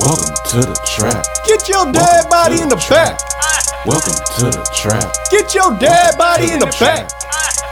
Welcome 0.00 0.34
to 0.54 0.58
the 0.62 0.76
trap. 0.86 1.24
Get 1.46 1.68
your 1.68 1.90
dead 1.92 2.28
body 2.30 2.60
in 2.62 2.68
the 2.68 2.78
back. 2.88 3.18
Welcome 3.86 4.14
to 4.38 4.46
the 4.52 4.62
trap. 4.74 5.10
Get 5.30 5.54
your 5.54 5.74
dead 5.78 6.16
body 6.18 6.52
in 6.52 6.58
the 6.60 6.70
back. 6.78 7.10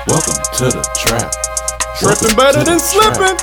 Welcome 0.07 0.39
to 0.59 0.67
the 0.71 0.83
trap. 0.99 1.31
Tripping 1.99 2.37
better 2.37 2.63
than 2.65 2.79
slipping, 2.79 3.37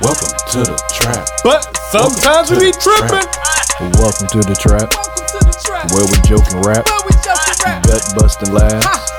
Welcome 0.00 0.32
to 0.56 0.60
the 0.64 0.76
trap. 0.96 1.26
but 1.44 1.60
sometimes 1.92 2.48
we 2.50 2.70
be 2.70 2.72
tripping. 2.80 3.26
Welcome 4.00 4.28
to 4.32 4.40
the 4.40 4.56
trap, 4.56 4.88
Welcome 4.88 5.26
to 5.28 5.38
the 5.44 5.54
trap. 5.60 5.84
where 5.92 6.06
we 6.08 6.16
joke 6.24 6.46
and 6.56 6.64
rap, 6.64 6.84
Where 6.88 7.04
we 7.04 7.12
just 7.20 7.60
a 7.60 7.68
rap. 7.68 7.82
gut 7.84 8.04
busting 8.16 8.52
laughs, 8.56 9.10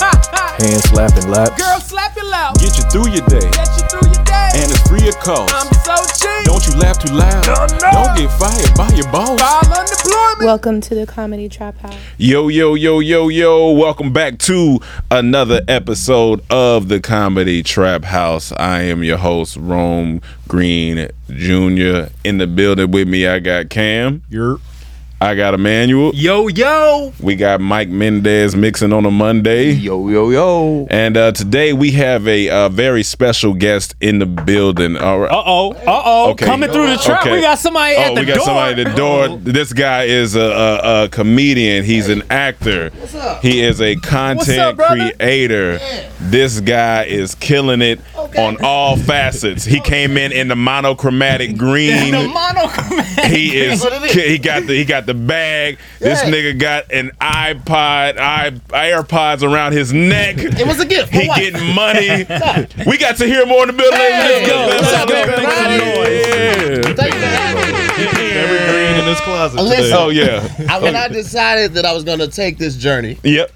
hand 0.57 0.81
slapping 0.89 1.29
laps. 1.29 1.53
Girl, 1.61 1.79
slap 1.79 2.15
your 2.17 2.25
loud. 2.29 2.57
Get 2.57 2.73
you 2.77 2.83
through 2.89 3.13
your 3.13 3.25
day, 3.29 3.45
Get 4.31 4.39
you 4.39 4.47
through 4.47 4.47
your 4.47 4.51
day. 4.51 4.63
and 4.63 4.71
it's 4.71 4.87
free 4.87 5.09
of 5.09 5.19
cost. 5.19 5.53
I'm 5.53 5.71
so 5.73 5.95
cheap. 6.17 6.45
Don't 6.45 6.67
you 6.67 6.75
laugh 6.79 6.99
too 6.99 7.13
loud. 7.13 7.45
No, 7.45 7.53
no. 7.53 7.91
Don't 7.91 8.17
get 8.17 8.31
fired 8.39 8.77
by 8.77 8.89
your 8.95 9.11
boss. 9.11 9.39
File 9.39 9.79
unemployment. 9.79 10.45
Welcome 10.45 10.81
to 10.81 10.95
the 10.95 11.05
Comedy 11.05 11.49
Trap 11.49 11.77
House. 11.79 11.95
Yo, 12.17 12.47
yo, 12.47 12.73
yo, 12.75 12.99
yo, 12.99 13.27
yo. 13.27 13.71
Welcome 13.71 14.13
back 14.13 14.37
to 14.39 14.79
another 15.09 15.61
episode 15.67 16.43
of 16.49 16.87
the 16.87 16.99
Comedy 16.99 17.61
Trap 17.63 18.05
House. 18.05 18.51
I 18.53 18.83
am 18.83 19.03
your 19.03 19.17
host, 19.17 19.57
Rome 19.57 20.21
Green 20.47 21.09
Jr. 21.29 22.07
In 22.23 22.37
the 22.37 22.47
building 22.47 22.91
with 22.91 23.07
me, 23.07 23.27
I 23.27 23.39
got 23.39 23.69
Cam. 23.69 24.23
You're 24.29 24.59
I 25.23 25.35
got 25.35 25.53
Emmanuel. 25.53 26.11
Yo, 26.15 26.47
yo. 26.47 27.13
We 27.19 27.35
got 27.35 27.61
Mike 27.61 27.89
Mendez 27.89 28.55
mixing 28.55 28.91
on 28.91 29.05
a 29.05 29.11
Monday. 29.11 29.69
yo 29.69 30.09
yo 30.09 30.31
yo. 30.31 30.87
And 30.89 31.15
uh, 31.15 31.31
today 31.31 31.73
we 31.73 31.91
have 31.91 32.27
a 32.27 32.49
uh, 32.49 32.69
very 32.69 33.03
special 33.03 33.53
guest 33.53 33.93
in 34.01 34.17
the 34.17 34.25
building. 34.25 34.97
All 34.97 35.19
right. 35.19 35.29
Uh 35.31 35.43
oh, 35.45 35.73
uh 35.73 36.01
oh. 36.05 36.31
Okay. 36.31 36.47
Coming 36.47 36.71
through 36.71 36.87
the 36.87 36.97
trap, 36.97 37.21
Okay. 37.21 37.33
we 37.35 37.41
got 37.41 37.59
somebody 37.59 37.93
Oh, 37.97 38.01
at 38.01 38.15
the 38.15 38.15
door. 38.15 38.21
we 38.21 38.25
got 38.25 38.35
door. 38.37 38.45
somebody 38.45 38.81
at 38.81 38.89
the 38.89 38.95
door. 38.97 39.37
This 39.37 39.73
guy 39.73 40.03
is 40.05 40.35
a, 40.35 40.41
a, 40.41 41.03
a 41.03 41.09
comedian. 41.09 41.83
He's 41.85 42.09
an 42.09 42.23
actor. 42.31 42.89
What's 42.89 43.13
up? 43.13 43.43
He 43.43 43.61
is 43.61 43.79
a 43.79 43.97
content 43.97 44.59
up, 44.59 44.75
brother? 44.75 45.11
creator. 45.19 45.77
This 46.19 46.59
guy 46.61 47.03
is 47.03 47.35
killing 47.35 47.83
it 47.83 47.99
on 48.39 48.57
all 48.63 48.97
facets. 48.97 49.65
He 49.65 49.81
came 49.81 50.17
in 50.17 50.31
in 50.31 50.47
the 50.47 50.55
monochromatic 50.55 51.57
green. 51.57 52.11
The 52.11 52.27
monochromatic. 52.27 53.25
He 53.25 53.55
is. 53.55 53.83
He 54.11 54.39
got 54.39 54.65
the. 54.65 54.73
He 54.73 54.83
got 54.83 55.05
the 55.05 55.10
bag. 55.13 55.77
This 55.99 56.21
nigga 56.21 56.57
got 56.59 56.91
an 56.91 57.11
iPod, 57.21 58.17
i 58.17 58.51
AirPods 58.71 59.43
around 59.43 59.73
his 59.73 59.93
neck. 59.93 60.35
It 60.37 60.65
was 60.67 60.79
a 60.79 60.85
gift. 60.85 61.11
He 61.11 61.27
what? 61.27 61.37
getting 61.39 61.75
money. 61.75 62.09
we 62.89 62.97
got 62.97 63.17
to 63.17 63.25
hear 63.25 63.45
more 63.45 63.61
in 63.63 63.67
the 63.67 63.73
building. 63.73 63.97
Hey, 63.99 64.43
Let's 64.43 64.49
go. 64.49 64.67
what's 64.67 64.81
Let's 64.81 64.93
up, 65.03 65.09
go. 65.09 65.15
everybody? 65.15 66.11
Yeah. 66.11 66.93
Thank 66.93 67.13
you 67.13 67.19
for 67.19 67.25
having 67.25 67.73
me. 67.75 68.31
Every 68.31 68.57
green 68.71 68.99
in 69.03 69.05
his 69.09 69.19
closet. 69.21 69.61
Listen, 69.61 69.95
Oh 69.97 70.09
yeah. 70.09 70.47
I, 70.69 70.79
when 70.79 70.95
I 70.95 71.07
decided 71.07 71.73
that 71.73 71.85
I 71.85 71.93
was 71.93 72.03
going 72.03 72.19
to 72.19 72.27
take 72.27 72.57
this 72.57 72.75
journey, 72.75 73.17
Yep. 73.23 73.51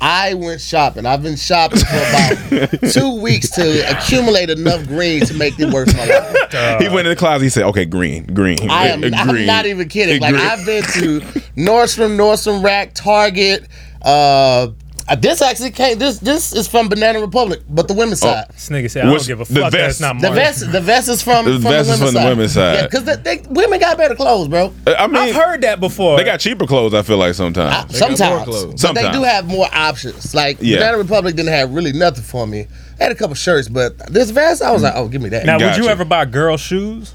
I 0.00 0.34
went 0.34 0.60
shopping. 0.60 1.06
I've 1.06 1.22
been 1.22 1.36
shopping 1.36 1.78
for 1.80 1.96
about 1.96 2.90
two 2.92 3.20
weeks 3.20 3.50
to 3.52 3.90
accumulate 3.90 4.50
enough 4.50 4.86
green 4.86 5.24
to 5.26 5.34
make 5.34 5.58
it 5.58 5.72
worth 5.72 5.94
my 5.96 6.04
life. 6.04 6.52
he 6.80 6.88
went 6.88 7.06
in 7.06 7.10
the 7.10 7.16
closet. 7.16 7.44
He 7.44 7.48
said, 7.48 7.64
"Okay, 7.64 7.84
green, 7.84 8.24
green." 8.26 8.70
I 8.70 8.88
am 8.88 9.02
Uh, 9.04 9.10
I'm 9.12 9.46
not 9.46 9.66
even 9.66 9.88
kidding. 9.88 10.20
Like 10.20 10.34
Green. 10.34 10.46
I've 10.46 10.66
been 10.66 10.82
to 10.82 11.20
Nordstrom, 11.56 12.16
Nordstrom 12.16 12.62
Rack, 12.62 12.92
Target. 12.94 13.66
Uh, 14.02 14.68
uh, 15.08 15.14
this 15.16 15.42
actually 15.42 15.70
came. 15.70 15.98
This 15.98 16.18
this 16.18 16.52
is 16.52 16.66
from 16.66 16.88
Banana 16.88 17.20
Republic, 17.20 17.60
but 17.68 17.88
the 17.88 17.94
women's 17.94 18.20
side. 18.20 18.46
This 18.50 18.68
nigga 18.68 18.90
said, 18.90 19.04
I 19.06 19.10
What's 19.10 19.26
don't 19.26 19.38
give 19.38 19.48
a 19.48 19.52
the 19.52 19.60
fuck. 19.60 19.72
vest? 19.72 19.98
That's 19.98 20.00
not 20.00 20.20
The 20.20 20.28
mine. 20.28 20.36
vest, 20.36 20.72
the 20.72 20.80
vest 20.80 21.08
is 21.08 21.22
from, 21.22 21.44
The 21.44 21.52
from, 21.54 21.62
vest 21.62 21.88
the 21.88 21.94
is 21.94 22.00
women's 22.00 22.00
from 22.00 22.14
the 22.14 22.20
side. 22.20 22.28
women's 22.28 22.52
side. 22.52 22.74
Yeah, 22.74 22.82
because 22.86 23.04
they, 23.04 23.16
they, 23.36 23.42
women 23.48 23.80
got 23.80 23.96
better 23.98 24.14
clothes, 24.14 24.48
bro. 24.48 24.72
Uh, 24.86 24.94
I 24.98 25.06
mean, 25.06 25.16
I've 25.16 25.34
heard 25.34 25.60
that 25.62 25.80
before. 25.80 26.16
they 26.16 26.24
got 26.24 26.40
cheaper 26.40 26.66
clothes. 26.66 26.94
I 26.94 27.02
feel 27.02 27.18
like 27.18 27.34
sometimes. 27.34 27.96
Sometimes, 27.98 28.44
clothes. 28.44 28.64
but 28.66 28.80
Sometimes. 28.80 29.06
they 29.08 29.12
do 29.12 29.22
have 29.24 29.46
more 29.46 29.68
options. 29.72 30.34
Like 30.34 30.58
Yeah. 30.60 30.78
Banana 30.78 30.98
Republic 30.98 31.36
didn't 31.36 31.52
have 31.52 31.72
really 31.74 31.92
nothing 31.92 32.24
for 32.24 32.46
me. 32.46 32.66
They 32.98 33.04
had 33.04 33.12
a 33.12 33.16
couple 33.16 33.34
shirts, 33.34 33.68
but 33.68 33.98
this 34.12 34.30
vest, 34.30 34.62
I 34.62 34.70
was 34.70 34.82
like, 34.82 34.94
oh, 34.96 35.08
give 35.08 35.20
me 35.20 35.28
that. 35.30 35.44
now, 35.46 35.54
would 35.54 35.60
Gotcha. 35.60 35.82
you 35.82 35.88
ever 35.88 36.04
buy 36.04 36.24
girl 36.24 36.56
shoes? 36.56 37.12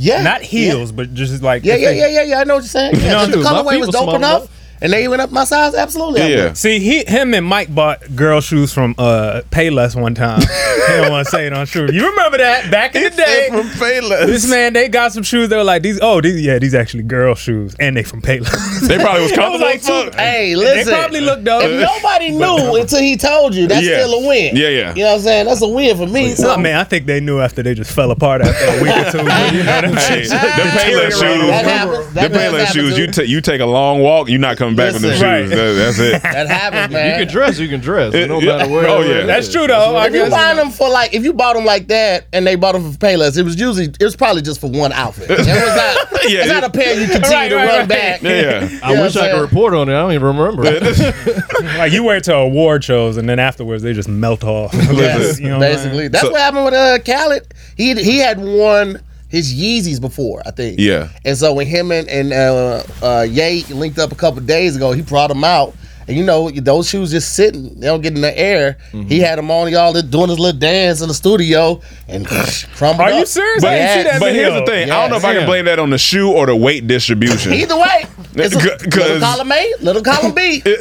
yeah, 0.00 0.22
Not 0.22 0.42
heels, 0.42 0.92
but 0.92 1.12
just 1.12 1.42
like. 1.42 1.64
Yeah, 1.64 1.74
if 1.74 1.80
yeah, 1.80 1.88
they- 1.90 1.98
yeah, 1.98 2.06
yeah, 2.08 2.22
yeah. 2.22 2.40
I 2.40 2.44
know 2.44 2.54
what 2.54 2.60
you're 2.62 2.68
saying. 2.68 2.94
Yeah, 3.00 3.14
know, 3.14 3.22
if 3.24 3.30
the 3.30 3.36
dude, 3.38 3.44
my 3.44 3.50
colorway 3.50 3.78
was 3.78 3.86
was 3.88 3.94
dope 3.96 4.02
small 4.04 4.14
enough, 4.14 4.42
enough. 4.42 4.50
And 4.80 4.92
they 4.92 5.08
went 5.08 5.20
up 5.22 5.30
my 5.30 5.44
size. 5.44 5.74
Absolutely, 5.74 6.22
I 6.22 6.28
Yeah. 6.28 6.52
See, 6.52 6.78
he, 6.78 7.04
him 7.04 7.34
and 7.34 7.44
Mike 7.46 7.74
bought 7.74 8.14
girl 8.16 8.40
shoes 8.40 8.72
from 8.72 8.94
uh, 8.98 9.42
Payless 9.50 10.00
one 10.00 10.14
time. 10.14 10.40
he 10.40 10.92
don't 10.94 11.10
want 11.10 11.26
to 11.26 11.30
say 11.30 11.46
it 11.46 11.52
on 11.52 11.66
true. 11.66 11.88
You 11.92 12.08
remember 12.10 12.38
that 12.38 12.70
back 12.70 12.94
in 12.94 13.02
the 13.04 13.10
day? 13.10 13.48
from 13.50 13.66
Payless. 13.68 14.26
This 14.26 14.48
man, 14.48 14.72
they 14.72 14.88
got 14.88 15.12
some 15.12 15.22
shoes. 15.22 15.48
They 15.48 15.56
were 15.56 15.64
like 15.64 15.82
these. 15.82 15.98
Oh, 16.02 16.20
these 16.20 16.40
yeah, 16.44 16.58
these 16.58 16.74
actually 16.74 17.02
girl 17.04 17.34
shoes, 17.34 17.74
and 17.78 17.96
they 17.96 18.02
from 18.02 18.22
Payless. 18.22 18.86
They 18.88 18.98
probably 18.98 19.22
was 19.22 19.32
It 19.32 19.38
was 19.38 19.38
comfortable. 19.38 19.66
like 19.66 19.82
two- 19.82 20.18
Hey, 20.18 20.54
listen, 20.56 20.86
they 20.86 20.98
probably 20.98 21.20
looked 21.20 21.44
dope. 21.44 21.62
If 21.64 21.80
nobody 21.80 22.30
knew 22.30 22.76
until 22.80 23.00
he 23.00 23.16
told 23.16 23.54
you, 23.54 23.66
that's 23.66 23.84
Yeah. 23.86 23.98
still 24.04 24.14
a 24.24 24.28
win. 24.28 24.56
Yeah, 24.56 24.68
yeah. 24.68 24.94
You 24.94 25.02
know 25.02 25.08
what 25.10 25.14
I'm 25.16 25.20
saying? 25.20 25.46
That's 25.46 25.62
a 25.62 25.68
win 25.68 25.96
for 25.96 26.06
me. 26.06 26.34
So, 26.34 26.54
Oh, 26.54 26.56
man, 26.58 26.76
I 26.76 26.84
think 26.84 27.06
they 27.06 27.20
knew 27.20 27.40
after 27.40 27.62
they 27.62 27.74
just 27.74 27.92
fell 27.92 28.10
apart 28.10 28.40
after 28.42 28.64
a 28.66 28.82
week 28.82 28.92
or 28.96 29.10
two. 29.10 29.18
But 29.24 29.52
you 29.52 29.62
know 29.64 29.80
them 29.82 29.92
Hey, 29.94 30.22
shits- 30.22 30.30
them 30.30 30.68
Payless 30.68 31.10
shoes. 31.10 31.20
that 31.20 31.64
happens. 31.64 32.06
The 32.08 32.14
That 32.14 32.32
does 32.32 32.52
Payless 32.52 32.72
shoes. 32.72 32.98
You 32.98 33.06
take 33.08 33.28
you 33.28 33.40
take 33.40 33.60
a 33.60 33.66
long 33.66 34.00
walk. 34.00 34.28
You're 34.28 34.38
not 34.40 34.56
coming 34.56 34.67
back 34.76 34.92
with 34.92 35.02
them 35.02 35.12
shoes. 35.12 35.22
Right. 35.22 35.48
That- 35.48 35.72
that's 35.78 35.98
it. 35.98 36.22
that 36.22 36.48
happens, 36.48 36.92
man. 36.92 37.18
You 37.20 37.26
can 37.26 37.32
dress, 37.34 37.58
you 37.58 37.68
can 37.68 37.80
dress. 37.80 38.12
No 38.12 38.40
Yeah. 38.40 38.56
matter 38.58 38.70
where. 38.72 38.88
Oh, 38.88 39.00
yeah. 39.02 39.26
That's 39.26 39.50
true, 39.52 39.66
though. 39.66 39.96
I 39.96 40.06
If 40.06 40.12
you 40.14 40.20
guess. 40.22 40.30
buy 40.30 40.54
them 40.54 40.70
for 40.70 40.88
like, 40.88 41.14
if 41.14 41.24
you 41.24 41.32
bought 41.32 41.54
them 41.54 41.64
like 41.64 41.88
that 41.88 42.26
and 42.32 42.46
they 42.46 42.54
bought 42.56 42.72
them 42.72 42.92
for 42.92 42.98
Payless, 42.98 43.36
it 43.38 43.42
was 43.44 43.58
usually, 43.58 43.86
it 43.86 44.02
was 44.04 44.16
probably 44.16 44.42
just 44.42 44.60
for 44.60 44.70
one 44.70 44.92
outfit. 44.92 45.30
It 45.30 45.38
was 45.38 45.46
not, 45.46 45.96
Yeah, 46.28 46.40
it's 46.40 46.48
not 46.48 46.64
a 46.64 46.70
pair 46.70 46.94
you 47.00 47.06
continue 47.06 47.30
Right, 47.36 47.48
to 47.48 47.56
right, 47.56 47.66
run 47.68 47.78
right. 47.80 47.88
back. 47.88 48.22
Yeah. 48.22 48.68
I 48.82 48.92
wish 49.00 49.16
I'm 49.16 49.30
could 49.30 49.40
report 49.40 49.72
on 49.74 49.88
it. 49.88 49.92
I 49.94 50.00
don't 50.00 50.12
even 50.12 50.36
remember. 50.36 50.62
Like 51.78 51.92
you 51.92 52.02
wear 52.04 52.16
it 52.16 52.24
to 52.24 52.34
award 52.34 52.84
shows, 52.84 53.16
and 53.16 53.28
then 53.28 53.38
afterwards 53.38 53.82
they 53.82 53.92
just 53.92 54.08
melt 54.08 54.44
off. 54.44 54.74
Yes, 54.98 55.38
You 55.38 55.48
know 55.48 55.58
what 55.58 55.68
I'm 55.68 55.74
basically. 55.74 56.08
That's 56.08 56.24
So- 56.24 56.30
what 56.32 56.40
happened 56.40 56.64
with 56.66 56.74
uh, 56.74 56.98
Khaled. 57.00 57.54
He 57.76 57.94
he 57.94 58.18
had 58.18 58.40
worn 58.40 59.00
his 59.28 59.52
Yeezys 59.54 60.00
before, 60.00 60.42
I 60.46 60.50
think. 60.50 60.78
Yeah. 60.78 61.08
And 61.24 61.36
so 61.36 61.52
when 61.52 61.66
him 61.66 61.92
and, 61.92 62.08
and 62.08 62.32
uh, 62.32 62.82
uh, 63.02 63.26
Ye 63.28 63.64
linked 63.64 63.98
up 63.98 64.12
a 64.12 64.14
couple 64.14 64.40
days 64.40 64.76
ago, 64.76 64.92
he 64.92 65.02
brought 65.02 65.28
them 65.28 65.44
out. 65.44 65.74
And 66.08 66.16
you 66.16 66.24
know, 66.24 66.50
those 66.50 66.88
shoes 66.88 67.10
just 67.10 67.34
sitting, 67.34 67.78
they 67.78 67.86
don't 67.86 68.00
get 68.00 68.14
in 68.14 68.22
the 68.22 68.36
air. 68.36 68.78
Mm-hmm. 68.92 69.08
He 69.08 69.20
had 69.20 69.38
them 69.38 69.50
on, 69.50 69.70
y'all 69.70 69.92
doing 69.92 70.30
his 70.30 70.38
little 70.38 70.58
dance 70.58 71.02
in 71.02 71.08
the 71.08 71.14
studio 71.14 71.80
and 72.08 72.26
crumbled 72.76 73.00
Are 73.08 73.12
you 73.12 73.26
serious? 73.26 73.62
But, 73.62 73.74
I 73.74 73.76
didn't 74.02 74.12
see 74.14 74.18
but 74.20 74.32
here's 74.32 74.54
the 74.54 74.60
video. 74.60 74.66
thing. 74.66 74.90
I 74.90 75.00
don't 75.02 75.10
know 75.10 75.16
if 75.18 75.24
I 75.26 75.34
can 75.34 75.44
blame 75.46 75.66
that 75.66 75.78
on 75.78 75.90
the 75.90 75.98
shoe 75.98 76.32
or 76.32 76.46
the 76.46 76.56
weight 76.56 76.86
distribution. 76.86 77.52
Either 77.52 77.76
way, 77.76 78.06
it's 78.34 78.56
a, 78.56 78.58
Good- 78.88 78.94
little 78.94 79.20
column 79.20 79.52
A, 79.52 79.74
little 79.80 80.02
column 80.02 80.34
B. 80.34 80.62
You 80.64 80.72
know 80.72 80.78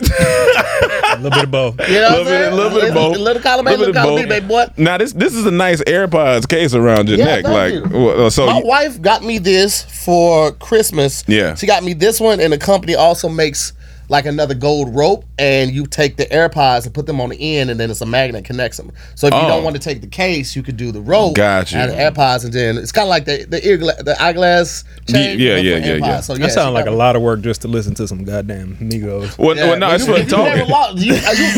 A 1.14 1.20
little 1.20 1.30
bit 1.32 1.44
of 1.44 1.52
both. 1.52 1.78
what 1.78 1.90
little 1.90 2.08
I'm 2.20 2.24
bit, 2.24 2.28
saying? 2.28 2.56
little 2.56 2.70
bit 2.80 2.88
of 2.90 2.94
both. 2.94 3.18
Little 3.18 3.42
column 3.42 3.68
A, 3.68 3.70
Little 3.72 3.86
little 3.88 3.94
bit 3.94 4.00
of 4.00 4.04
column 4.06 4.16
B, 4.16 4.22
both. 4.22 4.30
baby 4.30 4.48
boy. 4.48 4.66
Now 4.78 4.98
this 4.98 5.14
this 5.14 5.34
is 5.36 5.46
a 5.46 5.52
nice 5.52 5.82
AirPods 5.84 6.48
case 6.48 6.74
around 6.74 7.10
your 7.10 7.18
Yeah, 7.18 7.26
neck. 7.26 7.44
thank 7.46 7.84
Like 7.84 7.92
you. 7.92 8.00
well, 8.06 8.32
so 8.32 8.46
My 8.46 8.60
you- 8.60 8.66
wife 8.66 9.02
got 9.02 9.24
me 9.24 9.38
this 9.40 9.84
for 10.06 10.52
Christmas. 10.54 11.24
Yeah. 11.28 11.56
She 11.56 11.68
got 11.68 11.84
me 11.84 11.94
this 11.94 12.20
one, 12.20 12.40
and 12.40 12.54
the 12.54 12.58
company 12.58 12.96
also 12.96 13.28
makes 13.30 13.74
like 14.10 14.26
another 14.26 14.54
gold 14.56 14.96
rope, 14.96 15.26
and 15.38 15.72
you 15.72 15.86
take 15.86 16.16
the 16.18 16.26
AirPods 16.26 16.86
and 16.86 16.94
put 16.94 17.06
them 17.06 17.20
on 17.20 17.30
the 17.30 17.58
end, 17.58 17.70
and 17.70 17.80
then 17.80 17.92
it's 17.92 18.02
a 18.02 18.06
magnet 18.06 18.46
connects 18.46 18.78
them. 18.78 18.92
So 19.16 19.28
if 19.28 19.34
you 19.34 19.40
Oh. 19.40 19.48
don't 19.48 19.64
want 19.64 19.76
to 19.76 19.82
take 19.82 20.02
the 20.02 20.08
case, 20.08 20.56
you 20.56 20.64
could 20.64 20.78
do 20.78 20.92
the 20.92 21.02
rope. 21.02 21.36
Got 21.36 21.72
you. 21.72 21.80
And 21.80 21.92
the 21.92 21.96
AirPods, 21.96 22.44
and 22.46 22.54
then 22.54 22.78
it's 22.78 22.92
kind 22.92 23.04
of 23.06 23.10
like 23.10 23.26
the 23.26 23.46
the 23.50 23.66
ear 23.68 23.78
gla- 23.78 24.02
the 24.04 24.22
eyeglass 24.22 24.84
chain. 25.10 25.40
Yeah, 25.40 25.56
but 25.56 25.64
yeah, 25.64 25.76
yeah, 25.78 25.86
AirPods. 25.98 26.00
yeah. 26.00 26.20
So, 26.22 26.34
yeah, 26.34 26.40
That 26.48 26.52
sounds 26.54 26.74
like 26.74 26.86
a 26.86 26.92
lot 26.92 27.16
of 27.16 27.22
work 27.22 27.42
just 27.42 27.62
to 27.64 27.68
listen 27.68 27.94
to 27.96 28.08
some 28.08 28.24
goddamn 28.24 28.78
Migos. 28.78 29.38
well, 29.38 29.56
Yeah, 29.58 29.68
well, 29.68 29.80
no, 29.80 29.88
but 29.88 29.90
that's 29.98 30.06
you, 30.08 30.12
what 30.14 30.22
I'm 30.22 30.28
you 30.30 30.38
never 30.38 30.58
talking. 30.60 30.72
lost. 30.72 30.98
You, 30.98 31.14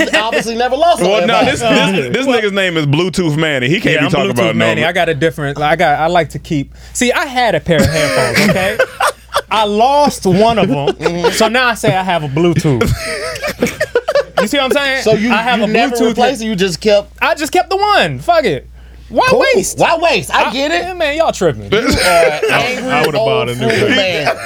you 0.05 0.09
obviously 0.19 0.55
never 0.55 0.75
lost. 0.75 1.01
Well, 1.01 1.27
no, 1.27 1.45
this 1.45 1.61
AirPods. 1.61 1.95
this, 2.13 2.25
this 2.25 2.27
nigga's 2.27 2.51
name 2.51 2.77
is 2.77 2.85
Bluetooth 2.87 3.37
Manny. 3.37 3.67
He 3.69 3.79
can't 3.79 3.95
Yeah, 3.95 3.99
be 4.01 4.05
I'm 4.05 4.11
talking 4.11 4.31
Bluetooth 4.31 4.39
about 4.51 4.55
Manny. 4.55 4.81
no. 4.81 4.87
I 4.87 4.91
got 4.91 5.07
a 5.09 5.13
different. 5.13 5.59
I 5.59 5.75
got. 5.75 5.99
I 5.99 6.07
like 6.07 6.29
to 6.29 6.39
keep. 6.39 6.73
See, 6.93 7.11
I 7.11 7.25
had 7.25 7.53
a 7.55 7.59
pair 7.59 7.77
of 7.79 7.85
headphones. 7.85 8.49
Okay, 8.49 8.77
I 9.51 9.65
lost 9.65 10.25
one 10.25 10.59
of 10.59 10.67
them, 10.67 10.87
mm-hmm. 10.89 11.31
so 11.31 11.47
now 11.47 11.67
I 11.67 11.73
say 11.73 11.95
I 11.95 12.03
have 12.03 12.23
a 12.23 12.27
Bluetooth. 12.27 12.81
you 14.41 14.47
see 14.47 14.57
what 14.57 14.65
I'm 14.65 14.71
saying? 14.71 15.03
So 15.03 15.13
you, 15.13 15.31
I 15.31 15.41
have 15.41 15.59
you 15.59 15.65
a 15.65 15.67
never 15.67 15.95
Bluetooth. 15.95 16.07
replaced 16.09 16.41
it. 16.41 16.45
You 16.45 16.55
just 16.55 16.81
kept. 16.81 17.11
I 17.21 17.35
just 17.35 17.51
kept 17.51 17.69
the 17.69 17.77
one. 17.77 18.19
Fuck 18.19 18.45
it. 18.45 18.67
Why 19.09 19.27
Cool. 19.29 19.43
waste? 19.55 19.79
Why 19.79 19.97
waste? 19.97 20.29
I 20.33 20.51
get 20.53 20.71
it. 20.71 20.95
man, 20.95 21.17
y'all 21.17 21.31
tripping. 21.31 21.63
Uh, 21.73 22.39
angry 22.51 22.91
I 22.91 23.01
would've 23.05 23.13
bought 23.13 23.49
a 23.49 23.55
new 23.55 23.67
fool 23.69 23.89
man. 23.89 24.27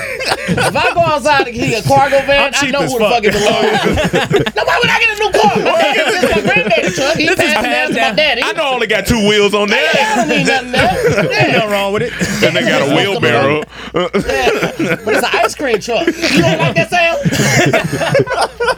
if 0.47 0.75
I 0.75 0.93
go 0.93 1.01
outside 1.01 1.47
and 1.47 1.55
get 1.55 1.83
a 1.83 1.87
cargo 1.87 2.19
van, 2.25 2.43
I'm 2.43 2.47
I 2.47 2.57
cheap 2.57 2.71
know 2.71 2.81
as 2.83 2.93
who 2.93 2.99
the 2.99 3.05
fuck. 3.05 3.13
fuck 3.13 3.23
it 3.25 3.33
belongs. 3.33 4.55
now, 4.55 4.63
why 4.63 4.79
would 4.81 4.89
I 4.89 4.99
get 4.99 5.09
a 5.11 5.19
new 5.19 5.31
car? 5.35 5.55
this 5.93 6.23
is 6.23 6.29
my 6.35 6.41
granddaddy 6.41 6.91
truck. 6.95 7.15
He 7.17 7.27
This 7.27 7.39
is 7.39 7.53
passed 7.53 7.63
down 7.63 7.87
to 7.89 7.95
my 8.01 8.11
daddy. 8.15 8.41
I 8.43 8.51
know 8.53 8.63
I 8.63 8.73
only 8.73 8.87
got 8.87 9.05
two 9.05 9.27
wheels 9.27 9.53
on 9.53 9.67
Yeah, 9.67 9.75
I 9.91 10.15
don't 10.15 10.29
need 10.29 10.47
nothing 10.47 10.71
there. 10.71 11.41
Ain't 11.43 11.51
nothing 11.53 11.69
wrong 11.69 11.91
with 11.93 12.03
it. 12.03 12.13
and 12.43 12.55
they 12.55 12.61
got 12.61 12.89
a 12.89 12.95
wheelbarrow. 12.95 13.63
Yeah. 13.93 14.97
But 15.03 15.15
it's 15.15 15.23
an 15.27 15.29
ice 15.43 15.55
cream 15.55 15.79
truck. 15.79 16.07
You 16.07 16.13
don't 16.41 16.57
like 16.57 16.75
that 16.75 16.89
sound? 16.89 17.19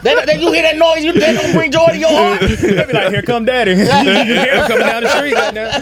then, 0.02 0.26
then 0.26 0.40
you 0.40 0.52
hear 0.52 0.62
that 0.62 0.76
noise, 0.76 1.04
you 1.04 1.12
they 1.12 1.32
don't 1.32 1.52
bring 1.52 1.70
joy 1.70 1.86
to 1.88 1.96
your 1.96 2.10
heart. 2.10 2.40
They 2.40 2.84
be 2.86 2.92
like, 2.92 3.08
"Here 3.10 3.22
come 3.22 3.44
Daddy." 3.44 3.72
you 3.72 3.76
hear 3.86 4.56
him 4.56 4.66
coming 4.66 4.86
down 4.86 5.02
the 5.04 5.08
street. 5.16 5.34
Goddamn. 5.34 5.75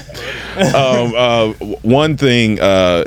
Um, 0.74 1.14
uh, 1.14 1.52
one 1.82 2.16
thing 2.16 2.60
uh, 2.60 3.04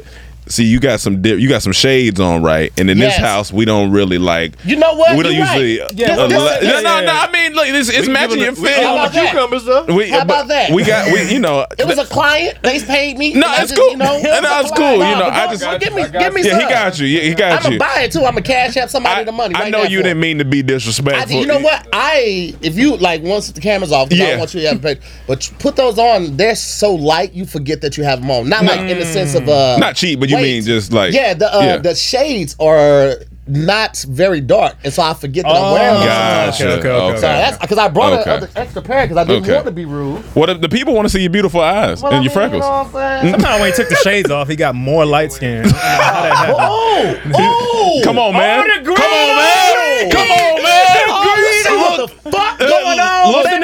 see, 0.50 0.64
you 0.66 0.80
got 0.80 1.00
some 1.00 1.22
dip, 1.22 1.40
you 1.40 1.50
got 1.50 1.62
some 1.62 1.74
shades 1.74 2.20
on, 2.20 2.42
right? 2.44 2.72
And 2.80 2.90
in 2.90 2.98
this 2.98 3.16
house, 3.18 3.52
we 3.52 3.66
don't 3.66 3.92
really 3.92 4.18
like. 4.18 4.54
You 4.66 4.76
know 4.78 4.94
what? 4.96 5.16
We 5.18 5.24
don't 5.24 5.34
You're 5.34 5.44
right. 5.44 5.60
usually. 5.62 5.98
Yeah, 6.00 6.18
uh, 6.18 6.28
this- 6.28 6.38
no, 6.38 6.60
this- 6.60 6.64
no, 6.64 6.82
no, 6.82 6.96
yeah, 7.00 7.02
yeah. 7.02 7.26
I 7.28 7.32
mean, 7.32 7.54
look, 7.54 7.68
it's, 7.68 7.90
it's 7.90 8.08
matching 8.08 8.40
your 8.40 8.54
fit. 8.56 8.84
How 8.84 8.94
about 8.96 9.14
that? 9.14 9.32
cucumbers 9.32 9.64
though. 9.66 9.86
We, 9.86 10.10
How 10.10 10.22
about 10.22 10.48
that? 10.48 10.72
We 10.72 10.84
got, 10.84 11.12
we, 11.12 11.32
you 11.34 11.40
know. 11.40 11.66
It 11.78 11.86
was 11.88 11.98
a 11.98 12.06
client. 12.06 12.58
They 12.64 12.80
paid 12.80 13.18
me. 13.18 13.34
No, 13.34 13.48
it's 13.54 13.72
just, 13.72 13.76
cool. 13.76 13.92
You 13.92 13.98
know, 13.98 14.16
And 14.16 14.46
that's 14.46 14.72
a 14.72 14.76
cool, 14.76 14.94
you 14.94 15.00
know, 15.00 15.30
I 15.32 15.48
just- 15.50 15.62
go 15.64 15.78
give 15.80 15.94
me, 15.94 16.04
give 16.10 16.34
me 16.34 16.44
yeah, 16.44 16.60
he 16.60 16.70
got 16.70 17.00
you. 17.00 17.08
Yeah, 17.08 17.22
he 17.22 17.34
got 17.36 17.52
I'm 17.66 17.72
you. 17.74 17.80
gonna 17.80 17.94
buy 17.96 18.02
it 18.04 18.12
too. 18.12 18.20
I'm 18.20 18.32
gonna 18.34 18.42
cash 18.42 18.78
out 18.78 18.90
somebody 18.90 19.22
I, 19.22 19.24
the 19.24 19.32
money. 19.32 19.56
I 19.56 19.60
right 19.64 19.72
know 19.72 19.84
you 19.84 20.02
didn't 20.04 20.20
mean 20.20 20.38
to 20.40 20.46
be 20.46 20.60
I, 20.60 20.62
disrespectful. 20.64 21.40
you 21.40 21.46
know 21.48 21.60
what? 21.60 21.88
I 21.94 22.56
if 22.62 22.76
you 22.78 22.98
like 22.98 23.22
once 23.24 23.52
the 23.52 23.62
camera's 23.62 23.92
off, 23.92 24.10
'cause 24.10 24.20
I 24.20 24.24
Yeah. 24.24 24.30
don't 24.32 24.40
want 24.40 24.54
you 24.54 24.62
to 24.62 24.68
have 24.70 24.82
paid. 24.82 25.00
But 25.28 25.50
put 25.60 25.76
those 25.76 25.98
on. 26.00 26.38
They're 26.38 26.56
so 26.56 26.94
light, 26.96 27.34
you 27.34 27.46
forget 27.46 27.82
that 27.82 27.98
you 27.98 28.04
have 28.04 28.22
them 28.22 28.32
on. 28.32 28.48
Not 28.50 28.64
like 28.64 28.80
in 28.82 29.00
the 29.00 29.06
sense 29.06 29.36
of 29.36 29.48
uh, 29.50 29.78
Not 29.78 29.96
cheap, 29.96 30.20
but 30.20 30.30
you 30.30 30.37
weight. 30.38 30.54
mean 30.56 30.62
just 30.64 30.92
like 30.94 31.14
yeah. 31.14 31.34
The 31.34 31.54
uh, 31.54 31.60
yeah. 31.62 31.78
the 31.78 31.96
shades 31.96 32.56
are 32.60 33.16
not 33.50 34.04
very 34.10 34.42
dark, 34.42 34.76
and 34.84 34.94
so 34.94 35.02
I 35.02 35.14
forget 35.14 35.46
that 35.46 35.56
I'm 35.56 35.72
wearing 35.72 36.00
them. 36.00 36.06
Gotcha. 36.06 36.64
Okay, 36.66 36.80
okay, 36.80 36.90
okay, 36.90 37.06
okay. 37.12 37.16
So 37.16 37.22
that's 37.22 37.58
because 37.60 37.78
I 37.78 37.88
brought 37.88 38.12
Okay. 38.20 38.30
an 38.30 38.38
other 38.44 38.50
extra 38.58 38.82
pair 38.82 39.06
because 39.06 39.16
I 39.18 39.24
didn't 39.24 39.44
Okay. 39.44 39.54
want 39.54 39.66
to 39.68 39.72
be 39.72 39.86
rude. 39.86 40.20
What 40.36 40.50
if 40.50 40.60
the 40.60 40.68
people 40.68 40.94
want 40.94 41.06
to 41.06 41.10
see 41.10 41.22
your 41.22 41.30
beautiful 41.30 41.62
eyes 41.62 42.02
Well, 42.04 42.12
and 42.12 42.20
I 42.20 42.24
your 42.24 42.30
mean, 42.30 42.34
freckles? 42.34 42.64
You 42.66 42.70
know 42.70 42.84
what 42.92 42.96
I'm 43.04 43.22
saying? 43.22 43.32
Somehow 43.40 43.60
when 43.62 43.72
he 43.72 43.76
took 43.78 43.88
the 43.88 43.96
shades 43.96 44.30
off, 44.32 44.50
he 44.50 44.58
got 44.58 44.76
more 44.76 45.06
light 45.06 45.32
skin. 45.32 45.64
Oh, 46.60 47.16
oh, 47.36 48.02
Come 48.04 48.20
on, 48.20 48.34
man. 48.34 48.60
Oh, 48.60 48.78
the 48.78 48.84
green 48.84 48.98
Come 48.98 49.12
on, 49.12 49.38
man. 49.38 50.12
Come 50.12 50.32
on, 50.32 50.64
man. 50.64 51.08
What 51.68 51.98
the 52.24 52.30
fuck 52.32 52.60
going 52.60 53.00
on? 53.00 53.28
Look- 53.28 53.36
What's 53.46 53.50
the 53.50 53.60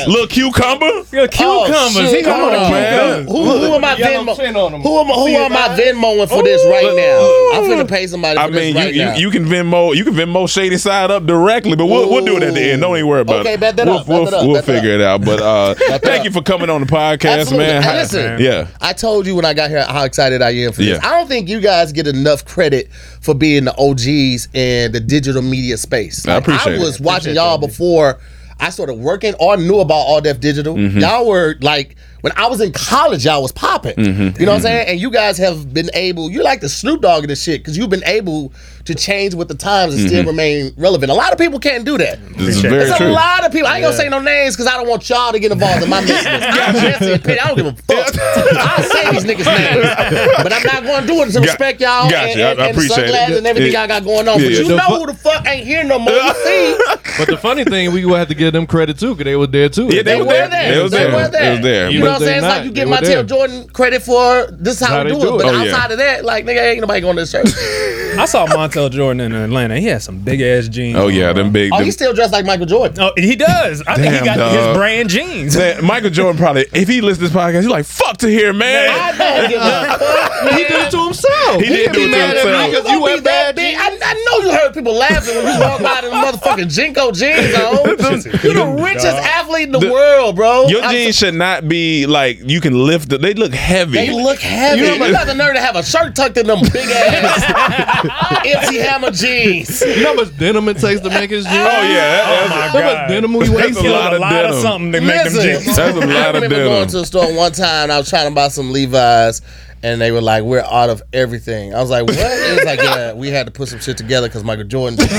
name 0.00 0.08
of? 0.08 0.12
Little 0.12 0.26
cucumber. 0.26 0.86
Yo, 1.12 1.26
cucumbers. 1.28 1.96
Oh, 1.96 2.02
he 2.02 2.08
shit. 2.10 2.24
got 2.24 2.40
on, 2.40 2.70
man. 2.72 3.26
Who, 3.26 3.44
who 3.44 3.74
am 3.74 3.84
I 3.84 3.96
Yellow 3.96 4.34
tin 4.34 4.56
on 4.56 4.74
'em. 4.74 4.80
Venmo? 4.80 4.84
Who 4.84 4.98
am, 5.00 5.06
who 5.06 5.26
am 5.28 5.52
I? 5.52 5.68
Venmoing 5.78 6.28
for 6.28 6.42
this 6.42 6.64
right 6.66 6.84
now? 6.84 7.58
I'm 7.58 7.64
finna 7.70 7.88
pay 7.88 8.06
somebody 8.06 8.36
for 8.36 8.42
I 8.44 8.46
mean, 8.50 8.74
this 8.74 8.84
right 8.84 8.94
you, 8.94 9.04
now. 9.04 9.14
you 9.14 9.20
you 9.26 9.30
can 9.30 9.44
Venmo 9.44 9.94
you 9.94 10.04
can 10.04 10.14
Venmo 10.14 10.48
Shady 10.48 10.76
Side 10.76 11.10
up 11.10 11.24
directly, 11.26 11.76
but 11.76 11.86
we'll, 11.86 12.08
we'll 12.10 12.24
do 12.24 12.36
it 12.36 12.42
at 12.42 12.54
the 12.54 12.60
end. 12.72 12.82
Don't 12.82 12.96
even 12.96 13.08
worry 13.08 13.20
about 13.20 13.40
Okay, 13.40 13.54
it. 13.54 13.60
bet 13.60 13.76
that 13.76 13.86
we'll 13.86 13.98
up, 13.98 14.06
bet 14.06 14.20
we'll, 14.22 14.34
up, 14.34 14.46
we'll 14.46 14.62
figure 14.62 14.90
it 14.90 15.00
out. 15.00 15.24
But 15.24 15.40
uh, 15.40 15.74
thank 15.98 16.24
you 16.24 16.30
for 16.30 16.42
coming 16.42 16.68
on 16.70 16.80
the 16.80 16.86
podcast, 16.86 17.40
Absolutely. 17.40 17.66
man. 17.66 17.76
And 17.76 17.84
Hi- 17.84 18.00
listen, 18.00 18.40
yeah. 18.40 18.68
I 18.80 18.92
told 18.92 19.26
you 19.26 19.34
when 19.36 19.44
I 19.44 19.54
got 19.54 19.70
here 19.70 19.84
how 19.84 20.04
excited 20.04 20.42
I 20.42 20.50
am 20.50 20.72
for 20.72 20.82
this. 20.82 21.00
Yeah. 21.02 21.08
I 21.08 21.18
don't 21.18 21.28
think 21.28 21.48
you 21.48 21.60
guys 21.60 21.92
get 21.92 22.06
enough 22.06 22.44
credit 22.44 22.90
for 23.20 23.34
being 23.34 23.64
the 23.64 23.74
OGs 23.76 24.48
in 24.54 24.92
the 24.92 25.00
digital 25.00 25.42
media 25.42 25.76
space. 25.76 26.26
I 26.26 26.36
appreciate 26.36 26.72
I 26.72 26.76
it. 26.76 26.80
was 26.80 27.00
watching 27.00 27.34
y'all 27.34 27.58
before 27.58 28.18
I 28.60 28.70
started 28.70 28.94
working 28.94 29.34
or 29.40 29.56
knew 29.56 29.80
about 29.80 29.94
All 29.94 30.20
Def 30.20 30.40
Digital. 30.40 30.74
Mm-hmm. 30.74 30.98
Y'all 30.98 31.26
were 31.26 31.56
like 31.60 31.96
when 32.22 32.32
I 32.36 32.46
was 32.48 32.60
in 32.60 32.72
college, 32.72 33.24
y'all 33.24 33.42
was 33.42 33.52
popping. 33.52 33.96
Mm-hmm. 33.96 34.40
You 34.40 34.46
know 34.46 34.52
what 34.52 34.56
I'm 34.56 34.62
saying? 34.62 34.88
And 34.88 35.00
you 35.00 35.10
guys 35.10 35.38
have 35.38 35.72
been 35.72 35.90
able. 35.94 36.30
You're 36.30 36.44
like 36.44 36.60
the 36.60 36.68
Snoop 36.68 37.00
Dogg 37.02 37.24
of 37.24 37.28
this 37.28 37.42
shit 37.42 37.60
because 37.60 37.76
you've 37.76 37.90
been 37.90 38.04
able 38.04 38.52
to 38.86 38.94
change 38.94 39.34
with 39.34 39.48
the 39.48 39.54
times 39.54 39.94
and 39.94 40.08
still 40.08 40.24
remain 40.24 40.72
relevant. 40.76 41.10
A 41.10 41.14
lot 41.14 41.32
of 41.32 41.38
people 41.38 41.58
can't 41.60 41.84
do 41.84 41.98
that. 41.98 42.18
This 42.36 42.56
is 42.56 42.60
very 42.62 42.78
There's 42.84 43.00
a 43.00 43.08
lot 43.10 43.44
of 43.44 43.52
people. 43.52 43.68
I 43.68 43.76
ain't 43.76 43.84
gonna 43.84 43.96
say 43.96 44.08
no 44.08 44.20
names 44.20 44.56
because 44.56 44.66
I 44.66 44.76
don't 44.76 44.88
want 44.88 45.08
y'all 45.08 45.32
to 45.32 45.38
get 45.38 45.52
involved 45.52 45.82
in 45.84 45.90
my 45.90 46.00
business. 46.00 46.24
I'm 46.26 46.72
messy 46.74 47.12
and 47.12 47.22
petty. 47.22 47.40
I 47.40 47.46
don't 47.48 47.56
give 47.56 47.66
a 47.66 47.72
fuck. 47.74 48.18
I'll 48.18 48.82
say 48.84 49.10
these 49.12 49.24
niggas' 49.24 49.46
names, 49.46 50.42
but 50.42 50.52
I'm 50.52 50.62
not 50.64 50.82
going 50.82 51.00
to 51.02 51.06
do 51.06 51.22
it 51.22 51.30
to 51.32 51.40
respect 51.40 51.80
y'all 51.80 52.08
got 52.10 52.24
and, 52.30 52.38
you. 52.38 52.44
I- 52.44 52.48
I 52.48 52.50
and 52.50 52.60
appreciate 52.76 52.98
it. 53.04 53.08
sunglasses 53.08 53.38
and 53.38 53.46
everything 53.46 53.72
Yeah. 53.72 53.80
y'all 53.80 53.88
got 53.88 54.04
going 54.04 54.28
on. 54.28 54.38
Yeah, 54.40 54.46
but 54.46 54.52
yeah. 54.52 54.58
you 54.60 54.68
The 54.68 54.76
know 54.76 54.82
fu- 54.88 54.94
who 55.00 55.06
the 55.06 55.14
fuck 55.14 55.46
ain't 55.46 55.66
here 55.66 55.84
no 55.84 55.98
more. 55.98 56.12
You 56.12 56.34
see, 56.44 56.76
But 57.18 57.28
the 57.28 57.38
funny 57.40 57.64
thing, 57.64 57.92
we 57.92 58.04
will 58.04 58.16
have 58.16 58.28
to 58.28 58.34
give 58.34 58.52
them 58.52 58.66
credit 58.66 58.98
too, 58.98 59.14
because 59.14 59.24
they 59.24 59.36
were 59.36 59.46
there 59.46 59.68
too. 59.68 59.88
Yeah, 59.90 60.02
they 60.02 60.16
was 60.18 60.26
were 60.26 60.32
there. 60.32 60.48
there. 60.48 60.74
They 60.74 60.82
was 60.82 60.90
there. 60.92 61.06
were 61.12 61.28
there. 61.28 61.30
They 61.30 61.50
was 61.52 61.60
there. 61.60 61.90
You 61.90 62.00
know 62.10 62.18
what 62.18 62.22
I'm 62.22 62.26
saying? 62.26 62.36
It's 62.38 62.42
not. 62.42 62.56
like 62.58 62.64
you 62.66 62.72
give. 62.72 62.88
Tail 63.00 63.24
Jordan 63.24 63.68
credit 63.68 64.02
for 64.02 64.50
this 64.52 64.80
is 64.80 64.86
how, 64.86 64.94
How 64.96 65.04
we 65.04 65.12
they 65.12 65.18
do 65.20 65.26
it. 65.26 65.40
it. 65.40 65.42
But 65.42 65.46
Oh, 65.54 65.62
yeah. 65.62 65.72
outside 65.74 65.90
of 65.92 65.98
that, 65.98 66.24
like 66.24 66.44
nigga, 66.44 66.62
ain't 66.72 66.80
nobody 66.80 67.00
going 67.00 67.16
to 67.16 67.22
this 67.22 67.32
church. 67.32 67.48
I 68.20 68.26
saw 68.26 68.46
Montel 68.46 68.90
Jordan 68.90 69.20
in 69.20 69.32
Atlanta. 69.34 69.78
He 69.80 69.86
had 69.86 70.02
some 70.02 70.18
big 70.20 70.40
ass 70.40 70.68
jeans. 70.68 70.96
Oh 70.98 71.08
yeah, 71.08 71.32
bro. 71.32 71.42
them 71.44 71.52
big. 71.52 71.72
Oh, 71.72 71.76
them- 71.78 71.84
he's 71.86 71.94
still 71.94 72.12
dressed 72.12 72.32
like 72.32 72.44
Michael 72.44 72.66
Jordan. 72.66 72.98
Oh, 73.00 73.12
he 73.16 73.34
does. 73.36 73.82
I 73.86 73.94
think 73.96 74.12
Damn, 74.12 74.20
he 74.22 74.24
got 74.26 74.36
dog. 74.36 74.52
his 74.68 74.76
brand 74.76 75.08
jeans. 75.10 75.56
Man, 75.56 75.84
Michael 75.84 76.10
Jordan 76.10 76.36
probably, 76.38 76.66
if 76.72 76.88
he 76.88 77.00
listens 77.00 77.28
to 77.30 77.34
this 77.34 77.42
podcast, 77.42 77.60
he's 77.62 77.66
like, 77.70 77.86
"Fuck 77.86 78.18
to 78.18 78.28
hear, 78.28 78.50
I 78.50 78.52
man." 78.52 79.18
don't 79.18 79.50
give 79.50 79.60
a 79.60 79.64
fuck. 79.98 80.52
he 80.52 80.56
did 80.64 80.70
it 80.70 80.90
to 80.90 81.04
himself. 81.04 81.60
He 81.62 81.68
did 81.68 81.84
can't 81.86 81.94
do 81.94 82.00
be 82.00 82.04
it 82.04 82.12
to 82.12 82.18
mad 82.18 82.36
at 82.36 82.44
me 82.44 82.50
himself. 82.50 82.70
because 82.70 82.86
You 82.90 82.96
you 82.98 83.02
wear 83.02 83.16
that 83.16 83.24
bad 83.24 83.56
big. 83.56 83.76
jeans. 83.76 84.02
I, 84.02 84.10
I 84.10 84.14
know 84.14 84.46
you 84.50 84.52
heard 84.58 84.74
people 84.74 84.94
laughing 84.94 85.36
when 85.36 85.54
you 85.54 85.60
walk 85.60 85.82
by 85.82 85.98
in 86.00 86.04
the 86.04 86.10
motherfucking 86.10 86.94
JNCO 86.94 87.14
jeans 87.14 87.54
on. 87.54 88.40
you 88.44 88.54
the 88.54 88.82
richest 88.82 89.06
athlete 89.06 89.64
in 89.64 89.72
the, 89.72 89.78
The- 89.78 89.90
world, 89.92 90.36
bro. 90.36 90.66
Your 90.68 90.82
I'm 90.82 90.90
jeans 90.94 91.16
should 91.16 91.34
not 91.34 91.68
be 91.68 92.06
like 92.06 92.40
you 92.44 92.60
can 92.60 92.74
lift. 92.86 93.12
It. 93.12 93.20
They 93.22 93.34
look 93.34 93.52
heavy. 93.54 93.92
They 93.92 94.10
look 94.12 94.38
heavy. 94.38 94.80
You 94.82 94.86
You, 94.92 94.98
know, 94.98 95.10
got 95.12 95.26
the 95.26 95.34
nerve 95.34 95.54
to 95.54 95.60
have 95.60 95.76
a 95.76 95.82
shirt 95.82 96.14
tucked 96.16 96.36
in 96.36 96.46
them 96.46 96.60
big 96.72 96.88
ass 96.88 98.04
MC 98.44 98.76
Hammer 98.76 99.10
jeans. 99.10 99.80
You 99.82 100.02
know 100.02 100.08
how 100.10 100.14
much 100.14 100.36
denim 100.38 100.68
it 100.68 100.78
takes 100.78 101.00
to 101.02 101.08
make 101.10 101.30
his 101.30 101.44
jeans? 101.44 101.56
Oh 101.56 101.60
yeah, 101.60 101.94
that- 101.94 102.24
Oh 102.26 102.48
that's, 102.48 102.50
my 102.50 102.56
How 102.80 102.86
much 102.86 102.94
God. 102.94 103.08
denim 103.08 103.32
we 103.34 103.46
They 103.48 103.54
wear? 103.54 103.66
That's 103.70 103.78
a 103.78 103.82
lot 103.90 104.12
a 104.12 104.16
of 104.16 104.20
lot 104.20 104.32
of 104.32 104.38
denim. 104.50 104.62
something 104.62 104.92
to 104.92 105.00
make 105.00 105.24
them 105.24 105.32
jeans. 105.42 105.76
That's 105.76 105.96
a 105.96 106.00
lot 106.00 106.08
I 106.10 106.26
of 106.28 106.34
remember 106.34 106.56
denim. 106.56 106.72
going 106.72 106.88
to 106.88 106.98
the 106.98 107.06
store 107.06 107.32
one 107.34 107.52
time 107.52 107.84
and 107.84 107.92
I 107.92 107.98
was 107.98 108.08
trying 108.08 108.28
to 108.28 108.34
buy 108.34 108.48
some 108.48 108.72
Levi's 108.72 109.42
and 109.82 110.00
they 110.00 110.10
were 110.12 110.20
like, 110.20 110.42
we're 110.44 110.60
out 110.60 110.90
of 110.90 111.02
everything. 111.12 111.74
I 111.74 111.80
was 111.80 111.90
like, 111.90 112.06
what? 112.06 112.16
It 112.18 112.54
was 112.56 112.64
like, 112.64 112.80
yeah, 112.80 113.12
we 113.14 113.28
had 113.28 113.46
to 113.46 113.52
put 113.52 113.68
some 113.68 113.80
shit 113.80 113.96
together 113.96 114.28
because 114.28 114.44
Michael 114.44 114.64
Jordan 114.64 114.98
so 115.06 115.06
we 115.06 115.12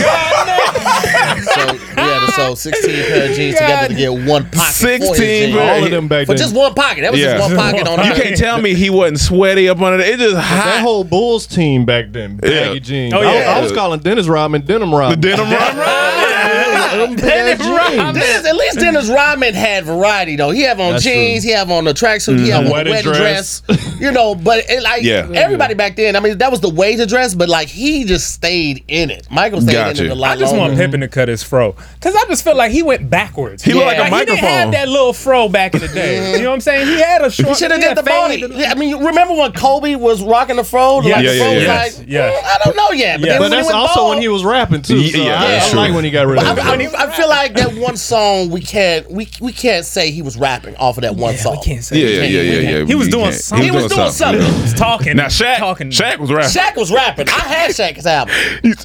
had 2.35 2.49
to 2.49 2.55
sew 2.55 2.71
16 2.71 2.95
pair 2.95 3.29
of 3.29 3.35
jeans 3.35 3.55
together 3.55 3.87
to 3.89 3.93
get 3.93 4.13
one 4.13 4.43
pocket. 4.51 4.73
16 4.73 5.15
jeans. 5.15 5.55
pair. 5.55 5.75
All 5.75 5.83
of 5.85 5.91
them 5.91 6.07
back 6.07 6.27
For 6.27 6.35
just 6.35 6.55
one 6.55 6.73
pocket. 6.73 7.01
That 7.01 7.11
was 7.11 7.21
Yeah. 7.21 7.37
just 7.37 7.49
one 7.49 7.57
pocket 7.57 7.87
on 7.87 7.99
him. 7.99 8.05
You 8.15 8.21
can't 8.23 8.37
tell 8.37 8.59
me 8.61 8.73
he 8.73 8.89
wasn't 8.89 9.19
sweaty 9.19 9.69
up 9.69 9.79
under 9.81 10.03
it. 10.03 10.07
It 10.09 10.19
just 10.19 10.35
That 10.35 10.81
whole 10.81 11.03
Bulls 11.03 11.47
team 11.47 11.85
back 11.85 12.05
then, 12.11 12.37
baggy 12.37 12.53
Yeah. 12.53 12.79
jeans. 12.79 13.13
Oh, 13.13 13.19
I, 13.19 13.33
yeah. 13.33 13.53
I 13.57 13.61
was 13.61 13.71
calling 13.71 13.99
Dennis 13.99 14.27
Rodman 14.27 14.61
Denim 14.65 14.91
the 14.91 15.15
denim 15.19 15.49
Rodman. 15.51 16.17
denim 16.91 17.09
run. 17.09 17.15
Dennis 17.17 17.59
Rodman. 17.67 18.13
Dennis, 18.15 18.45
at 18.47 18.55
least 18.55 18.79
Dennis 18.79 19.09
Rodman 19.09 19.53
had 19.53 19.85
variety 19.85 20.35
though. 20.35 20.51
He 20.51 20.61
have 20.63 20.79
on 20.79 20.93
That's 20.93 21.03
jeans, 21.03 21.43
he 21.43 21.51
have 21.51 21.69
on 21.71 21.83
the 21.85 21.93
tracksuit, 21.93 22.39
he 22.39 22.49
have 22.49 22.61
on 22.65 22.67
a 22.67 22.71
Wedding 22.71 22.93
wedding 22.93 23.11
dress. 23.13 23.61
you 23.99 24.11
know, 24.11 24.35
but 24.35 24.69
it, 24.69 24.83
like 24.83 25.03
Yeah. 25.03 25.27
everybody 25.33 25.73
back 25.73 25.95
then, 25.95 26.15
I 26.15 26.19
mean, 26.19 26.37
that 26.39 26.51
was 26.51 26.61
the 26.61 26.69
way 26.69 26.95
to 26.95 27.05
dress, 27.05 27.33
but 27.35 27.49
like 27.49 27.67
he 27.67 28.03
just 28.05 28.31
stayed 28.33 28.83
in 28.87 29.09
it. 29.09 29.27
Michael 29.31 29.61
stayed 29.61 29.73
Gotcha. 29.73 30.05
in 30.05 30.11
it 30.11 30.11
a 30.11 30.15
lot 30.15 30.37
I 30.37 30.39
just 30.39 30.53
longer. 30.53 30.69
want 30.75 30.79
Pippen 30.79 31.01
to 31.01 31.07
cut 31.07 31.27
his 31.27 31.43
fro. 31.43 31.75
Because 31.95 32.15
I 32.15 32.23
just 32.27 32.43
feel 32.43 32.55
like 32.55 32.71
he 32.71 32.81
went 32.83 33.09
backwards. 33.09 33.63
He 33.63 33.73
looked 33.73 33.85
like 33.87 33.97
a 33.97 34.09
microphone. 34.09 34.19
He 34.35 34.41
didn't 34.41 34.43
have 34.49 34.71
that 34.71 34.87
little 34.89 35.13
fro 35.13 35.49
back 35.49 35.73
in 35.73 35.81
the 35.81 35.87
day. 35.87 36.31
You 36.37 36.43
know 36.43 36.49
what 36.49 36.55
I'm 36.55 36.61
saying? 36.61 36.87
He 36.87 36.99
had 36.99 37.21
a 37.21 37.29
short. 37.31 37.49
He 37.49 37.55
should 37.55 37.71
have 37.71 37.79
did 37.81 37.97
the 37.97 38.03
body. 38.03 38.43
Yeah, 38.51 38.71
I 38.71 38.75
mean, 38.75 38.89
you 38.89 39.05
remember 39.07 39.33
when 39.33 39.51
Kobe 39.53 39.95
was 39.95 40.23
rocking 40.23 40.55
the 40.55 40.63
fro? 40.63 40.97
Like, 40.97 41.05
Yeah, 41.05 41.37
fro 41.37 41.51
yeah, 41.51 41.59
yeah. 41.59 41.73
like, 41.73 41.91
Yes, 41.91 42.03
yes. 42.07 42.43
"Mm, 42.43 42.47
I 42.47 42.57
don't 42.63 42.75
know 42.75 42.91
yet. 42.91 43.19
But 43.21 43.29
Yeah. 43.29 43.39
But 43.39 43.49
that's 43.49 43.69
also 43.69 43.99
bald, 44.01 44.09
when 44.15 44.21
he 44.21 44.27
was 44.27 44.43
rapping 44.43 44.81
too. 44.81 45.07
So 45.07 45.17
Yeah, 45.17 45.41
I, 45.41 45.47
that's 45.47 45.67
I 45.67 45.69
true. 45.71 45.79
like 45.79 45.93
when 45.93 46.03
he 46.03 46.11
got 46.11 46.27
rid 46.27 46.39
of 46.41 46.57
it. 46.57 46.63
I, 46.87 47.07
I 47.07 47.11
feel 47.15 47.29
like 47.29 47.53
that 47.55 47.73
one 47.75 47.97
song 47.97 48.49
we 48.49 48.61
can't 48.61 49.09
we 49.11 49.27
we 49.39 49.51
can't 49.51 49.85
say 49.85 50.11
he 50.11 50.21
was 50.21 50.37
rapping 50.37 50.75
off 50.77 50.97
of 50.97 51.01
that 51.03 51.15
one 51.15 51.33
Yeah, 51.35 51.39
song. 51.41 51.57
we 51.57 51.63
can't 51.65 51.83
say. 51.83 51.97
Yeah, 51.97 52.23
yeah, 52.23 52.41
yeah, 52.41 52.41
yeah, 52.41 52.77
yeah. 52.79 52.85
He 52.85 52.95
was 52.95 53.07
doing 53.09 53.31
something. 53.31 53.63
He 53.65 53.71
was 53.71 53.87
doing 53.87 54.11
something. 54.11 54.41
He 54.41 54.61
was 54.61 54.73
talking. 54.73 55.17
Now 55.17 55.27
Shaq, 55.27 55.57
talking. 55.57 55.89
Shaq 55.89 56.17
was 56.19 56.31
rapping. 56.31 56.49
Shaq 56.61 56.75
was 56.75 56.91
rapping. 56.91 57.27
I 57.29 57.31
had 57.31 57.71
Shaq's 57.71 58.05
album. 58.05 58.33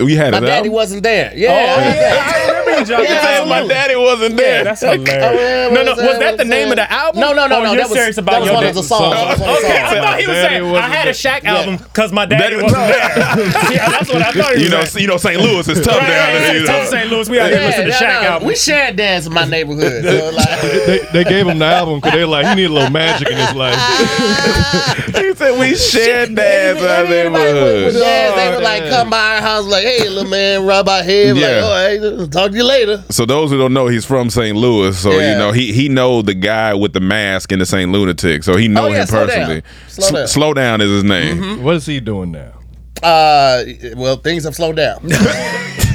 We 0.01 0.15
had 0.15 0.33
My 0.33 0.41
daddy 0.41 0.69
wasn't 0.69 1.03
there. 1.03 1.31
Oh, 1.33 1.37
yeah, 1.37 1.51
Oh 1.51 1.55
I 1.81 1.95
yeah. 1.95 2.33
I 2.37 2.49
remember 2.49 2.71
you 2.81 2.85
dropped 2.87 3.03
Yeah, 3.05 3.15
the 3.15 3.27
Damn, 3.27 3.35
album. 3.35 3.49
my 3.49 3.67
daddy 3.75 3.97
wasn't 3.97 4.37
there. 4.37 4.57
Yeah, 4.59 4.63
that's 4.65 4.83
Oh, 4.83 4.91
hilarious. 4.93 5.71
what 5.71 5.75
No, 5.75 5.83
no, 5.83 5.91
was 5.91 5.97
was 5.97 6.07
that? 6.07 6.19
that 6.21 6.37
the 6.39 6.45
name 6.45 6.69
of 6.71 6.77
the 6.77 6.91
album? 6.93 7.21
No, 7.21 7.33
no, 7.33 7.47
no, 7.47 7.59
oh, 7.59 7.63
no. 7.65 7.73
You're 7.73 7.83
That 7.83 7.91
was 7.91 7.99
serious 7.99 8.19
about 8.19 8.33
that 8.33 8.41
was 8.41 8.47
your 8.49 8.55
one 8.57 8.67
of 8.67 8.75
the 8.75 8.83
songs. 8.83 9.15
That 9.15 9.29
was 9.29 9.41
one 9.41 9.49
of 9.51 9.61
the 9.63 9.67
Okay, 9.67 9.81
I 9.83 10.01
thought 10.01 10.21
he 10.21 10.27
was 10.27 10.37
Daddy 10.37 10.57
saying 10.61 10.77
I 10.77 10.89
had 10.89 11.09
a 11.09 11.13
there. 11.13 11.13
Shaq 11.13 11.45
album 11.45 11.77
because 11.79 12.13
my 12.13 12.27
daddy 12.27 12.43
Daddy- 12.57 12.63
wasn't 12.63 12.87
there. 12.87 13.09
yeah, 13.73 13.91
that's 13.91 14.09
what 14.09 14.23
I 14.23 14.33
thought 14.33 14.53
he 14.55 14.59
was 14.59 14.63
You 14.65 14.71
know, 14.71 14.85
saying. 14.85 15.03
you 15.03 15.09
know, 15.09 15.17
St. 15.17 15.41
Louis 15.41 15.69
is 15.69 15.81
tough 15.81 15.97
Right, 15.97 16.07
down 16.09 16.09
right, 16.09 16.33
there. 16.39 16.49
right. 16.49 16.61
You 16.61 16.67
Tell 16.67 16.83
know. 16.85 16.91
St. 16.91 17.11
Louis 17.11 17.29
we 17.31 17.41
out 17.41 17.51
here 17.51 17.61
Yeah, 17.61 17.67
listening 17.67 17.86
to 17.87 17.93
no, 17.93 17.97
Shaq 17.97 18.23
no, 18.23 18.29
album. 18.29 18.49
We 18.49 18.57
shared 18.57 18.97
dance 18.97 19.27
in 19.27 19.33
my 19.33 19.45
neighborhood. 19.45 20.05
So 20.05 20.31
like, 20.35 20.61
they, 20.63 20.99
they 21.13 21.25
gave 21.25 21.47
him 21.47 21.59
the 21.59 21.65
album 21.67 21.97
because 22.01 22.13
they 22.13 22.21
were 22.21 22.27
like, 22.31 22.47
he 22.49 22.55
need 22.55 22.71
a 22.71 22.73
little 22.73 22.91
magic 22.91 23.29
in 23.31 23.37
his 23.37 23.55
life. 23.55 23.77
He 25.17 25.35
said 25.35 25.59
we 25.59 25.75
shared 25.75 26.35
dads 26.35 26.81
out 26.83 27.05
of 27.07 27.11
everybody 27.11 27.53
with- 27.53 27.63
with 27.63 27.95
neighborhood. 27.95 28.03
dads, 28.03 28.37
they 28.37 28.51
would 28.55 28.63
like 28.65 28.89
come 28.91 29.11
by 29.11 29.37
our 29.37 29.41
house 29.41 29.67
like, 29.67 29.85
hey, 29.85 30.09
little 30.09 30.31
man, 30.31 30.65
rub 30.67 30.89
our 30.89 31.03
head. 31.03 31.37
Yeah. 31.37 31.65
Like, 31.65 32.01
oh, 32.01 32.21
hey, 32.23 32.27
talk 32.29 32.51
to 32.53 32.57
you 32.57 32.65
later. 32.65 33.03
So 33.11 33.27
those 33.27 33.51
who 33.51 33.59
don't 33.59 33.73
know, 33.75 33.87
he's 33.89 34.05
from 34.05 34.31
St. 34.31 34.57
Louis. 34.57 34.97
So 34.99 35.11
Yeah. 35.13 35.33
you 35.33 35.39
know 35.39 35.53
he 35.53 35.73
he 35.73 35.89
know 35.89 36.23
the 36.23 36.35
guy 36.35 36.75
with 36.75 36.93
the 36.93 37.01
mask 37.01 37.53
and 37.53 37.61
the 37.61 37.67
St. 37.67 37.91
Lunatic. 37.91 38.45
So 38.45 38.57
he 38.57 38.69
know 38.69 38.85
Oh, 38.87 38.89
yeah, 38.89 39.01
him 39.03 39.07
Slow 39.07 39.27
Down. 39.27 39.37
personally. 39.37 39.63
Slow 39.89 40.07
Sl- 40.09 40.15
Down. 40.17 40.29
Slow 40.29 40.55
down 40.55 40.81
is 40.81 40.91
his 40.91 41.05
name. 41.05 41.63
what 41.63 41.77
is 41.77 41.87
he 41.87 42.01
doing 42.01 42.33
now? 42.33 42.53
Uh, 43.03 43.65
well, 43.97 44.17
things 44.17 44.45
have 44.45 44.55
slowed 44.55 44.77
down. 44.77 45.01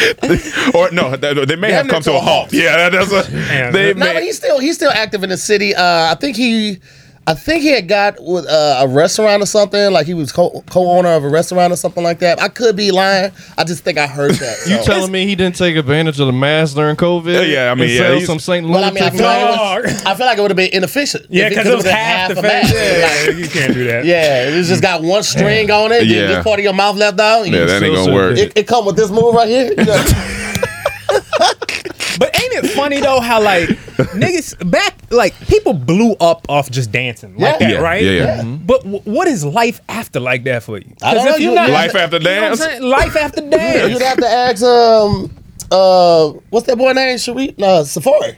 or 0.74 0.90
no, 0.90 1.16
they, 1.16 1.34
they 1.44 1.56
may 1.56 1.68
They 1.68 1.72
have 1.74 1.86
haven't 1.86 1.90
come 1.90 2.02
to 2.02 2.10
to 2.10 2.12
a 2.12 2.16
a 2.16 2.20
halt. 2.20 2.38
halt. 2.50 2.52
Yeah, 2.52 2.88
that- 2.88 2.92
that's 2.92 3.12
a. 3.28 3.30
Damn. 3.30 3.72
They 3.72 3.94
no, 3.94 4.12
but 4.12 4.22
he's 4.22 4.36
still 4.36 4.58
he's 4.58 4.76
still 4.76 4.90
active 4.90 5.22
in 5.22 5.30
the 5.30 5.36
city. 5.36 5.74
Uh, 5.74 6.12
I 6.12 6.14
think 6.14 6.36
he. 6.36 6.78
I 7.26 7.34
think 7.34 7.62
he 7.62 7.68
had 7.68 7.86
got 7.86 8.16
with 8.20 8.44
uh, 8.46 8.78
a 8.80 8.88
restaurant 8.88 9.40
or 9.42 9.46
something. 9.46 9.92
Like 9.92 10.06
he 10.06 10.14
was 10.14 10.32
co- 10.32 10.64
co-owner 10.68 11.10
of 11.10 11.22
a 11.22 11.28
restaurant 11.28 11.72
or 11.72 11.76
something 11.76 12.02
like 12.02 12.18
that. 12.20 12.40
I 12.40 12.48
could 12.48 12.74
be 12.76 12.90
lying. 12.90 13.30
I 13.56 13.62
just 13.62 13.84
think 13.84 13.98
I 13.98 14.06
heard 14.08 14.32
that. 14.32 14.56
You 14.66 14.82
telling 14.82 15.12
me 15.12 15.26
he 15.26 15.36
didn't 15.36 15.54
take 15.56 15.76
advantage 15.76 16.18
of 16.18 16.26
the 16.26 16.32
mask 16.32 16.74
during 16.74 16.96
COVID? 16.96 17.32
Yeah, 17.32 17.40
yeah, 17.42 17.70
I 17.70 17.74
mean, 17.74 17.84
and 17.84 17.92
yeah, 17.92 17.98
sell 18.00 18.14
he's- 18.14 18.26
some 18.26 18.38
Saint 18.40 18.68
Well, 18.68 18.82
I 18.82 18.90
mean, 18.90 19.04
I 19.04 19.10
feel, 19.10 19.22
like 19.26 19.42
it, 19.42 19.84
was, 19.92 20.04
I 20.06 20.14
feel 20.16 20.26
like 20.26 20.38
it 20.38 20.40
would 20.40 20.50
have 20.50 20.56
been 20.56 20.72
inefficient. 20.72 21.26
Yeah, 21.28 21.44
if 21.44 21.50
because 21.50 21.64
could've 21.64 21.72
it 21.72 21.76
was 21.76 21.84
been 21.84 21.94
half 21.94 22.34
the 22.34 22.42
mask. 22.42 22.74
Yeah, 22.74 23.26
Like, 23.28 23.38
you 23.38 23.48
can't 23.48 23.74
do 23.74 23.84
that. 23.84 24.04
yeah, 24.06 24.48
it 24.48 24.62
just 24.64 24.82
got 24.82 25.02
one 25.02 25.22
string 25.22 25.70
on 25.70 25.92
it. 25.92 26.06
Yeah. 26.06 26.16
Yeah. 26.22 26.26
This 26.28 26.44
part 26.44 26.58
of 26.58 26.64
your 26.64 26.72
mouth 26.74 26.96
left 26.96 27.20
out. 27.20 27.44
Yeah, 27.48 27.64
that 27.66 27.82
ain't 27.82 27.94
gonna 27.94 28.12
work. 28.12 28.38
it, 28.38 28.52
it 28.56 28.66
come 28.66 28.86
with 28.86 28.96
this 28.96 29.10
move 29.10 29.34
right 29.34 29.48
here. 29.48 29.68
You 29.70 29.76
know? 29.84 30.36
But 32.76 32.92
ain't 32.92 32.94
it 32.94 33.00
funny 33.00 33.00
though 33.00 33.20
how 33.20 33.42
like 33.42 33.68
niggas 34.14 34.70
back 34.70 34.94
like 35.10 35.34
people 35.48 35.72
blew 35.72 36.12
up 36.20 36.46
off 36.48 36.70
just 36.70 36.90
dancing 36.92 37.36
like 37.36 37.58
Yeah. 37.60 37.66
that, 37.68 37.70
Yeah, 37.70 37.78
right? 37.80 38.02
yeah, 38.02 38.10
yeah. 38.12 38.42
But 38.44 38.82
w- 38.84 39.02
what 39.04 39.28
is 39.28 39.44
life 39.44 39.80
after 39.88 40.20
like 40.20 40.44
that 40.44 40.62
for 40.62 40.78
you? 40.78 40.92
I 41.02 41.14
don't 41.14 41.24
'Cause 41.24 41.30
know, 41.30 41.34
if 41.36 41.40
you're 41.42 41.54
not 41.54 41.70
Life 41.70 41.94
after 41.94 42.16
you 42.18 42.22
know 42.24 42.30
what 42.30 42.42
I'm 42.42 42.48
dance? 42.50 42.60
saying? 42.60 42.82
life 42.82 43.16
after 43.16 43.40
dance. 43.50 43.92
You'd 43.92 44.02
have 44.02 44.18
to 44.18 44.28
ask 44.28 44.62
um 44.62 45.30
uh 45.70 46.28
what's 46.50 46.66
that 46.66 46.76
boy 46.78 46.92
name? 46.92 47.16
Sharif? 47.18 47.56
No, 47.58 47.82
Safaree. 47.82 48.36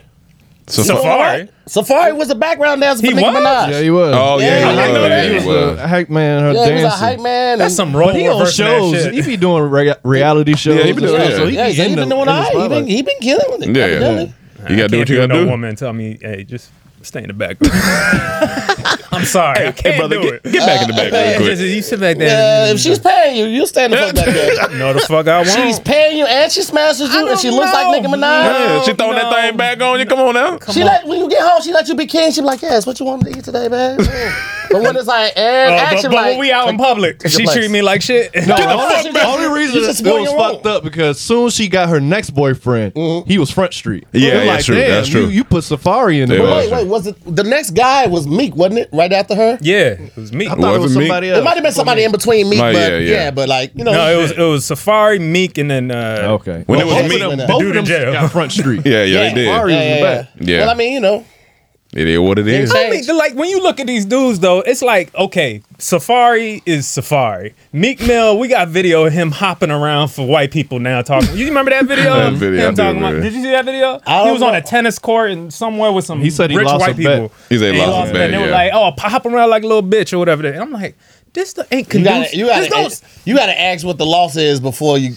So, 0.69 0.83
Safaree. 0.83 1.49
Safaree 1.67 2.17
was 2.17 2.31
a 2.31 2.35
background 2.35 2.81
dancer 2.81 3.01
for 3.03 3.09
He 3.09 3.15
Nicki 3.15 3.27
was? 3.27 3.37
Minaj. 3.37 3.71
Yeah, 3.71 3.81
he 3.81 3.91
was. 3.91 4.15
Oh 4.17 4.39
yeah, 4.39 4.47
Yeah, 4.47 4.59
he 4.59 4.63
I 4.65 4.87
was. 4.87 4.95
know 4.95 5.09
that. 5.09 5.25
He 5.25 5.29
He 5.31 5.35
was. 5.37 5.45
was 5.47 5.79
a 5.79 5.89
hype 5.89 6.09
man. 6.11 6.43
Her 6.43 6.53
Yeah, 6.53 6.67
he 6.67 6.73
was 6.73 6.81
a 6.81 6.85
dancing. 6.85 6.99
hype 7.09 7.21
man. 7.21 7.59
That's 7.59 7.75
some 7.75 7.97
role 7.97 8.09
But 8.09 8.17
he 8.17 8.29
on 8.29 8.39
reversing 8.39 8.65
that 8.67 8.71
shows. 8.79 9.03
shit. 9.05 9.15
He 9.15 9.23
be 9.23 9.37
doing 9.37 9.63
rea- 9.65 9.95
reality 10.05 10.55
shows. 10.55 10.77
Yeah, 10.79 10.85
he 10.85 10.93
be 10.93 11.01
doing- 11.01 11.21
and 11.21 11.31
yeah. 11.31 11.37
So 11.37 11.47
he 11.47 11.57
yeah, 11.57 11.67
be 11.69 11.73
yeah, 11.75 11.83
in 11.85 11.89
he 11.91 11.95
the, 11.97 12.01
been 12.03 12.09
doing 12.11 12.21
in 12.23 12.27
the 12.27 12.33
all 12.33 12.41
right. 12.43 12.63
He 12.63 12.69
been, 12.69 12.87
he 12.87 13.03
been 13.03 13.19
killing 13.21 13.47
with 13.51 13.63
it. 13.69 13.77
Yeah, 13.77 13.87
yeah. 13.87 13.93
evidently. 13.95 14.35
You 14.71 14.77
gotta 14.77 14.89
do 14.89 14.99
what 14.99 15.09
you 15.09 15.17
gotta 15.17 15.27
no 15.29 15.45
do. 15.45 15.51
woman 15.51 15.75
tell 15.77 15.93
me, 15.93 16.19
hey, 16.23 16.45
just 16.45 16.71
stay 17.05 17.21
in 17.23 17.29
the 17.29 17.35
back. 17.35 17.57
I'm 19.13 19.25
sorry, 19.25 19.69
I 19.69 19.73
can't 19.73 19.95
Hey, 19.95 19.99
brother, 19.99 20.17
do 20.17 20.23
get, 20.23 20.35
it. 20.35 20.43
get 20.53 20.67
back 20.67 20.83
in 20.83 20.89
the 20.89 20.95
back 20.95 21.13
Uh, 21.13 21.17
real 21.17 21.37
quick. 21.37 21.59
Just- 21.59 21.63
you 21.75 21.83
sit 21.83 22.01
back 22.01 22.17
there. 22.17 22.29
Yeah, 22.29 22.65
and- 22.67 22.75
if 22.77 22.81
she's 22.81 22.99
paying 22.99 23.37
you, 23.37 23.45
you'll 23.47 23.67
stand 23.67 23.93
the 23.93 23.99
fuck 23.99 24.15
back 24.15 24.25
there. 24.27 24.79
no, 24.79 24.93
the 24.95 25.01
fuck 25.01 25.27
I 25.29 25.39
won't. 25.39 25.49
She's 25.51 25.79
paying 25.81 26.19
you 26.19 26.25
and 26.27 26.51
she 26.51 26.63
smashes 26.63 27.13
you 27.15 27.29
and 27.29 27.39
she 27.39 27.49
don't 27.49 27.57
looks 27.59 27.73
like 27.73 27.87
know. 27.87 27.93
Nicki 27.93 28.07
Minaj. 28.09 28.45
Yeah, 28.45 28.83
she 28.83 28.93
throwing 28.95 29.17
that 29.17 29.33
thing 29.33 29.57
back 29.57 29.81
on 29.81 29.99
you. 30.01 30.07
Come 30.07 30.21
on 30.21 30.35
now. 30.35 30.59
She 30.73 30.83
let 30.83 31.07
when 31.07 31.19
you 31.21 31.29
get 31.29 31.43
home, 31.43 31.61
she 31.63 31.73
let 31.73 31.89
you 31.89 31.95
be 31.95 32.07
king. 32.07 32.33
She 32.33 32.41
be 32.41 32.47
like, 32.47 32.63
"Yes, 32.63 32.87
what 32.87 32.99
you 33.01 33.07
want 33.07 33.25
to 33.25 33.31
eat 33.31 33.45
today, 33.45 33.69
man. 33.69 33.97
but 34.71 34.83
when 34.83 34.97
it's 34.97 35.07
like, 35.07 35.33
and 35.37 35.75
Uh, 35.75 35.77
but, 35.77 35.93
action, 35.93 36.11
but 36.11 36.17
like, 36.17 36.27
when 36.33 36.39
we 36.41 36.51
out 36.53 36.69
in 36.69 36.79
public, 36.79 37.27
she 37.29 37.45
treat 37.47 37.71
me 37.71 37.83
like 37.83 38.01
shit. 38.03 38.35
No, 38.35 38.41
the 38.41 38.47
the 38.47 38.57
fuck 38.57 38.99
only, 38.99 39.13
back. 39.13 39.27
only 39.27 39.49
reason 39.61 39.77
You 39.77 39.85
it 40.17 40.21
was 40.23 40.33
fucked 40.33 40.67
up 40.67 40.83
because 40.83 41.21
soon 41.21 41.51
she 41.51 41.69
got 41.69 41.89
her 41.91 42.01
next 42.01 42.31
boyfriend, 42.31 42.93
he 43.27 43.39
was 43.39 43.51
Front 43.51 43.75
Street. 43.75 44.07
Yeah, 44.13 44.31
They're 44.31 44.45
yeah, 44.47 44.53
like, 44.53 44.65
true. 44.65 44.77
That's 44.77 45.09
true. 45.09 45.23
You, 45.23 45.29
you 45.29 45.45
put 45.45 45.65
Safaree 45.65 46.23
in 46.23 46.29
there. 46.29 46.39
It 46.39 46.43
wait, 46.43 46.71
wait, 46.73 46.87
was 46.93 47.07
it 47.09 47.17
the 47.25 47.43
next 47.45 47.71
guy 47.73 48.07
was 48.07 48.27
Meek, 48.27 48.55
wasn't 48.55 48.81
it? 48.81 48.89
Right 48.93 49.13
after 49.13 49.35
her, 49.35 49.59
yeah, 49.61 49.97
it 49.99 50.17
was 50.17 50.33
Meek. 50.33 50.49
I 50.51 50.55
thought 50.55 50.77
it 50.77 50.79
was 50.79 50.95
Wasn't 50.95 51.01
me. 51.01 51.07
somebody 51.09 51.29
it 51.29 51.43
might 51.43 51.55
have 51.55 51.63
been 51.65 51.73
somebody 51.73 52.05
in 52.05 52.13
between 52.13 52.49
Meek, 52.49 52.59
Might- 52.61 52.73
but 52.75 52.93
yeah, 52.93 52.99
yeah, 52.99 53.15
yeah. 53.15 53.31
but 53.31 53.49
like 53.49 53.73
you 53.75 53.83
know, 53.85 53.93
No, 53.93 54.13
it 54.19 54.23
was 54.23 54.31
it 54.33 54.39
was 54.39 54.65
Safaree, 54.65 55.21
Meek, 55.21 55.59
and 55.59 55.71
then 55.71 55.91
uh, 55.91 56.37
Okay. 56.41 56.63
When 56.67 56.79
it 56.81 56.87
was 56.87 56.95
both 56.95 57.09
me- 57.11 57.19
them, 57.19 57.37
The 57.39 57.47
both 57.47 57.61
dude 57.61 57.69
of 57.71 57.75
them 57.75 57.85
jail. 57.87 58.13
got 58.13 58.31
Front 58.31 58.53
Street. 58.53 58.83
Yeah, 58.87 59.05
yeah, 59.05 59.29
they 59.29 59.35
did. 59.35 59.49
Safaree 59.49 59.65
was 59.65 59.73
in 59.75 59.79
the 59.81 59.85
yeah, 59.97 60.03
back. 60.23 60.29
Yeah. 60.41 60.59
Well, 60.61 60.71
I 60.71 60.75
mean, 60.75 60.93
you 60.93 61.01
know, 61.01 61.25
It 61.95 62.09
is 62.09 62.19
what 62.21 62.39
it 62.39 62.49
is. 62.49 62.73
Yeah. 62.75 62.81
I 62.81 62.91
mean, 62.91 63.07
like 63.19 63.35
when 63.35 63.51
you 63.51 63.63
look 63.63 63.79
at 63.79 63.87
these 63.87 64.07
dudes, 64.07 64.41
though, 64.41 64.61
it's 64.61 64.81
like 64.81 65.15
okay, 65.15 65.63
Safaree 65.77 66.63
is 66.65 66.87
Safaree. 66.87 67.53
Meek 67.71 68.01
Mill, 68.07 68.39
we 68.39 68.49
got 68.49 68.69
video 68.69 69.05
of 69.05 69.13
him 69.13 69.31
hopping 69.31 69.71
around 69.71 70.09
for 70.09 70.27
white 70.27 70.51
people 70.53 70.79
now 70.79 71.03
talking. 71.03 71.37
You 71.37 71.47
remember 71.47 71.71
that 71.71 71.85
video? 71.85 72.03
That 72.23 72.33
video, 72.35 72.63
I 72.65 72.69
Him 72.69 72.75
talking 72.77 72.99
about, 72.99 73.13
did 73.23 73.35
you 73.35 73.43
see 73.43 73.51
that 73.51 73.65
video? 73.67 74.01
I 74.07 74.21
He 74.21 74.25
don't 74.25 74.33
was 74.33 74.43
on 74.43 74.55
a 74.55 74.63
tennis 74.63 74.99
court 74.99 75.33
and 75.33 75.53
somewhere 75.53 75.93
with 75.93 76.05
some 76.07 76.21
He 76.21 76.31
said 76.31 76.51
he 76.51 76.57
rich 76.57 76.67
lost 76.67 76.81
white 76.81 76.95
a 76.95 76.97
people. 76.97 77.29
bet. 77.29 77.31
He 77.51 77.59
said 77.59 77.75
he 77.75 77.81
And 77.81 77.91
lost 77.91 78.11
a 78.11 78.13
bet. 78.13 78.15
bet, 78.15 78.25
And 78.25 78.35
they 78.35 78.39
were 78.39 78.47
yeah. 78.47 78.55
like, 78.55 78.73
"Oh, 78.73 78.93
hop 78.99 79.27
around 79.27 79.51
like 79.51 79.63
a 79.63 79.67
little 79.67 79.83
bitch 79.83 80.13
or 80.15 80.19
whatever." 80.19 80.47
And 80.47 80.61
I'm 80.63 80.73
like, 80.73 80.97
"This 81.33 81.53
the- 81.55 81.67
ain't 81.73 81.87
you 81.95 82.03
conducive. 82.05 82.35
You 82.35 82.47
got 82.47 82.91
to 82.91 83.01
you 83.25 83.35
got 83.37 83.47
to 83.47 83.61
ask 83.61 83.85
what 83.87 83.99
the 83.99 84.07
loss 84.07 84.37
is 84.37 84.61
before 84.61 84.99
you. 84.99 85.15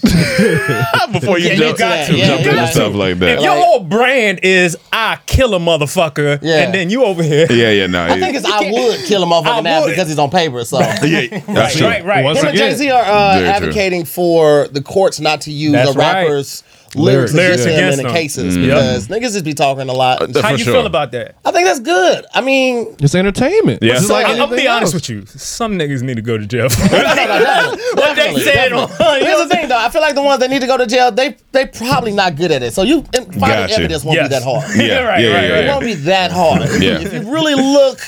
Before 1.12 1.38
you 1.38 1.50
Yeah, 1.50 1.54
jump, 1.56 1.72
you 1.72 1.78
got 1.78 2.06
to. 2.06 2.12
jump 2.12 2.18
Yeah, 2.18 2.26
you 2.32 2.38
into 2.38 2.50
got 2.52 2.72
stuff 2.72 2.92
to. 2.92 2.98
like 2.98 3.12
If 3.12 3.18
that. 3.20 3.40
your 3.42 3.54
Like- 3.54 3.64
whole 3.64 3.80
brand 3.80 4.40
is 4.42 4.76
I 4.92 5.18
kill 5.26 5.54
a 5.54 5.58
motherfucker, 5.58 6.38
Yeah. 6.42 6.62
and 6.62 6.74
then 6.74 6.90
you 6.90 7.04
over 7.04 7.22
here, 7.22 7.46
Yeah, 7.50 7.70
yeah, 7.70 7.86
no. 7.86 8.04
I 8.04 8.18
think 8.18 8.34
it's 8.36 8.44
I 8.44 8.70
would 8.70 9.04
kill 9.06 9.22
a 9.22 9.26
motherfucker 9.26 9.62
now 9.62 9.82
would. 9.82 9.90
because 9.90 10.08
he's 10.08 10.18
on 10.18 10.30
paper. 10.30 10.64
So. 10.64 10.80
yeah, 11.04 11.40
that's 11.48 11.76
true. 11.76 11.86
right, 11.86 12.04
right. 12.04 12.24
Once 12.24 12.40
Him 12.40 12.48
and 12.48 12.56
Jay 12.58 12.74
Z 12.74 12.90
are 12.90 13.02
uh, 13.02 13.32
Very 13.34 13.44
true. 13.44 13.54
advocating 13.54 14.04
for 14.04 14.68
the 14.68 14.82
courts 14.82 15.20
not 15.20 15.42
to 15.42 15.52
use 15.52 15.72
That's 15.72 15.90
a 15.94 15.98
rapper's 15.98 16.64
lyrics, 16.94 17.32
Lyrics 17.34 17.62
against 17.64 17.66
him 17.66 17.74
against 17.74 17.98
in 17.98 18.04
the 18.04 18.08
them. 18.08 18.12
cases 18.14 18.56
Mhm. 18.56 18.62
because 18.66 19.08
niggas 19.08 19.32
just 19.32 19.44
be 19.44 19.54
talking 19.54 19.88
a 19.88 19.92
lot. 19.92 20.22
Uh, 20.22 20.40
How 20.42 20.50
For 20.50 20.56
you 20.56 20.64
sure. 20.64 20.74
feel 20.74 20.86
about 20.86 21.12
that? 21.12 21.34
I 21.44 21.50
think 21.50 21.66
that's 21.66 21.80
good. 21.80 22.24
I 22.34 22.40
mean, 22.40 22.96
It's 23.00 23.14
entertainment. 23.14 23.82
Yeah. 23.82 23.94
Just 23.94 24.06
So, 24.08 24.12
like 24.14 24.26
I- 24.26 24.30
I'll 24.32 24.42
anything 24.42 24.56
be 24.64 24.68
honest 24.68 24.94
else. 24.94 25.08
with 25.08 25.10
you. 25.10 25.24
Some 25.36 25.78
niggas 25.78 26.02
need 26.02 26.16
to 26.16 26.22
go 26.22 26.38
to 26.38 26.46
jail. 26.46 26.68
no, 26.92 26.98
no, 26.98 27.76
What 27.94 28.16
they 28.16 28.34
said 28.40 28.70
Here's 28.72 29.38
the 29.38 29.48
thing, 29.50 29.68
though. 29.68 29.78
I 29.78 29.88
feel 29.88 30.00
like 30.02 30.14
the 30.14 30.22
ones 30.22 30.40
that 30.40 30.50
need 30.50 30.60
to 30.60 30.66
go 30.66 30.76
to 30.76 30.86
jail, 30.86 31.10
they 31.10 31.36
they 31.52 31.66
probably 31.66 32.12
not 32.12 32.36
good 32.36 32.50
at 32.52 32.62
it. 32.62 32.72
So 32.74 32.82
you 32.82 33.04
and 33.14 33.24
finding 33.26 33.40
Gotcha. 33.40 33.74
evidence 33.78 34.04
won't 34.04 34.16
Yes. 34.16 34.28
be 34.28 34.34
that 34.34 34.42
hard. 34.44 34.64
Yeah, 34.76 35.00
Right, 35.02 35.20
yeah, 35.22 35.32
right, 35.32 35.44
yeah, 35.48 35.54
right. 35.54 35.64
It 35.64 35.68
won't 35.68 35.84
be 35.84 35.94
that 35.94 36.30
hard. 36.32 36.62
If, 36.62 36.82
Yeah. 36.82 36.98
you, 36.98 37.06
if 37.06 37.12
you 37.12 37.20
really 37.32 37.54
look, 37.54 37.98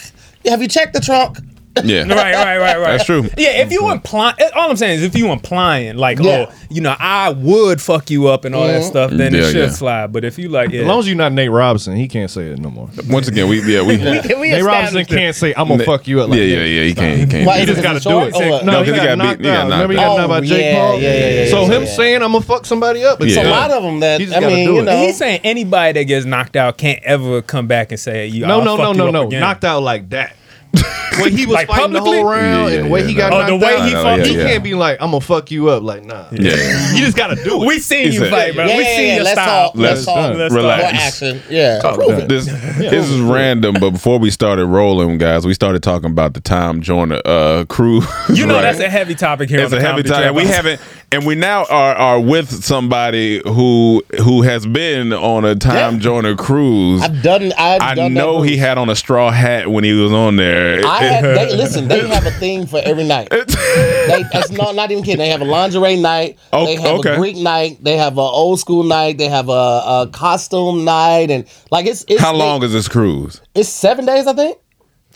have 0.46 0.62
you 0.62 0.68
checked 0.68 0.94
the 0.94 1.00
trunk? 1.00 1.38
Yeah, 1.84 2.02
right, 2.02 2.34
right, 2.34 2.58
right, 2.58 2.78
right. 2.78 2.86
That's 2.92 3.04
true. 3.04 3.22
Yeah, 3.36 3.62
if 3.62 3.72
you 3.72 3.90
implying, 3.90 4.36
all 4.54 4.70
I'm 4.70 4.76
saying 4.76 4.98
is 4.98 5.04
if 5.04 5.16
you 5.16 5.30
implying 5.32 5.96
like, 5.96 6.20
oh, 6.20 6.24
Yeah. 6.24 6.46
oh, 6.50 6.54
you 6.70 6.80
know, 6.80 6.94
I 6.98 7.30
would 7.30 7.80
fuck 7.80 8.10
you 8.10 8.28
up 8.28 8.44
and 8.44 8.54
all 8.54 8.66
that 8.66 8.80
mm-hmm. 8.82 8.88
stuff, 8.90 9.10
then 9.10 9.32
Yeah, 9.34 9.40
it 9.40 9.44
should 9.52 9.56
yeah. 9.56 9.68
slide. 9.70 10.12
But 10.12 10.24
if 10.24 10.38
you 10.38 10.48
like, 10.48 10.70
yeah, 10.70 10.82
As 10.82 10.86
long 10.86 11.00
as 11.00 11.06
you're 11.08 11.16
not 11.16 11.32
Nate 11.32 11.50
Robinson, 11.50 11.96
he 11.96 12.08
can't 12.08 12.30
say 12.30 12.46
it 12.52 12.58
no 12.58 12.70
more. 12.70 12.88
Once 13.08 13.28
again, 13.28 13.48
we 13.48 13.60
yeah 13.62 13.82
we 13.82 13.94
yeah 13.96 14.20
Nate 14.22 14.64
Robinson 14.64 15.04
can't 15.04 15.34
say, 15.36 15.54
I'm 15.56 15.68
going 15.68 15.78
to 15.80 15.84
fuck 15.86 16.06
you 16.06 16.20
up 16.22 16.28
like 16.30 16.38
yeah 16.40 16.58
that. 16.60 16.68
yeah 16.68 16.82
he 16.82 16.94
can't 16.94 17.20
he 17.20 17.26
can't. 17.26 17.46
Why 17.46 17.56
do 17.56 17.62
is 17.62 17.68
just 17.68 17.80
it 17.80 17.82
gotta 17.82 18.00
do 18.00 18.10
it. 18.20 18.34
or 18.34 18.50
what? 18.50 18.64
No, 18.64 18.72
No, 18.72 18.82
he 18.82 18.90
'cause 18.90 19.00
he 19.00 19.06
got 19.06 19.06
got 19.06 19.18
knocked 19.18 19.38
beat- 19.38 19.46
he 19.46 19.50
got 19.52 19.56
out. 19.60 19.68
knocked 19.68 19.82
Remember 19.82 19.92
he 19.94 19.98
out. 19.98 20.02
got 20.02 20.16
knocked 20.16 20.20
out 20.20 20.28
by 20.28 20.36
Oh, 20.38 20.40
Jake 20.40 20.60
yeah, 20.64 20.74
Paul? 20.78 21.00
yeah, 21.00 21.12
yeah, 21.12 21.28
yeah, 21.44 21.50
So 21.50 21.60
yeah, 21.62 21.66
him 21.76 21.82
yeah. 21.84 21.88
saying, 21.96 22.22
I'm 22.22 22.30
going 22.32 22.42
to 22.42 22.48
fuck 22.48 22.66
somebody 22.66 23.04
up. 23.04 23.20
Yeah. 23.20 23.26
It's 23.26 23.36
a 23.36 23.42
Yeah. 23.42 23.50
lot 23.50 23.70
of 23.70 23.82
them 23.82 24.00
that 24.00 24.20
He 24.20 24.26
just 24.26 24.36
I 24.36 24.40
gotta 24.40 24.54
mean, 24.54 24.66
do 24.68 24.74
you 24.74 24.80
it. 24.80 24.84
know. 24.84 24.96
He's 25.06 25.16
saying 25.16 25.40
anybody 25.44 25.92
that 26.00 26.04
gets 26.04 26.26
knocked 26.26 26.56
out 26.56 26.76
can't 26.78 27.02
ever 27.04 27.40
come 27.42 27.66
back 27.66 27.90
and 27.92 28.00
say, 28.00 28.26
"You 28.26 28.46
No, 28.46 28.58
I'll 28.60 28.64
no, 28.64 28.76
no, 28.76 28.84
fuck 28.84 28.96
no, 28.96 29.02
you 29.04 29.08
up 29.08 29.12
no. 29.14 29.26
again. 29.28 29.40
Knocked 29.40 29.64
out 29.64 29.82
like 29.82 30.10
that. 30.10 30.34
When 31.20 31.32
he 31.36 31.46
was 31.46 31.54
Like 31.54 31.68
fighting 31.68 31.92
the 31.92 31.98
publicly? 31.98 32.18
whole 32.20 32.30
round 32.30 32.44
Yeah, 32.44 32.68
yeah, 32.68 32.76
and 32.80 32.86
the 32.86 32.90
way 32.90 33.00
yeah, 33.00 33.06
he 33.06 33.14
no. 33.14 33.18
got 33.18 33.32
Oh, 33.32 33.38
knocked 33.38 33.48
the 33.48 33.56
way 33.66 33.74
out, 33.76 33.86
he 33.88 33.92
No, 33.94 34.02
fought. 34.02 34.18
yeah, 34.20 34.24
he 34.26 34.36
yeah. 34.36 34.46
can't 34.48 34.64
be 34.64 34.74
like, 34.74 34.98
I'm 35.00 35.10
gonna 35.10 35.20
fuck 35.20 35.50
you 35.50 35.68
up. 35.70 35.82
Like, 35.82 36.04
nah. 36.04 36.26
Yeah. 36.30 36.92
You 36.94 37.04
just 37.04 37.16
gotta 37.16 37.34
do 37.42 37.62
it. 37.62 37.66
We 37.66 37.78
seen 37.80 38.12
you 38.12 38.20
said- 38.20 38.30
fight, 38.30 38.54
bro. 38.54 38.66
yeah, 38.66 38.76
we 38.76 38.82
yeah, 38.84 38.96
seen 38.96 39.06
yeah. 39.08 39.14
your 39.16 39.24
Let's 39.24 39.40
style. 39.40 39.66
talk. 39.68 39.76
Let's 39.76 39.94
Let's 39.94 40.04
talk. 40.06 40.36
Let's 40.36 40.54
relax. 40.54 40.82
More 40.82 41.02
action. 41.32 41.42
Yeah. 41.50 41.80
Prove 41.94 42.18
it. 42.18 42.28
This 42.28 42.46
this 42.46 43.08
is 43.10 43.20
random, 43.20 43.76
but 43.80 43.90
before 43.90 44.18
we 44.18 44.30
started 44.30 44.66
rolling, 44.66 45.18
guys, 45.18 45.46
we 45.46 45.54
started 45.54 45.82
talking 45.82 46.10
about 46.10 46.34
the 46.34 46.40
Tom 46.40 46.80
Joyner 46.82 47.20
uh, 47.24 47.64
crew. 47.68 48.02
You 48.32 48.46
know 48.46 48.54
right? 48.56 48.62
that's 48.62 48.80
a 48.80 48.88
heavy 48.88 49.14
topic 49.14 49.48
here. 49.48 49.60
It's 49.60 49.72
on 49.72 49.78
a 49.78 49.80
heavy 49.80 49.90
Comedy 50.04 50.08
time. 50.10 50.18
Trap 50.18 50.26
And 50.28 50.36
we 50.36 50.44
haven't, 50.44 50.80
and 51.10 51.24
we 51.24 51.34
now 51.34 51.64
are 51.64 51.94
are 51.94 52.20
with 52.20 52.64
somebody 52.64 53.40
who 53.44 54.04
who 54.22 54.42
has 54.42 54.66
been 54.66 55.12
on 55.12 55.44
a 55.44 55.54
Tom 55.54 55.94
Yeah. 55.94 55.98
Joyner 56.00 56.36
cruise. 56.36 57.02
I've 57.02 57.22
done. 57.22 57.52
I've 57.56 57.80
I 57.80 57.94
done 57.94 58.14
know 58.14 58.42
he 58.42 58.56
had 58.56 58.78
on 58.78 58.90
a 58.90 58.96
straw 58.96 59.30
hat 59.30 59.68
when 59.70 59.84
he 59.84 59.92
was 59.92 60.12
on 60.12 60.36
there. 60.36 60.84
I 60.84 61.02
had, 61.04 61.24
they, 61.24 61.56
listen, 61.56 61.88
they 61.88 62.06
have 62.08 62.26
a 62.26 62.30
theme 62.32 62.66
for 62.66 62.80
every 62.84 63.04
night. 63.04 63.28
They, 64.08 64.24
that's 64.32 64.50
not 64.50 64.74
not 64.74 64.90
even 64.90 65.04
kidding. 65.04 65.18
They 65.18 65.28
have 65.28 65.42
a 65.42 65.44
lingerie 65.44 65.96
night. 65.96 66.38
Oh, 66.50 66.64
they 66.64 66.76
have 66.76 67.00
okay. 67.00 67.12
a 67.12 67.16
Greek 67.16 67.36
night. 67.36 67.76
They 67.84 67.98
have 67.98 68.16
a 68.16 68.22
old 68.22 68.58
school 68.58 68.82
night. 68.82 69.18
They 69.18 69.28
have 69.28 69.50
a, 69.50 69.52
a 69.52 70.10
costume 70.12 70.84
night, 70.84 71.30
and 71.30 71.46
like 71.70 71.84
it's, 71.84 72.06
it's 72.08 72.20
How 72.20 72.34
long 72.34 72.62
is 72.62 72.72
this 72.72 72.88
cruise? 72.88 73.42
It's 73.54 73.68
seven 73.68 74.06
days, 74.06 74.26
I 74.26 74.32
think. 74.32 74.58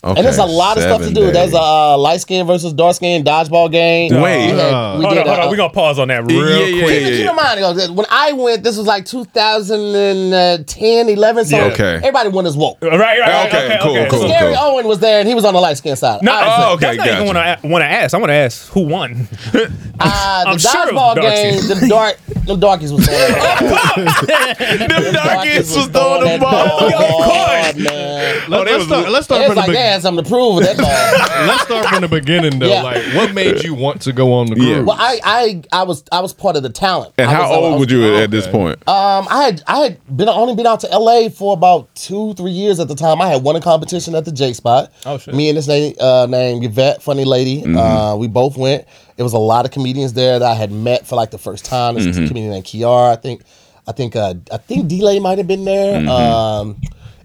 Okay, 0.04 0.18
And 0.18 0.26
there's 0.26 0.38
a 0.38 0.44
lot 0.44 0.76
of 0.76 0.82
stuff 0.82 0.98
to 0.98 1.04
seven 1.06 1.14
do. 1.14 1.30
There's 1.30 1.52
a 1.52 1.60
uh, 1.60 1.96
light 1.96 2.20
skin 2.20 2.44
versus 2.44 2.72
dark 2.72 2.96
skin 2.96 3.22
dodgeball 3.22 3.70
game. 3.70 4.20
Wait. 4.20 4.50
we, 4.52 4.58
had, 4.58 4.58
Uh, 4.58 4.96
we 4.98 5.04
Hold 5.04 5.14
did 5.14 5.20
on, 5.20 5.26
hold 5.28 5.38
a- 5.38 5.42
on. 5.44 5.50
We're 5.50 5.56
gonna 5.56 5.72
pause 5.72 6.00
on 6.00 6.08
that 6.08 6.26
real 6.26 6.44
Yeah, 6.44 6.66
yeah, 6.66 6.82
quick. 6.82 7.00
yeah. 7.02 7.08
Keep, 7.08 7.16
keep 7.18 7.30
in 7.30 7.36
mind, 7.36 7.96
when 7.96 8.06
I 8.10 8.32
went, 8.32 8.64
this 8.64 8.76
was 8.76 8.88
like 8.88 9.06
2010, 9.06 11.08
11. 11.08 11.44
So 11.44 11.56
Yeah. 11.56 11.64
Okay. 11.66 11.94
everybody 11.98 12.30
went 12.30 12.48
as 12.48 12.56
woke. 12.56 12.78
Right, 12.82 12.98
right, 12.98 13.20
right. 13.20 13.46
Okay, 13.46 13.64
Okay, 13.66 13.78
cool, 13.80 13.92
okay. 13.96 14.08
cool. 14.10 14.20
So- 14.22 14.26
Gary 14.28 14.56
Owen 14.58 14.88
was 14.88 14.98
there, 14.98 15.20
and 15.20 15.28
he 15.28 15.36
was 15.36 15.44
on 15.44 15.54
the 15.54 15.60
light 15.60 15.76
skin 15.78 15.94
side. 15.94 16.20
No, 16.22 16.32
Obviously. 16.32 16.64
Oh, 16.64 16.72
okay, 16.74 16.86
that's 16.86 16.98
not 16.98 17.06
even 17.14 17.26
what 17.28 17.34
gotcha. 17.34 17.60
I 17.64 17.68
want 17.70 17.82
to 17.82 17.86
ask. 17.86 18.14
I 18.14 18.18
want 18.18 18.30
to 18.30 18.34
ask 18.34 18.68
who 18.72 18.80
won. 18.86 19.28
Uh, 20.04 20.44
the 20.44 20.50
I'm 20.50 20.58
sure 20.58 20.70
dodgeball 20.86 21.14
dark 21.14 21.32
game, 21.34 21.54
the 21.68 21.86
dark, 21.88 22.16
the 22.46 22.56
darkies 22.56 22.92
was 22.92 23.06
throwing 23.06 23.32
Them 24.88 25.02
The 25.04 25.12
darkies 25.12 25.76
was 25.76 25.86
throwing 25.86 26.32
the 26.32 26.38
ball. 26.40 26.50
ball 26.50 26.88
Of 26.88 26.92
course. 26.94 27.76
man. 27.76 28.50
Let's 28.50 28.70
was- 28.78 28.86
start, 28.86 29.08
let's 29.10 29.24
start 29.26 29.40
It's 29.42 29.48
from 29.48 29.56
like 29.58 29.66
the 29.66 29.72
they 29.74 29.78
be- 29.78 29.82
had 29.92 30.02
something 30.02 30.24
to 30.24 30.28
prove 30.30 30.56
with 30.56 30.64
that 30.64 30.76
ball. 30.76 31.46
let's 31.46 31.62
start 31.62 31.86
from 31.86 32.00
the 32.02 32.08
beginning 32.08 32.58
though. 32.58 32.66
Yeah. 32.68 32.82
Like, 32.82 33.02
what 33.14 33.32
made 33.34 33.62
you 33.62 33.74
want 33.74 34.02
to 34.02 34.12
go 34.12 34.32
on 34.32 34.46
the 34.46 34.56
cruise? 34.56 34.68
Yeah. 34.68 34.80
well, 34.80 34.96
I, 34.98 35.20
I, 35.24 35.62
I 35.72 35.82
was, 35.84 36.04
I 36.10 36.20
was 36.20 36.32
part 36.32 36.56
of 36.56 36.62
the 36.62 36.70
talent. 36.70 37.14
And 37.18 37.30
I 37.30 37.34
how 37.34 37.42
was- 37.50 37.50
old 37.58 37.72
was- 37.72 37.80
would 37.80 37.90
you 37.90 38.16
at 38.16 38.30
this 38.30 38.46
point? 38.46 38.78
Um, 38.88 39.26
I 39.30 39.44
had 39.44 39.62
I 39.66 39.78
had 39.78 40.16
been 40.16 40.28
only 40.28 40.54
been 40.54 40.66
out 40.66 40.80
to 40.80 40.88
LA 40.88 41.28
for 41.28 41.52
about 41.54 41.94
two 41.94 42.34
three 42.34 42.50
years 42.50 42.80
at 42.80 42.88
the 42.88 42.94
time. 42.94 43.20
I 43.20 43.28
had 43.28 43.42
won 43.42 43.56
a 43.56 43.60
competition 43.60 44.14
at 44.14 44.24
the 44.24 44.32
J 44.32 44.52
Spot. 44.52 44.92
Oh, 45.06 45.18
shit. 45.18 45.34
Me 45.34 45.48
and 45.48 45.56
this 45.56 45.68
lady 45.68 45.96
uh, 46.00 46.26
named 46.26 46.64
Yvette, 46.64 47.02
funny 47.02 47.24
lady. 47.24 47.64
Uh, 47.64 48.16
we 48.16 48.28
both 48.28 48.56
went. 48.56 48.84
It 49.16 49.22
was 49.22 49.32
a 49.34 49.38
lot 49.38 49.64
of 49.64 49.70
comedians 49.70 50.14
there 50.14 50.38
that 50.38 50.50
I 50.50 50.54
had 50.54 50.72
met 50.72 51.06
for 51.06 51.16
like 51.16 51.30
the 51.30 51.38
first 51.38 51.64
time. 51.64 51.94
This 51.94 52.16
comedian 52.16 52.50
named 52.50 52.64
Kiara. 52.64 53.12
I 53.12 53.16
think 53.16 53.42
I 53.86 53.92
think 53.92 54.16
uh, 54.16 54.34
I 54.50 54.56
think 54.56 54.88
Delay 54.88 55.18
might 55.20 55.38
have 55.38 55.46
been 55.46 55.64
there. 55.64 56.08
Um, 56.08 56.80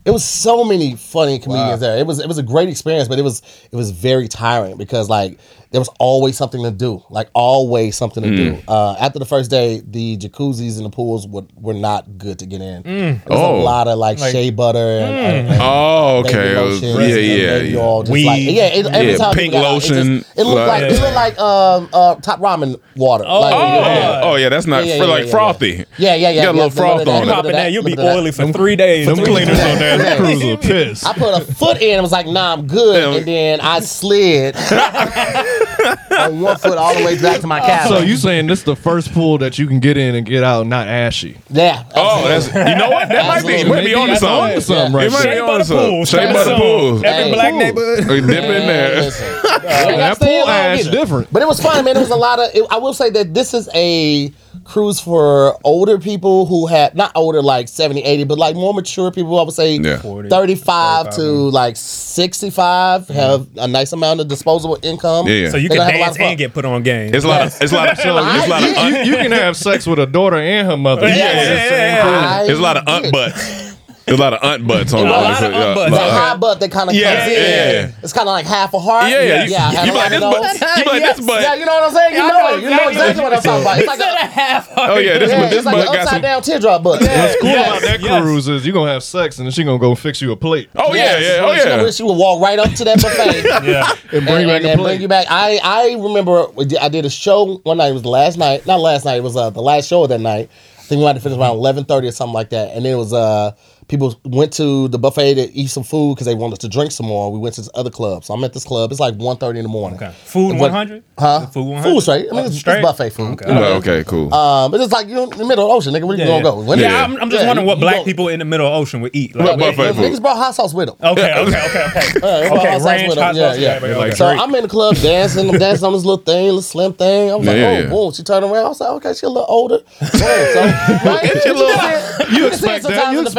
it 0.07 0.11
was 0.11 0.23
so 0.23 0.63
many 0.63 0.95
funny 0.95 1.37
comedians 1.37 1.81
there. 1.81 1.97
It 1.97 2.07
was 2.07 2.19
it 2.19 2.27
was 2.27 2.37
a 2.37 2.43
great 2.43 2.69
experience, 2.69 3.09
but 3.09 3.19
it 3.19 3.23
was 3.23 3.41
it 3.71 3.75
was 3.75 3.91
very 3.91 4.29
tiring 4.29 4.77
because 4.77 5.09
like 5.09 5.37
there 5.71 5.81
was 5.81 5.89
always 5.99 6.37
something 6.37 6.63
to 6.63 6.71
do, 6.71 7.03
like 7.09 7.29
always 7.33 7.95
something 7.95 8.23
to 8.23 8.35
do. 8.35 8.57
Uh, 8.67 8.95
after 8.99 9.19
the 9.19 9.25
first 9.25 9.51
day, 9.51 9.81
the 9.85 10.15
jacuzzis 10.17 10.77
and 10.77 10.85
the 10.85 10.89
pools 10.89 11.27
were, 11.27 11.43
were 11.55 11.73
not 11.73 12.17
good 12.17 12.39
to 12.39 12.45
get 12.45 12.61
in. 12.61 12.83
There 12.83 13.21
was 13.27 13.39
Oh. 13.39 13.55
a 13.55 13.61
lot 13.61 13.87
of 13.87 13.97
like, 13.99 14.17
shea 14.17 14.49
butter 14.49 14.77
and, 14.77 15.13
and- 15.15 15.47
and 15.49 15.61
Oh, 15.61 16.23
baby 16.23 16.35
okay. 16.37 16.63
Was- 16.63 16.81
yeah, 16.81 16.89
and 16.89 16.99
yeah, 17.09 17.15
baby 17.59 17.69
yeah. 17.69 17.79
oil, 17.79 18.01
just 18.03 18.11
Weed. 18.11 18.25
like, 18.25 18.41
yeah, 18.43 18.65
it, 18.67 18.85
every 18.87 19.11
Yeah, 19.11 19.17
time 19.17 19.33
pink 19.35 19.53
you 19.53 19.59
got 19.59 19.65
out, 19.65 19.77
it 19.77 19.79
just- 19.79 19.91
lotion, 19.91 20.25
It, 20.35 20.43
looked 20.43 20.55
like, 20.67 20.81
like- 20.83 20.91
it 20.91 21.01
looked 21.01 21.15
like 21.15 21.39
um 21.39 21.89
uh 21.93 22.15
top 22.15 22.39
ramen 22.39 22.79
water. 22.95 23.23
Oh, 23.27 23.41
like, 23.41 23.53
Oh, 23.55 24.21
oh 24.31 24.35
yeah, 24.35 24.49
that's 24.49 24.67
not 24.67 24.85
Yeah, 24.85 24.93
yeah, 24.93 24.99
for 25.01 25.05
yeah, 25.05 25.11
like 25.11 25.25
yeah, 25.25 25.31
frothy. 25.31 25.85
Yeah, 25.97 26.15
yeah, 26.15 26.15
yeah. 26.15 26.29
You 26.29 26.41
got 26.43 26.51
a 26.55 26.57
little 26.57 26.69
froth 26.71 27.01
on 27.01 27.07
yeah, 27.07 27.21
it. 27.21 27.25
yeah. 27.27 27.33
Pop 27.63 27.73
you'll 27.73 27.83
be 27.83 27.91
Look 27.91 27.99
at 27.99 28.03
that. 28.03 28.15
oily 28.17 28.31
for 28.31 28.51
three 28.53 28.75
days. 28.75 29.05
Them 29.07 29.17
cleaners 29.17 29.59
on 29.59 29.79
that 29.79 30.17
cruiser 30.17 30.57
piss. 30.57 31.03
I 31.03 31.13
put 31.13 31.41
a 31.41 31.45
foot 31.53 31.81
in 31.81 31.95
and 31.95 32.01
was 32.03 32.11
like, 32.11 32.27
nah, 32.27 32.53
I'm 32.53 32.67
good. 32.67 33.17
And 33.17 33.25
then 33.27 33.59
I 33.61 33.79
slid 33.81 34.55
on 36.19 36.39
one 36.41 36.57
foot 36.57 36.77
all 36.77 36.93
the 36.97 37.03
way 37.05 37.19
back 37.21 37.41
to 37.41 37.47
my 37.47 37.59
cabin. 37.59 37.87
So 37.97 38.03
you 38.03 38.15
saying 38.17 38.47
this 38.47 38.63
the 38.63 38.75
first 38.75 39.13
pool 39.13 39.37
that 39.39 39.57
you 39.59 39.67
can 39.67 39.79
get 39.79 39.97
in 39.97 40.15
and 40.15 40.25
get 40.25 40.43
out 40.43 40.65
not 40.67 40.87
ashy? 40.87 41.37
yeah. 41.49 41.83
Oh, 41.95 42.27
that's 42.27 42.47
you 42.47 42.53
know 42.53 42.89
what? 42.89 43.09
That 43.09 43.27
might 43.27 43.45
be 43.45 43.53
Absolutely. 43.55 43.69
might 43.69 43.85
be 43.85 43.93
on 43.95 44.07
to 44.07 44.11
that's 44.13 44.21
something. 44.21 44.43
onto 44.49 44.61
something 44.61 44.91
You 44.91 44.97
right 44.97 45.11
might 45.11 45.23
there. 45.23 45.31
be 45.31 45.35
Shea 45.35 45.39
on 45.39 45.47
to 45.47 45.51
butter 45.53 45.63
something. 45.65 45.89
pools. 45.89 46.09
Shea 46.09 46.33
butter 46.33 46.43
So, 46.49 46.57
pools. 46.57 47.03
Every 47.03 47.23
Hey, 47.23 47.33
black 47.33 47.49
cool. 47.51 47.59
neighborhood. 47.59 48.07
We 48.07 48.21
dip 48.21 48.29
in 48.29 48.49
Man, 48.49 48.67
there. 48.67 48.95
listen. 49.01 49.41
That 49.63 50.19
pool 50.19 50.47
ash 50.47 50.79
is 50.81 50.87
different. 50.89 51.31
But 51.31 51.41
it 51.41 51.47
was 51.47 51.61
fun, 51.61 51.83
man. 51.85 51.95
It 51.97 51.99
was 51.99 52.09
a 52.11 52.15
lot 52.15 52.39
of. 52.39 52.49
It, 52.55 52.65
I 52.69 52.77
will 52.77 52.93
say 52.93 53.09
that 53.11 53.33
this 53.33 53.53
is 53.53 53.69
a 53.73 54.31
cruise 54.67 54.99
for 54.99 55.57
older 55.63 55.97
people 55.97 56.45
who 56.45 56.67
have 56.67 56.93
not 56.93 57.11
older 57.15 57.41
like 57.41 57.67
70, 57.69 58.01
80, 58.03 58.25
but 58.25 58.37
like 58.37 58.55
more 58.55 58.73
mature 58.73 59.11
people. 59.11 59.39
I 59.39 59.43
would 59.43 59.53
say 59.53 59.77
Yeah. 59.77 59.97
35 59.97 61.15
to 61.15 61.21
like 61.23 61.77
65 61.77 63.01
mm-hmm. 63.03 63.13
have 63.13 63.47
a 63.57 63.67
nice 63.67 63.93
amount 63.93 64.19
of 64.19 64.27
disposable 64.27 64.77
income. 64.83 65.27
Yeah, 65.27 65.33
yeah. 65.33 65.49
So 65.49 65.57
you 65.57 65.69
They 65.69 65.75
can 65.75 65.87
gonna 65.87 65.91
have 65.91 65.95
a 65.95 65.99
lot 65.99 66.05
dance 66.07 66.15
of 66.15 66.19
fun. 66.19 66.27
and 66.29 66.37
get 66.37 66.53
put 66.53 66.65
on 66.65 66.83
game. 66.83 67.15
It's 67.15 67.23
a 67.25 67.27
lot 67.27 67.41
of 67.47 67.61
it's 67.61 67.71
a 67.71 67.75
lot 67.75 67.87
of 67.89 67.97
it's 67.97 68.05
a 68.05 68.13
lot 68.13 68.63
of 68.63 68.69
You, 68.69 68.99
un- 68.99 69.05
you 69.07 69.15
can 69.15 69.31
have 69.31 69.55
sex 69.55 69.87
with 69.87 69.99
a 69.99 70.05
daughter 70.05 70.37
and 70.37 70.67
her 70.67 70.77
mother. 70.77 71.07
Yeah, 71.07 71.15
You 71.15 71.19
yeah, 71.21 71.53
yeah, 71.53 71.69
yeah. 71.69 72.01
cruise. 72.01 72.23
I 72.23 72.45
there's 72.47 72.59
a 72.59 72.61
lot 72.61 72.77
of 72.77 72.83
unt 72.87 73.03
did. 73.05 73.13
butts. 73.13 73.66
There's 74.07 74.19
a 74.19 74.23
lot 74.23 74.33
of 74.33 74.39
unt 74.41 74.65
butts 74.65 74.93
on 74.93 75.01
A 75.01 75.03
the 75.03 75.09
lot 75.09 75.43
of 75.43 75.51
yeah, 75.51 75.65
unt 75.67 75.75
butts. 75.75 75.91
That 75.91 76.11
high 76.11 76.37
butt 76.37 76.59
that 76.61 76.71
kind 76.71 76.89
of 76.89 76.95
Yeah, 76.95 77.19
comes 77.19 77.27
in. 77.27 77.37
yeah. 77.43 77.91
It's 78.01 78.13
kind 78.13 78.27
of 78.27 78.31
like 78.31 78.45
half 78.45 78.73
a 78.73 78.79
heart. 78.79 79.09
Yeah, 79.11 79.21
yeah. 79.21 79.43
You, 79.43 79.51
yeah. 79.51 79.83
You, 79.83 79.91
you 79.91 79.97
like 79.97 80.09
this 80.09 80.21
butt? 80.21 80.77
You 80.77 80.85
like 80.85 81.03
this 81.03 81.25
butt? 81.27 81.41
Yeah, 81.41 81.53
you 81.55 81.65
know 81.65 81.73
what 81.73 81.83
I'm 81.83 81.91
saying? 81.93 82.13
You 82.15 82.21
I 82.23 82.27
know, 82.27 82.37
know 82.37 82.55
it. 82.57 82.61
You 82.63 82.69
know 82.69 82.87
exactly 82.87 82.93
exactly 82.95 83.23
what 83.23 83.33
I'm 83.33 83.41
talking 83.43 83.61
about. 83.61 83.77
It's 83.79 83.87
like 83.87 83.99
a, 83.99 84.25
half. 84.27 84.69
Oh 84.77 84.97
yeah, 84.97 85.17
this 85.17 85.29
yeah, 85.31 85.41
this 85.49 85.57
it's 85.57 85.65
like 85.65 85.75
an 85.75 85.85
got 85.85 85.95
upside 85.97 86.07
some. 86.09 86.21
down 86.21 86.41
teardrop 86.41 86.83
butt. 86.83 87.01
What's 87.01 87.35
cool 87.41 87.49
Yes, 87.49 87.67
about 87.67 87.81
that 87.81 87.99
yes. 88.01 88.21
cruise 88.23 88.47
is 88.47 88.65
you're 88.65 88.73
gonna 88.73 88.91
have 88.93 89.03
sex 89.03 89.39
and 89.39 89.45
then 89.45 89.51
she 89.51 89.63
gonna 89.65 89.77
go 89.77 89.93
fix 89.93 90.21
you 90.21 90.31
a 90.31 90.37
plate 90.37 90.69
Oh 90.75 90.93
yeah, 90.93 91.17
yeah, 91.19 91.39
oh 91.43 91.53
She 91.55 91.63
gonna 91.65 91.83
yeah. 91.83 91.91
She 91.91 92.03
would 92.03 92.13
walk 92.17 92.41
right 92.41 92.59
up 92.59 92.71
to 92.75 92.83
that 92.85 93.01
buffet. 93.01 93.43
Yeah. 93.67 93.91
and 94.13 94.25
bring 94.25 94.43
and, 94.43 94.47
back 94.47 94.55
and, 94.61 94.65
a 94.65 94.69
and 94.71 94.79
plate. 94.79 94.91
bring 94.93 95.01
you 95.01 95.07
back. 95.09 95.27
I 95.29 95.59
I 95.61 95.93
remember 96.01 96.45
I 96.79 96.87
did 96.87 97.05
a 97.05 97.09
show 97.09 97.57
one 97.63 97.77
night. 97.77 97.89
It 97.89 97.93
was 97.93 98.05
last 98.05 98.37
night, 98.37 98.65
not 98.65 98.79
last 98.79 99.03
night. 99.03 99.15
It 99.17 99.23
was 99.23 99.35
uh, 99.35 99.49
the 99.49 99.61
last 99.61 99.87
show 99.89 100.03
of 100.03 100.09
that 100.09 100.21
night. 100.21 100.49
I 100.77 100.81
think 100.87 100.99
we 100.99 101.05
might 101.05 101.15
have 101.15 101.23
finished 101.23 101.39
around 101.39 101.55
eleven 101.57 101.83
thirty 101.83 102.07
or 102.07 102.11
something 102.11 102.33
like 102.33 102.51
that. 102.51 102.73
And 102.75 102.85
it 102.85 102.95
was 102.95 103.11
uh 103.11 103.51
people 103.87 104.19
went 104.25 104.51
to 104.53 104.87
the 104.89 104.99
buffet 104.99 105.35
to 105.35 105.51
eat 105.53 105.67
some 105.67 105.83
food 105.83 106.15
because 106.15 106.25
they 106.27 106.35
wanted 106.35 106.59
to 106.59 106.67
drink 106.67 106.91
some 106.91 107.05
more. 107.05 107.31
We 107.31 107.39
went 107.39 107.55
to 107.55 107.61
this 107.61 107.69
other 107.73 107.89
club. 107.89 108.25
So 108.25 108.33
I'm 108.33 108.43
at 108.43 108.53
this 108.53 108.63
club. 108.65 108.91
It's 108.91 108.99
like 108.99 109.15
1.30 109.15 109.57
in 109.57 109.63
the 109.63 109.69
morning. 109.69 109.97
Okay. 110.01 110.11
Food 110.25 110.57
100? 110.57 111.03
Huh? 111.17 111.45
Food 111.47 111.63
100? 111.63 111.83
Food 111.89 111.95
was 111.95 112.03
straight. 112.03 112.27
I 112.29 112.35
mean, 112.35 112.43
Oh, 112.43 112.47
it's, 112.47 112.55
it's 112.57 112.63
buffet 112.63 113.09
food. 113.11 113.31
Okay. 113.33 113.47
You 113.47 113.55
know, 113.55 113.63
Oh, 113.63 113.77
okay, 113.77 114.03
cool. 114.05 114.33
Um, 114.33 114.71
but 114.71 114.81
it's 114.81 114.91
like 114.91 115.07
you're 115.07 115.23
in 115.23 115.29
the 115.29 115.45
middle 115.45 115.65
of 115.65 115.69
the 115.69 115.75
ocean, 115.89 115.93
nigga. 115.93 116.05
Where 116.07 116.17
you 116.17 116.23
Yeah, 116.23 116.41
gonna 116.41 116.43
go? 116.43 116.61
When 116.61 116.79
yeah, 116.79 116.91
Yeah. 116.91 117.03
I'm, 117.05 117.17
I'm 117.21 117.29
just 117.29 117.41
Yeah, 117.41 117.47
wondering 117.47 117.65
what 117.67 117.79
black 117.79 118.03
people 118.05 118.27
in 118.27 118.39
the 118.39 118.45
middle 118.45 118.67
of 118.67 118.73
the 118.73 118.77
ocean 118.77 119.01
would 119.01 119.15
eat. 119.15 119.35
Well, 119.35 119.47
Like, 119.57 119.59
buffet 119.77 119.81
niggas 119.91 119.95
food. 119.95 120.03
niggas 120.13 120.21
brought 120.21 120.37
hot 120.37 120.55
sauce 120.55 120.73
with 120.73 120.87
them. 120.89 120.97
okay, 121.01 121.33
okay, 121.33 121.41
okay, 121.41 121.85
okay. 121.85 122.19
Yeah, 122.47 122.53
Okay, 122.57 122.83
ranch, 122.85 123.17
hot 123.17 123.35
sauce, 123.35 123.57
yeah. 123.59 123.79
yeah, 123.79 123.95
like 123.97 124.13
so 124.15 124.27
Drake. 124.27 124.39
I'm 124.41 124.53
in 124.55 124.63
the 124.63 124.69
club 124.69 124.95
dancing. 124.97 125.49
I'm 125.49 125.57
dancing 125.57 125.85
on 125.87 125.93
this 125.93 126.03
little 126.03 126.23
thing, 126.23 126.45
little 126.45 126.61
slim 126.61 126.93
thing. 126.93 127.31
I 127.31 127.35
was 127.35 127.47
like, 127.47 127.55
oh, 127.55 127.59
yeah, 127.59 127.79
yeah. 127.79 127.89
boom. 127.89 128.11
She 128.11 128.23
turned 128.23 128.43
around. 128.43 128.65
I 128.65 128.67
was 128.69 128.79
like, 128.81 128.89
okay, 128.89 129.13
she 129.13 129.25
a 129.25 129.29
little 129.29 129.45
older. 129.47 129.77
Boom. 129.99 130.09
So, 130.09 130.61
right? 131.05 131.39
She 131.43 131.49
a 131.49 131.53
little- 131.53 131.67
you, 132.31 132.49
can 132.49 132.57
see 132.57 132.67
it 132.69 132.77
expect 132.77 132.83
that. 132.83 132.83
sometimes 132.83 133.13
You 133.13 133.19
in 133.19 133.23
the 133.25 133.31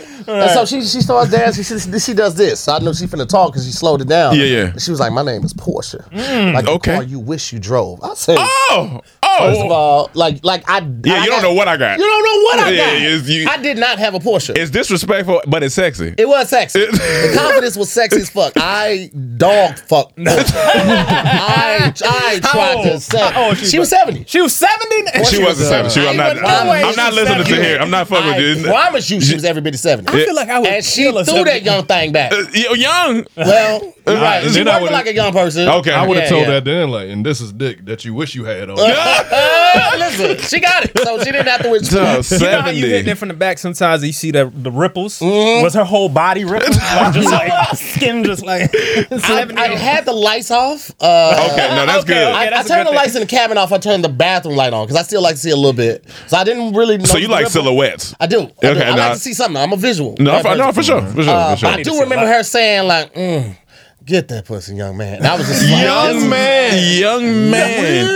face, 0.00 0.24
expect 0.24 0.28
right? 0.28 0.42
And 0.42 0.50
so 0.50 0.64
she 0.66 0.82
she 0.82 1.00
starts 1.00 1.30
dancing. 1.30 1.64
She, 1.64 1.78
she, 1.78 1.98
she 1.98 2.14
does 2.14 2.34
this. 2.34 2.60
So 2.60 2.72
I 2.72 2.78
knew 2.78 2.94
she 2.94 3.06
finna 3.06 3.28
talk 3.28 3.52
because 3.52 3.66
she 3.66 3.72
slowed 3.72 4.00
it 4.00 4.08
down. 4.08 4.36
Yeah, 4.36 4.44
yeah. 4.44 4.64
And 4.66 4.80
she 4.82 4.90
was 4.90 5.00
like, 5.00 5.12
my 5.12 5.22
name 5.22 5.44
is 5.44 5.52
Portia. 5.52 6.04
Mm, 6.10 6.54
like 6.54 6.64
the 6.64 6.72
okay. 6.72 6.94
car 6.94 7.02
you 7.02 7.18
wish 7.18 7.52
you 7.52 7.58
drove. 7.58 8.02
I 8.02 8.14
said, 8.14 8.36
oh, 8.38 9.00
first 9.38 9.60
of 9.60 9.70
oh. 9.70 9.74
all, 9.74 10.10
like 10.14 10.44
like 10.44 10.68
I 10.68 10.78
Yeah, 10.78 11.14
I 11.14 11.24
you 11.24 11.30
don't 11.30 11.42
know 11.42 11.52
what 11.54 11.68
I 11.68 11.76
got. 11.76 11.98
You 11.98 12.04
don't 12.04 12.24
know 12.24 12.42
what 12.42 12.58
I 12.60 12.70
Yeah, 12.70 12.84
got. 12.86 13.00
yeah, 13.00 13.34
you- 13.34 13.48
I 13.48 13.56
did 13.58 13.78
not 13.78 13.98
have 13.98 14.14
a 14.14 14.18
Porsche. 14.18 14.56
It's 14.56 14.70
disrespectful, 14.70 15.42
but 15.46 15.62
it's 15.62 15.74
sexy. 15.74 16.14
It 16.16 16.28
was 16.28 16.48
sexy. 16.48 16.80
the 16.86 17.32
confidence 17.36 17.76
was 17.76 17.90
sexy 17.92 18.20
as 18.20 18.30
fuck. 18.30 18.52
I 18.56 19.10
dog 19.36 19.78
fucked. 19.78 20.14
I 20.18 21.92
I 22.04 22.40
tried 22.40 22.82
to 22.84 22.92
old? 22.92 23.02
say. 23.02 23.18
How 23.32 23.54
she, 23.54 23.66
she 23.66 23.78
was 23.78 23.88
seventy. 23.88 24.24
She 24.26 24.40
was 24.40 24.54
70? 24.54 25.24
She 25.24 25.42
wasn't 25.42 25.68
seven. 25.68 25.90
She, 25.90 26.06
I'm 26.06 26.16
not. 26.16 26.36
No 26.36 26.70
way 26.70 26.82
I'm 26.82 26.94
not 26.96 27.12
she's 27.12 27.22
listening 27.22 27.38
to 27.38 27.50
70. 27.50 27.62
here. 27.62 27.78
I'm 27.78 27.90
not 27.90 28.08
fucking 28.08 28.32
I 28.32 28.36
with 28.36 28.58
you. 28.64 28.68
I 28.68 28.82
promise 28.82 29.10
you, 29.10 29.20
she 29.20 29.34
was 29.34 29.44
every 29.44 29.62
bit 29.62 29.74
of 29.74 29.80
seventy. 29.80 30.12
I 30.12 30.24
feel 30.24 30.34
like 30.34 30.48
I 30.48 30.58
would 30.58 30.68
and 30.68 30.84
she 30.84 31.02
kill 31.02 31.18
a 31.18 31.24
threw 31.24 31.44
that 31.44 31.62
young 31.62 31.86
thing 31.86 32.12
back. 32.12 32.32
Uh, 32.32 32.44
young. 32.74 33.26
Well, 33.36 33.94
right. 34.06 34.44
She 34.44 34.50
then 34.50 34.68
I 34.68 34.80
working 34.80 34.92
like 34.92 35.06
a 35.06 35.14
young 35.14 35.32
person. 35.32 35.68
Okay. 35.68 35.92
I 35.92 36.06
would 36.06 36.16
have 36.16 36.24
Yeah, 36.24 36.30
told 36.30 36.42
yeah. 36.46 36.50
that 36.54 36.64
then, 36.64 36.90
like, 36.90 37.08
and 37.08 37.24
this 37.24 37.40
is 37.40 37.52
dick 37.52 37.84
that 37.86 38.04
you 38.04 38.14
wish 38.14 38.34
you 38.34 38.44
had 38.44 38.70
on. 38.70 38.76
Uh, 39.32 39.94
listen, 39.98 40.38
she 40.38 40.60
got 40.60 40.84
it, 40.84 40.98
so 40.98 41.18
she 41.18 41.24
didn't 41.32 41.46
have 41.48 41.62
to 41.62 41.70
wait. 41.70 41.84
So, 41.84 41.98
You 41.98 42.02
know 42.04 42.10
how 42.12 42.16
you 42.16 42.22
Seventy. 42.22 42.80
hitting 42.80 43.08
it 43.12 43.18
from 43.18 43.28
the 43.28 43.34
back 43.34 43.58
sometimes 43.58 44.02
and 44.02 44.06
you 44.08 44.12
see 44.12 44.30
the, 44.30 44.50
the 44.54 44.70
ripples? 44.70 45.18
Mm-hmm. 45.20 45.62
Was 45.62 45.74
her 45.74 45.84
whole 45.84 46.08
body 46.08 46.44
ripples? 46.44 46.76
like, 46.96 47.14
just 47.14 47.30
like 47.30 47.68
skin 47.76 48.24
just 48.24 48.44
like 48.44 48.70
I, 48.74 49.48
I 49.56 49.68
had 49.76 50.04
the 50.04 50.12
lights 50.12 50.50
off. 50.50 50.90
Uh, 51.00 51.50
Okay, 51.52 51.68
no, 51.74 51.86
that's 51.86 52.04
Okay, 52.04 52.14
good. 52.14 52.28
okay. 52.28 52.32
I, 52.32 52.60
I 52.60 52.62
turned 52.62 52.68
good 52.68 52.86
the 52.88 52.96
lights 52.96 53.14
in 53.14 53.20
the 53.20 53.26
cabin 53.26 53.58
off. 53.58 53.72
I 53.72 53.78
turned 53.78 54.04
the 54.04 54.08
bathroom 54.08 54.56
light 54.56 54.72
on 54.72 54.86
because 54.86 54.98
I 54.98 55.02
still 55.02 55.22
like 55.22 55.34
to 55.34 55.40
see 55.40 55.50
a 55.50 55.56
little 55.56 55.72
bit. 55.72 56.04
So 56.26 56.36
I 56.36 56.44
didn't 56.44 56.74
really. 56.74 56.98
Know 56.98 57.04
So 57.04 57.18
you 57.18 57.28
like 57.28 57.44
ripple. 57.46 57.62
silhouettes? 57.62 58.14
I 58.20 58.26
do. 58.26 58.40
I, 58.42 58.44
do. 58.44 58.68
Okay, 58.68 58.84
I 58.84 58.90
nah. 58.90 58.96
like 58.96 59.12
to 59.14 59.18
see 59.20 59.32
something. 59.34 59.56
I'm 59.60 59.72
a 59.72 59.76
visual. 59.76 60.14
No, 60.18 60.40
for, 60.40 60.54
no, 60.54 60.72
for 60.72 60.82
sure, 60.82 61.02
for 61.02 61.22
sure, 61.22 61.32
Uh, 61.34 61.50
for 61.54 61.56
sure. 61.60 61.68
I 61.70 61.76
need 61.76 61.84
to 61.84 61.90
do 61.90 62.00
remember 62.00 62.26
her 62.26 62.42
saying 62.42 62.86
like, 62.88 63.12
mm, 63.14 63.56
"Get 64.04 64.28
that 64.28 64.44
pussy, 64.46 64.74
young 64.74 64.96
man." 64.96 65.16
And 65.18 65.26
I 65.26 65.36
was 65.36 65.46
just 65.46 65.62
like, 65.70 65.82
Young 65.82 66.14
this- 66.20 66.24
man, 66.30 66.98
young 67.00 67.50
man, 67.50 68.06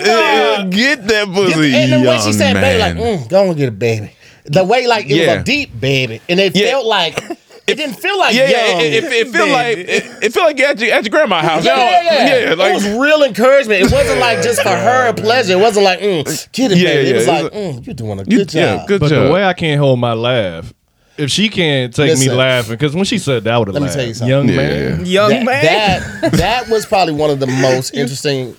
Uh, 0.00 0.64
get 0.70 1.06
that 1.06 1.26
pussy, 1.32 1.74
And 1.74 1.92
the 1.92 2.08
way 2.08 2.18
she 2.18 2.24
young 2.24 2.32
said, 2.32 2.54
"Baby," 2.54 2.78
like, 2.80 2.94
man. 2.96 3.18
mm, 3.18 3.28
"Go 3.28 3.48
and 3.48 3.56
get 3.56 3.68
a 3.68 3.72
baby." 3.72 4.12
The 4.44 4.64
way 4.64 4.86
like 4.86 5.06
it 5.06 5.16
Yeah. 5.16 5.34
was 5.34 5.42
a 5.42 5.44
deep 5.44 5.78
baby, 5.78 6.20
and 6.28 6.40
it 6.40 6.56
Yeah. 6.56 6.70
felt 6.70 6.86
like 6.86 7.18
it 7.66 7.74
didn't 7.76 7.96
feel 7.96 8.18
like 8.18 8.34
Yeah, 8.34 8.48
young. 8.48 8.80
it, 8.80 8.94
it, 8.94 9.04
it 9.04 9.28
feel 9.28 9.48
like 9.48 9.76
it, 9.78 10.04
it 10.22 10.32
feel 10.32 10.44
like 10.44 10.58
at 10.60 10.78
your, 10.80 10.94
at 10.94 11.04
your 11.04 11.10
grandma's 11.10 11.44
house. 11.44 11.64
Yeah, 11.66 11.76
yeah, 11.76 12.02
yeah. 12.02 12.48
yeah, 12.48 12.54
like 12.54 12.70
it 12.70 12.74
was 12.74 12.86
real 12.98 13.22
encouragement. 13.24 13.82
It 13.82 13.92
wasn't 13.92 14.20
like 14.20 14.42
just 14.42 14.62
for 14.62 14.70
her 14.70 15.12
pleasure. 15.16 15.52
It 15.52 15.60
wasn't 15.60 15.84
like, 15.84 16.00
mm, 16.00 16.52
get 16.52 16.72
it, 16.72 16.78
Yeah, 16.78 16.84
baby. 16.94 17.00
It 17.00 17.10
yeah, 17.10 17.14
was 17.16 17.26
it 17.26 17.30
like, 17.30 17.42
was- 17.52 17.52
mm, 17.76 17.86
you're 17.86 17.94
doing 17.94 18.20
a 18.20 18.24
you, 18.24 18.38
good 18.38 18.54
yeah, 18.54 18.76
job. 18.76 18.88
good 18.88 19.00
But 19.00 19.10
job. 19.10 19.26
the 19.26 19.32
way 19.32 19.44
I 19.44 19.52
can't 19.52 19.78
hold 19.78 19.98
my 19.98 20.14
laugh, 20.14 20.72
if 21.18 21.30
she 21.30 21.50
can't 21.50 21.92
take 21.94 22.16
me 22.18 22.30
laughing, 22.30 22.72
because 22.76 22.94
when 22.94 23.04
she 23.04 23.18
said 23.18 23.44
that, 23.44 23.52
I 23.52 23.58
would 23.58 23.68
have 23.68 23.74
Let 23.74 23.80
me 23.82 23.86
laughed. 23.88 23.98
tell 23.98 24.06
you 24.06 24.14
something. 24.14 24.28
Young 24.30 24.48
Yeah, 24.48 24.56
man. 24.56 25.04
young 25.06 25.30
that, 25.30 25.44
man. 25.44 26.20
That 26.22 26.32
that 26.34 26.68
was 26.70 26.86
probably 26.86 27.12
one 27.14 27.28
of 27.28 27.38
the 27.40 27.48
most 27.48 27.90
interesting 27.94 28.56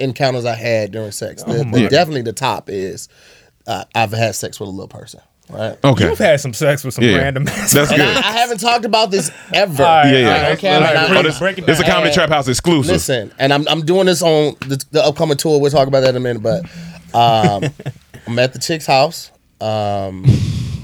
encounters 0.00 0.44
I 0.44 0.54
had 0.54 0.90
during 0.92 1.12
sex. 1.12 1.42
The, 1.44 1.64
the, 1.70 1.88
definitely 1.88 2.22
the 2.22 2.32
top 2.32 2.68
is 2.70 3.08
uh, 3.66 3.84
I've 3.94 4.12
had 4.12 4.34
sex 4.34 4.58
with 4.58 4.68
a 4.68 4.72
little 4.72 4.88
person. 4.88 5.20
Right. 5.48 5.76
okay, 5.82 6.08
You've 6.08 6.18
had 6.18 6.40
some 6.40 6.54
sex 6.54 6.84
with 6.84 6.94
some 6.94 7.02
Yeah. 7.02 7.16
random 7.16 7.42
that's 7.44 7.74
And 7.74 7.88
good. 7.88 8.00
I, 8.00 8.18
I 8.18 8.32
haven't 8.38 8.58
talked 8.58 8.84
about 8.84 9.10
this 9.10 9.32
ever. 9.52 9.82
All 9.82 9.88
right, 9.88 10.12
yeah, 10.12 10.18
yeah. 10.20 10.26
all 10.36 10.42
right, 10.42 10.52
Okay, 10.58 10.74
all 10.74 10.80
but 10.80 10.96
I- 10.96 11.08
break 11.08 11.18
Oh, 11.18 11.22
this, 11.24 11.38
break 11.40 11.58
it 11.58 11.66
this 11.66 11.78
is 11.78 11.82
a 11.82 11.86
down. 11.86 11.96
comedy 11.96 12.14
trap 12.14 12.28
house 12.28 12.46
exclusive. 12.46 12.92
Listen, 12.92 13.32
and 13.38 13.52
I'm 13.52 13.66
I'm 13.66 13.84
doing 13.84 14.06
this 14.06 14.22
on 14.22 14.54
the, 14.60 14.84
the 14.92 15.04
upcoming 15.04 15.36
tour. 15.36 15.60
We'll 15.60 15.72
talk 15.72 15.88
about 15.88 16.00
that 16.02 16.10
in 16.10 16.16
a 16.16 16.20
minute. 16.20 16.40
But 16.42 16.64
um, 17.14 17.64
I'm 18.28 18.38
at 18.38 18.52
the 18.52 18.60
chick's 18.60 18.86
house. 18.86 19.32
Um, 19.60 20.24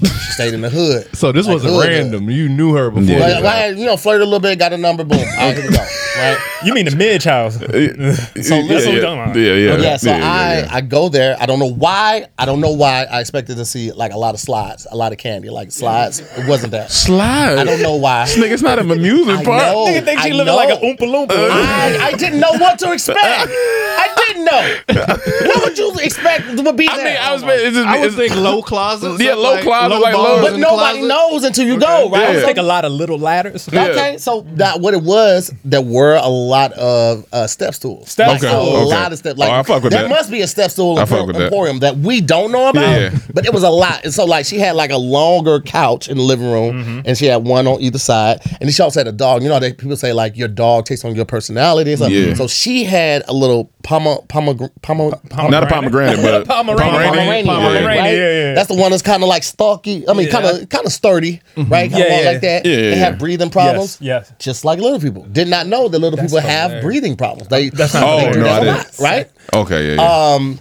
she 0.03 0.31
stayed 0.33 0.53
in 0.53 0.61
the 0.61 0.69
hood. 0.69 1.15
So 1.15 1.31
this 1.31 1.45
Like 1.47 1.55
wasn't 1.55 1.73
hood, 1.73 1.87
random. 1.87 2.29
You 2.29 2.49
knew 2.49 2.73
her 2.73 2.89
before. 2.91 3.03
Yeah. 3.15 3.19
Like, 3.19 3.33
this. 3.35 3.43
like, 3.43 3.77
you 3.77 3.85
know, 3.85 3.97
flirt 3.97 4.21
a 4.21 4.25
little 4.25 4.39
bit, 4.39 4.59
got 4.59 4.73
a 4.73 4.77
number, 4.77 5.03
boom, 5.03 5.19
out 5.37 5.55
here 5.55 5.63
we 5.69 5.75
go. 5.75 5.85
Right. 6.17 6.37
You 6.65 6.73
mean 6.73 6.85
the 6.85 6.95
Midge 6.95 7.23
house? 7.25 7.55
So 7.59 7.67
So 7.67 7.69
that's 7.69 8.49
what 8.49 8.59
yeah, 8.59 8.89
we're 8.89 9.01
talking 9.01 9.21
about. 9.21 9.35
yeah, 9.35 9.53
yeah, 9.53 9.77
Yeah, 9.77 9.97
so 9.97 10.09
yeah, 10.09 10.17
yeah, 10.17 10.31
I 10.31 10.57
yeah. 10.59 10.67
I 10.71 10.81
go 10.81 11.09
there. 11.09 11.37
I 11.39 11.45
don't 11.45 11.59
know 11.59 11.71
why. 11.71 12.27
I 12.39 12.45
don't 12.45 12.59
know 12.59 12.71
why 12.71 13.03
I 13.03 13.19
expected 13.21 13.57
to 13.57 13.65
see 13.65 13.91
like 13.91 14.11
a 14.13 14.17
lot 14.17 14.33
of 14.33 14.39
slides, 14.39 14.87
a 14.89 14.95
lot 14.97 15.11
of 15.11 15.19
candy, 15.19 15.49
like 15.51 15.71
slides. 15.71 16.19
It 16.19 16.47
wasn't 16.47 16.71
that. 16.71 16.89
slides. 16.89 17.59
I 17.61 17.63
don't 17.63 17.81
know 17.83 17.95
why. 17.97 18.25
This 18.25 18.37
nigga's 18.37 18.63
not 18.63 18.79
an 18.79 18.89
amusement 18.89 19.39
I 19.41 19.43
park. 19.43 19.61
know. 19.61 19.85
Nigga 19.85 20.05
think 20.05 20.19
she 20.21 20.29
I 20.29 20.33
living 20.33 20.45
know. 20.47 20.55
like 20.55 20.69
an 20.69 20.77
Oompa 20.81 21.05
Loompa. 21.07 21.49
I, 21.51 22.07
I 22.07 22.11
didn't 22.13 22.39
know 22.39 22.51
what 22.53 22.79
to 22.79 22.91
expect. 22.93 23.19
I 23.23 24.13
didn't 24.27 24.45
know. 24.45 25.47
what 25.47 25.63
would 25.65 25.77
you 25.77 25.93
expect 26.01 26.47
would 26.47 26.75
be 26.77 26.87
I 26.89 26.95
there? 26.97 27.05
mean, 27.05 27.17
I 27.17 27.33
was. 27.33 27.43
It's 27.43 27.75
just, 27.75 27.87
I 27.87 27.99
would 27.99 28.13
it's- 28.13 28.15
think 28.15 28.35
low 28.41 28.63
closets. 28.63 29.21
Yeah, 29.21 29.31
something 29.35 29.43
low 29.43 29.61
closet, 29.61 29.86
like 29.95 30.13
bars 30.13 30.41
but 30.41 30.53
in 30.53 30.59
nobody 30.61 30.99
closet. 30.99 31.07
knows 31.07 31.43
until 31.43 31.67
you 31.67 31.79
go, 31.79 32.09
right? 32.09 32.23
I 32.23 32.29
would 32.31 32.39
So- 32.41 32.45
think 32.45 32.57
a 32.57 32.61
lot 32.63 32.85
of 32.85 32.91
little 32.91 33.17
ladders. 33.17 33.67
Yeah. 33.71 33.85
Okay, 33.87 34.17
so 34.17 34.45
that 34.55 34.79
what 34.81 34.93
it 34.93 35.01
was, 35.03 35.53
there 35.65 35.81
were 35.81 36.15
a 36.15 36.27
lot 36.29 36.73
of 36.73 37.25
uh, 37.31 37.47
step 37.47 37.73
stools. 37.73 38.09
Step 38.11 38.27
like, 38.27 38.43
Okay, 38.43 38.53
a 38.53 38.59
lot 38.85 39.11
of 39.11 39.17
step. 39.19 39.37
Like 39.37 39.49
Oh, 39.49 39.53
I 39.55 39.63
fuck 39.63 39.83
with 39.83 39.91
there 39.93 40.03
that. 40.03 40.09
must 40.09 40.29
be 40.31 40.41
a 40.41 40.47
step 40.47 40.71
stool 40.71 40.97
I 40.99 41.05
fuck 41.05 41.25
with 41.27 41.35
that. 41.35 41.43
emporium 41.45 41.79
that. 41.79 41.97
we 41.97 42.21
don't 42.21 42.51
know 42.51 42.69
about. 42.69 42.81
Yeah. 42.81 43.17
But 43.33 43.45
it 43.45 43.53
was 43.53 43.63
a 43.63 43.69
lot. 43.69 44.03
And 44.03 44.13
so 44.13 44.25
like 44.25 44.45
she 44.45 44.59
had 44.59 44.75
like 44.75 44.91
a 44.91 44.97
longer 44.97 45.59
couch 45.61 46.07
in 46.09 46.17
the 46.17 46.23
living 46.23 46.51
room, 46.51 46.67
Mm-hmm. 46.83 46.99
and 47.05 47.17
she 47.17 47.25
had 47.25 47.43
one 47.45 47.67
on 47.67 47.79
either 47.81 47.99
side. 47.99 48.39
And 48.45 48.61
then 48.61 48.71
she 48.71 48.81
also 48.83 48.99
had 48.99 49.07
a 49.07 49.11
dog. 49.11 49.43
You 49.43 49.49
know, 49.49 49.59
they 49.59 49.73
people 49.73 49.95
say 49.97 50.13
like 50.13 50.35
your 50.37 50.47
dog 50.47 50.85
takes 50.85 51.03
on 51.05 51.15
your 51.15 51.25
personality. 51.25 51.91
and 51.91 51.99
stuff. 51.99 52.11
Yeah. 52.11 52.33
So 52.33 52.47
she 52.47 52.83
had 52.83 53.23
a 53.27 53.33
little 53.33 53.71
pomo 53.83 54.21
pomo 54.27 54.53
pomo. 54.81 55.11
not 55.49 55.63
a 55.63 55.67
pomegranate, 55.67 56.17
but 56.21 56.45
Pomeranian. 56.47 56.91
Pomeranian, 57.03 57.45
Pomeranian, 57.45 57.85
right? 57.85 57.95
yeah, 58.13 58.13
yeah. 58.47 58.53
That's 58.53 58.67
the 58.67 58.75
one 58.75 58.91
that's 58.91 59.03
kind 59.03 59.23
of 59.23 59.29
like 59.29 59.43
stalky. 59.77 60.07
I 60.09 60.13
mean, 60.13 60.29
kind 60.29 60.45
of 60.45 60.69
kind 60.69 60.85
of 60.85 60.91
sturdy, 60.91 61.41
right? 61.55 61.89
Kind 61.91 61.93
of 61.93 61.99
Yeah, 62.09 62.21
yeah. 62.21 62.29
like 62.31 62.41
that. 62.41 62.65
Yeah, 62.65 62.71
yeah, 62.71 62.77
they 62.77 62.89
yeah. 62.91 62.95
have 62.95 63.17
breathing 63.19 63.49
problems. 63.49 63.97
yes. 64.01 64.31
Just 64.39 64.65
like 64.65 64.79
little 64.79 64.99
people. 64.99 65.23
Did 65.23 65.47
not 65.47 65.67
know 65.67 65.87
that 65.87 65.99
little 65.99 66.19
people 66.19 66.39
have 66.39 66.71
hilarious. 66.71 66.83
breathing 66.83 67.15
problems. 67.15 67.47
They, 67.49 67.69
That's 67.69 67.93
not 67.93 68.03
Oh, 68.03 68.31
they 68.31 68.39
no, 68.39 68.43
that 68.43 68.47
I 68.47 68.57
a 68.57 68.59
didn't. 68.61 68.77
lot, 68.77 68.99
right? 68.99 69.31
okay, 69.53 69.95
yeah, 69.95 70.01
yeah. 70.01 70.33
Um, 70.35 70.59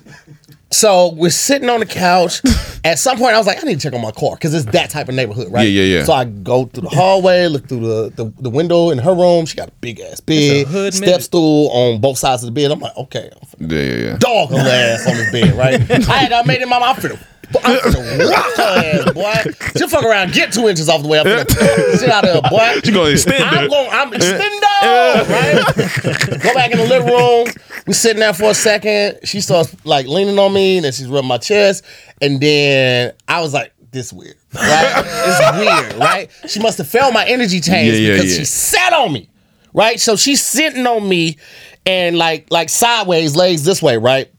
So 0.73 1.13
we're 1.15 1.31
sitting 1.31 1.71
on 1.71 1.81
the 1.81 1.87
couch. 1.87 2.43
At 2.85 2.99
some 2.99 3.19
point, 3.19 3.35
I 3.35 3.39
was 3.39 3.47
like, 3.47 3.59
I 3.63 3.67
need 3.67 3.77
to 3.77 3.81
check 3.81 3.95
on 3.95 4.01
my 4.03 4.11
car 4.13 4.35
because 4.35 4.53
it's 4.55 4.67
that 4.73 4.91
type 4.91 5.09
of 5.09 5.15
neighborhood, 5.15 5.51
right? 5.51 5.63
Yeah, 5.69 5.83
yeah, 5.83 5.99
yeah. 5.99 6.05
So 6.05 6.13
I 6.13 6.25
go 6.25 6.67
through 6.67 6.83
the 6.83 6.89
hallway, 6.91 7.47
look 7.47 7.69
through 7.69 7.81
the, 7.81 8.11
the, 8.15 8.33
the 8.43 8.51
window 8.51 8.91
in 8.91 8.99
her 8.99 9.15
room. 9.15 9.47
She 9.47 9.57
got 9.57 9.69
a 9.69 9.73
big 9.81 9.99
ass 10.01 10.21
bed, 10.21 10.67
hood 10.69 10.93
step 10.95 11.07
minute. 11.07 11.23
stool 11.23 11.71
on 11.71 12.01
both 12.01 12.19
sides 12.19 12.43
of 12.45 12.49
the 12.49 12.61
bed. 12.61 12.71
I'm 12.71 12.79
like, 12.81 12.97
okay, 12.97 13.31
I'm 13.61 13.71
yeah, 13.71 13.79
yeah, 13.83 13.95
yeah. 14.11 14.17
dog 14.19 14.51
her 14.51 14.57
ass 14.59 15.07
on 15.09 15.15
this 15.17 15.33
bed, 15.33 15.55
right? 15.57 15.81
I 16.09 16.17
had 16.19 16.33
I 16.33 16.43
made 16.45 16.61
it 16.63 16.69
my 16.69 16.77
I'm 16.79 16.95
finna, 16.97 17.19
I'm 17.65 17.79
finna 17.81 18.31
rock 18.31 18.57
her 18.57 18.63
ass, 18.63 19.13
boy. 19.13 19.53
She'll 19.77 19.89
fuck 19.89 20.05
around, 20.05 20.33
get 20.33 20.53
two 20.53 20.69
inches 20.69 20.89
off 20.89 21.03
the 21.03 21.09
way. 21.09 21.19
Finna 21.19 21.47
pull 21.49 21.99
shit 21.99 22.11
out 22.11 22.25
of 22.27 22.45
her, 22.45 22.51
boy. 22.51 22.81
She 22.85 22.93
gonna 22.93 23.11
extend 23.11 23.45
I'm 23.45 23.69
going, 23.69 23.89
I'm 23.93 24.11
extendo, 24.13 25.29
right? 25.29 26.43
Go 26.43 26.55
back 26.55 26.71
in 26.73 26.79
the 26.79 26.87
living 26.89 27.09
room. 27.09 27.47
We 27.87 27.93
sitting 27.93 28.21
there 28.21 28.33
for 28.35 28.51
a 28.51 28.55
second. 28.55 29.21
She 29.25 29.41
starts 29.41 29.75
like 29.85 30.07
leaning 30.07 30.39
on 30.39 30.53
me, 30.53 30.77
and 30.79 30.85
then 30.85 30.93
she's 30.93 31.07
rubbing 31.09 31.29
my 31.29 31.39
chest, 31.39 31.85
and 32.21 32.41
then 32.41 33.13
I 33.29 33.41
was 33.41 33.55
like. 33.55 33.73
This 33.93 34.13
weird, 34.13 34.37
right? 34.53 35.05
it's 35.07 35.59
weird, 35.59 35.95
right? 35.99 36.31
She 36.49 36.61
must 36.61 36.77
have 36.77 36.89
felt 36.89 37.15
my 37.15 37.25
energy 37.25 37.63
change 37.63 37.95
Yeah, 37.95 37.99
yeah, 37.99 38.13
because 38.17 38.33
yeah. 38.33 38.39
she 38.41 38.45
sat 38.45 38.93
on 38.93 39.11
me, 39.11 39.31
right? 39.73 39.99
So 39.99 40.17
she's 40.17 40.45
sitting 40.45 40.87
on 40.87 41.09
me 41.09 41.39
and 41.87 42.19
like 42.19 42.47
like 42.51 42.69
sideways, 42.69 43.37
legs 43.37 43.65
this 43.65 43.81
way, 43.81 43.97
right? 43.97 44.31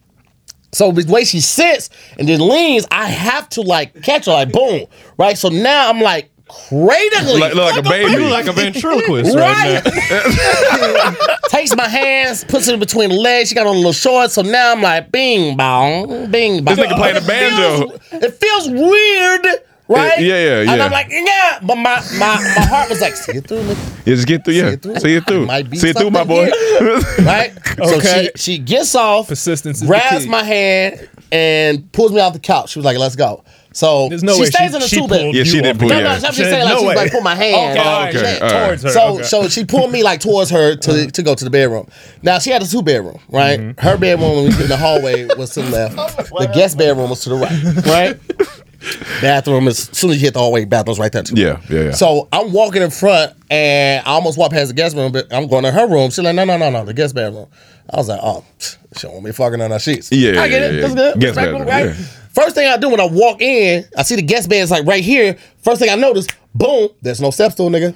So 0.73 0.91
the 0.91 1.11
way 1.11 1.23
she 1.23 1.39
sits 1.39 1.89
and 2.19 2.27
then 2.27 2.39
leans, 2.47 2.85
I 2.91 3.07
have 3.07 3.49
to 3.49 3.61
like 3.61 4.01
catch 4.03 4.25
her, 4.25 4.33
like 4.33 4.51
boom, 4.51 4.85
right? 5.17 5.37
So 5.37 5.49
now 5.49 5.89
I'm 5.89 6.01
like 6.01 6.29
cradling, 6.49 7.39
Like, 7.39 7.53
look 7.55 7.75
like 7.75 7.85
a 7.85 7.89
baby. 7.89 8.11
You 8.11 8.19
look 8.19 8.31
like 8.31 8.47
a 8.47 8.53
ventriloquist 8.53 9.35
right, 9.35 9.81
right? 9.83 11.13
now. 11.19 11.37
Takes 11.49 11.75
my 11.75 11.87
hands, 11.87 12.43
puts 12.43 12.67
it 12.67 12.79
between 12.79 13.09
the 13.09 13.15
legs. 13.15 13.49
She 13.49 13.55
got 13.55 13.65
on 13.67 13.75
a 13.75 13.77
little 13.77 13.93
shorts, 13.93 14.33
so 14.33 14.41
now 14.41 14.71
I'm 14.73 14.81
like 14.81 15.11
bing 15.11 15.57
bong, 15.57 16.29
bing 16.31 16.63
bong. 16.63 16.75
This 16.75 16.85
nigga 16.85 16.95
playing 16.95 17.15
the 17.15 17.21
It 17.21 17.27
banjo. 17.27 17.87
feels- 18.09 18.23
It 18.23 18.33
feels 18.35 18.69
weird. 18.69 19.45
Right? 19.89 20.19
Yeah, 20.19 20.35
yeah, 20.35 20.61
yeah. 20.63 20.73
And. 20.73 20.81
I'm 20.81 20.91
like, 20.91 21.07
yeah, 21.09 21.59
but 21.61 21.75
my 21.75 22.01
my, 22.19 22.35
my 22.57 22.65
heart 22.65 22.89
was 22.89 22.99
like, 23.01 23.15
see 23.15 23.37
it 23.37 23.47
through, 23.47 23.59
nigga. 23.63 24.05
Yeah, 24.05 24.15
just 24.15 24.27
get 24.27 24.43
through. 24.43 24.53
Yeah, 24.55 24.67
it 24.71 24.81
through. 24.81 24.99
see 24.99 25.15
it 25.15 25.25
through. 25.25 25.45
Might 25.45 25.69
be 25.69 25.77
See 25.77 25.89
it 25.89 25.97
through, 25.97 26.11
my 26.11 26.23
boy. 26.25 26.49
something 26.49 27.25
right? 27.25 27.51
So 27.77 27.95
Okay. 27.97 28.29
she 28.35 28.53
she 28.55 28.57
gets 28.59 28.95
off, 28.95 29.29
Persistence 29.29 29.77
is 29.77 29.81
the 29.81 29.87
grabs 29.87 30.25
key. 30.25 30.29
my 30.29 30.43
hand, 30.43 31.07
and 31.31 31.89
pulls 31.93 32.11
me 32.11 32.19
off 32.19 32.33
the 32.33 32.39
couch. 32.39 32.71
She 32.71 32.79
was 32.79 32.85
like, 32.85 32.97
"Let's 32.97 33.15
go." 33.15 33.43
So 33.71 34.09
There's 34.09 34.23
no 34.23 34.33
she 34.33 34.41
way 34.41 34.45
stays 34.47 34.69
she- 34.71 34.75
in 34.75 34.81
the 34.81 34.87
two 34.87 35.07
bed. 35.07 35.35
Yeah, 35.35 35.43
she 35.43 35.61
did 35.61 35.65
off 35.67 35.79
pull 35.79 35.87
you 35.89 35.93
No, 35.93 36.01
no. 36.01 36.09
I'm 36.09 36.19
just 36.21 36.35
She 36.35 36.43
saying 36.43 36.53
said, 36.53 36.63
like 36.63 36.73
no 36.73 36.79
she 36.79 36.85
was 36.85 36.95
way. 36.95 37.03
like 37.03 37.11
pull 37.11 37.21
my 37.21 37.35
hand. 37.35 37.77
Okay, 37.79 37.87
Oh, 37.87 38.07
okay, 38.07 38.39
shit. 38.39 38.39
Towards 38.39 38.83
her. 38.83 38.89
So 38.89 39.07
okay. 39.15 39.23
so 39.23 39.47
she 39.49 39.65
pulled 39.65 39.91
me 39.91 40.01
like 40.03 40.19
towards 40.19 40.49
her 40.49 40.75
to 40.75 41.11
to 41.11 41.23
go 41.23 41.35
to 41.35 41.43
the 41.43 41.49
bedroom. 41.51 41.87
Now 42.23 42.39
she 42.39 42.49
had 42.49 42.61
a 42.63 42.67
two 42.67 42.81
bedroom, 42.81 43.19
right? 43.29 43.59
Mm-hmm. 43.59 43.79
Her 43.79 43.97
bedroom 43.97 44.31
when 44.31 44.39
we 44.43 44.47
was 44.47 44.59
in 44.61 44.67
the 44.67 44.77
hallway 44.77 45.27
was 45.37 45.51
to 45.51 45.61
the 45.61 45.69
left. 45.69 45.95
the 46.17 46.51
guest 46.53 46.77
bedroom 46.77 47.09
was 47.11 47.21
to 47.21 47.29
the 47.29 47.35
right, 47.35 47.85
right? 47.85 48.19
bathroom 49.21 49.67
is 49.67 49.89
as 49.89 49.97
soon 49.97 50.11
as 50.11 50.17
you 50.17 50.27
hit 50.27 50.33
the 50.33 50.39
hallway, 50.39 50.65
bathroom's 50.65 50.99
right 50.99 51.11
there 51.11 51.23
too. 51.23 51.35
Yeah, 51.35 51.61
yeah, 51.69 51.83
yeah. 51.83 51.91
So 51.91 52.27
I'm 52.31 52.51
walking 52.51 52.81
in 52.81 52.89
front 52.91 53.33
and 53.49 54.05
I 54.05 54.11
almost 54.11 54.37
walked 54.37 54.53
past 54.53 54.69
the 54.69 54.73
guest 54.73 54.95
room, 54.95 55.11
but 55.11 55.31
I'm 55.33 55.47
going 55.47 55.63
to 55.63 55.71
her 55.71 55.87
room. 55.87 56.09
She's 56.09 56.19
like, 56.19 56.35
no, 56.35 56.45
no, 56.45 56.57
no, 56.57 56.69
no, 56.69 56.85
the 56.85 56.93
guest 56.93 57.15
bedroom. 57.15 57.47
I 57.89 57.97
was 57.97 58.09
like, 58.09 58.19
oh, 58.21 58.43
she 58.59 58.77
don't 59.01 59.13
want 59.13 59.25
me 59.25 59.31
fucking 59.31 59.61
on 59.61 59.71
her 59.71 59.79
sheets. 59.79 60.11
Yeah, 60.11 60.41
I 60.41 60.49
get 60.49 60.61
yeah, 60.61 60.67
it. 60.67 60.73
yeah. 60.75 60.81
That's 60.81 60.95
good. 60.95 61.19
Guest 61.19 61.35
bedroom, 61.35 61.67
right? 61.67 61.85
yeah. 61.87 61.93
First 62.33 62.55
thing 62.55 62.67
I 62.67 62.77
do 62.77 62.89
when 62.89 62.99
I 62.99 63.07
walk 63.07 63.41
in, 63.41 63.85
I 63.97 64.03
see 64.03 64.15
the 64.15 64.21
guest 64.21 64.49
bed 64.49 64.61
is 64.61 64.71
like 64.71 64.85
right 64.85 65.03
here. 65.03 65.37
First 65.63 65.81
thing 65.81 65.89
I 65.89 65.95
notice, 65.95 66.27
boom, 66.53 66.89
there's 67.01 67.21
no 67.21 67.31
step 67.31 67.53
stool, 67.53 67.69
nigga. 67.69 67.95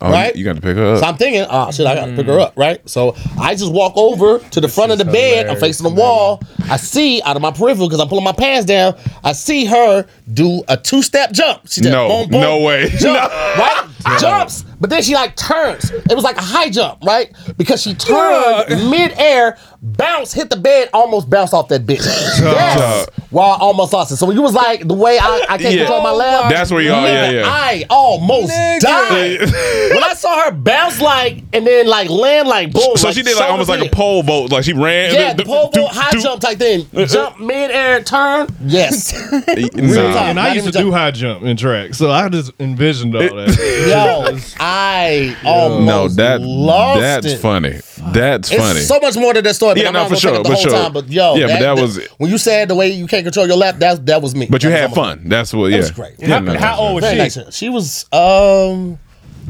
Oh, 0.00 0.10
Right? 0.12 0.34
You 0.36 0.44
got 0.44 0.54
to 0.56 0.60
pick 0.62 0.76
her 0.76 0.94
up. 0.94 1.00
So 1.00 1.06
I'm 1.06 1.16
thinking, 1.16 1.44
oh 1.50 1.70
shit, 1.72 1.86
I 1.86 1.94
gotta 1.96 2.14
pick 2.14 2.26
her 2.26 2.38
up, 2.38 2.56
right? 2.56 2.86
So 2.88 3.16
I 3.38 3.54
just 3.54 3.72
walk 3.72 3.94
over 3.96 4.38
to 4.38 4.60
the 4.60 4.68
front 4.68 4.92
of 4.92 4.98
the 4.98 5.04
bed. 5.04 5.48
I'm 5.48 5.56
facing 5.56 5.84
the 5.84 5.94
wall. 5.94 6.40
I 6.70 6.76
see 6.76 7.20
out 7.22 7.34
of 7.36 7.42
my 7.42 7.50
peripheral 7.50 7.88
because 7.88 8.00
I'm 8.00 8.08
pulling 8.08 8.24
my 8.24 8.32
pants 8.32 8.64
down. 8.66 8.96
I 9.24 9.32
see 9.32 9.64
her 9.64 10.06
do 10.32 10.62
a 10.68 10.76
two 10.76 11.02
step 11.02 11.32
jump. 11.32 11.62
She 11.68 11.80
just 11.80 11.90
No, 11.92 12.08
boom, 12.08 12.30
boom, 12.30 12.40
no 12.40 12.60
way. 12.60 12.88
jump, 12.90 13.32
right? 13.32 13.84
Jumps, 14.20 14.62
but 14.80 14.88
then 14.90 15.02
she 15.02 15.14
like 15.14 15.34
turns. 15.36 15.90
It 15.90 16.14
was 16.14 16.22
like 16.24 16.36
a 16.36 16.42
high 16.42 16.70
jump, 16.70 17.02
right? 17.04 17.32
Because 17.56 17.82
she 17.82 17.94
turned 17.94 18.68
mid 18.90 19.12
air, 19.18 19.58
bounce, 19.80 20.32
hit 20.32 20.50
the 20.50 20.56
bed, 20.56 20.90
almost 20.92 21.30
bounce 21.30 21.52
off 21.52 21.68
that 21.68 21.86
bitch. 21.86 21.98
Yes. 22.48 23.06
While 23.30 23.50
I 23.52 23.56
almost 23.58 23.92
lost 23.92 24.10
it. 24.10 24.16
So 24.16 24.30
you 24.30 24.40
was 24.40 24.54
like 24.54 24.88
the 24.88 24.94
way 24.94 25.18
I, 25.20 25.44
I 25.50 25.58
can't 25.58 25.74
Yeah. 25.74 25.80
control 25.84 26.02
my 26.02 26.12
left. 26.12 26.48
That's 26.50 26.70
where 26.70 26.80
you 26.80 26.92
are. 26.92 27.06
Yeah, 27.06 27.30
yeah. 27.30 27.42
I 27.46 27.84
almost 27.90 28.48
died. 28.80 29.40
when 29.92 30.02
I 30.02 30.14
saw 30.16 30.44
her 30.46 30.50
bounce 30.52 31.00
like 31.00 31.42
and 31.52 31.66
then 31.66 31.86
like 31.86 32.08
land 32.08 32.48
like 32.48 32.72
boom. 32.72 32.96
So 32.96 33.10
she 33.12 33.22
did 33.22 33.36
like 33.36 33.50
almost 33.50 33.68
like 33.68 33.84
a 33.86 33.90
pole 33.94 34.22
vault. 34.22 34.50
Like 34.50 34.64
she 34.64 34.72
ran. 34.72 35.12
Yeah, 35.12 35.34
the 35.34 35.44
pole 35.44 35.70
vault, 35.74 35.90
high 35.92 36.10
do- 36.12 36.22
jump 36.22 36.40
type 36.40 36.58
thing. 36.58 36.86
Uh, 36.96 37.02
uh, 37.02 37.06
jump 37.06 37.38
mid 37.38 37.70
air, 37.70 38.02
turn. 38.02 38.48
Yes. 38.64 39.12
Nah. 39.78 40.12
time. 40.12 40.30
And 40.30 40.40
I 40.40 40.54
used 40.54 40.72
to 40.72 40.78
even 40.78 40.90
do 40.90 40.92
high 40.92 41.10
jump 41.10 41.42
in 41.42 41.56
track, 41.56 41.94
so 41.94 42.10
I 42.10 42.28
just 42.28 42.52
envisioned 42.58 43.14
all 43.14 43.22
that. 43.22 43.56
Yo, 43.88 44.38
I 44.60 45.36
almost 45.44 45.86
No, 45.86 46.08
that 46.22 46.40
lost 46.40 47.00
that's 47.00 47.26
it. 47.26 47.38
funny. 47.38 47.80
That's 48.12 48.50
It's 48.50 48.60
funny. 48.60 48.80
so 48.80 48.98
much 49.00 49.16
more 49.16 49.32
to 49.34 49.42
that 49.42 49.54
story. 49.54 49.67
But 49.74 49.82
Yeah, 49.82 49.88
I'm 49.88 49.92
no, 49.94 50.00
not 50.02 50.08
for 50.10 50.16
sure, 50.16 50.32
the 50.38 50.44
for 50.44 50.52
whole 50.54 50.62
sure. 50.62 50.70
time. 50.72 50.92
But 50.92 51.08
yo, 51.10 51.34
Yeah, 51.36 51.46
but 51.46 51.60
that 51.60 51.78
was- 51.82 51.96
it. 51.98 52.10
when 52.18 52.30
you 52.30 52.38
said 52.38 52.68
the 52.68 52.74
way 52.74 52.88
you 52.90 53.06
can't 53.06 53.24
control 53.24 53.46
your 53.46 53.56
lap. 53.56 53.76
That 53.78 54.04
that 54.06 54.22
was 54.22 54.34
me. 54.34 54.46
but 54.50 54.62
you 54.62 54.70
That 54.70 54.80
had 54.80 54.90
was 54.90 54.98
on 54.98 55.18
fun. 55.18 55.28
That's 55.28 55.52
what. 55.54 55.70
Yeah. 55.70 55.78
was 55.78 55.90
great. 55.90 56.14
Yeah, 56.18 56.28
How, 56.28 56.40
no, 56.40 56.58
how 56.58 56.78
old 56.78 56.94
was 57.02 57.10
she? 57.10 57.16
nice. 57.18 57.38
She 57.54 57.68
was 57.68 58.06
um. 58.12 58.98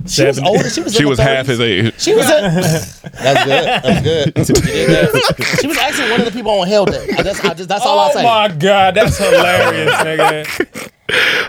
She 0.07 0.25
was 0.25 0.37
Seven. 0.37 0.47
older. 0.47 0.71
She 0.71 0.81
was. 0.81 0.95
She 0.95 1.05
was 1.05 1.19
half 1.19 1.47
his 1.47 1.61
age. 1.61 1.93
She 2.01 2.15
was. 2.15 2.25
A, 2.27 2.31
that's 3.21 3.45
good. 3.45 3.65
That's 3.83 4.01
good. 4.03 4.27
She 4.47 4.53
did 4.53 4.91
that. 4.91 5.59
She 5.61 5.67
was 5.67 5.77
actually 5.79 6.11
one 6.13 6.21
of 6.21 6.27
the 6.27 6.31
people 6.33 6.53
on 6.53 6.69
Hell 6.69 6.85
Day. 6.85 7.09
I 7.19 7.23
just, 7.25 7.45
I 7.45 7.53
just, 7.55 7.69
that's 7.69 7.85
all 7.85 7.99
I 7.99 8.09
Oh 8.09 8.13
say. 8.15 8.21
Oh 8.21 8.23
my 8.23 8.49
god, 8.49 8.95
that's 8.95 9.19
hilarious, 9.19 9.95
nigga. 9.97 10.91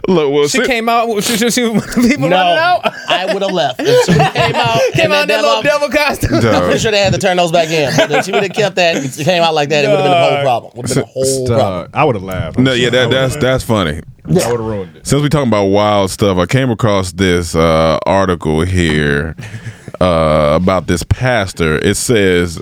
Look, 0.07 0.31
well, 0.31 0.43
She 0.47 0.59
sit- 0.59 0.67
came 0.67 0.87
out. 0.87 1.21
She, 1.23 1.35
she, 1.37 1.49
she 1.51 1.61
was 1.63 1.71
one 1.71 1.83
of 1.89 1.95
the 1.95 2.07
people 2.09 2.29
No, 2.29 2.37
running 2.37 2.57
out. 2.57 2.81
I 3.09 3.33
would 3.33 3.41
have 3.41 3.51
left. 3.51 3.79
If 3.83 4.05
she 4.05 4.13
came 4.39 4.55
out, 4.55 4.79
Came 4.93 5.11
out 5.11 5.23
in 5.23 5.27
that 5.27 5.41
little 5.41 5.61
devil 5.61 5.89
costume. 5.89 6.35
I'm 6.35 6.41
Dog. 6.41 6.63
pretty 6.63 6.79
sure 6.79 6.91
they 6.91 6.99
had 7.01 7.13
to 7.13 7.19
turn 7.19 7.35
those 7.37 7.51
back 7.51 7.69
in. 7.69 7.91
But 7.97 8.11
if 8.11 8.25
she 8.25 8.31
would 8.31 8.43
have 8.43 8.53
kept 8.53 8.77
that, 8.77 8.95
it 8.97 9.23
came 9.25 9.43
out 9.43 9.53
like 9.53 9.69
that, 9.69 9.83
it 9.83 9.89
would 9.89 9.99
have 9.99 10.05
been 10.05 10.13
a 10.13 10.35
whole 10.35 10.43
problem. 10.43 10.71
Would 10.77 10.87
have 10.87 10.95
been 10.95 11.03
a 11.03 11.07
whole 11.07 11.47
problem. 11.47 11.91
Uh, 11.93 11.97
I 11.97 12.05
would 12.05 12.15
have 12.15 12.23
laughed. 12.23 12.57
No, 12.57 12.71
yeah, 12.73 12.89
that, 12.89 13.09
that's 13.11 13.35
that's 13.35 13.63
funny. 13.63 14.01
I 14.25 14.27
would 14.31 14.41
have 14.41 14.59
ruined 14.59 14.95
it. 14.95 15.07
Since 15.07 15.21
we're 15.21 15.29
talking 15.29 15.47
about 15.49 15.65
wild 15.65 16.09
stuff, 16.11 16.37
I 16.37 16.45
came 16.45 16.69
across 16.69 17.11
this 17.11 17.53
uh, 17.55 17.99
article 18.05 18.61
here 18.61 19.35
uh, 19.99 20.51
about 20.55 20.87
this 20.87 21.03
pastor. 21.03 21.77
It 21.79 21.95
says 21.95 22.61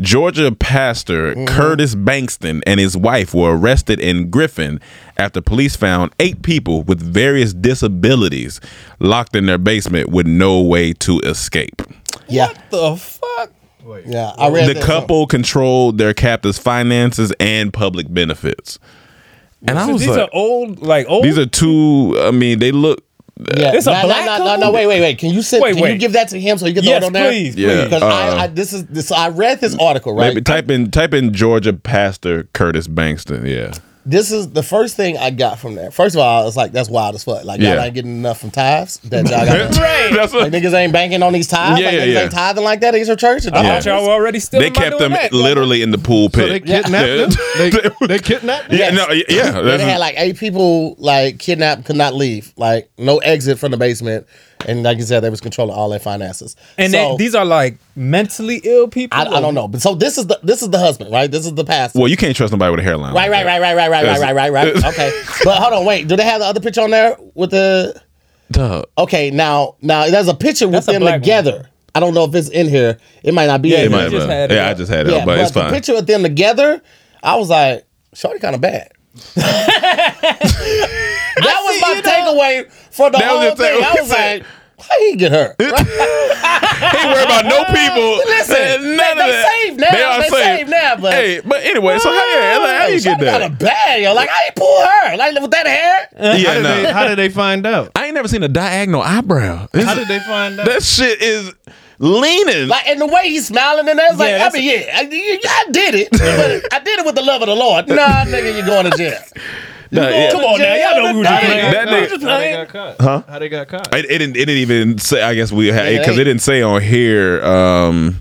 Georgia 0.00 0.50
pastor 0.52 1.34
mm-hmm. 1.34 1.44
Curtis 1.46 1.94
Bankston 1.94 2.62
and 2.66 2.80
his 2.80 2.96
wife 2.96 3.32
were 3.32 3.56
arrested 3.56 4.00
in 4.00 4.30
Griffin 4.30 4.80
after 5.16 5.40
police 5.40 5.76
found 5.76 6.12
eight 6.18 6.42
people 6.42 6.82
with 6.82 7.00
various 7.00 7.54
disabilities 7.54 8.60
locked 8.98 9.36
in 9.36 9.46
their 9.46 9.58
basement 9.58 10.08
with 10.10 10.26
no 10.26 10.60
way 10.60 10.92
to 10.94 11.20
escape. 11.20 11.82
Yeah, 12.28 12.52
the 12.70 12.96
fuck? 12.96 13.52
yeah. 14.06 14.32
I 14.36 14.48
read 14.48 14.68
The 14.68 14.74
that. 14.74 14.82
couple 14.82 15.26
controlled 15.26 15.98
their 15.98 16.14
captive's 16.14 16.58
finances 16.58 17.32
and 17.38 17.72
public 17.72 18.12
benefits. 18.12 18.78
And 19.66 19.78
I 19.78 19.90
was 19.90 20.00
These 20.00 20.10
like, 20.10 20.18
are 20.18 20.28
old, 20.32 20.82
like 20.82 21.06
old. 21.08 21.24
these 21.24 21.38
are 21.38 21.46
two. 21.46 22.16
I 22.20 22.30
mean, 22.30 22.58
they 22.58 22.70
look. 22.72 23.02
Yeah. 23.36 23.72
It's 23.74 23.86
a 23.86 23.92
no, 23.92 24.02
black 24.02 24.26
no, 24.26 24.38
no, 24.38 24.44
no, 24.44 24.56
no, 24.66 24.70
wait, 24.70 24.86
wait, 24.86 25.00
wait. 25.00 25.18
Can 25.18 25.30
you 25.30 25.42
sit? 25.42 25.60
Wait, 25.60 25.76
can 25.76 25.90
you 25.92 25.98
give 25.98 26.12
that 26.12 26.28
to 26.28 26.40
him 26.40 26.56
so 26.56 26.66
he 26.66 26.72
can 26.72 26.84
throw 26.84 26.92
yes, 26.92 27.02
it 27.02 27.06
on 27.06 27.12
there? 27.12 27.30
please, 27.30 27.56
Yeah. 27.56 27.68
please. 27.68 27.84
Because 27.84 28.02
Uh, 28.02 28.06
I, 28.06 28.42
I, 28.42 28.46
this 28.46 28.72
is 28.72 28.86
this. 28.86 29.10
I 29.10 29.28
read 29.28 29.60
this 29.60 29.76
article 29.78 30.14
right. 30.14 30.28
Maybe 30.28 30.42
type 30.42 30.70
in 30.70 30.90
type 30.92 31.12
in 31.14 31.32
Georgia 31.32 31.72
pastor 31.72 32.44
Curtis 32.52 32.86
Bankston. 32.86 33.44
Yeah. 33.48 33.72
This 34.06 34.30
is 34.30 34.50
the 34.50 34.62
first 34.62 34.96
thing 34.96 35.16
I 35.16 35.30
got 35.30 35.58
from 35.58 35.74
there. 35.76 35.90
First 35.90 36.14
of 36.14 36.20
all, 36.20 36.46
it's 36.46 36.56
like 36.56 36.72
that's 36.72 36.90
wild 36.90 37.14
as 37.14 37.24
fuck. 37.24 37.44
Like 37.44 37.60
y'all 37.60 37.74
Yeah. 37.76 37.84
ain't 37.84 37.94
getting 37.94 38.16
enough 38.18 38.40
from 38.40 38.50
tithes. 38.50 38.98
That 39.04 39.24
y'all 39.28 39.46
got. 39.46 39.76
Right. 39.84 40.10
That's 40.14 40.32
what, 40.32 40.50
Like 40.50 40.52
niggas 40.52 40.74
ain't 40.74 40.92
banking 40.92 41.22
on 41.22 41.32
these 41.32 41.46
tithes. 41.48 41.80
Yeah, 41.80 41.86
like 41.86 41.94
yeah, 41.94 42.00
niggas 42.06 42.12
yeah. 42.14 42.22
ain't 42.24 42.32
tithing 42.32 42.64
like 42.64 42.80
that 42.80 42.94
at 42.94 43.06
your 43.06 43.16
church. 43.16 43.46
I 43.46 43.62
thought 43.62 43.84
y'all 43.86 44.04
were 44.04 44.12
already 44.12 44.40
still. 44.40 44.60
they 44.60 44.70
kept 44.70 44.98
them 44.98 45.14
literally 45.32 45.82
in 45.82 45.90
the 45.90 45.98
pool 45.98 46.28
So 46.30 46.46
they 46.46 46.60
pit. 46.60 46.84
kidnapped 46.84 47.36
them. 47.36 47.44
They, 47.58 48.06
they 48.06 48.18
kidnapped 48.18 48.68
them. 48.70 48.78
yeah, 48.78 48.90
no, 48.90 49.10
yeah, 49.10 49.22
yeah. 49.28 49.60
They 49.62 49.82
had 49.84 49.98
like 49.98 50.14
eight 50.18 50.36
people 50.36 50.96
like 50.98 51.38
kidnapped, 51.38 51.84
could 51.86 51.96
not 51.96 52.14
leave, 52.14 52.52
like 52.56 52.90
no 52.98 53.18
exit 53.18 53.58
from 53.58 53.70
the 53.70 53.76
basement, 53.78 54.26
and 54.66 54.82
like 54.82 54.98
you 54.98 55.04
said, 55.04 55.20
they 55.20 55.30
was 55.30 55.40
controlling 55.40 55.74
all 55.74 55.88
their 55.88 55.98
finances. 55.98 56.56
And 56.78 56.92
so, 56.92 57.16
they, 57.16 57.24
these 57.24 57.34
are 57.34 57.44
like 57.44 57.78
mentally 57.96 58.60
ill 58.64 58.88
people. 58.88 59.18
I, 59.18 59.24
I 59.24 59.40
don't 59.40 59.54
know, 59.54 59.68
but 59.68 59.80
so 59.82 59.94
this 59.94 60.18
is 60.18 60.26
the 60.26 60.38
this 60.42 60.62
is 60.62 60.70
the 60.70 60.78
husband, 60.78 61.10
right? 61.12 61.30
This 61.30 61.46
is 61.46 61.54
the 61.54 61.64
pastor. 61.64 61.98
well, 61.98 62.08
you 62.08 62.16
can't 62.16 62.34
trust 62.36 62.52
nobody 62.52 62.70
with 62.70 62.80
a 62.80 62.82
hairline. 62.82 63.14
Right, 63.14 63.30
right, 63.30 63.44
right, 63.46 63.60
right, 63.60 63.76
right, 63.76 63.90
right, 63.90 64.04
right, 64.04 64.20
right, 64.20 64.34
right, 64.34 64.52
right. 64.74 64.84
Okay, 64.92 65.22
but 65.44 65.60
hold 65.60 65.72
on, 65.74 65.84
wait. 65.84 66.08
Do 66.08 66.16
they 66.16 66.24
have 66.24 66.40
the 66.40 66.46
other 66.46 66.60
picture 66.60 66.80
on 66.82 66.90
there 66.90 67.16
with 67.34 67.50
the? 67.50 68.00
Duh. 68.50 68.84
Okay, 68.98 69.30
now 69.30 69.76
now 69.80 70.08
there's 70.10 70.28
a 70.28 70.34
picture 70.34 70.66
with 70.66 70.74
That's 70.74 70.88
a 70.88 70.92
them 70.92 71.00
black 71.02 71.20
together. 71.22 71.68
I 71.94 72.00
don't 72.00 72.12
know 72.14 72.24
if 72.24 72.34
it's 72.34 72.48
in 72.48 72.68
here. 72.68 72.98
It 73.22 73.32
might 73.34 73.46
not 73.46 73.62
be 73.62 73.68
Yeah, 73.70 73.78
in 73.80 73.86
It 73.86 73.90
might 73.90 73.96
here. 73.96 74.04
have 74.04 74.12
just 74.12 74.26
been. 74.26 74.36
had 74.36 74.50
it 74.52 74.54
Yeah, 74.56 74.68
I 74.68 74.74
just 74.74 74.90
had 74.90 75.06
it 75.06 75.12
Yeah, 75.12 75.18
up, 75.18 75.26
but, 75.26 75.38
it's 75.38 75.50
the 75.52 75.70
picture 75.70 75.94
of 75.94 76.06
them 76.06 76.22
together, 76.24 76.82
I 77.22 77.36
was 77.36 77.48
like, 77.50 77.86
"Shorty 78.14 78.40
kind 78.40 78.54
of 78.54 78.60
bad." 78.60 78.90
That 79.34 80.20
was 81.64 81.80
my 81.80 82.00
takeaway 82.04 82.70
for 82.90 83.10
the 83.10 83.18
That 83.18 83.32
was 83.32 83.38
whole 83.38 83.44
your 83.44 83.56
thing. 83.56 83.82
I 83.82 83.86
takeaway. 83.86 84.00
was 84.00 84.10
like, 84.10 84.44
"How 84.78 84.98
he 85.00 85.16
get 85.16 85.32
hurt?" 85.32 85.56
He 86.74 86.98
ain't 86.98 87.06
worried 87.08 87.24
about 87.24 87.44
no 87.46 87.64
people. 87.64 88.16
Listen, 88.26 88.96
none 88.96 88.96
they- 88.96 89.12
of 89.12 89.16
they 89.16 89.30
that. 89.30 89.46
saved 89.62 89.80
now. 89.80 90.18
They 90.18 90.28
saved 90.28 90.70
now, 90.70 90.96
but- 90.96 91.12
hey, 91.14 91.40
but 91.44 91.62
anyway, 91.62 91.98
so 91.98 92.10
how, 92.10 92.36
yeah, 92.36 92.58
like, 92.58 92.76
how 92.80 92.86
you 92.88 93.00
get 93.00 93.20
that? 93.20 93.40
Kind 93.40 93.52
of 93.52 93.58
bad, 93.58 94.02
yo. 94.02 94.12
Like, 94.12 94.28
how 94.28 94.44
you 94.44 94.50
pull 94.56 94.80
her? 94.84 95.16
Like 95.16 95.40
with 95.40 95.50
that 95.52 95.66
hair? 95.66 96.08
Yeah, 96.36 96.48
How 96.48 96.54
did, 96.54 96.62
no. 96.62 96.82
they, 96.82 96.92
how 96.92 97.06
did 97.08 97.18
they 97.18 97.28
find 97.28 97.64
out? 97.66 97.90
I 97.94 98.06
ain't 98.06 98.14
never 98.14 98.28
seen 98.28 98.42
a 98.42 98.48
diagonal 98.48 99.02
eyebrow. 99.02 99.68
This- 99.72 99.84
How 99.84 99.94
did 99.94 100.08
they 100.08 100.18
find 100.20 100.58
out? 100.60 100.66
that 100.66 100.82
shit 100.82 101.22
is 101.22 101.52
leaning. 101.98 102.68
Like, 102.68 102.86
and 102.88 103.00
the 103.00 103.06
way 103.06 103.28
he's 103.30 103.46
smiling 103.46 103.88
and 103.88 103.98
that's 103.98 104.18
like, 104.18 104.28
Yeah, 104.30 104.34
I 104.36 104.38
that's 104.38 104.54
mean, 104.54 104.64
yeah, 104.64 105.50
I, 105.50 105.64
I 105.66 105.70
did 105.70 105.94
it, 105.94 106.08
but 106.10 106.72
I 106.74 106.78
did 106.80 106.98
it 107.00 107.06
with 107.06 107.14
the 107.14 107.22
love 107.22 107.42
of 107.42 107.48
the 107.48 107.54
Lord. 107.54 107.88
Nah, 107.88 107.94
nigga, 108.26 108.56
you 108.56 108.64
going 108.66 108.90
to 108.90 108.96
jail. 108.96 109.18
Nah, 109.90 110.08
yeah. 110.08 110.32
Come 110.32 110.40
on 110.44 110.58
now, 110.58 110.74
y'all 110.74 111.02
know 111.04 111.12
who 111.12 111.18
was 111.18 111.28
That 111.28 111.44
playing. 111.44 111.72
That 111.72 111.86
We 111.86 111.92
nigga- 111.92 112.00
was 112.00 112.10
just 112.10 112.22
How 112.24 112.38
they 112.38 112.44
playing. 112.52 112.66
got 112.66 112.68
caught? 112.68 113.00
Huh? 113.00 113.22
How 113.28 113.38
they 113.38 113.48
got 113.48 113.68
caught? 113.68 113.94
It, 113.94 114.04
it 114.06 114.18
didn't. 114.18 114.36
It 114.36 114.46
didn't 114.46 114.56
even 114.58 114.98
say. 114.98 115.22
I 115.22 115.34
guess 115.34 115.52
we 115.52 115.68
had 115.68 115.98
because 115.98 116.16
they- 116.16 116.22
it 116.22 116.24
didn't 116.24 116.42
say 116.42 116.62
on 116.62 116.82
here. 116.82 117.44
Um, 117.44 118.20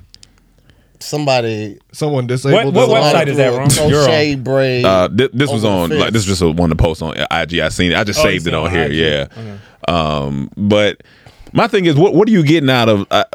Somebody. 0.99 1.79
Someone 1.91 2.27
disabled. 2.27 2.73
What- 2.75 2.87
what 2.89 3.01
website 3.03 3.27
is 3.27 3.37
that, 3.37 3.49
Ron? 3.57 3.69
You're 3.89 3.99
on. 3.99 4.05
Crochet 4.05 4.35
braid. 4.35 4.85
uh, 4.85 5.09
thi- 5.09 5.29
this 5.33 5.51
was 5.51 5.65
on. 5.65 5.89
fence. 5.89 5.99
Like 6.01 6.13
this 6.13 6.27
was 6.27 6.39
just 6.39 6.55
one 6.57 6.71
of 6.71 6.77
the 6.77 6.81
posts 6.81 7.01
on 7.01 7.15
IG. 7.17 7.59
I 7.59 7.69
seen 7.69 7.91
it. 7.91 7.97
I 7.97 8.03
just 8.03 8.19
Oh, 8.19 8.23
saved 8.23 8.47
it 8.47 8.53
on 8.53 8.65
on 8.67 8.71
here. 8.71 8.85
IG. 8.85 8.93
Yeah. 8.93 9.57
Um, 9.87 10.49
but 10.55 11.01
my 11.51 11.67
thing 11.67 11.85
is, 11.85 11.95
what 11.95 12.13
what 12.13 12.27
are 12.27 12.31
you 12.31 12.43
getting 12.43 12.69
out 12.69 12.87
of? 12.87 13.05
Uh, 13.11 13.25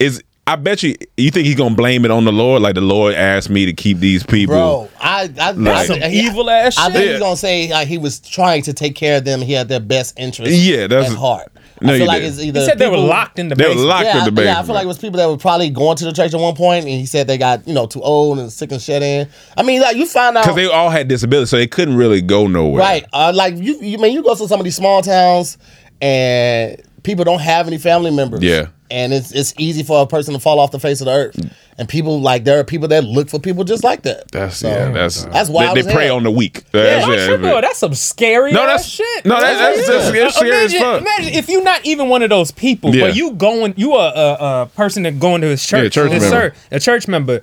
is 0.00 0.22
I 0.46 0.56
bet 0.56 0.82
you 0.82 0.94
you 1.16 1.30
think 1.30 1.46
he's 1.46 1.54
gonna 1.54 1.74
blame 1.74 2.04
it 2.04 2.10
on 2.10 2.24
the 2.26 2.32
Lord? 2.32 2.60
Like 2.62 2.74
the 2.74 2.80
Lord 2.82 3.14
asked 3.14 3.48
me 3.48 3.64
to 3.66 3.72
keep 3.72 3.98
these 3.98 4.22
people. 4.24 4.54
Bro, 4.54 4.88
I, 5.00 5.22
I, 5.40 5.52
That's 5.52 5.58
I 5.58 5.86
some 5.86 6.10
he- 6.10 6.20
evil 6.26 6.50
ass 6.50 6.76
I 6.76 6.84
shit. 6.84 6.92
think 6.92 7.04
Yeah. 7.06 7.10
he's 7.12 7.20
gonna 7.20 7.36
say 7.36 7.70
like 7.70 7.88
he 7.88 7.96
was 7.98 8.20
trying 8.20 8.62
to 8.64 8.74
take 8.74 8.94
care 8.94 9.16
of 9.18 9.24
them. 9.24 9.40
He 9.40 9.52
had 9.54 9.68
their 9.68 9.80
best 9.80 10.18
interest. 10.18 10.52
Yeah, 10.52 10.86
that's- 10.86 11.10
at 11.12 11.16
heart. 11.18 11.50
No, 11.80 11.92
I 11.92 11.98
feel 11.98 12.06
like 12.06 12.22
did. 12.22 12.28
it's 12.28 12.40
either 12.40 12.60
He 12.60 12.66
said 12.66 12.78
they 12.78 12.88
were 12.88 12.96
locked 12.96 13.38
in 13.38 13.48
the 13.48 13.56
basement. 13.56 13.76
They 13.78 13.82
were 13.82 13.88
locked 13.88 14.04
Yeah, 14.04 14.18
in 14.20 14.24
the 14.26 14.30
basement. 14.30 14.54
yeah, 14.56 14.60
I 14.60 14.64
feel 14.64 14.74
like 14.76 14.84
it 14.84 14.88
was 14.88 14.98
people 14.98 15.16
that 15.18 15.28
were 15.28 15.36
probably 15.36 15.70
going 15.70 15.96
to 15.96 16.04
the 16.04 16.12
church 16.12 16.32
at 16.32 16.38
one 16.40 16.54
point, 16.54 16.84
and 16.84 16.94
he 16.94 17.04
said 17.04 17.26
they 17.26 17.36
got 17.36 17.66
you 17.66 17.74
know 17.74 17.86
too 17.86 18.00
old 18.00 18.38
and 18.38 18.50
sick 18.52 18.70
and 18.70 18.80
shut 18.80 19.02
in. 19.02 19.28
I 19.56 19.62
mean, 19.64 19.80
like 19.80 19.96
you 19.96 20.06
find 20.06 20.36
out 20.36 20.44
because 20.44 20.56
they 20.56 20.66
all 20.66 20.88
had 20.90 21.08
disabilities, 21.08 21.50
so 21.50 21.56
they 21.56 21.66
couldn't 21.66 21.96
really 21.96 22.20
go 22.22 22.46
nowhere. 22.46 22.80
Right. 22.80 23.04
Uh, 23.12 23.32
like 23.34 23.56
you, 23.56 23.76
you 23.80 23.98
mean 23.98 24.12
you 24.12 24.22
go 24.22 24.34
to 24.36 24.46
some 24.46 24.60
of 24.60 24.64
these 24.64 24.76
small 24.76 25.02
towns 25.02 25.58
and 26.00 26.80
people 27.02 27.24
don't 27.24 27.40
have 27.40 27.66
any 27.66 27.78
family 27.78 28.10
members. 28.10 28.42
Yeah. 28.42 28.66
And 28.90 29.12
it's 29.14 29.32
it's 29.32 29.54
easy 29.58 29.82
for 29.82 30.02
a 30.02 30.06
person 30.06 30.34
to 30.34 30.40
fall 30.40 30.60
off 30.60 30.70
the 30.70 30.78
face 30.78 31.00
of 31.00 31.06
the 31.06 31.12
earth. 31.12 31.54
And 31.78 31.88
people 31.88 32.20
like 32.20 32.44
there 32.44 32.60
are 32.60 32.64
people 32.64 32.86
that 32.88 33.02
look 33.02 33.28
for 33.30 33.40
people 33.40 33.64
just 33.64 33.82
like 33.82 34.02
that. 34.02 34.30
That's 34.30 34.58
So, 34.58 34.68
yeah. 34.68 34.92
That's 34.92 35.24
that's 35.24 35.48
They, 35.48 35.54
wild 35.54 35.76
they 35.76 35.82
prey 35.82 36.08
on 36.10 36.22
the 36.22 36.30
weak. 36.30 36.64
That's, 36.70 37.06
Why 37.06 37.14
yeah, 37.16 37.26
should- 37.26 37.42
that's- 37.42 37.60
that's 37.62 37.78
some 37.78 37.94
scary 37.94 38.52
No, 38.52 38.60
that's- 38.60 38.86
shit. 38.86 39.24
no, 39.24 39.40
that's- 39.40 39.58
that's- 39.58 39.86
that's- 39.88 40.12
that's 40.12 40.36
scary 40.36 40.64
as 40.66 40.74
fuck. 40.74 41.00
Imagine 41.00 41.34
if 41.34 41.48
you're 41.48 41.64
not 41.64 41.80
even 41.84 42.08
one 42.10 42.22
of 42.22 42.30
those 42.30 42.52
people, 42.52 42.94
Yeah. 42.94 43.06
but 43.06 43.16
you 43.16 43.32
going, 43.32 43.72
you 43.76 43.94
are 43.94 44.12
a, 44.14 44.44
a 44.62 44.66
person 44.76 45.02
that 45.04 45.18
going 45.18 45.40
to 45.40 45.48
his 45.48 45.66
church, 45.66 45.96
Yeah, 45.96 46.02
church 46.02 46.12
his 46.12 46.22
member. 46.30 46.36
sir- 46.50 46.54
a 46.76 46.78
church 46.78 47.08
member, 47.08 47.42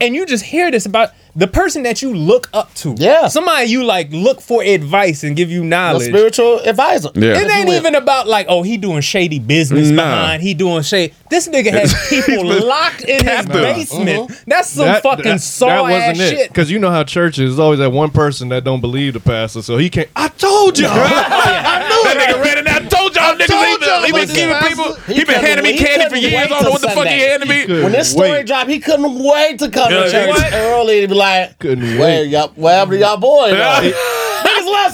and 0.00 0.14
you 0.14 0.26
just 0.26 0.44
hear 0.44 0.70
this 0.70 0.86
about 0.86 1.10
the 1.36 1.46
person 1.46 1.84
that 1.84 2.02
you 2.02 2.12
look 2.14 2.48
up 2.52 2.72
to. 2.74 2.94
Yeah. 2.98 3.28
somebody 3.28 3.66
you 3.68 3.84
like 3.84 4.08
look 4.10 4.40
for 4.40 4.60
advice 4.62 5.22
and 5.22 5.36
give 5.36 5.50
you 5.50 5.62
A 5.62 5.66
knowledge. 5.66 6.08
spiritual 6.08 6.58
advisor. 6.60 7.10
Yeah. 7.14 7.38
It 7.40 7.48
ain't 7.50 7.68
even 7.68 7.94
about 7.94 8.26
like, 8.26 8.46
oh, 8.48 8.62
he 8.62 8.76
doing 8.76 9.02
shady 9.02 9.38
business 9.38 9.88
Nah. 9.90 10.02
behind. 10.02 10.42
He 10.42 10.54
doing 10.54 10.82
shady. 10.82 11.14
This 11.30 11.46
nigga 11.46 11.70
has 11.70 11.94
people 12.08 12.44
locked 12.44 13.02
in 13.02 13.16
his 13.16 13.22
captive. 13.22 13.52
basement. 13.52 14.08
Uh-huh. 14.08 14.24
Uh-huh. 14.24 14.42
That's 14.48 14.68
some 14.70 14.86
That- 14.86 15.02
fucking 15.02 15.24
that- 15.26 15.40
saw 15.40 15.68
that 15.86 15.92
ass 15.92 16.08
wasn't 16.18 16.32
it. 16.32 16.36
shit. 16.38 16.48
Because 16.48 16.70
you 16.72 16.78
know 16.80 16.90
how 16.90 17.04
church 17.04 17.38
is. 17.38 17.58
Always 17.58 17.78
that 17.78 17.90
one 17.90 18.10
person 18.10 18.48
that 18.48 18.64
don't 18.64 18.80
believe 18.80 19.12
the 19.14 19.20
pastor, 19.20 19.62
so 19.62 19.76
he 19.76 19.90
can't. 19.90 20.08
I 20.16 20.28
told 20.28 20.76
y'all. 20.80 20.90
I 20.90 21.86
knew 21.88 22.02
That 22.04 22.16
it. 22.16 22.36
nigga 22.36 22.44
read 22.44 22.58
it. 22.58 22.66
I 22.66 22.78
told 22.88 23.14
y'all 23.14 23.34
niggas. 23.36 23.46
told 23.46 23.77
he 24.04 24.12
been, 24.12 24.20
he 24.28 24.34
been 24.34 24.34
giving 24.34 24.68
people. 24.68 24.94
He 25.06 25.14
He 25.14 25.24
been 25.24 25.40
handing 25.40 25.64
me 25.64 25.78
candy 25.78 26.08
for 26.08 26.16
years. 26.16 26.34
I 26.34 26.46
don't 26.48 26.62
know 26.64 26.70
what 26.70 26.80
the 26.80 26.88
fuck 26.88 27.06
he 27.06 27.18
Sunday. 27.20 27.28
handed 27.30 27.48
me. 27.48 27.82
When 27.82 27.92
this 27.92 28.10
story 28.12 28.30
Wait. 28.30 28.46
dropped, 28.46 28.70
he 28.70 28.78
couldn't 28.80 29.18
wait 29.22 29.58
to 29.60 29.70
come 29.70 29.90
to 29.90 30.10
church 30.10 30.36
early 30.52 31.00
to 31.02 31.08
be 31.08 31.14
like, 31.14 31.58
Couldn't 31.58 31.98
"Where 31.98 32.22
wait. 32.22 32.28
y'all, 32.30 32.48
where 32.56 32.74
happened 32.78 32.92
to 32.92 32.98
y'all 33.00 33.16
boy?" 33.16 33.50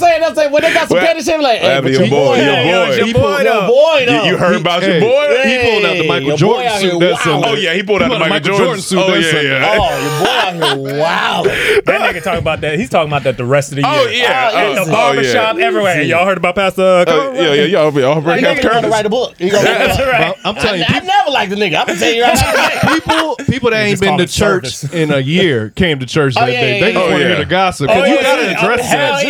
Yeah. 0.01 0.19
though?" 0.19 0.25
Niggas 0.25 0.25
love 0.25 0.35
saying 0.37 0.45
that. 0.45 0.53
When 0.53 0.63
they 0.63 0.73
got 0.75 0.89
some 0.89 0.97
Where- 0.99 1.07
petty 1.07 1.23
shit, 1.23 1.41
like, 1.41 1.61
where 1.63 1.71
"Hey, 1.71 1.75
happened 1.75 1.95
your 1.95 2.09
boy? 2.09 2.37
Your 2.37 2.55
boy. 2.55 2.97
your 2.97 3.07
He 3.07 3.13
boy, 3.13 3.21
pulled- 3.21 3.43
your 3.43 3.45
though. 3.45 3.67
boy, 3.69 3.99
You, 4.01 4.07
though." 4.07 4.25
you 4.25 4.37
heard 4.37 4.57
about 4.61 4.83
Hey, 4.83 4.93
your 4.93 5.01
boy? 5.01 5.25
He 5.45 5.71
pulled 5.71 5.85
out 5.85 5.97
the 5.99 6.07
Michael 6.09 6.37
Jordan 6.37 6.67
out 6.69 6.81
suit 6.81 6.91
here 6.91 6.99
that 7.01 7.11
wild. 7.11 7.19
Sunday. 7.21 7.49
Oh 7.49 7.55
yeah, 7.55 7.73
he 7.75 7.83
pulled 7.83 8.03
out 8.03 8.11
the 8.11 8.19
Michael 8.19 8.57
Jordan. 8.59 8.81
suit 8.81 8.99
Oh 8.99 9.11
that 9.11 9.21
yeah, 9.21 9.31
Sunday. 9.31 9.49
yeah. 9.61 9.79
Oh, 9.79 10.03
your 10.05 10.15
boy 10.21 10.31
out 10.31 10.55
here 10.55 11.01
wild. 11.03 11.47
That 11.85 12.01
nigga 12.15 12.23
talking 12.23 12.39
about 12.41 12.61
that. 12.63 12.79
He's 12.79 12.89
talking 12.91 13.09
about 13.09 13.23
that 13.25 13.37
the 13.37 13.45
rest 13.45 13.73
of 13.73 13.77
the 13.77 13.83
oh, 13.87 13.91
year. 14.07 14.09
Oh 14.09 14.11
yeah. 14.11 14.51
Oh, 14.53 14.57
At 14.57 14.79
Oh, 14.79 14.85
the 14.85 14.91
barbershop, 14.91 15.59
yeah. 15.59 15.65
everywhere. 15.65 16.03
Y'all 16.03 16.25
heard 16.27 16.39
about 16.39 16.55
Pastor? 16.55 17.05
Oh, 17.07 17.33
yeah, 17.35 17.53
yeah, 17.55 17.65
y'all, 17.65 17.93
y'all 17.99 18.21
break 18.21 18.41
He 18.41 18.47
half 18.47 18.63
gonna 18.63 18.89
write 18.89 19.07
a 19.07 19.11
book. 19.11 19.35
That's 19.39 19.99
right. 20.01 20.35
I'm 20.45 20.55
telling 20.57 20.81
you, 20.81 20.87
I, 20.89 20.99
I 20.99 21.01
never 21.01 21.31
liked 21.31 21.51
the 21.51 21.57
nigga. 21.57 21.81
I'm 21.81 21.87
gonna 21.87 21.99
tell 21.99 22.13
you 22.13 22.23
right 22.23 22.35
now. 22.35 22.95
people 22.95 23.37
people 23.47 23.71
that 23.71 23.83
ain't 23.85 24.01
been 24.01 24.19
to 24.19 24.27
church 24.27 24.67
service. 24.77 24.93
in 24.95 25.11
a 25.13 25.19
year 25.19 25.71
came 25.71 25.99
to 26.01 26.07
church 26.07 26.35
oh, 26.37 26.41
that 26.47 26.53
yeah, 26.53 26.61
day. 26.61 26.75
yeah, 26.79 26.85
They 26.85 26.93
yeah, 26.93 26.95
just 26.95 26.97
oh, 27.07 27.11
want 27.11 27.15
to 27.15 27.21
yeah. 27.23 27.29
hear 27.29 27.45
the 27.45 27.51
gossip. 27.51 27.89
'cause 27.89 27.97
Oh, 28.03 28.05
you 28.05 28.15
yeah, 28.15 28.23
gotta 28.23 28.43
yeah. 28.43 28.59
address 28.59 28.81
Oh, 28.81 28.97
hell 28.97 29.13
that. 29.15 29.25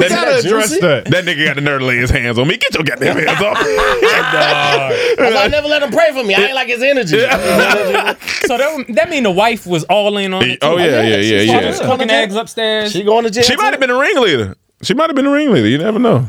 Yeah. 0.00 0.08
Juicy. 0.08 0.08
You 0.08 0.08
That 0.08 0.10
gotta 0.10 0.30
nigga 0.30 0.46
address 0.46 0.68
juicy. 0.70 0.80
that. 0.80 1.04
That 1.06 1.24
nigga 1.24 1.44
got 1.46 1.54
the 1.56 1.60
nerve 1.62 1.80
to 1.80 1.86
lay 1.86 1.96
his 1.96 2.10
hands 2.10 2.38
on 2.38 2.48
me. 2.48 2.56
Get 2.56 2.74
your 2.74 2.82
goddamn 2.84 3.16
hands 3.26 3.42
off. 3.42 3.58
That's 3.58 5.34
why 5.34 5.42
I 5.44 5.48
never 5.48 5.68
let 5.68 5.82
him 5.82 5.90
pray 5.90 6.12
for 6.12 6.24
me. 6.24 6.34
I 6.34 6.40
ain't 6.42 6.54
like 6.54 6.68
his 6.68 6.82
energy. 6.82 7.18
So 8.46 8.56
that, 8.58 8.84
that 8.90 9.08
mean 9.10 9.22
the 9.24 9.30
wife 9.30 9.66
was 9.66 9.84
all 9.84 10.16
in 10.18 10.32
on 10.34 10.42
it. 10.44 10.58
Oh, 10.62 10.76
too. 10.76 10.82
Oh 10.82 10.84
yeah, 10.84 11.02
yeah, 11.02 11.16
yeah, 11.16 11.40
She's 11.40 11.48
yeah. 11.48 11.72
fucking 11.72 11.86
Cooking 11.90 12.10
eggs 12.10 12.34
upstairs. 12.34 12.92
She 12.92 13.02
going 13.02 13.24
to 13.24 13.30
jail. 13.30 13.42
She 13.44 13.56
might 13.56 13.72
have 13.72 13.80
been 13.80 13.90
a 13.90 13.98
ringleader. 13.98 14.56
She 14.82 14.94
might 14.94 15.08
have 15.08 15.16
been 15.16 15.26
a 15.26 15.30
ringleader. 15.30 15.68
You 15.68 15.78
never 15.78 15.98
know. 15.98 16.28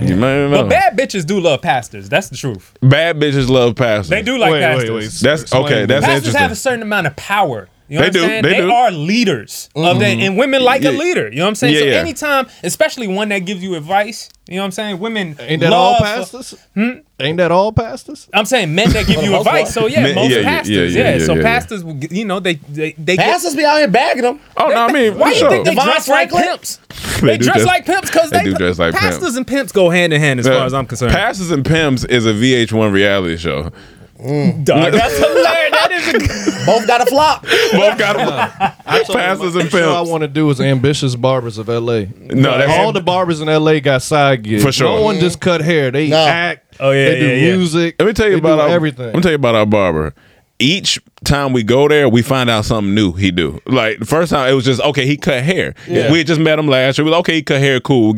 You 0.00 0.16
might 0.16 0.34
know. 0.48 0.50
but 0.50 0.68
bad 0.68 0.98
bitches 0.98 1.24
do 1.24 1.40
love 1.40 1.62
pastors. 1.62 2.08
That's 2.08 2.28
the 2.28 2.36
truth. 2.36 2.76
Bad 2.82 3.16
bitches 3.18 3.48
love 3.48 3.76
pastors. 3.76 4.10
They 4.10 4.20
do 4.22 4.36
like 4.36 4.52
Wait, 4.52 4.60
pastors. 4.60 4.90
wait, 4.90 4.96
wait. 4.96 5.12
That's 5.22 5.42
Explain 5.42 5.64
okay. 5.64 5.86
That's 5.86 6.02
me. 6.02 6.06
Pastors 6.08 6.16
interesting. 6.34 6.40
have 6.42 6.50
a 6.52 6.56
certain 6.56 6.82
amount 6.82 7.06
of 7.06 7.16
power. 7.16 7.68
You 7.88 7.98
know 8.00 8.02
They 8.02 8.06
what 8.08 8.12
do, 8.14 8.22
I'm 8.24 8.28
saying? 8.28 8.42
they 8.42 8.56
do. 8.56 8.70
are 8.70 8.90
leaders 8.90 9.68
of 9.76 9.98
that, 10.00 10.04
mm-hmm. 10.16 10.20
and 10.22 10.36
women 10.38 10.62
like 10.62 10.84
a 10.84 10.90
leader. 10.90 11.28
You 11.28 11.36
know 11.36 11.42
what 11.44 11.48
I'm 11.50 11.54
saying? 11.54 11.74
Yeah, 11.74 11.80
so 11.80 11.86
yeah. 11.86 11.94
anytime, 11.94 12.46
especially 12.64 13.06
one 13.06 13.28
that 13.28 13.40
gives 13.40 13.62
you 13.62 13.76
advice, 13.76 14.28
you 14.48 14.56
know 14.56 14.62
what 14.62 14.66
I'm 14.66 14.70
saying? 14.72 14.98
Women 14.98 15.36
Ain't 15.38 15.60
that 15.60 15.72
all 15.72 15.92
love- 15.92 16.02
pastors? 16.02 16.54
Hmm? 16.74 16.90
Ain't 17.18 17.38
that 17.38 17.50
all 17.50 17.72
pastors? 17.72 18.28
I'm 18.34 18.44
saying 18.44 18.74
men 18.74 18.90
that 18.90 19.06
give 19.06 19.22
you 19.24 19.36
advice. 19.36 19.72
So 19.72 19.86
yeah, 19.86 20.02
Men- 20.02 20.14
most 20.16 20.30
yeah, 20.30 20.38
yeah, 20.38 20.44
pastors, 20.44 20.94
yeah, 20.94 21.02
yeah. 21.02 21.16
yeah, 21.16 21.24
so 21.24 21.32
yeah, 21.32 21.38
yeah. 21.38 21.44
pastors, 21.44 21.84
will 21.84 21.96
you 21.96 22.24
know, 22.24 22.40
they 22.40 22.54
they 22.54 22.92
they 22.92 23.16
get. 23.16 23.24
Pastors 23.24 23.54
be 23.56 23.64
out 23.64 23.78
here 23.78 23.88
bagging 23.88 24.22
them. 24.22 24.40
oh 24.56 24.68
no, 24.68 24.74
I 24.86 24.92
mean, 24.92 25.16
Why 25.16 25.30
for 25.30 25.34
you 25.34 25.40
sure. 25.40 25.50
think 25.50 25.64
they 25.64 25.70
Devon 25.74 25.84
dress 25.86 26.08
like 26.08 26.30
Franklin? 26.30 26.42
pimps? 26.58 26.76
They 27.20 27.26
They, 27.28 27.38
dress 27.38 27.54
dress- 27.56 27.66
like 27.66 27.86
pimps 27.86 28.10
because 28.10 28.30
they 28.30 28.38
they, 28.38 28.44
do 28.44 28.54
dress 28.54 28.78
like 28.78 28.94
pastors 28.94 29.20
pimps. 29.22 29.36
and 29.36 29.46
pimps 29.46 29.72
go 29.72 29.90
hand 29.90 30.12
in 30.12 30.20
hand 30.20 30.40
as 30.40 30.46
far 30.48 30.66
as 30.66 30.74
I'm 30.74 30.86
concerned. 30.86 31.12
Pastors 31.12 31.50
and 31.52 31.64
Pimps 31.64 32.04
is 32.04 32.26
a 32.26 32.32
VH1 32.32 32.92
reality 32.92 33.36
show. 33.36 33.70
Mm. 34.18 34.64
Dog, 34.64 34.92
that's 34.92 35.16
hilarious. 35.18 35.70
That 35.72 35.92
is 35.92 36.58
a, 36.62 36.66
Both 36.66 36.86
got 36.86 37.00
a 37.02 37.06
flop. 37.06 37.42
Both 37.42 37.98
got 37.98 38.16
them. 38.16 38.72
Pastors 39.14 39.54
and 39.54 39.64
Next 39.64 39.70
show 39.70 39.92
I 39.94 40.00
want 40.00 40.22
to 40.22 40.28
do 40.28 40.48
is 40.50 40.60
ambitious 40.60 41.14
barbers 41.14 41.58
of 41.58 41.68
L.A. 41.68 42.06
No, 42.06 42.56
that's 42.58 42.72
all 42.78 42.92
the 42.92 43.00
barbers 43.02 43.40
in 43.40 43.48
L.A. 43.48 43.80
got 43.80 44.02
side 44.02 44.42
gigs. 44.42 44.62
For 44.64 44.72
sure. 44.72 44.96
No 44.98 45.02
one 45.02 45.18
just 45.18 45.40
cut 45.40 45.60
hair. 45.60 45.90
They 45.90 46.08
No. 46.08 46.24
act. 46.26 46.76
Oh, 46.80 46.90
yeah, 46.90 47.10
They 47.10 47.20
do 47.20 47.26
yeah, 47.26 47.34
yeah. 47.34 47.56
music. 47.56 47.96
Let 47.98 48.06
me 48.06 48.12
tell 48.14 48.26
you 48.26 48.32
they 48.32 48.38
about 48.38 48.58
our, 48.58 48.68
everything. 48.68 49.06
Let 49.06 49.16
me 49.16 49.20
tell 49.22 49.32
you 49.32 49.36
about 49.36 49.54
our 49.54 49.66
barber. 49.66 50.14
Each 50.58 50.98
time 51.24 51.52
we 51.52 51.62
go 51.62 51.86
there, 51.86 52.08
we 52.08 52.22
find 52.22 52.48
out 52.48 52.64
something 52.64 52.94
new 52.94 53.12
he 53.12 53.30
do. 53.30 53.60
Like 53.66 53.98
the 53.98 54.06
first 54.06 54.30
time, 54.30 54.50
it 54.50 54.54
was 54.54 54.64
just 54.64 54.80
okay. 54.80 55.06
He 55.06 55.18
cut 55.18 55.44
hair. 55.44 55.74
Yeah. 55.86 56.10
We 56.10 56.18
had 56.18 56.26
just 56.26 56.40
met 56.40 56.58
him 56.58 56.66
last 56.66 56.96
year. 56.96 57.04
We 57.04 57.10
was 57.10 57.20
okay. 57.20 57.34
He 57.34 57.42
cut 57.42 57.60
hair, 57.60 57.78
cool. 57.80 58.14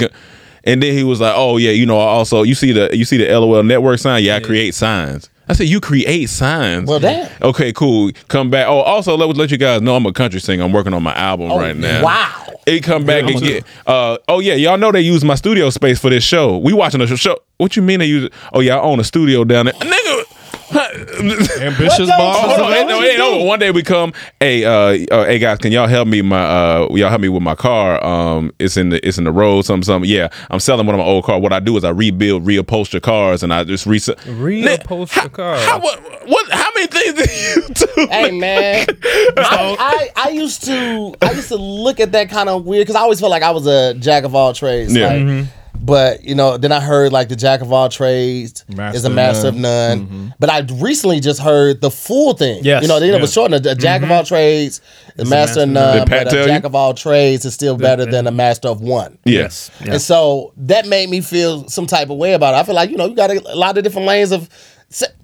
And 0.63 0.81
then 0.83 0.93
he 0.95 1.03
was 1.03 1.21
like, 1.21 1.35
"Oh 1.37 1.57
yeah, 1.57 1.71
you 1.73 1.85
know, 1.85 1.99
I 1.99 2.05
also 2.05 2.45
you 2.45 2.55
see 2.55 2.71
the 2.71 2.97
you 2.97 3.05
see 3.05 3.17
the 3.17 3.27
LOL 3.37 3.65
network 3.65 3.99
sign. 3.99 4.23
Yeah, 4.23 4.37
I 4.37 4.41
create 4.41 4.75
signs." 4.77 5.29
I 5.49 5.55
said, 5.55 5.69
"You 5.69 5.81
create 5.81 6.29
signs." 6.29 6.89
Well, 6.89 7.01
damn. 7.01 7.31
Okay, 7.43 7.73
cool. 7.73 8.11
Come 8.29 8.51
back. 8.51 8.67
Oh, 8.69 8.81
also 8.81 9.17
let 9.17 9.35
let 9.37 9.51
you 9.51 9.59
guys 9.59 9.81
know 9.81 9.97
I'm 9.97 10.07
a 10.07 10.13
country 10.13 10.41
singer. 10.41 10.63
I'm 10.65 10.73
working 10.73 10.93
on 10.95 11.03
my 11.03 11.15
album 11.15 11.51
right 11.51 11.77
now. 11.77 12.05
Wow. 12.05 12.45
He 12.67 12.81
come 12.81 13.05
back 13.05 13.25
and 13.25 13.41
get. 13.41 13.65
Uh, 13.87 14.19
oh 14.29 14.41
yeah, 14.41 14.55
y'all 14.55 14.77
know 14.77 14.93
they 14.93 15.01
use 15.01 15.25
my 15.25 15.35
studio 15.35 15.71
space 15.71 15.99
for 15.99 16.11
this 16.11 16.23
show. 16.23 16.59
We 16.59 16.73
watching 16.73 17.01
a 17.01 17.07
show. 17.07 17.39
What 17.57 17.77
you 17.77 17.83
mean 17.83 18.01
they 18.01 18.07
use? 18.07 18.25
it? 18.25 18.33
Oh 18.53 18.61
yeah, 18.61 18.77
I 18.77 18.81
own 18.81 19.01
a 19.01 19.05
studio 19.05 19.45
down 19.45 19.67
there, 19.67 19.75
nigga. 19.75 20.25
Ambitious 20.71 22.09
What 22.09 22.19
boss. 22.19 22.37
Oh, 22.37 22.49
hold 22.49 22.61
on, 22.61 22.73
hey, 22.73 22.85
no, 22.85 23.01
hey, 23.01 23.17
no. 23.17 23.45
One 23.45 23.59
day 23.59 23.71
we 23.71 23.83
come, 23.83 24.13
hey, 24.41 24.65
uh, 24.65 25.07
uh, 25.15 25.25
hey 25.25 25.39
guys, 25.39 25.59
can 25.59 25.73
y'all 25.73 25.87
help 25.87 26.09
me? 26.09 26.23
My, 26.23 26.45
uh, 26.45 26.89
y'all 26.91 27.09
help 27.09 27.21
me 27.21 27.29
with 27.29 27.43
my 27.43 27.55
car. 27.55 28.05
Um, 28.05 28.53
it's 28.59 28.77
in 28.77 28.91
the, 28.91 29.07
it's 29.07 29.19
in 29.19 29.25
the 29.25 29.33
road. 29.33 29.65
Something, 29.65 29.85
something. 29.85 30.11
Yeah, 30.11 30.29
I'm 30.51 30.61
selling 30.61 30.87
one 30.87 30.95
of 30.95 30.99
my 30.99 31.05
old 31.05 31.25
cars. 31.25 31.43
What 31.43 31.53
I 31.53 31.61
do 31.61 31.77
is 31.77 31.85
I 31.85 31.91
rebuild, 31.91 32.45
reupholster 32.45 33.01
cars, 33.01 33.43
and 33.43 33.53
I 33.53 33.65
just 33.65 33.87
resell. 33.87 34.17
Reupholster 34.17 35.33
cars. 35.33 35.65
How, 35.65 35.81
what, 35.81 36.29
what? 36.29 36.51
How 36.51 36.71
many 36.75 36.87
things 36.87 37.15
do 37.15 37.33
you 37.33 37.69
do? 37.75 38.09
Hey 38.11 38.31
man, 38.39 38.87
I, 39.03 40.11
I 40.17 40.27
I 40.27 40.29
used 40.31 40.65
to 40.65 41.15
I 41.23 41.33
used 41.33 41.49
to 41.49 41.57
look 41.57 42.01
at 42.01 42.13
that 42.13 42.31
kind 42.31 42.49
of 42.49 42.65
weird 42.65 42.87
because 42.87 42.97
I 42.97 43.01
always 43.01 43.21
felt 43.21 43.31
like 43.31 43.43
I 43.43 43.51
was 43.51 43.67
a 43.67 43.95
jack 43.95 44.25
of 44.25 44.35
all 44.35 44.53
trades. 44.53 44.95
Yeah. 44.95 45.13
like, 45.15 45.47
But 45.81 46.25
you 46.25 46.35
know, 46.35 46.57
then 46.57 46.73
I 46.73 46.81
heard 46.81 47.13
like 47.13 47.29
the 47.29 47.37
jack 47.37 47.61
of 47.61 47.73
all 47.73 47.89
trades 47.89 48.65
is 48.69 48.77
Master 48.77 49.07
a 49.07 49.11
of 49.11 49.15
master 49.17 49.53
none. 49.53 49.55
of 49.55 49.61
none. 49.61 50.07
Mm-hmm. 50.07 50.29
But 50.39 50.51
I 50.51 50.61
recently 50.75 51.21
just 51.21 51.41
heard 51.41 51.81
the 51.81 51.91
full 51.91 52.35
thing. 52.35 52.63
Yes. 52.65 52.83
you 52.83 52.89
know, 52.89 53.01
they 53.01 53.11
Yeah. 53.11 53.21
was 53.21 53.33
short. 53.33 53.53
A 53.53 53.61
jack 53.61 54.03
of 54.03 54.05
mm-hmm. 54.05 54.13
all 54.13 54.25
trades, 54.25 54.81
the 55.17 55.25
master 55.25 55.63
of 55.63 55.69
none. 55.71 56.07
But 56.09 56.29
a 56.29 56.47
jack 56.47 56.63
you? 56.63 56.67
of 56.67 56.75
all 56.75 56.95
trades 56.95 57.45
is 57.45 57.55
still 57.55 57.77
better 57.77 58.05
than 58.05 58.27
a 58.27 58.31
master 58.33 58.69
of 58.69 58.81
one. 58.81 59.19
Yes. 59.25 59.71
And 59.81 60.01
so 60.01 60.53
that 60.59 60.87
made 60.87 61.09
me 61.11 61.21
feel 61.21 61.69
some 61.69 61.87
type 61.87 62.11
of 62.11 62.19
way 62.19 62.35
about 62.35 62.55
it. 62.55 62.59
I 62.59 62.65
feel 62.65 62.75
like, 62.75 62.91
you 62.91 62.97
know, 62.97 63.07
you 63.07 63.15
got 63.15 63.31
a, 63.31 63.41
a 63.53 63.57
lot 63.57 63.79
of 63.79 63.85
different 63.85 64.07
lanes 64.07 64.33
of. 64.33 64.49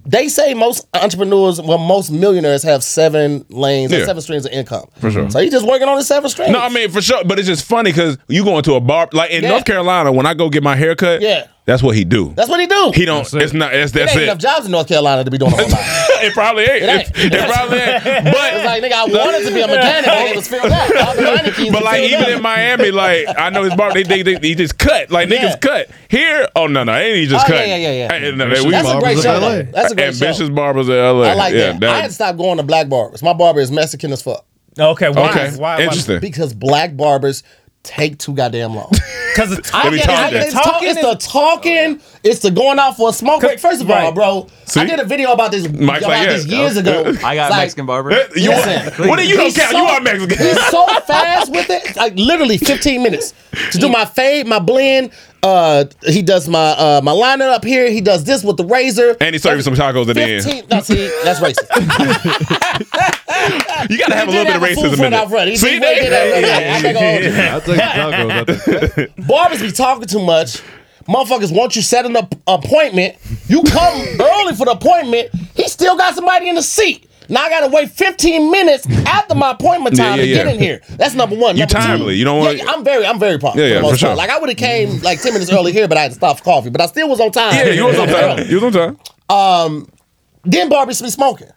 Se- 0.05 0.09
They 0.09 0.27
say 0.29 0.53
most 0.53 0.87
entrepreneurs, 0.93 1.61
well, 1.61 1.77
most 1.77 2.11
millionaires 2.11 2.63
have 2.63 2.83
seven 2.83 3.45
lanes 3.49 3.91
Yeah. 3.91 3.99
and 3.99 4.05
seven 4.07 4.21
streams 4.21 4.45
of 4.45 4.51
income. 4.51 4.85
For 4.99 5.11
sure. 5.11 5.29
So 5.29 5.39
you 5.39 5.51
just 5.51 5.65
working 5.65 5.87
on 5.87 5.97
the 5.97 6.03
seven 6.03 6.29
streams. 6.29 6.51
No, 6.51 6.59
I 6.59 6.69
mean 6.69 6.89
for 6.91 7.01
sure, 7.01 7.23
but 7.23 7.39
it's 7.39 7.47
just 7.47 7.65
funny 7.65 7.91
because 7.91 8.17
you 8.27 8.43
go 8.43 8.57
into 8.57 8.73
a 8.75 8.79
bar 8.81 9.09
like 9.13 9.31
in 9.31 9.43
Yeah. 9.43 9.49
North 9.49 9.65
Carolina 9.65 10.11
when 10.11 10.25
I 10.25 10.33
go 10.33 10.49
get 10.49 10.63
my 10.63 10.75
hair 10.75 10.95
cut. 10.95 11.21
Yeah. 11.21 11.47
that's 11.65 11.81
what 11.81 11.95
he 11.95 12.05
do. 12.05 12.31
that's 12.35 12.47
what 12.49 12.59
he 12.59 12.67
do. 12.67 12.91
he 12.93 13.05
don't. 13.05 13.23
That's 13.23 13.33
it. 13.33 13.41
It's 13.41 13.53
not. 13.53 13.73
It's, 13.73 13.91
There 13.91 14.05
that's 14.05 14.15
ain't 14.15 14.21
it. 14.21 14.25
enough 14.25 14.37
jobs 14.37 14.65
in 14.67 14.71
North 14.71 14.87
Carolina 14.87 15.23
to 15.23 15.31
be 15.31 15.39
doing 15.39 15.51
a 15.51 15.55
whole 15.55 15.67
lot. 15.67 15.79
it 16.23 16.31
probably 16.33 16.63
ain't. 16.63 16.83
It, 16.83 16.89
ain't. 16.89 17.33
it 17.33 17.49
probably 17.53 17.79
ain't. 17.79 18.03
But 18.35 18.53
It's 18.53 18.65
like, 18.65 18.83
nigga, 18.83 18.93
I 18.93 19.05
wanted 19.05 19.47
to 19.47 19.53
be 19.53 19.61
a 19.61 19.67
mechanic, 19.67 20.05
but 20.05 20.27
it 20.27 20.35
was 20.35 20.47
filled 20.47 20.71
up. 20.71 21.07
All 21.07 21.15
the 21.15 21.21
mannequins 21.23 21.71
But 21.71 21.83
like 21.83 22.03
even 22.03 22.21
up. 22.21 22.27
in 22.29 22.41
Miami, 22.43 22.91
like 22.91 23.25
I 23.35 23.49
know 23.49 23.63
his 23.63 23.73
bar, 23.75 23.93
they 23.93 24.03
they, 24.03 24.21
they, 24.21 24.35
he 24.47 24.53
just 24.53 24.77
cut 24.77 25.09
like 25.09 25.27
Yeah. 25.29 25.37
niggas 25.55 25.59
cut 25.61 25.89
here. 26.07 26.47
Oh 26.55 26.67
no 26.67 26.83
no, 26.83 26.93
ain't 26.95 27.15
he 27.17 27.25
just 27.25 27.45
Oh, 27.45 27.47
cut? 27.51 27.67
yeah, 27.67 27.75
yeah, 27.75 27.91
yeah, 27.91 27.91
yeah. 28.13 28.19
Hey, 28.19 28.31
no, 28.35 28.47
they- 28.47 28.61
we- 28.61 28.69
That's 28.69 28.87
a 28.87 28.99
great 28.99 29.01
Barbers 29.01 29.23
show. 29.23 29.35
of 29.37 29.41
LA. 29.41 29.49
though. 29.49 29.61
That's 29.71 29.91
a 29.99 30.11
great 30.11 30.21
ambitious 30.21 30.47
show. 30.47 30.53
barbers 30.53 30.87
in 30.89 30.95
L.A. 30.95 31.29
I 31.29 31.33
like 31.33 31.53
yeah, 31.53 31.77
that. 31.79 31.83
I 31.83 31.97
had 32.01 32.07
to 32.07 32.13
stop 32.13 32.37
going 32.37 32.57
to 32.57 32.63
black 32.63 32.89
barbers. 32.89 33.21
My 33.23 33.33
barber 33.33 33.59
is 33.59 33.71
Mexican 33.71 34.11
as 34.11 34.21
fuck. 34.21 34.45
Okay, 34.79 35.09
why? 35.09 35.29
okay, 35.29 35.51
Why, 35.51 35.77
why? 35.77 35.81
interesting. 35.83 36.19
Because 36.19 36.53
black 36.53 36.95
barbers 36.97 37.43
take 37.83 38.17
too 38.19 38.33
goddamn 38.33 38.75
long. 38.75 38.91
Because 39.35 39.51
it's 39.57 39.73
I 39.73 39.89
be 39.89 39.97
get 39.97 40.05
it. 40.05 40.09
I 40.09 40.49
talking. 40.63 40.87
It's, 40.87 40.97
it's 40.97 41.05
the 41.23 41.29
talking. 41.29 42.01
It's 42.23 42.39
the 42.39 42.51
going 42.51 42.79
out 42.79 42.95
for 42.95 43.09
a 43.09 43.11
smoke 43.11 43.41
break. 43.41 43.59
First 43.59 43.81
of 43.81 43.89
all, 43.91 43.97
Right. 43.97 44.15
bro, 44.15 44.47
See? 44.65 44.79
I 44.79 44.85
did 44.85 44.99
a 44.99 45.05
video 45.05 45.31
about 45.31 45.51
this 45.51 45.69
Mike's 45.69 46.05
about 46.05 46.09
like, 46.17 46.27
yeah. 46.27 46.33
this 46.33 46.45
years 46.47 46.77
ago. 46.77 47.03
I 47.23 47.35
got 47.35 47.51
like, 47.51 47.61
Mexican 47.61 47.85
barber. 47.85 48.11
You 48.35 48.49
Listen, 48.49 49.07
what 49.07 49.17
do 49.19 49.27
you 49.27 49.37
don't 49.37 49.53
count? 49.53 49.71
so- 49.71 49.77
you 49.77 49.83
are 49.83 50.01
Mexican. 50.01 50.37
He's 50.37 50.65
so 50.67 50.85
fast 51.07 51.51
with 51.51 51.69
it. 51.69 51.95
Like 51.95 52.13
literally 52.15 52.57
15 52.57 53.03
minutes 53.03 53.33
to 53.71 53.77
do 53.77 53.89
my 53.89 54.05
fade, 54.05 54.47
my 54.47 54.59
blend. 54.59 55.11
Uh, 55.43 55.85
he 56.07 56.23
does 56.23 56.47
my 56.49 56.71
uh 56.71 57.01
my 57.03 57.11
liner 57.11 57.45
up 57.45 57.63
here. 57.63 57.91
He 57.91 58.01
does 58.01 58.23
this 58.23 58.43
with 58.43 58.57
the 58.57 58.65
razor. 58.65 59.15
And 59.21 59.35
he 59.35 59.39
serves 59.39 59.63
some 59.63 59.75
tacos 59.75 60.09
at 60.09 60.15
the 60.15 60.21
end. 60.23 60.69
No, 60.71 60.79
see, 60.81 61.11
that's 61.23 61.39
racist. 61.39 61.69
You 63.89 63.99
gotta 63.99 64.15
have 64.15 64.27
a 64.27 64.31
little 64.31 64.45
bit 64.45 64.55
of 64.55 64.61
have 64.61 64.71
a 64.71 64.75
food 64.75 64.91
racism 64.93 65.07
in 65.07 65.13
out 65.13 65.29
front. 65.29 65.49
it. 65.49 65.51
He 65.51 65.57
See, 65.57 65.79
did 65.79 65.81
did 65.81 66.11
that. 66.11 66.41
Yeah, 66.41 66.75
I'm 66.75 66.81
not 66.81 66.93
gonna 66.93 67.11
hold 67.11 67.23
you. 67.23 67.95
I'll 68.01 68.55
take 68.55 69.05
tacos. 69.15 69.27
Barbers 69.27 69.61
be 69.61 69.71
talking 69.71 70.07
too 70.07 70.25
much. 70.25 70.61
Motherfuckers 71.07 71.55
want 71.55 71.75
you 71.75 71.81
set 71.81 72.05
an 72.05 72.15
ap- 72.15 72.33
appointment. 72.47 73.15
You 73.47 73.61
come 73.63 73.99
early 74.19 74.53
for 74.55 74.65
the 74.65 74.71
appointment. 74.71 75.29
He 75.55 75.67
still 75.67 75.95
got 75.97 76.15
somebody 76.15 76.49
in 76.49 76.55
the 76.55 76.63
seat. 76.63 77.07
Now 77.27 77.41
I 77.43 77.49
gotta 77.49 77.67
wait 77.73 77.89
15 77.89 78.51
minutes 78.51 78.87
after 79.07 79.33
my 79.35 79.51
appointment 79.51 79.95
time 79.95 80.17
yeah, 80.19 80.25
to 80.25 80.27
get 80.27 80.45
yeah. 80.45 80.51
in 80.53 80.59
here. 80.59 80.81
That's 80.91 81.15
number 81.15 81.35
one. 81.35 81.55
You 81.55 81.61
Number 81.61 81.73
two- 81.73 81.79
timely. 81.79 82.15
You 82.15 82.23
don't 82.25 82.37
wanna- 82.39 82.53
Yeah, 82.57 82.63
yeah, 82.65 82.71
I'm 82.71 82.83
very, 82.83 83.05
I'm 83.05 83.19
very 83.19 83.39
pumped. 83.39 83.57
Yeah, 83.57 83.65
yeah, 83.65 83.73
the 83.75 83.81
most 83.81 83.91
for 83.93 83.97
sure. 83.97 84.15
Like 84.15 84.29
I 84.29 84.37
would 84.39 84.49
have 84.49 84.57
came 84.59 85.01
like 85.01 85.21
10 85.21 85.33
minutes 85.33 85.51
early 85.51 85.71
here, 85.73 85.87
but 85.87 85.97
I 85.97 86.01
had 86.03 86.11
to 86.11 86.15
stop 86.15 86.37
for 86.37 86.43
coffee. 86.43 86.69
But 86.69 86.81
I 86.81 86.85
still 86.85 87.09
was 87.09 87.19
on 87.19 87.31
time. 87.31 87.53
Yeah, 87.55 87.65
you 87.73 87.85
was 87.85 87.97
on 87.97 88.07
time. 88.07 88.47
You 88.49 88.59
was 88.61 88.75
on 88.75 88.97
time. 89.29 89.35
Um, 89.35 89.87
Then 90.43 90.69
barbers 90.69 91.01
be 91.01 91.09
smoking. 91.09 91.47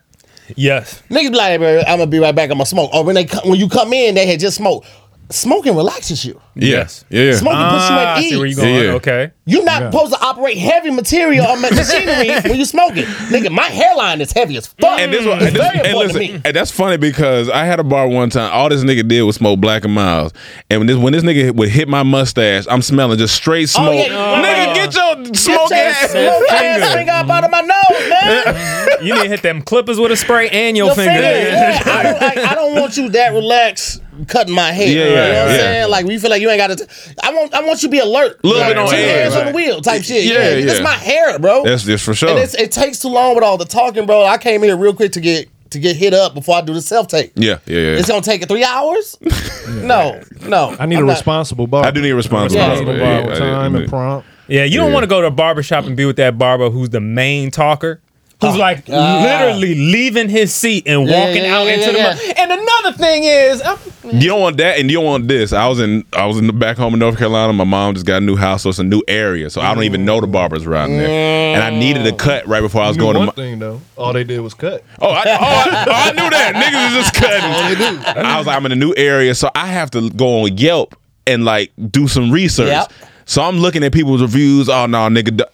yes. 0.57 1.03
Niggas 1.11 1.31
be 1.33 1.37
like, 1.37 1.49
hey, 1.51 1.57
bro, 1.59 1.81
I'm 1.81 1.99
gonna 1.99 2.07
be 2.07 2.19
right 2.19 2.35
back. 2.35 2.51
I'm 2.51 2.57
gonna 2.57 2.65
smoke. 2.67 2.91
Or 2.95 3.05
when 3.05 3.15
they 3.15 3.27
co- 3.27 3.47
when 3.49 3.59
you 3.59 3.69
come 3.69 3.93
in, 3.93 4.15
they 4.15 4.25
had 4.27 4.41
just 4.41 4.57
smoked. 4.57 4.87
Smoking 5.31 5.77
relaxes 5.77 6.25
you. 6.25 6.41
Yes. 6.55 7.05
Yeah. 7.11 7.25
Yeah. 7.25 7.33
Smoking 7.37 7.59
puts 7.69 7.88
you 7.91 7.97
Ah, 7.97 8.14
I 8.14 8.19
at 8.19 8.23
see 8.25 8.37
where 8.37 8.47
you 8.47 8.51
ease. 8.53 8.57
going. 8.57 8.75
Yeah, 8.75 8.81
yeah. 8.83 8.91
Okay. 8.93 9.31
You're 9.45 9.64
not 9.64 9.93
supposed 9.93 10.12
to 10.14 10.21
operate 10.25 10.57
heavy 10.59 10.91
material 10.91 11.47
or 11.47 11.57
ma- 11.59 11.69
machinery 11.73 12.31
when 12.49 12.57
you're 12.57 12.64
smoking. 12.64 13.05
Nigga, 13.05 13.51
my 13.51 13.64
hairline 13.67 14.21
is 14.23 14.33
heavy 14.33 14.57
as 14.57 14.67
fuck. 14.69 14.99
And 14.99 15.12
this 15.12 15.27
one, 15.27 15.37
it's 15.38 15.47
and, 15.49 15.57
this, 15.57 15.62
very 15.62 15.79
and 15.79 15.87
important 15.87 16.14
listen, 16.14 16.27
to 16.29 16.33
me. 16.38 16.43
and 16.47 16.57
that's 16.57 16.71
funny 16.71 16.97
because 16.97 17.49
I 17.51 17.64
had 17.64 17.79
a 17.79 17.85
bar 17.85 18.09
one 18.09 18.31
time. 18.31 18.51
All 18.53 18.69
this 18.71 18.83
nigga 18.85 19.07
did 19.07 19.23
was 19.23 19.37
smoke 19.37 19.61
Black 19.61 19.85
and 19.85 19.95
Milds, 19.95 20.33
and 20.71 20.81
when 20.81 20.87
this 20.87 20.97
when 20.97 21.12
this 21.12 21.23
nigga 21.23 21.55
would 21.55 21.69
hit 21.69 21.88
my 21.88 22.03
mustache, 22.03 22.64
I'm 22.69 22.81
smelling 22.83 23.19
just 23.19 23.35
straight 23.35 23.69
smoke. 23.69 23.88
Oh, 23.88 23.93
yeah. 23.93 24.09
Nigga, 24.43 24.71
Oh. 24.71 24.75
get 24.75 24.95
your 24.95 25.25
Get 25.25 25.37
smoke 25.37 25.71
your 25.71 25.79
ass. 25.79 26.11
smoke 26.11 26.51
ass 26.53 26.95
finger 26.95 27.12
up 27.12 27.29
out 27.29 27.45
of 27.45 27.51
my 27.51 27.61
nose, 27.61 28.11
man. 28.11 28.85
You 29.03 29.14
need 29.14 29.23
to 29.25 29.29
hit 29.29 29.43
them 29.43 29.62
clippers 29.62 30.01
with 30.01 30.11
a 30.11 30.17
spray 30.17 30.49
and 30.49 30.77
your, 30.77 30.87
Your 30.87 30.95
finger. 30.97 31.12
finger. 31.12 31.29
Yeah, 31.29 31.83
I, 31.87 32.03
don't, 32.03 32.21
like, 32.21 32.38
I 32.38 32.55
don't 32.57 32.75
want 32.81 32.97
you 32.97 33.09
that 33.11 33.33
relaxed 33.33 34.03
cutting 34.26 34.54
my 34.54 34.72
hair. 34.72 34.87
Yeah, 34.88 34.92
you 34.92 34.98
know 34.98 35.14
yeah, 35.14 35.20
what 35.20 35.31
I'm 35.31 35.48
yeah. 35.48 35.57
saying? 35.57 35.90
Like, 35.90 36.07
you 36.07 36.18
feel 36.20 36.31
like 36.31 36.42
you 36.42 36.50
ain't 36.50 36.59
got 36.59 36.78
to. 36.78 36.88
I 37.22 37.33
want, 37.35 37.54
I 37.54 37.62
want 37.64 37.83
you 37.83 37.88
to 37.88 37.92
be 37.92 37.98
alert. 37.98 38.42
Little 38.44 38.62
bit 38.64 38.78
on 38.78 38.88
two 38.88 38.96
edge, 38.96 39.22
hands 39.22 39.35
on 39.37 39.46
the 39.46 39.52
wheel 39.52 39.81
type 39.81 40.02
shit. 40.02 40.24
Yeah, 40.24 40.33
Yeah, 40.50 40.54
yeah. 40.57 40.66
That's 40.66 40.81
my 40.81 40.94
hair, 40.94 41.38
bro. 41.38 41.64
That's 41.64 41.85
just 41.85 42.04
for 42.04 42.14
sure. 42.14 42.31
and 42.31 42.38
it's, 42.38 42.54
it 42.54 42.72
takes 42.72 42.98
too 43.00 43.09
long 43.09 43.35
with 43.35 43.44
all 43.44 43.57
the 43.59 43.64
talking, 43.64 44.07
bro. 44.07 44.24
I 44.24 44.38
came 44.38 44.62
here 44.62 44.76
real 44.76 44.94
quick 44.94 45.12
to 45.12 45.20
get 45.20 45.48
to 45.70 45.78
get 45.78 45.96
hit 45.96 46.14
up 46.14 46.33
before 46.33 46.57
I 46.57 46.61
do 46.62 46.72
the 46.72 46.81
self 46.81 47.09
tape. 47.09 47.33
yeah, 47.35 47.59
yeah, 47.66 47.78
yeah. 47.78 47.98
It's 47.98 48.09
gonna 48.09 48.22
take 48.22 48.46
three 48.48 48.64
hours? 48.64 49.16
no, 49.68 50.22
no. 50.46 50.74
I 50.81 50.87
need 50.87 50.96
I'm 50.96 51.04
a 51.04 51.07
not- 51.09 51.12
responsible 51.14 51.66
bar. 51.66 51.85
I 51.85 51.90
do 51.90 52.00
need 52.00 52.11
a 52.11 52.16
responsible 52.16 52.61
Yeah. 52.62 52.70
responsible 52.70 52.98
barber. 52.98 53.04
bar 53.04 53.20
Yeah, 53.20 53.26
with 53.26 53.37
I- 53.37 53.38
time 53.38 53.74
and 53.76 53.88
prompt. 53.88 54.28
Yeah, 54.48 54.64
you 54.64 54.78
don't 54.78 54.94
want 54.94 55.02
to 55.02 55.09
go 55.09 55.20
to 55.20 55.26
a 55.26 55.31
barber 55.31 55.62
shop 55.62 55.85
and 55.85 55.94
be 55.94 56.07
with 56.07 56.16
that 56.16 56.38
barber 56.38 56.70
who's 56.70 56.88
the 56.88 57.00
main 57.00 57.50
talker. 57.50 58.00
Who's 58.40 58.57
like 58.57 58.85
ah. 58.88 59.20
literally 59.20 59.74
leaving 59.74 60.29
his 60.29 60.55
seat 60.55 60.87
and 60.87 61.09
Yeah, 61.09 61.27
walking 61.27 61.42
yeah, 61.42 61.57
out 61.57 61.66
yeah, 61.66 61.72
into 61.74 61.87
yeah, 61.87 62.14
the 62.14 62.22
yeah. 62.22 62.29
mud. 62.29 62.38
And 62.38 62.53
another 62.53 62.96
thing 62.96 63.24
is, 63.24 63.61
I'm- 63.62 63.79
You 64.05 64.29
don't 64.29 64.40
want 64.40 64.57
that, 64.59 64.79
and 64.79 64.88
you 64.90 64.98
don't 64.98 65.07
want 65.07 65.27
this. 65.29 65.53
I 65.53 65.66
was 65.66 65.81
in, 65.81 66.05
I 66.12 66.24
was 66.24 66.38
in 66.38 66.46
the 66.46 66.53
back 66.53 66.77
home 66.77 66.94
in 66.94 67.01
North 67.01 67.18
Carolina. 67.18 67.53
My 67.53 67.64
mom 67.64 67.94
just 67.94 68.07
got 68.07 68.18
a 68.22 68.24
new 68.24 68.37
house, 68.37 68.62
so 68.62 68.68
it's 68.70 68.79
a 68.79 68.85
new 68.85 69.03
area. 69.09 69.51
So 69.51 69.61
I 69.61 69.74
don't 69.74 69.83
even 69.85 70.05
know 70.05 70.20
the 70.20 70.29
barbers 70.29 70.66
around 70.66 70.90
there, 70.92 71.55
and 71.57 71.62
I 71.64 71.70
needed 71.79 72.07
a 72.07 72.12
cut 72.16 72.46
right 72.46 72.61
before 72.61 72.81
I 72.83 72.88
was 72.88 72.96
You 72.96 73.03
knew 73.03 73.12
going 73.12 73.20
to. 73.20 73.27
My, 73.27 73.33
thing 73.33 73.59
though, 73.59 73.81
all 73.96 74.12
they 74.12 74.24
did 74.24 74.38
was 74.40 74.55
cut. 74.55 74.85
Oh, 75.01 75.11
I, 75.11 75.22
oh, 75.27 75.37
I, 75.40 75.85
oh, 75.88 75.92
I 75.92 76.11
knew 76.12 76.31
that. 76.31 76.55
Niggas 76.55 76.88
is 76.88 77.05
just 77.05 77.14
cutting. 77.14 78.24
I 78.24 78.38
was 78.38 78.46
like, 78.46 78.57
I'm 78.57 78.64
in 78.66 78.72
a 78.72 78.77
new 78.77 78.94
area, 78.96 79.35
so 79.35 79.51
I 79.55 79.66
have 79.66 79.90
to 79.90 80.11
go 80.11 80.42
on 80.44 80.57
Yelp 80.57 80.94
and 81.27 81.44
like 81.44 81.72
do 81.90 82.09
some 82.09 82.31
research. 82.31 82.68
Yep. 82.68 82.92
So 83.29 83.43
I'm 83.43 83.59
looking 83.59 83.85
at 83.85 83.93
people's 83.93 84.23
reviews. 84.23 84.71
Oh 84.71 84.87
no, 84.87 85.07
nigga, 85.09 85.45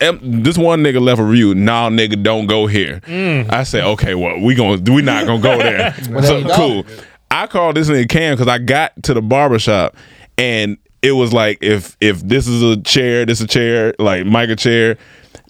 this 0.44 0.56
one 0.56 0.84
nigga 0.84 1.00
left 1.00 1.20
a 1.20 1.24
review. 1.24 1.56
No, 1.56 1.88
nigga, 1.90 2.22
don't 2.22 2.46
go 2.46 2.68
here. 2.68 3.00
Mm. 3.00 3.52
I 3.52 3.64
said, 3.64 3.82
okay, 3.82 4.14
well, 4.14 4.38
we 4.38 4.54
going 4.54 4.84
we 4.84 5.02
not 5.02 5.26
gonna 5.26 5.42
go 5.42 5.58
there. 5.58 5.92
so 6.22 6.38
you 6.38 6.46
go. 6.46 6.54
cool. 6.54 6.84
I 7.32 7.48
called 7.48 7.74
this 7.74 7.90
nigga 7.90 8.08
Cam 8.08 8.34
because 8.34 8.46
I 8.46 8.58
got 8.58 9.02
to 9.02 9.14
the 9.14 9.20
barbershop 9.20 9.96
and 10.38 10.78
it 11.02 11.12
was 11.12 11.32
like 11.32 11.58
if 11.62 11.96
if 12.00 12.20
this 12.20 12.46
is 12.46 12.62
a 12.62 12.80
chair, 12.80 13.26
this 13.26 13.40
is 13.40 13.46
a 13.46 13.48
chair, 13.48 13.92
like 13.98 14.24
Micah 14.24 14.54
chair. 14.54 14.96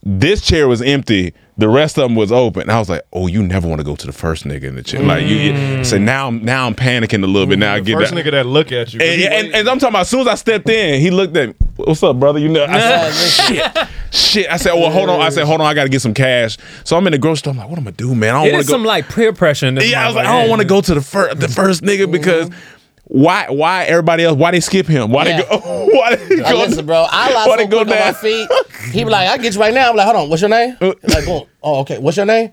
This 0.02 0.40
chair 0.40 0.66
was 0.66 0.80
empty. 0.80 1.34
The 1.56 1.68
rest 1.68 1.96
of 1.98 2.02
them 2.02 2.16
was 2.16 2.32
open. 2.32 2.68
I 2.68 2.80
was 2.80 2.88
like, 2.88 3.02
"Oh, 3.12 3.28
you 3.28 3.40
never 3.42 3.68
want 3.68 3.78
to 3.80 3.84
go 3.84 3.94
to 3.94 4.06
the 4.06 4.12
first 4.12 4.44
nigga 4.44 4.64
in 4.64 4.74
the 4.74 4.82
chair." 4.82 5.02
Like 5.02 5.22
you, 5.22 5.36
you 5.36 5.52
mm. 5.52 5.86
so 5.86 5.98
now, 5.98 6.26
I'm 6.26 6.44
now 6.44 6.66
I'm 6.66 6.74
panicking 6.74 7.22
a 7.22 7.26
little 7.28 7.46
bit. 7.46 7.60
Now 7.60 7.74
I 7.74 7.78
The 7.78 7.84
get 7.84 7.98
first 7.98 8.12
that. 8.12 8.24
nigga 8.24 8.32
that 8.32 8.46
look 8.46 8.72
at 8.72 8.92
you. 8.92 9.00
And, 9.00 9.20
he 9.20 9.26
and, 9.26 9.34
waiting. 9.34 9.54
and 9.54 9.68
I'm 9.68 9.78
talking 9.78 9.92
about 9.92 10.00
as 10.00 10.08
soon 10.08 10.20
as 10.22 10.26
I 10.26 10.34
stepped 10.34 10.68
in, 10.68 11.00
he 11.00 11.10
looked 11.10 11.36
at 11.36 11.48
me. 11.48 11.54
What's 11.76 12.02
up, 12.02 12.18
brother? 12.18 12.38
You 12.38 12.48
know, 12.48 12.64
I 12.68 13.10
said, 13.10 13.12
shit, 13.48 13.88
shit. 14.12 14.50
I 14.50 14.56
said, 14.56 14.74
well, 14.74 14.90
hold 14.90 15.10
on. 15.10 15.20
I 15.20 15.28
said, 15.30 15.44
hold 15.44 15.60
on. 15.60 15.66
I 15.66 15.74
got 15.74 15.84
to 15.84 15.88
get 15.88 16.02
some 16.02 16.14
cash. 16.14 16.56
So 16.84 16.96
I'm 16.96 17.06
in 17.06 17.12
the 17.12 17.18
grocery 17.18 17.38
store. 17.38 17.52
I'm 17.52 17.58
like, 17.58 17.68
what 17.68 17.78
am 17.78 17.88
I 17.88 17.92
do, 17.92 18.14
man? 18.14 18.34
I 18.34 18.38
don't 18.38 18.48
it 18.48 18.52
want 18.52 18.64
to 18.64 18.68
go. 18.68 18.74
some 18.74 18.84
like 18.84 19.08
peer 19.08 19.32
pressure. 19.32 19.66
In 19.66 19.74
this 19.74 19.90
yeah, 19.90 20.04
I 20.04 20.06
was 20.06 20.14
like, 20.16 20.26
motherfucker. 20.26 20.28
I 20.28 20.40
don't 20.40 20.50
want 20.50 20.62
to 20.62 20.68
go 20.68 20.80
to 20.80 20.94
the 20.94 21.00
first, 21.00 21.40
the 21.40 21.48
first 21.48 21.82
nigga 21.82 22.10
because 22.10 22.48
mm-hmm. 22.48 22.73
Why, 23.04 23.46
why 23.50 23.84
everybody 23.84 24.24
else? 24.24 24.36
Why 24.36 24.50
they 24.50 24.60
skip 24.60 24.86
him? 24.86 25.10
Why 25.10 25.26
Yeah. 25.26 25.42
they 25.42 25.48
go? 25.48 25.58
Why 25.92 26.16
they 26.16 26.36
go? 26.36 26.58
listen, 26.58 26.86
bro, 26.86 27.06
I 27.10 27.34
why 27.34 27.44
so 27.44 27.66
quick 27.66 27.80
on 27.80 27.88
my 27.88 28.12
feet. 28.12 28.48
He 28.92 29.04
be 29.04 29.10
like, 29.10 29.28
I 29.28 29.38
get 29.38 29.54
you 29.54 29.60
right 29.60 29.72
now. 29.74 29.90
I'm 29.90 29.96
like, 29.96 30.04
hold 30.06 30.16
on, 30.16 30.28
what's 30.30 30.42
your 30.42 30.50
name? 30.50 30.76
Uh, 30.80 30.92
Like, 31.04 31.24
boom. 31.24 31.44
Oh, 31.62 31.80
okay. 31.80 31.98
What's 31.98 32.16
your 32.16 32.26
name? 32.26 32.52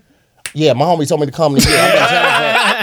Yeah, 0.54 0.72
my 0.74 0.84
homie 0.84 1.08
told 1.08 1.20
me 1.20 1.26
to 1.26 1.32
come 1.32 1.54
to 1.56 1.60
you. 1.60 1.66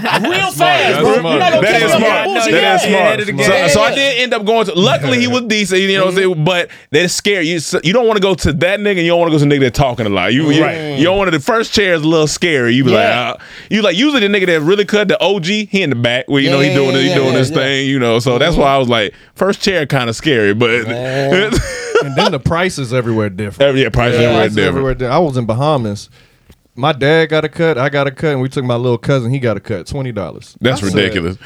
I'm 0.05 0.21
like, 0.21 0.21
Jennifer. 0.21 0.29
real 0.29 0.51
fast, 0.51 0.55
That's 0.57 0.99
bro. 0.99 1.19
smart. 1.19 1.23
You're 1.33 1.39
not 1.39 1.51
gonna 1.51 1.61
That 1.61 1.71
catch 1.71 1.81
is 1.81 1.87
me 1.89 1.93
on 1.93 1.99
smart. 2.01 2.25
bullshit. 2.25 2.51
That 2.51 2.75
is 2.75 2.81
smart. 2.81 3.03
ahead 3.03 3.19
of 3.19 3.27
the 3.37 3.69
So, 3.69 3.81
I 3.81 3.95
did 3.95 4.21
end 4.21 4.33
up 4.33 4.45
going 4.45 4.65
to. 4.65 4.73
Luckily, 4.75 5.19
he 5.19 5.27
was 5.27 5.41
decent. 5.43 5.81
You 5.81 5.97
know, 5.97 6.05
what 6.05 6.11
I'm 6.11 6.15
saying? 6.17 6.43
but 6.43 6.69
they 6.91 7.07
scare 7.07 7.41
you. 7.41 7.59
You 7.83 7.93
don't 7.93 8.07
want 8.07 8.17
to 8.17 8.21
go 8.21 8.35
to 8.35 8.53
that 8.53 8.79
nigga. 8.79 8.89
And 8.97 8.99
you 8.99 9.07
don't 9.09 9.19
want 9.19 9.31
to 9.31 9.37
go 9.37 9.43
to 9.43 9.45
the 9.49 9.55
nigga 9.55 9.61
that 9.61 9.73
talking 9.73 10.05
a 10.05 10.09
lot. 10.09 10.33
You, 10.33 10.49
you, 10.51 10.63
Right. 10.63 10.97
you 10.97 11.03
don't 11.05 11.17
want 11.17 11.31
to. 11.31 11.37
The 11.37 11.43
first 11.43 11.73
chair 11.73 11.93
is 11.93 12.01
a 12.03 12.07
little 12.07 12.27
scary. 12.27 12.73
You 12.73 12.83
be 12.83 12.91
Yeah. 12.91 13.31
like, 13.31 13.41
uh, 13.41 13.43
you 13.69 13.81
like 13.81 13.97
usually 13.97 14.21
the 14.27 14.27
nigga 14.27 14.45
that 14.47 14.61
really 14.61 14.85
cut 14.85 15.07
the 15.07 15.21
OG. 15.21 15.45
He 15.45 15.81
in 15.81 15.89
the 15.89 15.95
back 15.95 16.25
where 16.27 16.41
you 16.41 16.49
know 16.49 16.59
he 16.59 16.73
doing 16.73 16.95
he 16.95 17.13
doing 17.13 17.33
yeah, 17.33 17.37
his 17.39 17.49
thing. 17.49 17.87
You 17.87 17.99
know, 17.99 18.19
so 18.19 18.37
that's 18.37 18.55
why 18.55 18.73
I 18.73 18.77
was 18.77 18.89
like, 18.89 19.13
first 19.35 19.61
chair 19.61 19.85
kind 19.85 20.09
of 20.09 20.15
scary, 20.15 20.53
but 20.53 20.69
and 21.49 22.15
then 22.15 22.31
the 22.31 22.39
prices 22.39 22.93
everywhere 22.93 23.29
different. 23.29 23.77
yeah, 23.77 23.89
price 23.89 24.13
Yeah, 24.13 24.19
everywhere 24.21 24.33
prices 24.41 24.55
different. 24.55 24.67
everywhere 24.69 24.93
different. 24.93 25.13
I 25.13 25.19
was 25.19 25.37
in 25.37 25.45
Bahamas. 25.45 26.09
My 26.79 26.93
dad 26.93 27.27
got 27.29 27.43
a 27.45 27.49
cut. 27.49 27.77
I 27.77 27.89
got 27.89 28.07
a 28.07 28.11
cut, 28.11 28.31
and 28.31 28.41
we 28.41 28.47
took 28.49 28.63
my 28.63 28.75
little 28.75 28.97
cousin. 28.97 29.31
He 29.31 29.39
got 29.39 29.57
a 29.57 29.59
cut. 29.59 29.85
Twenty 29.87 30.11
dollars. 30.11 30.55
That's 30.61 30.81
ridiculous. 30.83 31.37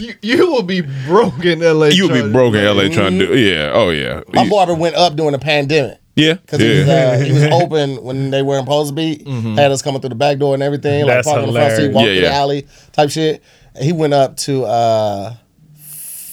You, 0.00 0.14
you 0.22 0.50
will 0.50 0.62
be 0.62 0.80
broke 1.06 1.44
in 1.44 1.62
L.A. 1.62 1.90
You'll 1.90 2.08
be 2.08 2.20
trying- 2.20 2.32
broke 2.32 2.54
in 2.54 2.64
LA 2.64 2.88
trying 2.88 3.18
to 3.18 3.26
do. 3.26 3.38
Yeah. 3.38 3.72
Oh 3.74 3.90
yeah. 3.90 4.22
My 4.32 4.48
barber 4.48 4.74
went 4.74 4.94
up 4.94 5.16
during 5.16 5.32
the 5.32 5.38
pandemic. 5.38 5.98
Yeah. 6.16 6.34
Because 6.34 6.60
he, 6.60 6.68
was, 6.78 6.86
Yeah. 6.86 6.94
uh, 6.94 7.18
he 7.24 7.32
was 7.32 7.42
open 7.44 8.02
when 8.02 8.30
they 8.30 8.42
weren't 8.42 8.64
supposed 8.64 8.90
to 8.90 8.94
be. 8.94 9.22
Had 9.54 9.70
us 9.72 9.82
coming 9.82 10.00
through 10.00 10.10
the 10.10 10.14
back 10.16 10.38
door 10.38 10.54
and 10.54 10.62
everything. 10.62 11.06
That's 11.06 11.26
like 11.26 11.34
parking 11.36 11.48
on 11.48 11.54
the 11.54 11.60
front 11.60 11.76
seat, 11.76 11.82
hilarious. 11.90 11.94
walk 11.94 12.04
Yeah, 12.04 12.12
through 12.12 12.20
the 12.20 12.26
yeah. 12.26 12.38
alley 12.38 12.66
type 12.92 13.10
shit. 13.10 13.42
And 13.74 13.84
he 13.84 13.92
went 13.92 14.14
up 14.14 14.36
to 14.38 14.64
uh, 14.64 15.34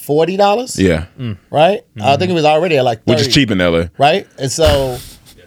$40, 0.07 0.77
Yeah. 0.79 1.05
right? 1.51 1.81
I 2.01 2.17
think 2.17 2.31
it 2.31 2.33
was 2.33 2.45
already 2.45 2.77
at 2.77 2.83
like 2.85 3.03
30, 3.05 3.11
Which 3.11 3.27
is 3.27 3.33
cheap 3.33 3.51
in 3.51 3.57
LA. 3.59 3.85
Right? 3.97 4.27
And 4.39 4.51
so 4.51 4.97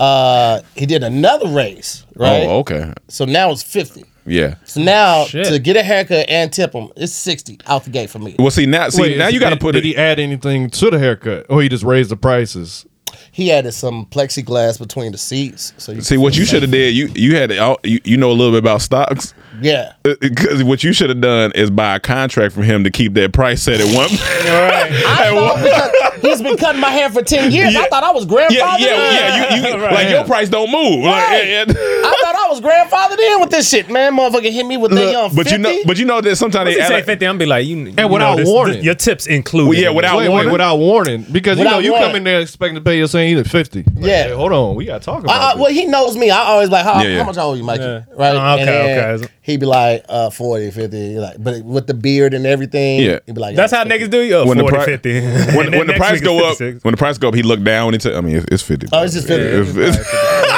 uh, 0.01 0.61
he 0.74 0.86
did 0.86 1.03
another 1.03 1.49
raise, 1.49 2.07
right? 2.16 2.44
Oh, 2.44 2.59
okay. 2.61 2.92
So 3.09 3.24
now 3.24 3.51
it's 3.51 3.62
50 3.62 4.05
Yeah. 4.26 4.55
So 4.64 4.80
now 4.80 5.24
Shit. 5.24 5.46
to 5.46 5.59
get 5.59 5.76
a 5.76 5.82
haircut 5.82 6.28
and 6.28 6.53
tip 6.53 6.72
him, 6.72 6.88
it's 6.96 7.12
60 7.12 7.59
out 7.66 7.84
the 7.84 7.90
gate 7.90 8.11
for 8.11 8.18
me. 8.18 8.36
Well, 8.38 8.51
see 8.51 8.66
now, 8.66 8.88
see 8.88 9.03
Wait, 9.03 9.18
now 9.18 9.28
you 9.28 9.40
got 9.40 9.51
to 9.51 9.57
put 9.57 9.72
Did 9.72 9.84
it. 9.84 9.88
he 9.88 9.96
add 9.96 10.18
anything 10.18 10.70
to 10.70 10.90
the 10.90 10.99
haircut, 10.99 11.46
or 11.49 11.62
he 11.62 11.68
just 11.68 11.84
raised 11.84 12.11
the 12.11 12.16
prices? 12.16 12.86
He 13.32 13.53
added 13.53 13.72
some 13.72 14.05
plexiglass 14.07 14.78
between 14.78 15.12
the 15.12 15.18
seats. 15.18 15.72
So 15.78 15.92
you 15.92 16.01
See 16.01 16.16
what 16.16 16.36
you 16.36 16.44
should 16.44 16.62
have 16.62 16.70
did. 16.70 16.94
You 16.94 17.09
you 17.14 17.36
had 17.36 17.51
to, 17.51 17.78
you, 17.84 18.01
you 18.05 18.16
know 18.16 18.30
a 18.30 18.34
little 18.34 18.53
bit 18.53 18.59
about 18.59 18.82
stocks. 18.82 19.32
Yeah. 19.61 19.92
Because 20.03 20.64
what 20.64 20.82
you 20.84 20.92
should 20.92 21.09
have 21.09 21.20
done 21.20 21.53
is 21.55 21.70
buy 21.70 21.96
a 21.96 22.01
contract 22.01 22.53
from 22.55 22.64
him 22.64 22.84
to 22.84 22.90
keep 22.90 23.14
that 23.14 23.32
price 23.32 23.62
set 23.62 23.80
at 23.80 23.94
one. 23.94 24.09
I 24.11 25.30
thought 25.30 25.62
because 25.62 26.08
he's 26.23 26.43
been 26.43 26.57
cutting 26.57 26.81
my 26.81 26.91
hair 26.91 27.11
for 27.11 27.23
10 27.23 27.51
years. 27.53 27.75
I 27.77 27.89
thought 27.89 28.05
I 28.05 28.11
was 28.12 28.25
grandfather. 28.27 28.83
yeah, 28.83 28.97
yeah, 28.97 29.37
yeah. 29.37 29.57
You, 29.57 29.79
you 29.79 29.83
Right. 29.85 29.93
like 29.95 30.09
your 30.11 30.25
price 30.25 30.49
don't 30.49 30.71
move. 30.71 31.05
Like, 31.05 31.29
Right. 31.29 31.49
yeah, 31.49 31.64
yeah. 31.66 32.12
I 32.59 32.61
was 32.61 32.91
grandfathered 33.17 33.35
in 33.35 33.41
with 33.41 33.51
this 33.51 33.69
shit, 33.69 33.89
man. 33.91 34.17
Motherfucker 34.17 34.51
hit 34.51 34.67
me 34.67 34.77
with 34.77 34.91
the 34.93 35.13
young 35.13 35.31
50. 35.31 35.37
But 35.37 35.53
you 35.53 35.59
know, 35.59 35.79
but 35.87 35.99
you 35.99 36.05
know 36.05 36.21
that 36.21 36.37
sometimes 36.37 36.71
He 36.71 36.77
they 36.77 36.83
say 36.83 36.95
like- 36.95 37.05
50, 37.05 37.27
I'm 37.27 37.39
be 37.39 37.47
like, 37.47 37.67
you, 37.67 37.77
you 37.77 37.85
without 37.85 38.19
know, 38.19 38.37
this- 38.37 38.49
warning. 38.49 38.77
this- 38.77 38.85
your 38.85 38.95
tips 38.95 39.27
included. 39.27 39.69
Well, 39.69 39.79
yeah, 39.79 39.91
without- 39.91 40.13
this. 40.19 40.19
Wait, 40.19 40.29
warning? 40.29 40.47
wait, 40.49 40.53
without 40.53 40.77
warning, 40.79 41.27
because 41.31 41.59
you 41.59 41.65
know 41.65 41.79
you 41.79 41.93
warning. 41.93 42.09
come 42.09 42.17
in 42.17 42.25
there 42.25 42.41
expecting 42.41 42.75
to 42.77 42.81
pay 42.81 42.99
your 42.99 43.07
saying 43.09 43.31
either 43.33 43.45
fifty. 43.49 43.83
Like, 43.85 43.95
Yeah. 44.05 44.25
hey, 44.25 44.31
hold 44.33 44.53
on, 44.53 44.75
we 44.75 44.85
gotta 44.87 45.05
talk 45.05 45.23
about. 45.23 45.31
I, 45.41 45.51
I, 45.51 45.55
this. 45.55 45.63
well, 45.63 45.73
he 45.73 45.85
knows 45.87 46.17
me. 46.17 46.31
I 46.31 46.39
always 46.39 46.69
like, 46.71 46.85
how, 46.85 47.03
Yeah, 47.03 47.09
yeah. 47.09 47.19
how 47.19 47.25
much 47.25 47.39
I 47.39 47.43
owe 47.43 47.55
you, 47.55 47.65
Mikey? 47.65 47.83
Yeah. 47.85 48.01
Right? 48.15 48.35
Oh, 48.35 48.53
okay, 48.55 48.61
and 48.61 48.69
then 48.69 49.15
okay. 49.21 49.33
He'd 49.43 49.61
be 49.61 49.67
like, 49.67 50.05
uh, 50.11 50.29
40, 50.31 50.71
50. 50.71 51.19
Like, 51.19 51.37
but 51.43 51.63
with 51.65 51.87
the 51.87 51.95
beard 51.95 52.35
and 52.35 52.47
everything, 52.47 53.01
Yeah. 53.01 53.21
he'd 53.25 53.35
be 53.35 53.41
like, 53.41 53.57
That's 53.57 53.73
how 53.73 53.83
niggas 53.85 54.11
do 54.11 54.21
you. 54.21 54.45
when 54.45 54.59
the 54.59 54.65
40, 54.65 54.77
pri- 54.77 54.85
50. 54.85 55.21
when, 55.21 55.55
when 55.57 55.71
the 55.73 55.85
next 55.87 55.99
price 55.99 56.21
go 56.21 56.51
up, 56.51 56.59
when 56.61 56.93
the 56.93 56.97
price 56.99 57.17
go 57.19 57.29
up, 57.29 57.35
he 57.35 57.43
look 57.43 57.63
down. 57.63 57.95
and 57.95 58.03
He 58.03 58.09
tell, 58.11 58.19
I 58.19 58.21
mean, 58.21 58.37
it's, 58.37 58.47
it's 58.51 58.63
fifty. 58.63 58.89
Oh, 58.93 59.03
it's 59.05 59.15
just 59.15 59.27
50. 59.29 60.58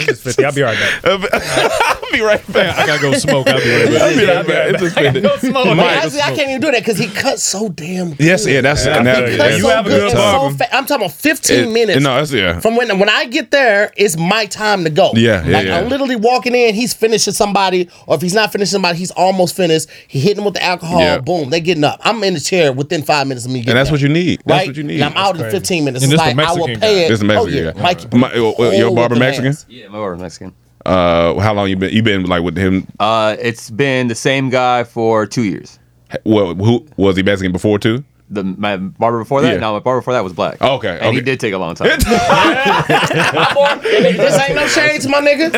It's- 0.00 0.26
it's- 0.26 0.26
It's 0.26 0.36
50. 0.36 0.44
I'll 0.44 0.52
be 0.52 0.62
right 0.62 0.78
back. 0.78 2.02
I'll 2.06 2.12
be 2.12 2.20
right 2.24 2.52
back. 2.52 2.78
I 2.78 2.86
gotta 2.86 3.02
go 3.02 3.12
smoke. 3.14 3.46
I'll 3.48 3.60
be 3.62 3.70
right 3.70 3.90
back. 3.92 4.02
I'll 4.02 4.16
be 4.16 4.24
right 4.26 4.46
back. 4.46 4.70
It's 4.74 4.82
just 4.82 4.94
50. 4.96 5.20
Go 5.20 5.36
smoke. 5.38 5.64
But 5.66 5.74
Mike. 5.74 5.98
honestly, 6.00 6.20
I 6.20 6.34
can't 6.34 6.48
even 6.50 6.60
do 6.60 6.70
that 6.70 6.80
because 6.80 6.98
he 6.98 7.08
cuts 7.08 7.42
so 7.42 7.68
damn 7.68 8.10
good. 8.10 8.20
Yes, 8.20 8.46
yeah, 8.46 8.60
that's 8.60 8.86
and 8.86 9.06
that, 9.06 9.16
feel 9.16 9.30
you. 9.32 9.36
that's- 9.38 9.58
You 9.58 9.68
have 9.68 9.86
a 9.86 9.88
good 9.88 9.96
good 9.96 10.02
and 10.02 10.10
so 10.12 10.16
barber. 10.16 10.56
fa- 10.56 10.74
I'm 10.76 10.86
talking 10.86 11.04
about 11.06 11.16
15 11.16 11.56
it- 11.58 11.70
minutes. 11.70 12.02
No, 12.02 12.14
that's 12.16 12.32
yeah. 12.32 12.60
From 12.60 12.76
when 12.76 12.98
when 12.98 13.08
I 13.08 13.24
get 13.26 13.50
there, 13.50 13.92
it's 13.96 14.16
my 14.16 14.46
time 14.46 14.84
to 14.84 14.90
go. 14.90 15.12
Yeah, 15.14 15.44
yeah, 15.44 15.56
like 15.56 15.66
yeah. 15.66 15.78
I'm 15.78 15.88
literally 15.88 16.16
walking 16.16 16.54
in, 16.54 16.74
he's 16.74 16.94
finishing 16.94 17.32
somebody, 17.34 17.88
or 18.06 18.14
if 18.16 18.22
he's 18.22 18.34
not 18.34 18.52
finishing 18.52 18.72
somebody, 18.72 18.98
he's 18.98 19.10
almost 19.12 19.56
finished. 19.56 19.88
He 20.08 20.20
hitting 20.20 20.36
them 20.36 20.44
with 20.44 20.54
the 20.54 20.62
alcohol. 20.64 21.00
Yeah. 21.00 21.18
Boom, 21.18 21.50
they 21.50 21.60
getting 21.60 21.84
up. 21.84 22.00
I'm 22.04 22.22
in 22.24 22.34
the 22.34 22.40
chair 22.40 22.72
within 22.72 23.02
five 23.02 23.26
minutes 23.26 23.46
of 23.46 23.52
me 23.52 23.60
getting 23.60 23.70
And 23.70 23.78
that's 23.78 23.88
there. 23.88 23.94
what 23.94 24.00
you 24.00 24.08
need. 24.08 24.40
That's 24.46 24.58
right? 24.60 24.66
what 24.68 24.76
you 24.76 24.82
need. 24.84 25.00
And 25.00 25.04
I'm 25.04 25.16
out 25.16 25.34
in 25.36 25.42
crazy. 25.42 25.56
15 25.58 25.84
minutes. 25.84 26.04
And 26.04 26.12
it's 26.12 26.22
this 26.22 26.30
the 26.30 26.36
like 26.36 26.48
I 26.48 26.52
will 26.52 26.66
Mexican 26.68 26.80
pay 26.80 26.94
guy. 27.00 27.04
it. 27.04 27.08
This 27.08 27.18
is 27.18 27.22
oh 27.22 27.26
Mexican 27.26 27.64
yeah, 27.64 27.72
guy. 27.72 27.82
Mikey. 27.82 28.16
My- 28.16 28.32
uh, 28.32 28.70
your 28.70 28.94
barber 28.94 29.00
with 29.00 29.10
the 29.10 29.18
Mexican? 29.18 29.44
hands. 29.46 29.66
Yeah, 29.68 29.88
my 29.88 29.98
barber 29.98 30.16
Mexican. 30.22 30.54
Uh, 30.86 31.38
how 31.40 31.52
long 31.52 31.68
you 31.68 31.76
been? 31.76 31.92
You 31.92 32.02
been 32.02 32.24
like 32.26 32.42
with 32.42 32.56
him? 32.56 32.86
Uh, 33.00 33.36
it's 33.38 33.70
been 33.70 34.08
the 34.08 34.14
same 34.14 34.50
guy 34.50 34.84
for 34.84 35.26
two 35.26 35.42
years. 35.44 35.78
Well, 36.24 36.54
who 36.54 36.86
was 36.96 37.16
he 37.16 37.22
Mexican 37.22 37.52
before 37.52 37.78
too? 37.78 38.04
The 38.28 38.42
my 38.42 38.76
barber 38.76 39.18
before 39.20 39.40
that, 39.42 39.54
Yeah. 39.54 39.60
no, 39.60 39.74
my 39.74 39.78
barber 39.78 40.00
before 40.00 40.14
that 40.14 40.24
was 40.24 40.32
black. 40.32 40.60
Okay, 40.60 40.98
and 41.00 41.14
he 41.14 41.20
did 41.20 41.38
take 41.38 41.52
a 41.52 41.58
long 41.58 41.76
time. 41.76 41.88
this 43.82 44.38
ain't 44.40 44.54
no 44.56 44.66
shades, 44.66 45.06
my 45.06 45.20
nigga. 45.20 45.52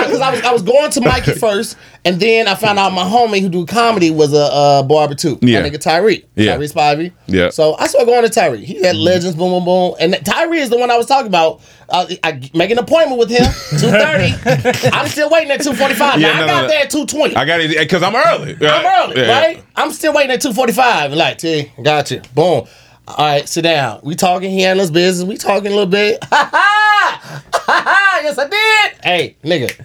Because 0.00 0.20
I, 0.20 0.30
was 0.32 0.40
I 0.42 0.52
was 0.52 0.62
going 0.62 0.90
to 0.92 1.00
Mikey 1.00 1.32
first, 1.34 1.76
and 2.04 2.18
then 2.18 2.48
I 2.48 2.54
found 2.56 2.78
out 2.78 2.92
my 2.92 3.04
homie 3.04 3.40
who 3.40 3.48
do 3.48 3.64
comedy 3.66 4.10
was 4.10 4.32
a 4.32 4.36
uh, 4.52 4.82
barber 4.82 5.14
too. 5.14 5.38
Yeah. 5.42 5.62
My 5.62 5.68
nigga 5.70 5.80
Tyree. 5.80 6.24
Yeah. 6.34 6.54
Tyree 6.54 6.66
Spivey. 6.66 7.12
Yeah. 7.26 7.50
So 7.50 7.76
I 7.78 7.86
started 7.86 8.06
going 8.06 8.24
to 8.24 8.30
Tyree. 8.30 8.64
He 8.64 8.82
had 8.82 8.96
legends, 8.96 9.36
boom, 9.36 9.50
boom, 9.50 9.64
boom. 9.64 9.94
And 10.00 10.14
Tyree 10.26 10.58
is 10.58 10.70
the 10.70 10.78
one 10.78 10.90
I 10.90 10.96
was 10.96 11.06
talking 11.06 11.28
about. 11.28 11.60
Uh, 11.90 12.06
I 12.22 12.50
make 12.54 12.70
an 12.70 12.78
appointment 12.78 13.18
with 13.18 13.30
him, 13.30 13.42
2.30. 13.44 14.90
I'm 14.92 15.08
still 15.08 15.28
waiting 15.30 15.50
at 15.50 15.60
2.45. 15.60 16.18
Yeah, 16.18 16.32
now, 16.32 16.38
no, 16.38 16.44
I 16.44 16.46
got 16.46 16.62
no. 16.62 16.68
there 16.68 16.82
at 16.84 16.90
2.20. 16.90 17.36
I 17.36 17.44
got 17.44 17.60
it 17.60 17.76
because 17.76 18.02
I'm 18.02 18.14
early. 18.14 18.56
I'm 18.66 19.10
early, 19.10 19.22
right? 19.28 19.64
I'm 19.76 19.90
still 19.90 20.12
waiting 20.12 20.30
at 20.30 20.40
245. 20.40 21.12
Like, 21.14 21.38
T, 21.38 21.70
got 21.82 22.10
you. 22.10 22.20
Boom. 22.34 22.66
All 23.08 23.16
right, 23.18 23.48
sit 23.48 23.62
down. 23.62 24.00
We 24.04 24.14
talking, 24.14 24.50
he 24.50 24.60
handles 24.62 24.90
business. 24.90 25.28
We 25.28 25.36
talking 25.36 25.66
a 25.68 25.70
little 25.70 25.86
bit. 25.86 26.18
Ha 26.30 26.48
ha! 26.52 27.42
Ha 27.52 27.82
ha! 27.86 28.20
Yes, 28.22 28.38
I 28.38 28.46
did. 28.48 29.04
Hey, 29.04 29.36
nigga. 29.42 29.84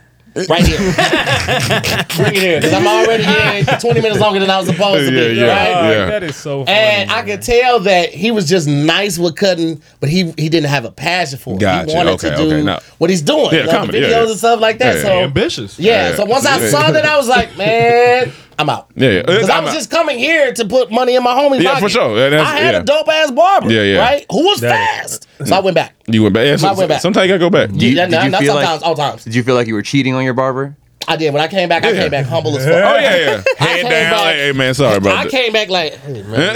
Right 0.50 0.66
here. 0.68 0.78
Bring 2.18 2.36
it 2.36 2.42
here. 2.42 2.60
Because 2.60 2.74
I'm 2.74 2.86
already 2.86 3.24
here 3.64 3.64
20 3.80 4.02
minutes 4.02 4.20
longer 4.20 4.40
than 4.42 4.50
I 4.50 4.58
was 4.58 4.68
supposed 4.68 5.06
to 5.06 5.12
be. 5.12 5.18
Yeah, 5.18 5.46
yeah. 5.46 5.48
Right? 5.80 5.92
Yeah. 5.92 6.06
That 6.08 6.24
is 6.24 6.36
so 6.36 6.66
funny. 6.66 6.78
And 6.78 7.10
I 7.10 7.24
could 7.24 7.42
tell 7.42 7.80
that 7.82 8.10
he 8.14 8.32
was 8.32 8.48
just 8.50 8.68
nice 8.68 9.18
with 9.18 9.38
cutting, 9.38 9.82
but 10.02 10.10
he 10.10 10.32
he 10.38 10.50
didn't 10.50 10.70
have 10.70 10.84
a 10.84 10.92
passion 10.92 11.40
for 11.40 11.56
it. 11.56 11.62
Gotcha. 11.62 11.90
He 11.90 11.96
wanted 11.96 12.12
Okay, 12.16 12.30
to 12.32 12.36
do 12.36 12.48
okay, 12.48 12.64
now- 12.64 12.80
what 12.98 13.10
he's 13.10 13.22
doing. 13.22 13.46
Yeah, 13.52 13.60
you 13.62 13.66
know, 13.68 13.72
comedy, 13.72 14.00
the 14.02 14.08
videos 14.08 14.12
yeah. 14.12 14.30
and 14.30 14.38
stuff 14.38 14.60
like 14.60 14.78
that. 14.80 14.96
Yeah, 14.98 15.02
so 15.02 15.12
ambitious. 15.24 15.80
Yeah, 15.80 16.10
Yeah. 16.10 16.16
so 16.16 16.26
once 16.26 16.46
I 16.46 16.60
saw 16.70 16.92
that, 16.92 17.06
I 17.06 17.16
was 17.18 17.28
like, 17.30 17.56
man, 17.58 18.32
I'm 18.58 18.70
out. 18.70 18.88
Yeah, 18.96 19.10
yeah. 19.10 19.22
Because 19.24 19.50
I 19.50 19.60
was 19.60 19.72
out. 19.72 19.74
just 19.76 19.92
coming 19.92 20.18
here 20.18 20.54
to 20.54 20.66
put 20.66 20.92
money 20.92 21.16
in 21.16 21.24
my 21.24 21.34
homie's 21.34 21.64
Yeah, 21.64 21.72
pocket. 21.74 21.84
for 21.84 21.90
sure. 21.90 22.18
Yeah, 22.18 22.42
I 22.42 22.58
had 22.58 22.74
yeah. 22.74 22.80
a 22.80 22.84
dope 22.84 23.08
ass 23.08 23.32
barber. 23.32 23.72
Yeah, 23.72 23.82
yeah. 23.82 23.98
Right? 24.00 24.26
Who 24.32 24.44
was 24.44 24.62
That 24.62 25.02
fast. 25.02 25.28
So 25.46 25.56
I 25.56 25.60
went 25.60 25.76
back. 25.76 25.96
You 26.08 26.24
went 26.24 26.34
back. 26.36 26.46
Yeah, 26.46 26.56
so, 26.56 26.70
I 26.70 26.74
went 26.74 26.88
back. 26.90 27.02
Sometimes 27.02 27.24
you 27.30 27.38
gotta 27.38 27.40
go 27.40 27.50
back. 27.50 27.70
You- 27.74 27.90
yeah, 27.90 28.06
did 28.06 28.12
not, 28.12 28.24
you 28.26 28.30
not 28.32 28.42
feel 28.42 28.54
sometimes, 28.54 28.82
like- 28.82 28.88
all 28.90 28.96
times. 28.96 29.24
Did 29.26 29.36
you 29.36 29.44
feel 29.44 29.56
like 29.56 29.68
you 29.68 29.74
were 29.74 29.82
cheating 29.82 30.14
on 30.14 30.24
your 30.24 30.34
barber? 30.34 30.76
I 31.08 31.16
did. 31.18 31.34
When 31.34 31.42
I 31.42 31.48
came 31.48 31.70
back, 31.70 31.84
I 31.84 31.92
came 31.94 32.10
back 32.12 32.26
humble 32.26 32.58
as 32.58 32.64
fuck. 32.66 32.74
Oh 32.74 32.98
yeah, 33.00 33.16
yeah. 33.16 33.44
I 33.60 33.64
Head 33.64 33.82
came 33.82 33.90
down. 33.92 34.12
back- 34.12 34.22
Like, 34.26 34.36
hey 34.36 34.52
man, 34.54 34.74
sorry 34.74 34.98
about 34.98 35.18
I 35.18 35.24
that. 35.24 35.32
came 35.32 35.54
back 35.54 35.70
like, 35.70 35.94
hey, 35.96 36.24
man. 36.24 36.56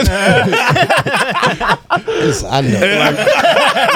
Listen, 2.08 2.50
I 2.52 2.62
know. 2.62 2.70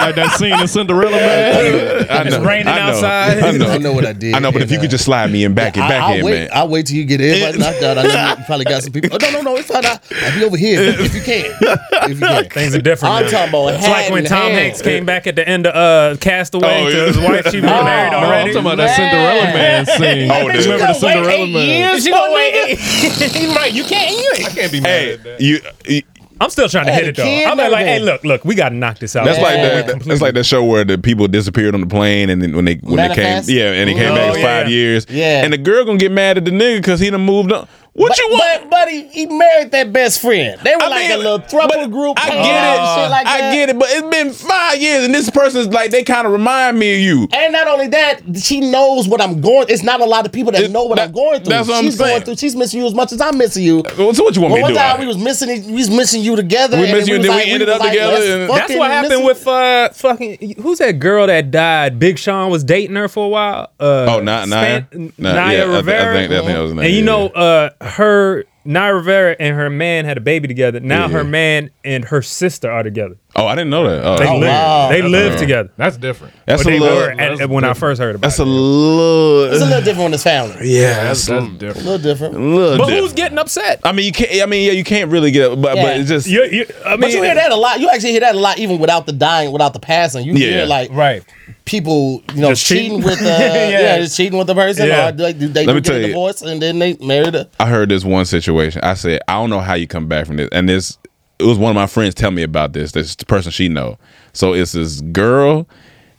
like 0.06 0.16
that 0.16 0.36
scene 0.38 0.60
in 0.60 0.68
Cinderella, 0.68 1.12
man. 1.12 2.06
I 2.10 2.24
know. 2.30 2.44
raining 2.44 2.68
I 2.68 2.76
know. 2.78 2.82
outside. 2.84 3.40
I 3.40 3.52
know. 3.52 3.70
I 3.70 3.78
know 3.78 3.94
what 3.94 4.06
I 4.06 4.14
did. 4.14 4.36
I 4.36 4.40
know, 4.40 4.52
but 4.52 4.62
if 4.62 4.72
you 4.72 4.80
could 4.80 4.90
just 4.90 5.06
slide 5.06 5.32
me 5.32 5.44
in 5.44 5.54
back 5.54 5.76
and 5.76 5.84
I, 5.86 5.90
back 5.90 6.02
I'll 6.04 6.16
in, 6.18 6.26
wait. 6.26 6.34
man. 6.34 6.50
I'll 6.54 6.68
wait 6.68 6.86
till 6.88 6.98
you 6.98 7.06
get 7.06 7.22
everybody 7.22 7.58
knocked 7.60 7.82
out. 7.84 7.98
I 7.98 8.04
know 8.04 8.36
you 8.40 8.46
probably 8.46 8.66
got 8.66 8.84
some 8.84 8.92
people. 8.94 9.10
Oh, 9.14 9.18
no, 9.22 9.32
no, 9.32 9.42
no. 9.42 9.56
It's 9.58 9.68
fine. 9.70 9.86
I, 9.86 10.00
I'll 10.24 10.38
be 10.40 10.46
over 10.46 10.58
here 10.58 10.82
if 10.82 11.14
you 11.16 11.22
can. 11.22 11.46
If 11.62 12.10
you 12.20 12.26
can. 12.28 12.50
Things 12.50 12.76
are 12.76 12.82
different. 12.82 13.16
I'm 13.16 13.26
now. 13.26 13.32
talking 13.32 13.50
about 13.50 13.74
It's 13.76 13.84
like 13.84 13.94
hand 14.04 14.14
when 14.14 14.24
in 14.24 14.30
Tom 14.30 14.42
hand. 14.44 14.54
Hanks 14.56 14.82
came 14.82 15.06
back 15.06 15.28
at 15.28 15.36
the 15.36 15.48
end 15.48 15.68
of 15.68 15.76
uh, 15.76 16.18
Castaway 16.20 16.84
Oh, 16.86 16.90
to 16.90 16.96
yeah. 16.98 17.06
his 17.08 17.18
wife. 17.18 17.48
She 17.52 17.62
was 17.62 17.72
Oh, 17.72 17.84
married 17.84 18.12
no, 18.12 18.20
No, 18.20 18.26
I'm 18.28 18.32
already. 18.32 18.54
talking 18.54 18.66
about 18.66 18.78
that 18.78 18.96
Cinderella 18.96 19.54
man 19.54 19.86
scene. 19.86 20.32
Oh, 20.43 20.43
Bitch, 20.50 20.54
dude. 20.54 20.66
you 20.66 20.72
Remember 20.72 20.94
the 20.94 21.00
gonna 21.00 21.06
wait 21.06 21.14
Cinderella 21.14 21.46
eight 21.46 21.54
man? 21.54 21.68
years 21.68 22.04
She 22.04 22.12
for 22.12 22.18
gonna 22.18 22.34
wait 22.34 23.56
right, 23.56 23.74
you 23.74 23.84
can't. 23.84 24.12
You 24.12 24.32
ain't. 24.38 24.56
Can't 24.56 24.72
be 24.72 24.82
mad 24.82 24.90
Hey, 24.90 25.14
at 25.14 25.24
that. 25.24 25.42
you. 25.42 25.60
you 25.88 26.02
I'm 26.42 26.50
still 26.50 26.68
trying 26.68 26.88
to 26.88 26.92
Had 26.92 27.06
hit 27.06 27.10
it 27.10 27.16
though. 27.16 27.24
I'm 27.52 27.58
and 27.60 27.72
like, 27.72 27.86
hey, 27.86 28.00
look, 28.00 28.24
look, 28.26 28.44
we 28.44 28.56
got 28.56 28.70
to 28.70 28.76
knock 28.76 28.98
this 29.00 29.16
out. 29.16 29.24
That's 29.24 29.40
like 29.40 29.56
Yeah. 29.56 29.82
the 29.84 30.04
that's 30.06 30.20
like 30.20 30.34
the 30.34 30.44
show 30.44 30.64
where 30.64 30.84
the 30.84 30.98
people 30.98 31.28
disappeared 31.30 31.74
on 31.74 31.80
the 31.82 31.88
plane 31.88 32.30
and 32.30 32.42
then 32.42 32.54
when 32.56 32.66
they 32.66 32.76
when 32.78 32.96
Manifest? 32.98 33.48
they 33.48 33.54
came 33.54 33.60
yeah 33.64 33.72
and 33.80 33.90
they 33.90 33.94
came 33.94 34.12
Oh, 34.12 34.16
back 34.16 34.36
yeah. 34.38 34.44
five 34.44 34.70
years 34.70 35.06
Yeah. 35.10 35.44
and 35.44 35.54
the 35.54 35.58
girl 35.58 35.86
gonna 35.86 36.00
get 36.00 36.12
mad 36.12 36.38
at 36.38 36.44
the 36.44 36.52
nigga 36.52 36.78
because 36.78 37.00
he 37.00 37.10
done 37.10 37.22
moved 37.22 37.54
on. 37.54 37.68
What 37.96 38.10
But, 38.10 38.18
you 38.18 38.30
want? 38.32 38.62
but, 38.64 38.70
but 38.72 38.90
he, 38.90 39.08
he 39.10 39.26
married 39.28 39.70
that 39.70 39.94
best 39.94 40.20
friend. 40.20 40.60
They 40.64 40.76
were 40.76 40.82
I 40.82 40.88
like 40.88 41.10
mean, 41.10 41.12
a 41.12 41.18
little 41.18 41.38
throuple 41.38 41.92
group. 41.92 42.18
I 42.20 42.30
get 42.30 42.40
it. 42.40 43.02
shit 43.04 43.12
like 43.12 43.28
I 43.28 43.38
that. 43.42 43.54
get 43.54 43.70
it, 43.70 43.78
but 43.78 43.88
it's 43.92 44.08
been 44.10 44.32
five 44.34 44.80
years, 44.82 45.06
and 45.06 45.14
this 45.14 45.30
person's 45.30 45.68
like 45.68 45.92
they 45.92 46.04
kind 46.04 46.26
of 46.26 46.34
remind 46.34 46.80
me 46.80 46.96
of 46.96 47.02
you. 47.02 47.28
And 47.32 47.54
not 47.54 47.68
only 47.68 47.86
that, 47.90 48.22
she 48.36 48.62
knows 48.62 49.08
what 49.08 49.22
I'm 49.22 49.42
going. 49.42 49.68
It's 49.70 49.84
not 49.84 50.02
a 50.02 50.06
lot 50.06 50.26
of 50.26 50.32
people 50.32 50.52
that 50.54 50.64
It- 50.64 50.72
know 50.72 50.86
what 50.86 50.96
that- 50.96 51.10
I'm 51.10 51.12
going 51.14 51.42
through. 51.42 51.50
that's 51.54 51.68
what 51.68 51.78
I'm 51.78 51.84
she's 51.84 51.96
going 52.00 52.10
saying. 52.10 52.22
through. 52.24 52.36
She's 52.38 52.56
missing 52.56 52.80
you 52.80 52.88
as 52.88 52.96
much 52.96 53.12
as 53.12 53.22
I'm 53.22 53.38
missing 53.38 53.62
you. 53.64 53.84
So 53.96 54.06
what 54.08 54.36
you 54.36 54.42
want 54.42 54.54
Well, 54.54 54.62
me 54.62 54.62
to 54.62 54.68
do? 54.70 54.74
one 54.74 54.74
time 54.74 55.00
we 55.00 55.06
was 55.06 55.18
missing, 55.20 55.66
we 55.68 55.74
was 55.74 55.92
missing 55.92 56.24
you 56.24 56.36
together. 56.36 56.78
We 56.80 56.86
and 56.86 56.94
missed 56.98 57.08
you, 57.08 57.16
and 57.16 57.24
then 57.24 57.30
we 57.32 57.38
like- 57.38 57.48
ended 57.48 57.68
was 57.68 57.76
up 57.76 57.82
like, 57.82 57.92
together, 57.92 58.42
and- 58.42 58.50
That's 58.50 58.76
what 58.76 58.90
happened 58.90 59.24
miss- 59.24 59.46
with 59.46 59.48
uh 59.48 59.90
fucking 59.90 60.56
who's 60.64 60.80
that 60.80 60.94
girl 60.94 61.28
that 61.28 61.52
died? 61.52 62.00
Big 62.00 62.18
Sean 62.18 62.50
was 62.50 62.64
dating 62.64 62.96
her 62.96 63.08
for 63.08 63.26
a 63.26 63.30
while. 63.30 63.70
Uh, 63.80 64.08
Oh, 64.16 64.20
not 64.20 64.48
Naya. 64.50 64.84
Span- 64.90 65.14
Nah, 65.20 65.34
Naya 65.34 65.58
yeah, 65.58 65.64
I 65.64 65.66
thi- 65.68 65.72
I 65.74 65.76
Rivera. 65.76 66.14
think- 66.16 66.32
I 66.32 66.36
think 66.38 66.48
that 66.48 66.60
was 66.60 66.74
her 66.74 66.82
And 66.82 66.90
you 66.92 67.04
know, 67.04 67.28
uh, 67.28 67.70
her 67.84 68.46
Naya 68.66 68.96
Rivera 68.96 69.36
and 69.40 69.56
her 69.56 69.70
man 69.70 70.06
had 70.06 70.18
a 70.18 70.22
baby 70.22 70.48
together. 70.48 70.80
Now 70.80 71.08
Yeah. 71.08 71.18
her 71.18 71.24
man 71.24 71.70
and 71.84 72.06
her 72.06 72.22
sister 72.22 72.72
are 72.72 72.84
together. 72.84 73.16
Oh, 73.36 73.48
I 73.48 73.56
didn't 73.56 73.72
know 73.72 73.90
that. 73.90 74.06
Oh, 74.06 74.12
They 74.18 74.26
that's- 74.26 74.40
live. 74.40 74.50
wow. 74.50 74.90
They 74.90 75.02
live 75.02 75.34
Uh, 75.34 75.38
together. 75.40 75.70
That's 75.76 75.98
different. 75.98 76.34
That's 76.46 76.64
Or 76.64 76.70
a 76.70 76.72
they 76.74 76.80
little. 76.80 76.98
were 76.98 77.12
at- 77.12 77.18
that's 77.18 77.50
when 77.50 77.64
I 77.64 77.70
different. 77.70 77.78
first 77.78 78.02
heard 78.02 78.16
about 78.16 78.22
That's 78.28 78.38
a 78.40 78.44
it. 78.44 78.46
little. 78.46 79.44
It's 79.54 79.62
a 79.62 79.66
little 79.66 79.82
different 79.82 80.04
when 80.04 80.14
it's 80.14 80.24
family. 80.24 80.56
Yeah, 80.70 81.04
That's, 81.06 81.26
that's 81.26 81.30
a 81.30 81.48
that's 81.48 81.58
different. 81.58 81.88
A 81.88 81.90
little 81.90 81.98
different. 81.98 82.34
little. 82.36 82.78
But 82.78 82.86
different. 82.86 83.00
who's 83.02 83.14
getting 83.14 83.38
upset? 83.40 83.80
I 83.84 83.92
mean, 83.92 84.06
you 84.06 84.12
can't. 84.12 84.42
I 84.42 84.46
mean, 84.46 84.68
yeah, 84.68 84.74
you 84.74 84.84
can't 84.84 85.10
really 85.10 85.32
get. 85.32 85.60
But 85.60 85.76
Yeah. 85.78 85.84
but 85.84 85.98
it's 85.98 86.10
just. 86.10 86.28
You, 86.28 86.44
you, 86.44 86.66
I 86.86 86.92
mean, 86.92 87.02
But 87.02 87.12
you 87.12 87.24
hear 87.24 87.34
that 87.34 87.52
a 87.52 87.56
lot. 87.56 87.80
You 87.80 87.90
actually 87.90 88.12
hear 88.12 88.20
that 88.20 88.36
a 88.36 88.40
lot, 88.40 88.60
even 88.60 88.78
without 88.78 89.08
the 89.08 89.14
dying, 89.14 89.52
without 89.52 89.74
the 89.74 89.80
passing. 89.80 90.26
You 90.26 90.34
Yeah. 90.34 90.50
hear 90.58 90.66
like 90.68 90.90
right? 90.92 91.24
people, 91.66 92.22
you 92.36 92.42
know, 92.42 92.50
Just 92.50 92.66
cheating, 92.66 92.98
cheating? 93.02 93.04
with 93.04 93.20
the 93.20 93.26
Yeah. 93.30 93.70
yeah. 93.70 93.98
just 94.00 94.16
cheating 94.18 94.38
with 94.38 94.48
the 94.48 94.54
person, 94.56 94.86
Yeah. 94.88 95.10
or 95.10 95.12
they, 95.14 95.32
they 95.34 95.66
Let 95.66 95.76
me 95.76 95.82
do 95.82 95.90
tell 95.90 95.96
get 95.96 95.96
a 95.96 96.00
you. 96.02 96.08
divorce 96.08 96.42
and 96.42 96.62
then 96.62 96.78
they 96.78 96.98
married 97.00 97.34
her. 97.36 97.48
I 97.60 97.68
heard 97.68 97.88
this 97.90 98.04
one 98.04 98.26
situation. 98.26 98.82
I 98.84 98.94
said, 98.96 99.22
I 99.28 99.34
don't 99.34 99.50
know 99.50 99.60
how 99.62 99.74
you 99.76 99.88
come 99.88 100.08
back 100.08 100.28
from 100.28 100.36
this. 100.38 100.50
And 100.52 100.68
this 100.68 100.98
it 101.44 101.48
was 101.48 101.58
one 101.58 101.70
of 101.72 101.76
my 101.76 101.88
friends 101.88 102.16
tell 102.16 102.32
me 102.32 102.44
about 102.44 102.74
this. 102.74 102.92
This 102.94 103.16
person 103.16 103.52
she 103.52 103.70
know. 103.70 103.98
So 104.34 104.54
it's 104.54 104.72
this 104.72 105.02
girl 105.02 105.68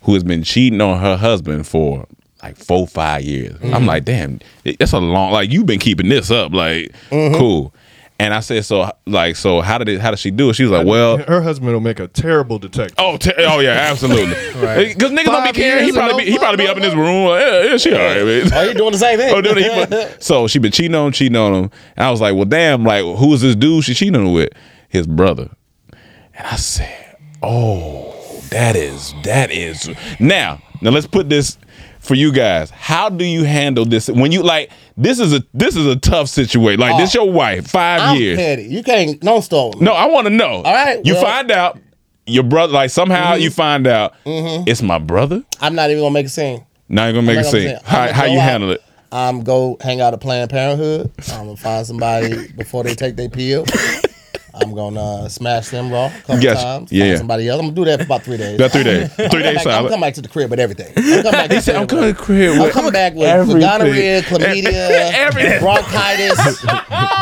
who 0.03 0.13
has 0.13 0.23
been 0.23 0.43
cheating 0.43 0.81
on 0.81 0.99
her 1.01 1.17
husband 1.17 1.67
for 1.67 2.05
like 2.43 2.55
four, 2.57 2.87
five 2.87 3.23
years. 3.23 3.53
Mm-hmm. 3.55 3.73
I'm 3.73 3.85
like, 3.85 4.05
damn, 4.05 4.39
it's 4.63 4.93
a 4.93 4.99
long 4.99 5.31
like 5.31 5.51
you've 5.51 5.65
been 5.65 5.79
keeping 5.79 6.09
this 6.09 6.29
up. 6.31 6.53
Like, 6.53 6.91
Mm-hmm. 7.09 7.35
cool. 7.37 7.73
And 8.17 8.33
I 8.33 8.39
said, 8.39 8.63
so 8.63 8.89
like, 9.05 9.35
so 9.35 9.59
how 9.59 9.77
did 9.77 9.89
it 9.89 9.99
how 9.99 10.09
did 10.09 10.19
she 10.19 10.31
do 10.31 10.49
it? 10.49 10.53
She 10.53 10.63
was 10.63 10.71
like, 10.71 10.87
Well, 10.87 11.17
her 11.17 11.41
husband 11.41 11.73
will 11.73 11.81
make 11.81 11.99
a 11.99 12.07
terrible 12.07 12.57
detective. 12.59 12.95
Oh, 12.97 13.17
te- 13.17 13.33
oh 13.39 13.59
yeah, 13.59 13.71
absolutely. 13.91 14.35
Because 14.93 15.11
niggas 15.11 15.25
don't 15.25 15.43
be 15.43 15.51
caring. 15.51 15.83
He 15.83 15.91
probably 15.91 16.23
be, 16.23 16.31
he 16.31 16.37
probably 16.37 16.63
be 16.63 16.69
up 16.69 16.77
in 16.77 16.83
his 16.83 16.95
room. 16.95 17.27
Like, 17.27 17.41
yeah, 17.41 17.63
yeah, 17.63 17.77
she 17.77 17.91
all 17.91 17.97
right. 17.99 18.23
Man. 18.25 18.49
Oh, 18.53 18.63
you 18.63 18.73
doing 18.73 18.91
the 18.93 18.97
same 18.97 19.17
thing? 19.19 19.33
Oh, 19.35 19.41
doing 19.41 19.57
it. 19.59 19.89
He- 19.91 20.15
so 20.23 20.47
she 20.47 20.59
been 20.59 20.71
cheating 20.71 20.95
on 20.95 21.07
him, 21.07 21.11
cheating 21.11 21.35
on 21.35 21.53
him. 21.55 21.71
And 21.97 22.07
I 22.07 22.11
was 22.11 22.21
like, 22.21 22.35
well, 22.35 22.45
damn, 22.45 22.85
like, 22.85 23.03
who 23.03 23.33
is 23.33 23.41
this 23.41 23.53
dude 23.55 23.83
she 23.83 23.93
cheating 23.93 24.15
on 24.15 24.31
with? 24.31 24.49
His 24.95 25.07
brother. 25.07 25.49
And 25.91 26.47
I 26.47 26.55
said, 26.55 27.17
oh, 27.43 28.41
that 28.49 28.77
is, 28.77 29.13
that 29.23 29.51
is. 29.51 29.89
Now, 30.21 30.61
now 30.81 30.91
let's 30.91 31.05
put 31.05 31.27
this 31.27 31.57
for 31.99 32.15
you 32.15 32.31
guys. 32.31 32.69
How 32.69 33.09
do 33.09 33.25
you 33.25 33.43
handle 33.43 33.83
this 33.83 34.09
when 34.09 34.31
you 34.31 34.41
like? 34.41 34.71
This 34.95 35.19
is 35.19 35.33
a 35.33 35.43
this 35.53 35.75
is 35.75 35.85
a 35.85 35.97
tough 35.97 36.29
situation. 36.29 36.79
Like 36.79 36.97
this, 36.97 37.13
oh. 37.13 37.25
your 37.25 37.33
wife, 37.33 37.67
5 37.67 38.01
I'm 38.01 38.17
years. 38.17 38.37
petty. 38.37 38.63
You 38.63 38.83
can't 38.83 39.21
stole 39.43 39.73
me. 39.73 39.81
No, 39.81 39.91
I 39.91 40.05
want 40.05 40.27
to 40.27 40.33
know. 40.33 40.61
All 40.63 40.73
right, 40.73 41.05
you 41.05 41.15
well- 41.15 41.23
find 41.23 41.51
out 41.51 41.77
your 42.25 42.43
brother. 42.43 42.71
Like 42.71 42.89
somehow 42.89 43.33
you 43.33 43.49
mm-hmm. 43.49 43.55
find 43.55 43.87
out 43.87 44.13
mm-hmm. 44.23 44.63
it's 44.65 44.81
my 44.81 44.97
brother. 44.97 45.43
I'm 45.59 45.75
not 45.75 45.89
even 45.89 46.03
gonna 46.03 46.13
make 46.13 46.27
a 46.27 46.29
scene. 46.29 46.65
Now 46.87 47.03
you're 47.05 47.13
gonna 47.15 47.27
make 47.27 47.39
a 47.39 47.43
scene. 47.43 47.67
gonna 47.67 47.81
How 47.83 48.13
how 48.13 48.25
you 48.25 48.39
out. 48.39 48.49
handle 48.49 48.71
it? 48.71 48.81
I'm 49.11 49.43
go 49.43 49.77
hang 49.81 49.99
out 49.99 50.13
at 50.13 50.21
Planned 50.21 50.49
Parenthood. 50.49 51.11
I'm 51.33 51.45
gonna 51.47 51.57
find 51.57 51.85
somebody 51.85 52.47
before 52.57 52.83
they 52.83 52.95
take 52.95 53.17
their 53.17 53.29
pill. 53.29 53.65
I'm 54.61 54.73
gonna 54.73 55.01
uh, 55.25 55.29
smash 55.29 55.69
them 55.69 55.91
raw 55.91 56.05
a 56.05 56.09
couple 56.21 56.41
Gotcha. 56.41 56.61
times. 56.61 56.91
Yeah. 56.91 57.15
Somebody 57.17 57.47
else. 57.49 57.59
I'm 57.59 57.65
gonna 57.67 57.75
do 57.75 57.85
that 57.85 57.99
for 57.99 58.05
about 58.05 58.23
three 58.23 58.37
days. 58.37 58.55
About 58.55 58.71
three 58.71 58.83
days. 58.83 59.13
Three 59.15 59.25
I'm 59.25 59.29
days 59.31 59.41
back, 59.41 59.57
I'm 59.57 59.63
solid. 59.63 59.89
coming 59.89 60.01
back 60.01 60.13
to 60.15 60.21
the 60.21 60.27
crib 60.29 60.49
with 60.49 60.59
everything. 60.59 60.93
I'm 60.95 61.03
coming 61.23 61.31
back 61.31 61.51
He 61.55 61.61
said, 61.61 61.75
"I'm 61.75 61.87
coming 61.87 62.05
with 62.05 62.15
to 62.17 62.21
the 62.21 62.25
crib 62.25 62.53
I'm 62.55 62.61
with 62.63 62.73
coming 62.73 62.91
back 62.91 63.13
with, 63.13 63.21
with 63.21 63.27
everything. 63.29 63.61
gonorrhea, 63.61 64.21
chlamydia, 64.23 65.11
Everything. 65.13 65.59
bronchitis, 65.59 66.39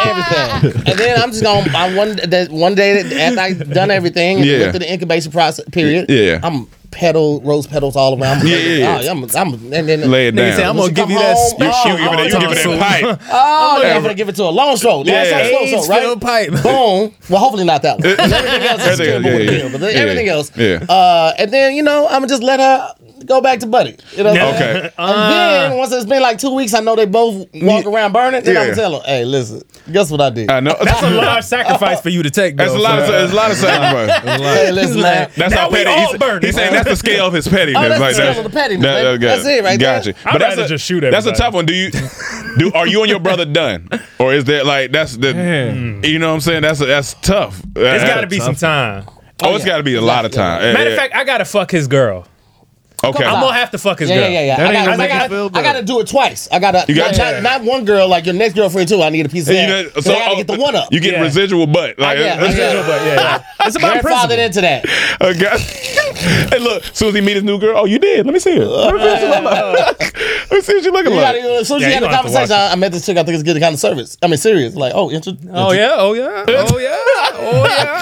everything. 0.05 0.83
And 0.87 0.99
then 0.99 1.21
I'm 1.21 1.31
just 1.31 1.43
gonna 1.43 1.69
I 1.75 1.95
one 1.95 2.15
that 2.17 2.49
one 2.51 2.75
day 2.75 3.01
after 3.21 3.39
I 3.39 3.53
done 3.53 3.91
everything 3.91 4.37
and 4.37 4.45
Yeah. 4.45 4.59
went 4.59 4.71
through 4.71 4.79
the 4.79 4.93
incubation 4.93 5.31
process 5.31 5.65
period. 5.71 6.09
Yeah. 6.09 6.39
I'm 6.43 6.67
petal 6.93 7.41
rose 7.41 7.67
petals 7.67 7.95
all 7.95 8.13
around. 8.19 8.47
Yeah, 8.47 8.57
yeah, 8.57 8.75
yeah. 9.01 9.09
Oh, 9.09 9.11
I'm, 9.11 9.23
I'm, 9.35 9.73
and 9.73 9.87
then 9.89 10.09
Lay 10.09 10.27
it 10.27 10.35
down. 10.35 10.55
say, 10.55 10.63
I'm 10.63 10.77
When 10.77 10.93
gonna 10.93 10.93
give 10.93 11.09
you 11.09 11.17
that. 11.19 11.35
home, 11.35 11.49
spit 11.49 11.71
oh, 11.73 11.83
shoot 11.83 11.89
you 11.99 12.09
giving 12.09 12.19
it, 12.19 12.23
you 12.25 12.31
tongue 12.31 12.41
giving 12.41 12.57
it 12.57 12.61
soup. 12.61 12.79
pipe. 12.79 13.19
Oh, 13.31 13.81
yeah, 13.83 13.95
I'm 13.95 14.01
gonna 14.01 14.13
give 14.13 14.29
it 14.29 14.35
to 14.37 14.43
a 14.43 14.53
long 14.53 14.77
stroke. 14.77 15.05
Yeah. 15.07 15.23
Yeah, 15.23 15.49
yeah. 15.49 15.67
slow 15.67 15.81
stroke, 15.83 16.23
right? 16.23 16.49
pipe. 16.51 16.63
Boom. 16.63 17.13
Well, 17.29 17.39
hopefully 17.39 17.65
not 17.65 17.81
that 17.81 17.99
one. 17.99 18.15
'Cause 18.15 18.31
Everything 18.31 18.67
else 18.67 18.81
is 18.81 18.87
Everything 18.99 19.23
terrible 19.23 19.39
with 19.39 19.73
yeah, 19.73 19.77
but 19.77 19.83
everything 19.95 20.27
else. 20.29 20.51
Yeah. 20.57 20.85
Uh, 20.87 21.33
and 21.39 21.51
then 21.51 21.73
you 21.75 21.83
know, 21.83 22.05
I'm 22.07 22.21
gonna 22.21 22.27
just 22.27 22.43
let 22.43 22.59
her 22.59 22.93
go 23.25 23.41
back 23.41 23.59
to 23.59 23.67
Buddy. 23.67 23.97
You 24.15 24.23
know. 24.23 24.31
What 24.31 24.41
I'm 24.41 24.53
Okay. 24.55 24.59
saying? 24.59 24.91
And 24.97 25.11
uh, 25.11 25.29
then 25.69 25.77
once 25.77 25.91
it's 25.91 26.05
been 26.05 26.21
like 26.21 26.37
two 26.37 26.53
weeks, 26.53 26.73
I 26.73 26.79
know 26.81 26.95
they 26.95 27.05
both 27.05 27.47
walk 27.55 27.85
around 27.85 28.11
burning. 28.13 28.43
Then 28.43 28.55
I'm 28.57 28.61
Yeah. 28.63 28.69
gonna 28.71 28.75
tell 28.75 28.99
her, 29.01 29.05
"Hey, 29.05 29.25
listen, 29.25 29.61
guess 29.91 30.09
what 30.11 30.21
I 30.21 30.29
did? 30.29 30.49
I 30.51 30.59
know. 30.59 30.75
That's 30.83 31.01
a 31.01 31.09
large 31.09 31.43
sacrifice 31.55 32.01
for 32.01 32.09
you 32.09 32.23
to 32.23 32.29
take. 32.29 32.57
That's 32.57 32.71
though, 32.73 32.79
a 32.79 32.81
lot 32.81 32.99
of 32.99 33.07
so- 33.07 33.23
it's 33.23 33.33
a 33.33 33.35
lot 33.35 33.51
of 33.51 33.57
sacrifice. 33.57 34.21
hey, 34.23 34.71
listen, 34.71 35.01
man." 35.01 35.29
That's 35.35 35.53
Now 35.53 35.61
how 35.61 35.69
we 35.69 35.77
petty. 35.83 35.89
all 35.89 36.07
He's, 36.11 36.17
burning. 36.19 36.41
he's 36.45 36.55
saying 36.55 36.73
that's 36.73 36.89
the 36.89 36.95
scale 36.95 37.25
of 37.27 37.33
his 37.33 37.47
pettiness. 37.47 37.81
Oh, 37.83 37.89
that's 37.89 37.99
the 37.99 38.13
scale 38.13 38.37
of 38.45 38.51
the 38.51 38.57
pettiness, 38.57 38.83
man. 38.83 39.05
okay. 39.07 39.25
That's 39.25 39.45
it 39.45 39.63
right 39.63 39.79
Gotcha. 39.79 40.13
there. 40.13 40.21
I'd 40.25 40.41
that's 40.41 40.49
rather 40.57 40.63
a- 40.63 40.67
just 40.67 40.85
shoot 40.85 40.99
That's 41.01 41.13
a 41.13 41.17
everybody. 41.29 41.37
tough 41.37 41.53
one. 41.53 41.65
Do 41.65 41.73
you 41.73 41.91
do? 42.57 42.71
Are 42.73 42.87
you 42.87 43.01
and 43.01 43.09
your 43.09 43.19
brother 43.19 43.45
done, 43.45 43.87
or 44.19 44.33
is 44.33 44.45
that 44.45 44.65
like 44.65 44.91
that's 44.91 45.17
the? 45.17 45.33
Man. 45.33 46.01
You 46.03 46.19
know 46.19 46.29
what 46.29 46.35
I'm 46.35 46.41
saying? 46.41 46.61
That's 46.61 46.79
that's 46.79 47.13
tough. 47.21 47.61
It's 47.75 48.03
got 48.03 48.21
to 48.21 48.27
be 48.27 48.39
some 48.39 48.55
time. 48.55 49.05
Oh, 49.41 49.55
it's 49.55 49.65
oh, 49.65 49.67
got 49.67 49.77
to 49.77 49.83
be 49.83 49.95
a 49.95 50.01
lot 50.01 50.25
of 50.25 50.31
time. 50.31 50.73
Matter 50.73 50.91
of 50.91 50.95
fact, 50.95 51.15
I 51.15 51.23
gotta 51.25 51.43
fuck 51.45 51.71
his 51.71 51.87
girl. 51.87 52.25
Okay. 53.03 53.23
I'm 53.25 53.41
gonna 53.41 53.53
have 53.53 53.71
to 53.71 53.77
fuck 53.77 53.99
his 53.99 54.09
Yeah, 54.09 54.15
girl. 54.21 54.29
yeah, 54.29 54.39
yeah, 54.41 54.45
yeah. 54.45 54.57
That 54.57 54.65
I 54.65 54.67
ain't 54.79 54.85
gotta, 54.87 55.03
I, 55.03 55.07
gotta, 55.07 55.57
I 55.57 55.61
gotta 55.63 55.83
do 55.83 55.99
it 55.99 56.07
twice. 56.07 56.47
I 56.51 56.59
gotta 56.59 56.85
You 56.87 56.95
got- 56.95 57.17
not, 57.17 57.33
not, 57.35 57.43
not 57.43 57.61
one 57.63 57.85
girl, 57.85 58.07
like 58.07 58.25
your 58.25 58.35
next 58.35 58.53
girlfriend 58.55 58.87
too. 58.89 59.01
I 59.01 59.09
need 59.09 59.25
a 59.25 59.29
piece 59.29 59.47
of 59.47 59.55
You 59.55 59.61
that. 59.61 59.95
know, 59.95 60.01
So, 60.01 60.13
I 60.13 60.19
gotta 60.19 60.31
oh, 60.33 60.37
get 60.37 60.47
the 60.47 60.57
one 60.57 60.75
up. 60.75 60.91
You 60.91 60.99
get 60.99 61.13
Yeah. 61.13 61.21
residual 61.21 61.67
butt. 61.67 61.97
Like, 61.99 62.17
yeah, 62.19 62.37
I 62.41 62.53
get- 62.53 62.75
uh, 62.75 62.83
But 62.87 63.01
yeah, 63.05 63.15
yeah. 63.15 63.43
it's 63.67 63.75
about 63.75 64.03
Grandfathered 64.03 64.45
into 64.45 64.61
that. 64.61 64.85
Okay. 65.21 65.57
hey, 66.49 66.59
look. 66.59 66.83
As 66.83 66.97
soon 66.97 67.09
as 67.09 67.15
he 67.15 67.21
meet 67.21 67.35
his 67.35 67.43
new 67.43 67.57
girl, 67.59 67.77
oh, 67.79 67.85
you 67.85 67.99
did. 67.99 68.25
Let 68.25 68.33
me 68.33 68.39
see 68.39 68.57
her. 68.57 68.63
Let 70.53 70.57
me 70.57 70.61
see 70.61 70.73
what 70.75 70.83
she 70.83 70.89
look 70.91 71.05
like. 71.05 71.13
Let 71.13 71.13
me 71.13 71.13
see 71.13 71.13
what 71.13 71.13
she 71.13 71.13
looking 71.13 71.13
You 71.13 71.17
like. 71.19 71.35
gotta, 71.41 71.59
as 71.61 71.67
soon 71.67 71.77
as 71.77 71.81
Yeah, 71.81 71.87
you 71.87 71.87
you 71.87 71.93
had 71.95 72.03
the 72.03 72.07
gonna 72.07 72.15
have 72.17 72.25
to 72.25 72.31
watch 72.31 72.33
conversation, 72.49 72.69
I, 72.69 72.71
I 72.71 72.75
met 72.75 72.91
this 72.91 73.05
chick. 73.05 73.17
I 73.17 73.23
think 73.23 73.33
it's 73.35 73.43
good 73.43 73.59
kind 73.59 73.73
of 73.73 73.79
service. 73.79 74.17
I 74.21 74.27
mean, 74.27 74.37
serious. 74.37 74.75
Like, 74.75 74.93
oh, 74.95 75.09
inter- 75.09 75.31
Oh 75.51 75.71
inter- 75.71 75.81
yeah, 75.81 75.95
oh 75.97 76.13
yeah, 76.13 76.45
oh 76.47 76.77
yeah, 76.77 76.93
oh 77.35 77.65
yeah. 77.67 77.99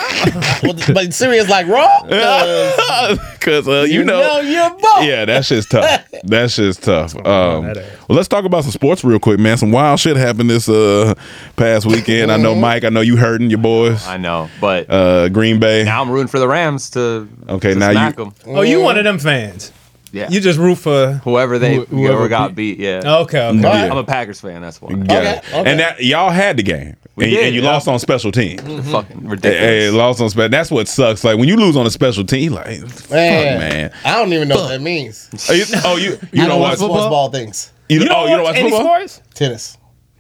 Well, 0.64 0.76
but 0.94 1.14
serious 1.14 1.50
like 1.50 1.68
raw. 1.68 1.88
'Cause 2.10 3.18
Because 3.40 3.68
uh, 3.68 3.82
you, 3.88 4.00
you 4.00 4.04
know, 4.04 4.20
know 4.20 4.40
you're 4.42 4.70
both. 4.70 5.04
yeah, 5.04 5.26
that 5.26 5.46
shit's 5.46 5.66
tough. 5.66 6.06
that 6.24 6.52
shit's 6.52 6.78
tough. 6.78 7.16
Um, 7.16 7.66
that 7.66 7.78
well, 8.08 8.16
let's 8.18 8.28
talk 8.28 8.46
about 8.46 8.64
some 8.64 8.72
sports 8.72 9.04
real 9.04 9.20
quick, 9.20 9.40
man. 9.40 9.58
Some 9.58 9.72
wild 9.72 10.00
shit 10.00 10.18
happened 10.18 10.50
this 10.50 10.70
uh, 10.70 11.14
past 11.56 11.86
weekend. 11.88 12.32
I 12.32 12.38
know, 12.38 12.54
Mike. 12.54 12.84
I 12.84 12.90
know 12.90 13.02
you 13.02 13.18
hurting 13.18 13.50
your 13.50 13.60
boys. 13.60 14.06
I 14.08 14.18
know, 14.18 14.50
but 14.60 14.88
Uh, 14.90 15.30
Green 15.30 15.60
Bay. 15.60 15.84
now 15.84 16.02
I'm 16.02 16.10
rooting 16.12 16.28
for 16.28 16.40
the 16.40 16.48
Rams 16.48 16.90
to 16.92 17.28
Okay, 17.50 17.74
to 17.74 17.80
now 17.80 17.92
smack 17.92 18.18
you- 18.18 18.26
'em. 18.26 18.34
Oh, 18.48 18.62
you 18.62 18.82
one 18.82 18.98
of 18.98 19.04
them 19.06 19.18
fans? 19.18 19.72
Yeah, 20.14 20.30
You 20.30 20.42
just 20.42 20.60
root 20.60 20.76
for? 20.76 21.14
whoever 21.24 21.58
they 21.58 21.76
Who- 21.76 21.86
whoever 21.86 22.08
whoever 22.14 22.28
got 22.30 22.54
beat- 22.56 22.78
beat. 22.78 22.84
Yeah, 22.86 23.02
oh, 23.06 23.22
Okay, 23.24 23.46
okay. 23.48 23.60
Yeah. 23.62 23.90
I'm 23.92 23.98
a 23.98 24.04
Packers 24.04 24.42
fan. 24.42 24.62
That's 24.62 24.82
why. 24.82 24.92
Got 24.94 25.02
Okay, 25.18 25.38
okay. 25.38 25.72
And 25.72 25.80
that 25.80 26.04
y'all 26.04 26.30
had 26.30 26.58
the 26.58 26.64
game, 26.64 26.96
We 27.16 27.24
and, 27.26 27.32
you- 27.32 27.38
did, 27.40 27.46
and 27.48 27.56
you 27.56 27.62
yeah. 27.62 27.70
lost 27.72 27.88
on 27.88 27.98
special 28.00 28.32
teams. 28.32 28.62
Fucking 28.62 28.78
mm-hmm. 29.18 29.28
ridiculous. 29.30 29.60
hey, 29.60 29.90
lost 29.90 30.20
on 30.22 30.30
special. 30.30 30.50
That's 30.50 30.70
what 30.72 30.88
sucks. 30.88 31.24
Like 31.24 31.38
when 31.38 31.48
you 31.48 31.56
lose 31.56 31.78
on 31.78 31.86
a 31.86 31.92
special 31.92 32.26
team, 32.26 32.44
you 32.44 32.50
like, 32.52 32.80
fuck, 32.90 33.12
Man, 33.12 33.60
man. 33.60 33.92
I 34.04 34.18
don't 34.18 34.34
even 34.34 34.48
know 34.48 34.56
what 34.56 34.68
that 34.70 34.82
means. 34.82 35.30
Oh, 35.50 35.54
you, 35.54 35.64
oh, 35.86 35.96
you, 35.98 36.20
you 36.34 36.44
I 36.44 36.48
don't 36.48 36.60
watch 36.60 36.78
sports 36.78 36.94
football? 36.94 37.10
ball 37.10 37.30
things. 37.32 37.72
You, 37.88 38.00
You 38.00 38.06
don't, 38.06 38.16
oh, 38.18 38.24
you 38.26 38.30
don't 38.36 38.44
watch 38.44 38.54
watch 38.54 38.58
any 38.58 38.70
football? 38.72 38.88
sports? 39.08 39.22
Tennis. 39.34 39.78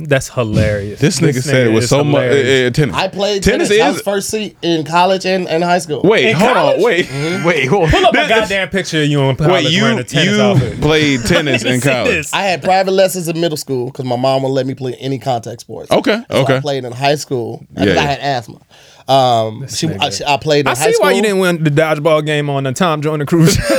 That's 0.07 0.29
hilarious. 0.29 0.99
This 0.99 1.19
nigga 1.19 1.41
said 1.41 1.67
it 1.67 1.71
is 1.71 1.73
was 1.75 1.89
so 1.89 2.03
much. 2.03 2.23
hilarious. 2.23 2.69
Uh, 2.69 2.73
tennis. 2.73 2.95
I 2.95 3.07
played 3.07 3.43
tennis. 3.43 3.69
tennis. 3.69 3.83
I 3.83 3.87
was 3.89 3.97
is. 3.97 4.03
first 4.03 4.29
seat 4.29 4.57
in 4.61 4.83
college 4.85 5.25
and, 5.25 5.47
and 5.47 5.63
high 5.63 5.79
school. 5.79 6.01
Wait, 6.03 6.25
In 6.29 6.35
hold 6.35 6.53
college? 6.53 6.77
on. 6.77 6.83
Wait, 6.83 7.09
Wait, 7.45 7.67
hold 7.67 7.89
Pull 7.89 8.05
up 8.05 8.13
a 8.13 8.27
goddamn 8.27 8.69
picture 8.69 9.01
of 9.01 9.07
you 9.07 9.21
in 9.21 9.35
college 9.35 9.51
wait. 9.65 9.71
You 9.71 9.83
wearing 9.83 9.99
a 9.99 10.03
tennis 10.03 10.35
you 10.37 10.41
outfit. 10.41 10.81
played 10.81 11.19
tennis 11.25 11.63
in 11.63 11.81
college? 11.81 12.11
this? 12.11 12.33
I 12.33 12.43
had 12.43 12.61
private 12.63 12.91
lessons 12.91 13.27
in 13.27 13.39
middle 13.39 13.57
school 13.57 13.87
because 13.87 14.05
my 14.05 14.15
mom 14.15 14.41
wouldn't 14.43 14.55
let 14.55 14.65
me 14.65 14.73
play 14.75 14.95
any 14.95 15.19
contact 15.19 15.61
sports. 15.61 15.91
Okay, 15.91 16.21
So 16.31 16.43
okay. 16.43 16.57
I 16.57 16.59
played 16.61 16.83
in 16.85 16.91
high 16.91 17.15
school 17.15 17.65
because 17.73 17.87
Yeah, 17.87 17.91
I 17.93 17.95
yeah. 17.95 18.09
had 18.09 18.19
asthma. 18.19 18.59
Um, 19.07 19.67
she, 19.67 19.87
I, 19.89 20.09
she- 20.09 20.23
I 20.23 20.37
played 20.37 20.61
in 20.61 20.67
I 20.67 20.75
high 20.75 20.85
see 20.87 20.93
school. 20.93 21.05
why 21.07 21.11
you 21.13 21.21
didn't 21.21 21.39
win 21.39 21.63
the 21.63 21.69
dodgeball 21.69 22.25
game 22.25 22.49
on 22.49 22.63
the 22.63 22.71
Tom 22.73 23.01
Joyner 23.01 23.25
Cruise. 23.25 23.57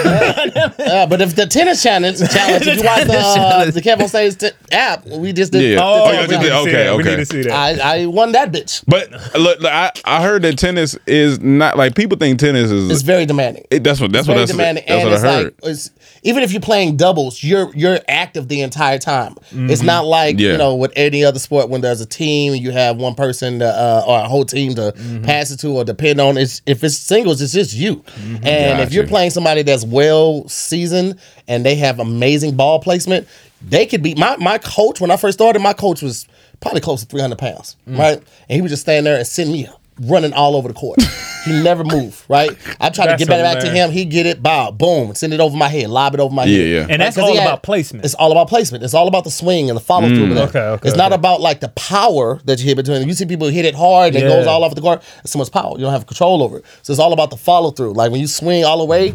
Uh, 0.83 1.07
but 1.07 1.21
if 1.21 1.35
the 1.35 1.47
tennis 1.47 1.83
challenge, 1.83 2.19
challenge 2.31 2.67
if 2.67 2.77
you 2.79 2.85
watch 2.85 3.05
the, 3.07 3.15
uh, 3.19 3.35
challenge. 3.35 3.75
the 3.75 3.81
Kev 3.81 4.01
on 4.01 4.35
t- 4.37 4.51
app, 4.73 5.07
we 5.07 5.33
just 5.33 5.53
did. 5.53 5.75
Yeah. 5.75 5.81
oh, 5.83 6.05
Oh, 6.05 6.21
we 6.21 6.27
did- 6.27 6.41
to 6.41 6.43
see 6.45 6.53
okay. 6.53 6.91
We 6.97 7.01
okay. 7.03 7.11
need 7.11 7.17
to 7.17 7.27
see 7.27 7.43
that. 7.43 7.81
I, 7.81 8.03
I 8.03 8.07
won 8.07 8.33
that 8.33 8.53
bitch. 8.53 8.85
But 8.87 9.11
look, 9.39 9.61
look, 9.61 9.73
I 9.73 9.91
I 10.05 10.23
heard 10.23 10.43
that 10.43 10.59
tennis 10.59 10.97
is 11.07 11.41
not 11.41 11.77
like 11.79 11.95
people 11.95 12.19
think 12.19 12.39
tennis 12.39 12.71
is. 12.71 12.91
It's 12.91 13.03
very 13.03 13.27
demanding. 13.27 13.65
it, 13.71 13.85
that's 13.85 14.01
what 14.01 14.13
that's 14.13 14.23
It's 14.23 14.29
what 14.29 14.35
very 14.35 14.47
that's, 14.47 14.53
demanding, 14.53 14.85
that's 14.87 15.03
and 15.03 15.11
what 15.11 15.13
I 15.13 15.15
it's 15.15 15.23
heard. 15.25 15.45
like 15.63 15.71
it's, 15.71 15.91
even 16.25 16.43
if 16.43 16.53
you're 16.53 16.61
playing 16.61 16.97
doubles, 16.97 17.43
you're 17.43 17.73
you're 17.75 17.99
active 18.09 18.49
the 18.49 18.61
entire 18.63 18.99
time. 18.99 19.37
It's 19.53 19.83
not 19.83 20.05
like 20.05 20.39
Yeah. 20.39 20.53
you 20.53 20.59
know 20.59 20.75
with 20.75 20.93
any 20.97 21.25
other 21.25 21.39
sport 21.39 21.69
when 21.69 21.81
there's 21.81 22.01
a 22.01 22.07
team 22.07 22.53
and 22.53 22.63
you 22.63 22.71
have 22.73 22.97
one 22.97 23.15
person 23.15 23.61
to, 23.61 23.67
uh, 23.67 24.05
or 24.07 24.21
a 24.21 24.29
whole 24.29 24.45
team 24.45 24.75
to 24.75 24.93
Mm-hmm. 25.13 25.25
pass 25.25 25.51
it 25.51 25.59
to 25.59 25.69
or 25.69 25.85
depend 25.85 26.21
on. 26.21 26.37
It's 26.37 26.63
if 26.67 26.83
it's 26.85 26.97
singles, 26.97 27.41
it's 27.41 27.53
just 27.53 27.75
you. 27.75 27.97
Mm-hmm. 27.97 28.47
And 28.47 28.81
if 28.81 28.93
you're 28.93 29.07
playing 29.07 29.31
somebody 29.31 29.63
that's 29.63 29.85
well 29.85 30.49
seasoned 30.49 31.19
and 31.49 31.65
they 31.65 31.75
have 31.77 31.99
amazing 31.99 32.57
ball 32.57 32.81
placement, 32.81 33.29
they 33.61 33.87
could 33.87 34.03
be 34.03 34.15
my 34.15 34.37
my 34.37 34.59
coach 34.59 35.01
when 35.01 35.11
I 35.11 35.17
first 35.17 35.39
started. 35.39 35.61
My 35.61 35.73
coach 35.73 36.03
was 36.03 36.27
probably 36.61 36.81
close 36.81 37.03
to 37.03 37.07
300 37.07 37.39
pounds, 37.39 37.77
mm. 37.89 37.99
right? 37.99 38.19
And 38.19 38.57
he 38.57 38.63
would 38.63 38.71
just 38.71 38.83
stand 38.83 39.07
there 39.07 39.19
and 39.19 39.27
send 39.27 39.53
me 39.53 39.69
running 40.01 40.33
all 40.33 40.57
over 40.57 40.69
the 40.69 40.75
court. 40.75 40.99
he 41.45 41.63
never 41.63 41.85
moved, 41.85 42.25
right? 42.29 42.51
I 42.81 42.91
tried 42.91 43.07
to 43.07 43.11
That's 43.13 43.19
get 43.21 43.29
back, 43.29 43.43
back 43.43 43.61
to 43.63 43.67
hilarious. 43.67 43.87
him. 43.87 43.91
He 43.93 44.05
get 44.05 44.27
it, 44.27 44.43
bow, 44.43 44.71
boom, 44.71 45.15
send 45.15 45.33
it 45.33 45.41
over 45.41 45.57
my 45.57 45.69
head, 45.69 45.89
lob 45.91 46.15
it 46.15 46.21
over 46.21 46.35
my 46.35 46.45
Yeah, 46.45 46.59
head. 46.59 46.69
yeah. 46.69 46.87
And 46.91 47.03
that's 47.03 47.17
'Cause 47.17 47.25
all 47.25 47.31
he 47.31 47.37
had- 47.39 47.47
about 47.47 47.63
placement. 47.63 48.05
It's 48.05 48.15
all 48.15 48.33
about 48.33 48.49
placement. 48.49 48.85
It's 48.85 48.95
all 48.95 49.09
about 49.09 49.25
the 49.25 49.31
swing 49.31 49.69
and 49.71 49.77
the 49.77 49.83
follow 49.83 50.09
through. 50.09 50.27
Mm. 50.27 50.29
with. 50.31 50.39
Okay, 50.39 50.59
okay, 50.59 50.89
It's 50.89 50.97
not 50.97 51.13
okay. 51.13 51.19
about 51.19 51.41
like 51.41 51.61
the 51.61 51.69
power 51.69 52.41
that 52.45 52.59
you 52.61 52.67
hit 52.67 52.77
between. 52.77 53.07
You 53.09 53.15
see 53.15 53.27
people 53.27 53.49
hit 53.49 53.65
it 53.65 53.75
hard 53.75 54.15
and 54.15 54.25
it 54.25 54.29
Yeah. 54.29 54.37
goes 54.37 54.47
all 54.47 54.63
off 54.65 54.75
the 54.75 54.81
court. 54.81 55.03
It's 55.23 55.33
so 55.33 55.39
much 55.39 55.51
power. 55.51 55.73
You 55.77 55.85
don't 55.85 55.93
have 55.93 56.07
control 56.07 56.43
over 56.43 56.59
it. 56.59 56.65
So 56.83 56.93
it's 56.93 57.01
all 57.01 57.13
about 57.13 57.31
the 57.31 57.37
follow 57.37 57.71
through. 57.71 57.93
Like 57.95 58.11
when 58.11 58.21
you 58.21 58.27
swing 58.27 58.65
all 58.65 58.79
the 58.79 58.85
way, 58.85 59.15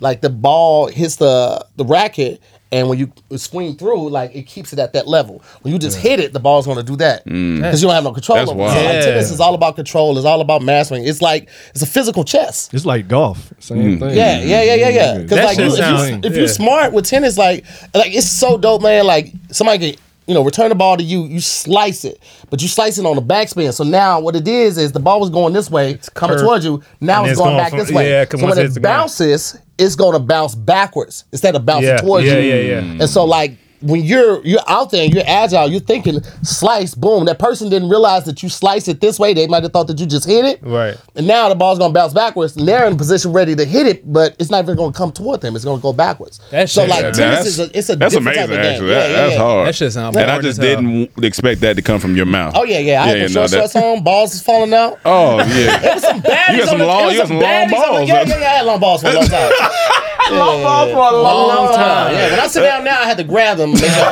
like 0.00 0.20
the 0.20 0.30
ball 0.30 0.88
hits 0.88 1.16
the 1.16 1.64
the 1.76 1.84
racket. 1.84 2.40
And 2.72 2.88
when 2.88 2.98
you 2.98 3.12
swing 3.36 3.76
through, 3.76 4.08
like 4.08 4.34
it 4.34 4.42
keeps 4.42 4.72
it 4.72 4.78
at 4.80 4.92
that 4.94 5.06
level. 5.06 5.42
When 5.62 5.72
you 5.72 5.78
just 5.78 5.96
hit 5.96 6.18
it, 6.18 6.32
the 6.32 6.40
ball's 6.40 6.66
going 6.66 6.78
to 6.78 6.82
do 6.82 6.96
that 6.96 7.24
mm. 7.24 7.58
because 7.58 7.80
you 7.80 7.86
don't 7.86 7.94
have 7.94 8.02
no 8.02 8.12
control 8.12 8.38
That's 8.38 8.50
over 8.50 8.58
it. 8.58 8.62
wild. 8.62 8.76
So, 8.76 8.84
like, 8.84 9.04
tennis 9.04 9.30
is 9.30 9.40
all 9.40 9.54
about 9.54 9.76
control. 9.76 10.16
It's 10.16 10.26
all 10.26 10.40
about 10.40 10.62
mastering. 10.62 11.06
It's 11.06 11.22
like 11.22 11.48
it's 11.70 11.82
a 11.82 11.86
physical 11.86 12.24
chess. 12.24 12.68
It's 12.72 12.84
like 12.84 13.06
golf. 13.06 13.52
Same 13.60 13.78
mm. 13.78 13.98
thing. 14.00 14.16
Yeah, 14.16 14.40
yeah, 14.40 14.62
yeah, 14.62 14.74
yeah, 14.74 14.88
yeah. 14.88 15.18
Because 15.18 15.38
like, 15.38 15.58
you, 15.58 15.66
if, 15.66 15.78
you, 15.78 16.16
if 16.16 16.32
yeah. 16.32 16.38
you're 16.38 16.48
smart 16.48 16.92
with 16.92 17.06
tennis, 17.06 17.38
like, 17.38 17.64
like 17.94 18.12
it's 18.12 18.28
so 18.28 18.58
dope, 18.58 18.82
man. 18.82 19.06
Like 19.06 19.32
somebody 19.50 19.92
can, 19.92 20.03
you 20.26 20.34
know, 20.34 20.42
return 20.42 20.68
the 20.70 20.74
ball 20.74 20.96
to 20.96 21.02
you, 21.02 21.24
you 21.24 21.40
slice 21.40 22.04
it, 22.04 22.18
but 22.50 22.62
you 22.62 22.68
slice 22.68 22.98
it 22.98 23.04
on 23.06 23.16
the 23.16 23.22
backspin. 23.22 23.72
So 23.74 23.84
now 23.84 24.20
what 24.20 24.34
it 24.36 24.48
is 24.48 24.78
is 24.78 24.92
the 24.92 25.00
ball 25.00 25.20
was 25.20 25.30
going 25.30 25.52
this 25.52 25.70
way, 25.70 25.92
it's 25.92 26.08
coming 26.08 26.36
curved. 26.36 26.44
towards 26.46 26.64
you. 26.64 26.82
Now 27.00 27.24
it's 27.24 27.32
it's 27.32 27.38
going 27.40 27.50
going 27.52 27.62
back 27.62 27.70
from- 27.70 27.78
this 27.80 27.90
way. 27.92 28.10
yeah, 28.10 28.24
so 28.30 28.46
when 28.46 28.58
it 28.58 28.82
bounces, 28.82 29.58
it's 29.76 29.94
going 29.96 30.12
to 30.14 30.18
bounce 30.20 30.54
backwards 30.54 31.24
instead 31.32 31.54
of 31.56 31.66
bouncing 31.66 31.90
Yeah, 31.90 31.96
towards 31.98 32.26
yeah, 32.26 32.38
you. 32.38 32.52
yeah, 32.54 32.80
yeah. 32.80 33.00
And 33.00 33.08
so 33.10 33.24
like. 33.24 33.58
When 33.84 34.02
you're 34.02 34.44
you're 34.46 34.60
out 34.66 34.90
there 34.90 35.04
and 35.04 35.12
you're 35.14 35.24
agile, 35.26 35.68
you're 35.70 35.80
thinking 35.80 36.22
slice, 36.42 36.94
boom. 36.94 37.26
That 37.26 37.38
person 37.38 37.68
didn't 37.68 37.88
realize 37.90 38.24
that 38.24 38.42
you 38.42 38.48
slice 38.48 38.88
it 38.88 39.00
this 39.00 39.18
way. 39.18 39.34
They 39.34 39.46
might 39.46 39.62
have 39.62 39.72
thought 39.72 39.88
that 39.88 39.98
you 40.00 40.06
just 40.06 40.26
hit 40.26 40.44
it. 40.44 40.60
Right. 40.62 40.96
And 41.14 41.26
now 41.26 41.48
the 41.50 41.54
ball's 41.54 41.78
gonna 41.78 41.92
bounce 41.92 42.12
backwards, 42.14 42.56
and 42.56 42.66
they're 42.66 42.86
in 42.86 42.96
position 42.96 43.32
ready 43.32 43.54
to 43.54 43.64
hit 43.64 43.86
it, 43.86 44.10
but 44.10 44.36
it's 44.38 44.50
not 44.50 44.64
even 44.64 44.76
gonna 44.76 44.92
come 44.92 45.12
toward 45.12 45.40
them. 45.42 45.54
It's 45.54 45.64
gonna 45.64 45.82
go 45.82 45.92
backwards. 45.92 46.40
That 46.50 46.70
so 46.70 46.80
shit- 46.82 46.90
like 46.90 47.02
Yeah, 47.02 47.10
tennis 47.12 47.36
that's, 47.38 47.46
is 47.46 47.58
a, 47.60 47.78
it's 47.78 47.90
a 47.90 47.96
that's 47.96 48.14
different 48.14 48.36
amazing. 48.38 48.56
type 48.56 48.58
of 48.58 48.70
Actually, 48.72 48.86
game. 48.88 48.88
that, 48.88 49.10
yeah, 49.10 49.14
yeah, 49.16 49.16
that's 49.22 49.32
yeah. 49.34 49.38
hard. 49.42 49.68
That 49.68 49.74
shit 49.74 49.92
sound 49.92 50.16
And 50.16 50.30
I 50.30 50.40
just 50.40 50.60
didn't 50.60 51.24
expect 51.24 51.60
that 51.60 51.76
to 51.76 51.82
come 51.82 52.00
from 52.00 52.16
your 52.16 52.26
mouth. 52.26 52.54
Oh 52.56 52.64
yeah, 52.64 52.78
yeah. 52.78 53.02
I 53.02 53.06
had 53.08 53.16
the 53.22 53.28
short 53.28 53.50
that- 53.50 53.58
shorts 53.58 53.76
on, 53.76 54.02
balls 54.02 54.34
is 54.34 54.42
falling 54.42 54.72
out. 54.72 54.98
Oh 55.04 55.38
yeah. 55.38 55.98
Some 55.98 56.22
baddies 56.22 56.52
You 56.52 56.58
got 56.60 56.68
some 56.68 56.78
the- 56.78 56.86
long- 56.86 57.10
it 57.10 57.12
you 57.12 57.18
got 57.18 57.28
some 57.28 57.36
long 57.38 57.44
baddies 57.44 57.64
on 57.64 57.68
the- 57.68 57.76
balls, 57.76 58.08
Yeah, 58.08 58.22
yeah, 58.22 58.28
yeah. 58.38 58.46
I 58.46 58.54
had 58.56 58.66
long 58.66 58.80
balls 58.80 59.02
for 59.02 59.08
a 59.08 59.12
long 59.14 59.26
time. 59.26 59.52
long 60.30 60.62
balls 60.62 60.90
for 60.90 60.96
a 60.96 61.22
long, 61.22 61.74
time. 61.74 62.12
Yeah, 62.14 62.30
when 62.30 62.40
I 62.40 62.46
sit 62.46 62.62
down 62.62 62.82
now, 62.84 63.02
I 63.02 63.04
had 63.04 63.18
to 63.18 63.24
grab 63.24 63.58
them. 63.58 63.73
Make 63.80 63.90
sure 63.90 64.10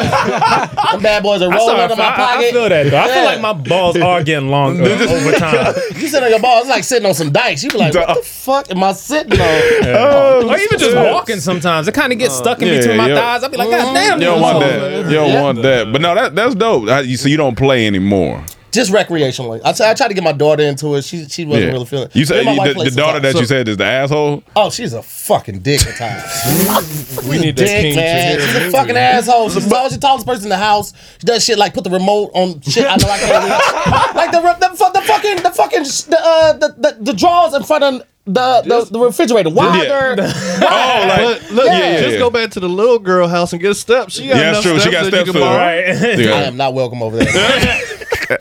them 0.93 1.03
bad 1.03 1.23
boys 1.23 1.43
are 1.43 1.53
I, 1.53 1.57
rolling 1.57 1.77
saw- 1.77 1.83
out 1.83 1.91
of 1.93 1.99
my 1.99 2.05
I- 2.05 2.13
I- 2.13 2.17
pocket. 2.17 2.47
I 2.47 2.51
feel 2.53 2.69
that 2.69 2.91
though. 2.91 2.99
I 2.99 3.09
feel 3.09 3.25
like 3.25 3.41
my 3.41 3.53
balls 3.53 3.97
are 3.97 4.23
getting 4.23 4.49
longer 4.49 4.83
over 4.85 5.33
time. 5.33 5.75
You 6.03 6.09
sit 6.09 6.23
on 6.23 6.31
your 6.31 6.41
balls, 6.41 6.63
it's 6.63 6.71
like 6.71 6.83
sitting 6.85 7.07
on 7.07 7.15
some 7.15 7.31
dice. 7.31 7.63
You 7.63 7.71
be 7.71 7.79
like, 7.79 7.95
what 7.95 8.09
the 8.17 8.23
fuck 8.25 8.71
am 8.73 8.83
I 8.83 8.93
sitting 8.93 9.33
on? 9.41 9.61
Oh, 9.85 10.49
or 10.51 10.59
even 10.59 10.79
just 10.79 10.97
walking 10.97 11.39
sometimes. 11.39 11.87
It 11.87 11.95
kind 11.95 12.13
of 12.13 12.19
gets 12.19 12.35
uh, 12.35 12.39
stuck 12.43 12.61
in 12.61 12.67
yeah, 12.69 12.79
between 12.79 12.97
my 12.97 13.09
yeah. 13.09 13.15
thighs. 13.15 13.45
I'll 13.45 13.51
be 13.51 13.57
like, 13.57 13.71
God 13.71 13.85
mm-hmm. 13.85 13.95
damn, 13.95 14.19
You 14.19 14.27
don't 14.27 14.41
want 14.41 14.61
that. 14.61 15.05
You 15.07 15.13
don't 15.15 15.43
want 15.43 15.63
that. 15.63 15.93
But 15.93 16.01
no, 16.01 16.15
that 16.17 16.35
that's 16.35 16.55
dope. 16.57 16.89
I- 16.89 17.01
you- 17.03 17.17
So 17.17 17.29
you 17.29 17.37
don't 17.37 17.57
play 17.57 17.87
anymore. 17.87 18.45
Just 18.73 18.91
recreationally. 18.91 19.61
I, 19.65 19.73
t- 19.73 19.85
I 19.85 19.93
tried 19.95 20.09
to 20.09 20.15
get 20.15 20.25
my 20.25 20.33
daughter 20.33 20.63
into 20.65 20.95
it. 20.97 21.05
She 21.05 21.27
she 21.29 21.45
wasn't 21.45 21.67
Yeah. 21.67 21.73
really 21.73 21.85
feeling 21.85 22.07
it. 22.07 22.17
You 22.17 22.25
said 22.25 22.43
Me 22.45 22.49
and 22.49 22.57
my 22.57 22.65
wife 22.65 22.69
the, 22.71 22.75
play 22.75 22.89
the 22.89 22.97
daughter 22.97 23.13
sometimes. 23.19 23.35
that 23.35 23.41
you 23.41 23.47
said 23.47 23.69
is 23.69 23.77
the 23.77 23.85
asshole. 23.85 24.43
Oh, 24.57 24.71
she's 24.71 24.93
a 24.95 25.03
fucking 25.03 25.61
dick 25.61 25.81
at 25.87 25.97
times. 25.97 27.29
We 27.29 27.39
need 27.39 27.57
that 27.57 27.67
dick, 27.67 27.81
king 27.83 27.97
man. 27.97 28.41
She's 28.41 28.57
a 28.57 28.71
fucking 28.71 28.97
asshole. 28.97 29.51
She's 29.51 29.71
always 29.73 29.93
the 29.93 29.99
tallest 30.01 30.27
person 30.27 30.45
in 30.45 30.49
the 30.51 30.57
house. 30.57 30.93
She 31.21 31.27
does 31.27 31.45
shit 31.45 31.59
like 31.59 31.75
put 31.75 31.85
the 31.85 31.91
remote 31.91 32.31
on 32.35 32.61
shit 32.63 32.87
I 32.87 32.97
know 32.97 33.09
I 33.09 33.19
can't 33.19 33.45
reach. 33.45 34.15
like 34.17 34.31
the, 34.33 34.41
re- 34.43 34.57
the, 34.59 34.69
fu- 34.77 34.93
the 34.93 35.03
fucking 35.03 35.37
the 35.43 35.51
fucking 35.51 35.85
sh- 35.85 36.01
the 36.03 36.19
uh 36.21 36.53
the, 36.55 36.69
the, 36.79 36.97
the 37.01 37.13
drawers 37.13 37.55
in 37.55 37.63
front 37.65 37.85
of 37.85 38.03
the 38.25 38.63
the, 38.63 38.89
the 38.91 38.99
refrigerator. 39.01 39.51
Wider. 39.51 40.17
Oh, 40.65 41.05
like 41.09 41.41
But 41.43 41.51
look, 41.53 41.67
Yeah, 41.67 41.79
yeah, 41.79 42.01
just 42.01 42.13
yeah. 42.15 42.19
go 42.19 42.31
back 42.31 42.51
to 42.53 42.61
the 42.61 42.69
little 42.69 42.99
girl 43.01 43.27
house 43.29 43.53
and 43.53 43.61
get 43.61 43.75
steps. 43.75 44.15
She 44.15 44.29
got 44.29 44.37
Yeah, 44.37 44.51
enough 44.51 44.63
that's 44.65 44.65
true. 44.65 44.75
She 44.75 44.91
steps 44.91 44.93
got 44.93 45.05
that 45.05 45.05
you 45.05 45.11
steps 45.11 45.25
can 45.25 45.35
too. 45.35 45.41
borrow. 45.41 45.57
Right. 45.59 46.19
Yeah. 46.21 46.35
I 46.35 46.43
am 46.45 46.57
not 46.57 46.73
welcome 46.75 47.03
over 47.03 47.17
there. 47.19 47.27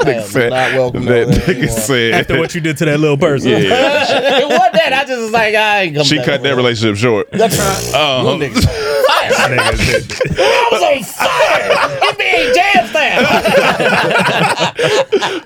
I 0.05 0.11
am 0.13 0.23
Said- 0.27 0.49
not 0.51 0.73
welcome 0.73 1.05
that 1.05 1.11
over 1.27 1.31
there 1.31 1.39
nigga 1.41 1.57
anymore. 1.59 1.77
said. 1.79 2.13
After 2.13 2.39
what 2.39 2.53
you 2.55 2.61
did 2.61 2.77
to 2.77 2.85
that 2.85 2.99
little 2.99 3.17
person. 3.17 3.49
yeah, 3.51 3.57
it 4.39 4.47
wasn't 4.47 4.73
that. 4.73 4.93
I 4.93 5.05
just 5.05 5.21
was 5.21 5.31
like, 5.31 5.55
I 5.55 5.81
ain't 5.81 5.93
coming 5.95 6.05
she 6.07 6.15
back 6.17 6.25
cut 6.25 6.31
that 6.41 6.43
there. 6.43 6.55
relationship 6.55 6.97
short. 6.97 7.29
That's 7.31 7.57
right. 7.57 8.23
Little 8.23 8.39
niggas 8.39 8.55
on 8.57 8.61
fire. 9.05 9.31
I 9.59 10.69
was 10.71 10.81
on 10.81 11.03
fire. 11.03 11.99
It 12.03 12.17
being 12.17 12.53
jam 12.53 12.87
fast. 12.87 13.21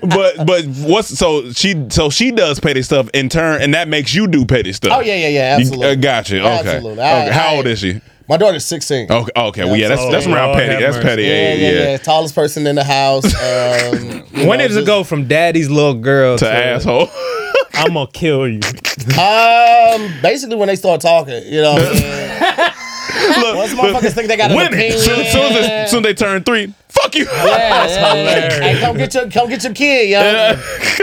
but 0.02 0.46
but 0.46 0.64
what's 0.86 1.08
so 1.18 1.50
she 1.52 1.86
so 1.90 2.10
she 2.10 2.30
does 2.30 2.60
petty 2.60 2.82
stuff 2.82 3.08
in 3.14 3.28
turn, 3.28 3.60
and 3.62 3.74
that 3.74 3.88
makes 3.88 4.14
you 4.14 4.26
do 4.26 4.44
petty 4.44 4.72
stuff. 4.72 4.92
Oh 4.94 5.00
yeah, 5.00 5.14
yeah, 5.14 5.28
yeah. 5.28 5.56
You- 5.56 5.60
Absolutely. 5.62 5.86
uh, 5.88 5.94
gotcha. 5.96 6.38
Okay. 6.40 6.48
Absolutely. 6.76 7.02
I- 7.02 7.22
okay. 7.26 7.32
How 7.32 7.48
I- 7.48 7.56
old 7.56 7.66
is 7.66 7.78
she? 7.78 8.00
My 8.28 8.36
daughter's 8.36 8.64
16. 8.64 9.10
Okay. 9.10 9.30
Okay. 9.36 9.64
Well, 9.64 9.76
yeah, 9.76 9.88
that's 9.88 10.00
Oh, 10.00 10.10
that's 10.10 10.26
around 10.26 10.48
Lord 10.48 10.58
petty. 10.58 10.82
That's 10.82 10.96
mercy. 10.96 11.08
petty. 11.08 11.22
Yeah, 11.22 11.28
age, 11.28 11.60
yeah, 11.60 11.70
yeah. 11.70 11.90
yeah. 11.90 11.96
Tallest 11.98 12.34
person 12.34 12.66
in 12.66 12.74
the 12.74 12.84
house. 12.84 13.24
Um, 13.26 14.22
When 14.46 14.58
know, 14.58 14.66
does 14.68 14.76
it 14.76 14.80
just- 14.80 14.86
go 14.86 15.04
from 15.04 15.28
daddy's 15.28 15.70
little 15.70 15.94
girl 15.94 16.36
to, 16.38 16.44
To 16.44 16.50
asshole. 16.50 17.08
I'm 17.74 17.92
gonna 17.94 18.06
kill 18.12 18.48
you? 18.48 18.60
Um, 19.18 20.10
basically 20.22 20.56
when 20.56 20.68
they 20.68 20.76
start 20.76 21.00
talking, 21.02 21.42
you 21.46 21.60
know. 21.62 21.74
What 21.74 21.82
I'm 21.88 21.96
saying? 21.96 22.72
Once 23.56 23.72
motherfuckers 23.74 24.12
think 24.14 24.28
they 24.28 24.36
got 24.36 24.50
an 24.50 24.56
Women. 24.56 24.74
opinion. 24.74 24.98
Soon, 24.98 25.24
soon 25.26 25.52
as 25.52 25.90
soon 25.90 25.98
as 26.00 26.02
they 26.04 26.14
turn 26.14 26.42
three, 26.42 26.72
fuck 27.06 27.14
you. 27.14 27.24
yeah, 27.24 27.86
yeah, 27.86 28.14
yeah. 28.14 28.60
Hey, 28.60 28.80
come 28.80 28.96
get 28.96 29.14
your 29.14 29.30
come 29.30 29.48
get 29.48 29.62
your 29.64 29.72
kid, 29.74 30.10
yo. 30.10 30.54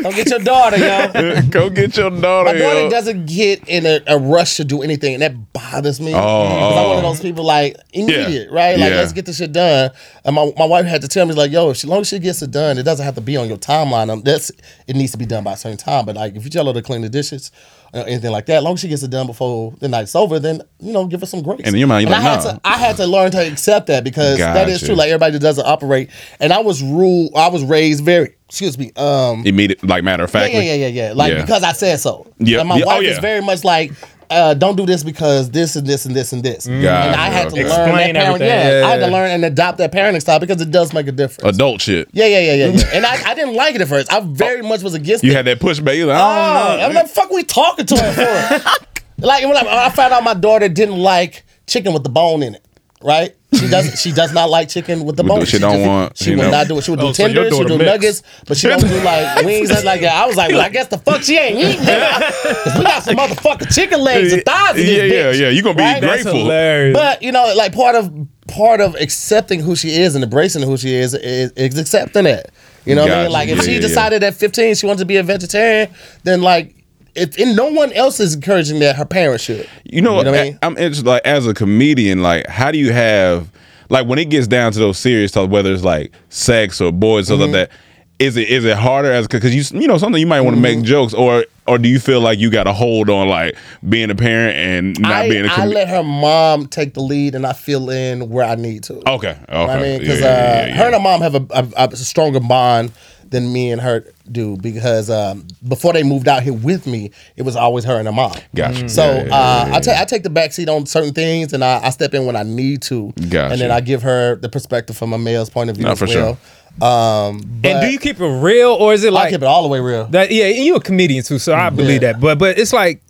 come 0.02 0.14
get 0.14 0.30
your 0.30 0.40
daughter, 0.40 0.78
yo. 0.78 1.42
Go 1.50 1.70
get 1.70 1.96
your 1.98 2.10
daughter. 2.10 2.54
My 2.54 2.58
daughter 2.60 2.82
yo. 2.82 2.90
doesn't 2.90 3.26
get 3.26 3.68
in 3.68 3.86
a, 3.86 4.02
a 4.08 4.18
rush 4.18 4.58
to 4.58 4.64
do 4.66 4.82
anything, 4.82 5.14
and 5.14 5.22
that 5.22 5.54
bothers 5.54 6.00
me. 6.00 6.14
Oh, 6.14 6.18
'Cause 6.18 6.78
I'm 6.78 6.88
one 6.90 6.98
of 7.00 7.04
oh. 7.06 7.10
those 7.10 7.22
people 7.22 7.44
like 7.46 7.78
immediate, 7.94 8.52
right? 8.52 8.78
Like 8.78 8.92
Yeah. 8.92 8.98
let's 8.98 9.14
get 9.14 9.26
this 9.26 9.38
shit 9.38 9.52
done. 9.52 9.92
And 10.26 10.36
my, 10.36 10.52
my 10.58 10.66
wife 10.66 10.86
had 10.86 11.02
to 11.02 11.08
tell 11.08 11.26
me 11.26 11.34
like, 11.34 11.52
yo, 11.52 11.70
if 11.72 11.78
she, 11.78 11.88
as 11.88 11.90
long 11.90 12.02
as 12.02 12.08
she 12.08 12.20
gets 12.20 12.42
it 12.42 12.52
done, 12.52 12.78
it 12.78 12.84
doesn't 12.84 13.06
have 13.06 13.16
to 13.16 13.22
be 13.22 13.38
on 13.38 13.48
your 13.48 13.58
timeline. 13.58 14.10
Um, 14.10 14.22
that's 14.22 14.52
it 14.88 14.96
needs 14.96 15.12
to 15.12 15.18
be 15.18 15.26
done 15.26 15.44
by 15.44 15.54
a 15.54 15.58
certain 15.58 15.78
time. 15.78 16.06
But 16.06 16.16
like 16.16 16.36
if 16.36 16.44
you 16.44 16.50
tell 16.50 16.66
her 16.68 16.74
to 16.74 16.82
clean 16.82 17.02
the 17.02 17.10
dishes. 17.10 17.52
Anything 17.94 18.32
like 18.32 18.48
that. 18.48 18.58
As 18.58 18.64
long 18.64 18.74
as 18.74 18.80
she 18.80 18.88
gets 18.88 19.04
it 19.04 19.12
done 19.12 19.28
before 19.28 19.72
the 19.80 19.88
night's 19.88 20.16
over, 20.16 20.40
then 20.40 20.62
you 20.80 20.92
know, 20.92 21.06
give 21.06 21.20
her 21.20 21.26
some 21.28 21.44
grace. 21.44 21.62
And 21.64 21.76
in 21.76 21.80
your 21.80 21.88
mind, 21.88 22.10
like, 22.10 22.18
I 22.18 22.22
had 22.22 22.44
nah. 22.44 22.52
to, 22.54 22.62
I 22.64 22.78
had 22.78 22.96
to 22.98 23.06
learn 23.06 23.32
to 23.32 23.48
accept 23.48 23.88
that 23.88 24.04
because 24.04 24.38
that 24.40 24.68
is 24.68 24.82
true. 24.82 24.96
Like 24.96 25.10
everybody 25.10 25.38
doesn't 25.40 25.66
operate, 25.66 26.10
and 26.40 26.52
I 26.52 26.60
was 26.60 26.82
ruled. 26.82 27.32
I 27.36 27.50
was 27.50 27.64
raised 27.64 28.04
very, 28.04 28.36
excuse 28.50 28.78
me, 28.78 28.92
um, 28.96 29.46
Immediate, 29.46 29.84
like 29.84 30.04
matter 30.04 30.24
of 30.24 30.32
fact. 30.32 30.54
yeah, 30.54 30.62
yeah, 30.62 30.74
yeah, 30.74 30.88
yeah. 30.88 31.14
Like 31.14 31.34
Yeah. 31.34 31.42
because 31.42 31.64
I 31.64 31.74
said 31.74 32.00
so. 32.00 32.26
Yeah. 32.40 32.62
And 32.62 32.70
my 32.70 32.78
Yeah. 32.78 32.86
Oh, 32.86 32.88
wife 32.88 33.04
yeah. 33.04 33.12
is 33.12 33.20
very 33.20 33.42
much 33.42 33.64
like, 33.64 33.92
uh, 34.34 34.54
don't 34.54 34.76
do 34.76 34.86
this 34.86 35.04
because 35.04 35.50
this 35.52 35.76
and 35.76 35.86
this 35.88 36.06
and 36.06 36.16
this 36.16 36.34
and 36.34 36.44
this. 36.44 36.66
And 36.66 36.86
I 36.86 37.30
had 37.30 37.50
to 37.50 37.56
Gotcha. 37.56 37.56
learn 37.56 37.66
Explain 37.66 37.86
that 37.86 37.96
parent. 37.96 38.18
everything. 38.18 38.48
Yeah, 38.48 38.80
Yeah, 38.80 38.86
I 38.86 38.90
had 38.92 39.00
to 39.00 39.08
learn 39.08 39.32
and 39.32 39.46
adopt 39.46 39.78
that 39.80 39.92
parenting 39.92 40.22
style 40.22 40.40
because 40.40 40.62
it 40.62 40.72
does 40.72 40.94
make 40.94 41.08
a 41.08 41.12
difference. 41.12 41.56
Adult 41.56 41.82
shit. 41.82 42.10
yeah, 42.12 42.26
yeah, 42.26 42.40
yeah, 42.40 42.54
yeah, 42.54 42.66
yeah. 42.78 42.90
And 42.94 43.06
I, 43.06 43.32
I 43.32 43.34
didn't 43.36 43.56
like 43.56 43.76
it 43.76 43.82
at 43.82 43.88
first. 43.88 44.12
I 44.12 44.20
very 44.22 44.62
much 44.62 44.82
was 44.84 44.94
against 44.94 45.24
it. 45.24 45.28
You 45.28 45.34
it. 45.34 45.36
had 45.38 45.46
that 45.46 45.60
pushback. 45.60 45.96
You 45.98 46.08
like, 46.08 46.18
Oh, 46.20 46.22
I 46.24 46.76
don't 46.78 46.86
I'm 46.86 46.94
know. 46.94 47.00
like, 47.02 47.10
fuck, 47.10 47.30
we 47.32 47.44
talking 47.44 47.86
to 47.86 47.98
her 47.98 48.60
for? 48.60 48.86
like, 49.26 49.44
when 49.46 49.56
I, 49.56 49.86
I 49.86 49.90
found 49.90 50.14
out 50.14 50.24
my 50.24 50.34
daughter 50.34 50.68
didn't 50.70 50.98
like 50.98 51.44
chicken 51.68 51.94
with 51.94 52.04
the 52.04 52.10
bone 52.10 52.44
in 52.44 52.56
it. 52.56 52.66
Right? 53.04 53.36
She 53.54 53.68
doesn't. 53.70 53.98
She 54.04 54.12
does 54.12 54.34
not 54.34 54.50
like 54.50 54.70
chicken 54.70 55.04
with 55.06 55.16
the 55.18 55.24
Would 55.24 55.30
bone. 55.30 55.40
do- 55.42 55.46
she 55.46 55.60
don't 55.60 55.76
just- 55.78 55.88
want, 55.88 56.18
She 56.18 56.32
you 56.32 56.38
will 56.38 56.46
know. 56.46 56.52
not 56.52 56.68
do 56.68 56.78
it. 56.78 56.84
She 56.84 56.92
would 56.92 57.00
do 57.00 57.08
Oh, 57.08 57.12
so 57.14 57.24
tenders. 57.24 57.54
She 57.54 57.60
would 57.60 57.68
do 57.68 57.78
mixed. 57.78 57.92
nuggets, 57.92 58.24
but 58.48 58.58
she 58.58 58.68
don't 58.68 58.80
do 58.82 59.02
like 59.04 59.46
wings. 59.46 59.70
and 59.70 59.84
like 59.84 60.02
that. 60.02 60.16
I 60.16 60.26
was 60.26 60.36
like, 60.36 60.52
well, 60.52 60.62
I 60.62 60.70
guess 60.70 60.88
the 60.88 60.98
fuck 60.98 61.22
she 61.22 61.38
ain't 61.38 61.58
eating. 61.60 61.82
it. 61.86 62.34
'Cause 62.64 62.78
we 62.78 62.84
got 62.84 63.04
some 63.04 63.16
motherfucking 63.18 63.74
chicken 63.76 64.02
legs 64.02 64.34
and 64.34 64.44
thighs 64.44 64.72
in 64.72 64.86
this 64.86 64.98
Yeah, 64.98 65.04
yeah, 65.04 65.24
bitch. 65.34 65.40
yeah. 65.40 65.50
You 65.50 65.62
gonna 65.62 65.76
be 65.76 65.82
Right? 65.84 66.02
Grateful. 66.02 66.34
hilarious. 66.34 66.96
But 66.98 67.22
you 67.22 67.32
know, 67.32 67.54
like 67.56 67.74
part 67.74 67.96
of 67.96 68.12
part 68.48 68.82
of 68.82 68.96
accepting 68.96 69.60
who 69.60 69.76
she 69.76 69.90
is 70.02 70.16
and 70.16 70.24
embracing 70.24 70.64
who 70.64 70.76
she 70.78 70.94
is 70.96 71.14
is, 71.14 71.52
is 71.52 71.78
accepting 71.78 72.26
it. 72.26 72.52
You 72.86 72.96
know 72.96 73.04
what 73.04 73.12
I 73.12 73.24
mean? 73.24 73.32
Like 73.32 73.50
if 73.50 73.58
Yeah, 73.58 73.64
she 73.64 73.74
yeah, 73.76 73.80
decided 73.80 74.24
at 74.24 74.34
15 74.34 74.76
she 74.76 74.86
wanted 74.86 75.00
to 75.00 75.06
be 75.06 75.18
a 75.18 75.24
vegetarian, 75.24 75.90
then 76.24 76.42
like 76.42 76.76
if 77.16 77.38
and 77.38 77.56
no 77.56 77.68
one 77.72 77.92
else 77.94 78.20
is 78.20 78.36
encouraging 78.36 78.80
that, 78.80 78.96
her 78.96 79.06
parents 79.06 79.44
should. 79.44 79.68
You 79.86 80.02
know, 80.02 80.18
You 80.20 80.24
know 80.26 80.32
what 80.32 80.40
I 80.40 80.44
mean? 80.44 80.60
I'm 80.62 80.78
interested. 80.78 81.06
Like 81.06 81.26
as 81.26 81.46
a 81.48 81.54
comedian, 81.54 82.22
like 82.22 82.48
how 82.48 82.72
do 82.72 82.78
you 82.78 82.92
have 82.94 83.52
like 83.90 84.08
when 84.08 84.20
it 84.20 84.30
gets 84.30 84.48
down 84.48 84.72
to 84.72 84.80
those 84.80 84.98
serious 84.98 85.32
talk, 85.32 85.50
whether 85.50 85.72
it's 85.74 85.84
like 85.84 86.12
sex 86.30 86.82
or 86.82 86.92
boys, 86.92 87.30
or 87.30 87.36
Mm-hmm. 87.36 87.42
like 87.44 87.52
that. 87.52 87.72
Is 88.20 88.38
it 88.38 88.48
is 88.48 88.64
it 88.64 88.78
harder 88.78 89.12
as 89.12 89.28
because 89.28 89.54
you 89.54 89.82
you 89.82 89.88
know 89.88 89.98
something 89.98 90.20
you 90.20 90.28
might 90.28 90.42
want 90.42 90.56
to 90.56 90.62
Mm-hmm. 90.62 90.80
make 90.80 90.86
jokes 90.86 91.14
or 91.16 91.46
or 91.68 91.78
do 91.80 91.90
you 91.90 92.00
feel 92.00 92.22
like 92.22 92.38
you 92.40 92.50
got 92.52 92.68
a 92.68 92.72
hold 92.72 93.10
on 93.10 93.28
like 93.28 93.58
being 93.90 94.12
a 94.12 94.16
parent 94.16 94.56
and 94.56 95.00
not 95.02 95.12
I, 95.12 95.30
being 95.30 95.46
a 95.46 95.50
comedian? 95.50 95.72
I 95.72 95.80
let 95.80 95.88
her 95.90 96.04
mom 96.04 96.68
take 96.68 96.94
the 96.94 97.02
lead 97.02 97.34
and 97.36 97.46
I 97.46 97.54
fill 97.54 97.90
in 97.90 98.30
where 98.30 98.46
I 98.46 98.54
need 98.56 98.84
to. 98.84 98.98
okay, 99.10 99.36
okay. 99.50 99.56
I 99.74 99.82
mean, 99.82 100.00
because 100.00 100.22
Yeah, 100.22 100.26
yeah, 100.28 100.64
uh, 100.64 100.68
yeah, 100.68 100.76
her 100.78 100.86
and 100.86 100.94
her 100.94 101.00
mom 101.02 101.22
have 101.22 101.36
a, 101.36 101.46
a, 101.50 101.88
a 101.92 101.96
stronger 101.98 102.40
bond 102.40 102.92
than 103.34 103.52
me 103.52 103.72
and 103.72 103.82
her 103.82 104.06
do 104.32 104.56
because 104.58 105.10
um, 105.10 105.46
before 105.68 105.92
they 105.92 106.04
moved 106.04 106.30
out 106.30 106.42
here 106.44 106.54
with 106.54 106.88
me, 106.88 107.12
it 107.36 107.42
was 107.42 107.58
always 107.58 107.84
her 107.84 107.98
and 107.98 108.08
her 108.08 108.14
mom. 108.14 108.36
Gotcha. 108.56 108.88
So 108.88 109.04
Yeah, 109.04 109.24
yeah, 109.26 109.36
uh, 109.36 109.66
yeah, 109.68 109.76
I 109.76 109.80
take 109.82 109.98
I 109.98 110.06
take 110.06 110.24
the 110.24 110.30
back 110.30 110.54
seat 110.54 110.70
on 110.70 110.86
certain 110.86 111.14
things, 111.14 111.52
and 111.52 111.64
I, 111.64 111.82
I 111.84 111.90
step 111.90 112.14
in 112.14 112.26
when 112.26 112.38
I 112.38 112.44
need 112.44 112.82
to, 112.84 113.12
Gotcha. 113.30 113.52
and 113.52 113.60
then 113.62 113.72
I 113.72 113.82
give 113.82 114.02
her 114.04 114.36
the 114.36 114.48
perspective 114.48 114.96
from 114.96 115.12
a 115.12 115.18
male's 115.18 115.50
point 115.50 115.70
of 115.70 115.76
view 115.76 115.86
No, 115.86 115.92
as 115.92 116.00
for 116.00 116.06
well. 116.08 116.38
Um, 116.82 117.42
but 117.62 117.70
And 117.70 117.82
do 117.82 117.92
you 117.92 118.00
keep 118.00 118.20
it 118.20 118.26
real 118.42 118.72
or 118.72 118.94
is 118.94 119.04
it 119.04 119.14
like 119.14 119.28
I 119.28 119.30
keep 119.32 119.42
it 119.42 119.46
all 119.46 119.62
the 119.64 119.70
way 119.70 119.80
real. 119.80 120.06
that? 120.06 120.32
Yeah, 120.32 120.46
and 120.46 120.64
you 120.64 120.76
a 120.76 120.82
comedian 120.82 121.24
too, 121.24 121.38
so 121.40 121.54
I 121.54 121.70
believe 121.70 122.02
Yeah. 122.02 122.14
that. 122.14 122.22
But 122.22 122.40
but 122.40 122.58
it's 122.58 122.74
like 122.74 123.02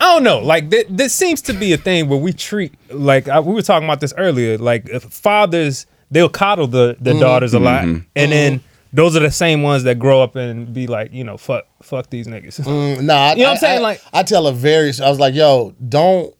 I 0.00 0.14
don't 0.14 0.24
know. 0.24 0.38
Like 0.40 0.70
th- 0.70 0.86
this 0.90 1.12
seems 1.14 1.40
to 1.42 1.52
be 1.52 1.72
a 1.72 1.76
thing 1.76 2.08
where 2.08 2.18
we 2.18 2.32
treat 2.32 2.72
like 2.90 3.28
I, 3.28 3.40
we 3.40 3.54
were 3.54 3.62
talking 3.62 3.86
about 3.86 4.00
this 4.00 4.12
earlier. 4.16 4.56
Like 4.58 4.88
if 4.88 5.04
fathers, 5.04 5.86
they'll 6.10 6.28
coddle 6.28 6.66
the 6.66 6.96
the 7.00 7.12
daughters 7.18 7.54
a 7.54 7.58
lot, 7.58 7.84
and 7.84 8.04
then 8.14 8.60
those 8.94 9.16
are 9.16 9.20
the 9.20 9.30
same 9.30 9.62
ones 9.62 9.82
that 9.82 9.98
grow 9.98 10.22
up 10.22 10.36
and 10.36 10.72
be 10.72 10.86
like, 10.86 11.12
you 11.12 11.24
know, 11.24 11.36
fuck 11.36 11.64
fuck 11.82 12.08
these 12.10 12.26
niggas. 12.28 12.60
Mm, 12.60 13.02
nah, 13.02 13.14
I, 13.14 13.32
You 13.34 13.38
know 13.40 13.44
what 13.46 13.50
I'm 13.52 13.56
saying? 13.58 13.78
I- 13.80 13.82
Like- 13.82 14.00
I 14.12 14.22
tell 14.22 14.46
her 14.46 14.52
very. 14.52 14.92
I 15.02 15.10
was 15.10 15.18
like, 15.18 15.34
yo, 15.34 15.74
don't 15.88 16.32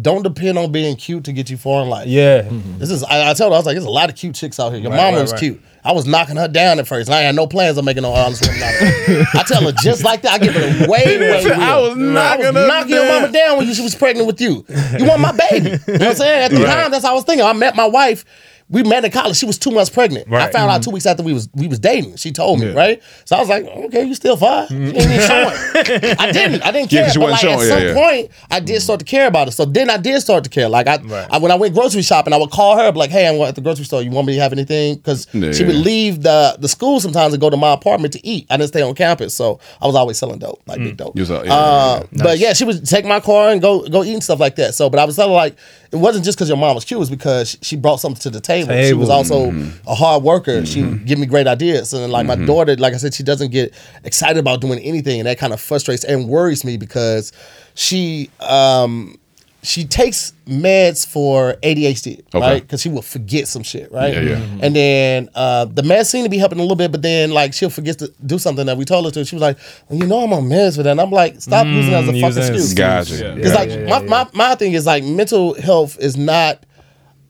don't 0.00 0.22
depend 0.22 0.56
on 0.56 0.72
being 0.72 0.96
cute 0.96 1.22
to 1.24 1.32
get 1.34 1.50
you 1.50 1.58
far 1.58 1.82
in 1.82 1.90
life. 1.90 2.06
Yeah. 2.08 2.42
Mm-hmm. 2.42 2.78
This 2.78 2.90
is 2.90 3.04
I, 3.04 3.30
I 3.30 3.34
told 3.34 3.52
her 3.52 3.56
I 3.56 3.58
was 3.58 3.66
like, 3.66 3.74
there's 3.74 3.84
a 3.84 3.90
lot 3.90 4.08
of 4.10 4.16
cute 4.16 4.34
chicks 4.34 4.58
out 4.58 4.72
here. 4.72 4.80
Your 4.80 4.90
Right, 4.90 4.96
mama 4.96 5.16
right, 5.16 5.22
was 5.22 5.32
right. 5.32 5.38
cute. 5.38 5.62
I 5.84 5.92
was 5.92 6.06
knocking 6.06 6.36
her 6.36 6.48
down 6.48 6.78
at 6.78 6.86
first. 6.86 7.08
and 7.08 7.14
I 7.14 7.20
had 7.22 7.34
no 7.34 7.46
plans 7.46 7.76
on 7.76 7.84
making 7.84 8.04
no 8.04 8.12
honest 8.12 8.40
women 8.46 8.62
out 8.62 8.70
of 8.72 8.78
her. 8.80 9.24
I 9.38 9.42
tell 9.42 9.62
her 9.62 9.72
just 9.82 10.02
like 10.04 10.22
that. 10.22 10.32
I 10.32 10.38
give 10.38 10.54
her 10.54 10.84
a 10.84 10.88
way, 10.90 11.04
way 11.18 11.44
real. 11.44 11.52
I 11.60 11.76
was 11.78 11.96
knocking 11.96 12.46
I 12.46 12.50
was 12.52 12.68
knocking 12.68 12.90
your 12.94 13.04
down. 13.04 13.20
mama 13.22 13.32
down 13.32 13.56
when 13.58 13.74
she 13.74 13.82
was 13.82 13.94
pregnant 13.94 14.26
with 14.26 14.40
you. 14.40 14.64
You 14.98 15.06
want 15.06 15.20
my 15.20 15.32
baby. 15.50 15.70
You 15.70 15.70
know 15.70 15.78
what 15.98 16.02
I'm 16.02 16.14
saying? 16.14 16.44
At 16.44 16.50
the 16.52 16.64
time, 16.64 16.90
that's 16.90 17.04
how 17.04 17.10
I 17.10 17.14
was 17.14 17.24
thinking. 17.24 17.44
I 17.44 17.52
met 17.52 17.76
my 17.76 17.86
wife. 17.86 18.24
We 18.72 18.82
met 18.82 19.04
in 19.04 19.10
college. 19.10 19.36
She 19.36 19.46
was 19.46 19.58
two 19.58 19.70
months 19.70 19.90
pregnant. 19.90 20.26
I 20.28 20.30
Right. 20.36 20.52
found 20.52 20.70
out 20.70 20.76
mm-hmm. 20.80 20.82
two 20.84 20.90
weeks 20.92 21.06
after 21.06 21.22
we 21.22 21.32
was 21.32 21.48
we 21.54 21.68
was 21.68 21.78
dating. 21.78 22.16
She 22.16 22.32
told 22.32 22.58
me, 22.60 22.70
right? 22.72 23.00
So 23.26 23.36
I 23.36 23.40
was 23.40 23.48
like, 23.48 23.64
okay, 23.66 24.02
you 24.04 24.14
still 24.14 24.36
fine. 24.36 24.66
You 24.70 24.76
ain't 24.86 24.96
even 24.96 25.20
showing. 25.20 25.46
I 25.46 25.50
mm-hmm. 25.52 26.32
didn't. 26.32 26.62
I 26.62 26.70
didn't 26.72 26.90
Yeah, 26.92 27.00
care. 27.02 27.06
'cause 27.08 27.14
but 27.16 27.20
wasn't 27.22 27.30
like 27.30 27.40
showing. 27.40 27.60
at 27.60 27.66
Yeah, 27.68 27.74
some 27.74 27.82
yeah. 27.86 27.94
point, 27.94 28.30
I 28.50 28.60
did 28.60 28.80
start 28.82 28.98
to 29.00 29.04
care 29.06 29.26
about 29.26 29.48
it. 29.48 29.52
So 29.52 29.64
then 29.66 29.90
I 29.90 29.96
did 29.98 30.20
start 30.22 30.44
to 30.44 30.50
care. 30.50 30.68
Like 30.68 30.86
I, 30.88 30.96
Right. 30.96 31.26
I 31.30 31.38
when 31.38 31.50
I 31.52 31.54
went 31.56 31.74
grocery 31.74 32.02
shopping, 32.02 32.32
I 32.32 32.38
would 32.38 32.50
call 32.50 32.76
her, 32.78 32.90
like, 32.92 33.10
"Hey, 33.10 33.28
I'm 33.28 33.40
at 33.42 33.54
the 33.54 33.60
grocery 33.60 33.84
store. 33.84 34.02
You 34.02 34.10
want 34.10 34.26
me 34.26 34.34
to 34.36 34.40
have 34.40 34.52
anything?" 34.52 34.94
Because 34.96 35.26
Yeah, 35.32 35.52
she 35.52 35.64
would 35.64 35.76
leave 35.76 36.22
the 36.22 36.56
the 36.58 36.68
school 36.68 36.98
sometimes 37.00 37.34
and 37.34 37.40
go 37.40 37.50
to 37.50 37.56
my 37.56 37.72
apartment 37.72 38.12
to 38.14 38.26
eat. 38.26 38.46
I 38.50 38.56
didn't 38.56 38.68
stay 38.68 38.82
on 38.82 38.94
campus, 38.94 39.34
so 39.34 39.60
I 39.82 39.86
was 39.86 39.94
always 39.94 40.16
selling 40.18 40.38
dope, 40.38 40.62
like 40.66 40.78
big 40.78 40.94
mm. 40.94 40.96
dope. 40.96 41.14
You 41.16 41.22
was 41.22 41.30
out- 41.30 41.44
yeah, 41.44 41.54
uh, 41.54 42.02
yeah, 42.12 42.22
But 42.22 42.38
yeah, 42.38 42.52
she 42.54 42.64
would 42.64 42.86
take 42.86 43.04
my 43.04 43.20
car 43.20 43.50
and 43.50 43.60
go 43.60 43.86
go 43.88 44.02
eat 44.02 44.14
and 44.14 44.24
stuff 44.24 44.40
like 44.40 44.56
that. 44.56 44.74
So, 44.74 44.88
but 44.88 44.98
I 44.98 45.04
was 45.04 45.16
telling 45.16 45.34
like 45.34 45.56
it 45.92 45.96
wasn't 45.96 46.24
just 46.24 46.38
because 46.38 46.48
your 46.48 46.56
mom 46.58 46.74
was 46.74 46.84
cute; 46.84 46.96
it 46.96 47.00
was 47.00 47.10
because 47.10 47.50
she- 47.50 47.58
she 47.62 47.76
brought 47.76 48.00
something 48.00 48.20
to 48.22 48.30
the 48.30 48.40
table. 48.40 48.72
She 48.82 48.94
was 48.94 49.08
also 49.10 49.50
Mm-hmm. 49.50 49.88
a 49.88 49.94
hard 49.94 50.22
worker. 50.22 50.64
She 50.64 50.82
would 50.82 51.04
give 51.06 51.18
me 51.18 51.26
great 51.26 51.46
ideas, 51.46 51.92
and 51.92 52.10
like 52.10 52.26
my 52.26 52.36
daughter, 52.36 52.74
like 52.76 52.94
I 52.94 52.96
said, 52.96 53.12
she 53.14 53.22
doesn't 53.22 53.50
get 53.50 53.74
excited 54.04 54.38
about 54.38 54.60
doing 54.60 54.78
anything, 54.80 55.20
and 55.20 55.26
that 55.26 55.38
kind 55.38 55.52
of 55.52 55.60
frustrates 55.60 56.04
and 56.04 56.28
worries 56.28 56.64
me 56.64 56.76
because 56.78 57.32
she 57.74 58.30
um 58.40 59.16
she 59.64 59.84
takes 59.84 60.32
meds 60.46 61.06
for 61.06 61.54
ADHD, 61.62 62.18
Okay. 62.34 62.40
right? 62.40 62.62
Because 62.62 62.80
she 62.82 62.88
will 62.88 63.00
forget 63.02 63.46
some 63.46 63.62
shit, 63.62 63.92
right? 63.92 64.12
Yeah, 64.12 64.20
yeah. 64.20 64.46
And 64.60 64.74
then 64.74 65.28
uh, 65.36 65.66
the 65.66 65.82
meds 65.82 66.06
seem 66.06 66.24
to 66.24 66.30
be 66.30 66.38
helping 66.38 66.58
a 66.58 66.62
little 66.62 66.76
bit, 66.76 66.90
but 66.90 67.02
then 67.02 67.30
like 67.30 67.54
she'll 67.54 67.70
forget 67.70 67.98
to 68.00 68.12
do 68.26 68.38
something 68.38 68.66
that 68.66 68.76
we 68.76 68.84
told 68.84 69.04
her 69.04 69.10
to. 69.12 69.24
She 69.24 69.36
was 69.36 69.42
like, 69.42 69.58
well, 69.88 69.98
"You 70.00 70.06
know, 70.06 70.24
I'm 70.24 70.32
on 70.32 70.44
meds 70.48 70.76
for 70.76 70.82
that." 70.82 70.90
And 70.90 71.00
I'm 71.00 71.10
like, 71.12 71.40
"Stop 71.40 71.66
using 71.68 71.92
it 71.92 71.96
as 71.96 72.08
a 72.08 72.12
Mm, 72.12 72.20
fucking 72.20 72.36
using 72.36 72.42
it 72.42 72.44
as 72.44 72.48
excuse." 72.48 72.74
Gotcha. 72.74 73.34
Because 73.36 73.52
Yeah, 73.52 73.58
like 73.58 73.70
yeah, 73.70 73.86
my, 73.88 74.00
yeah, 74.00 74.06
my 74.08 74.28
my 74.32 74.54
thing 74.56 74.72
is 74.72 74.84
like 74.84 75.04
mental 75.04 75.54
health 75.60 75.96
is 76.00 76.16
not 76.16 76.64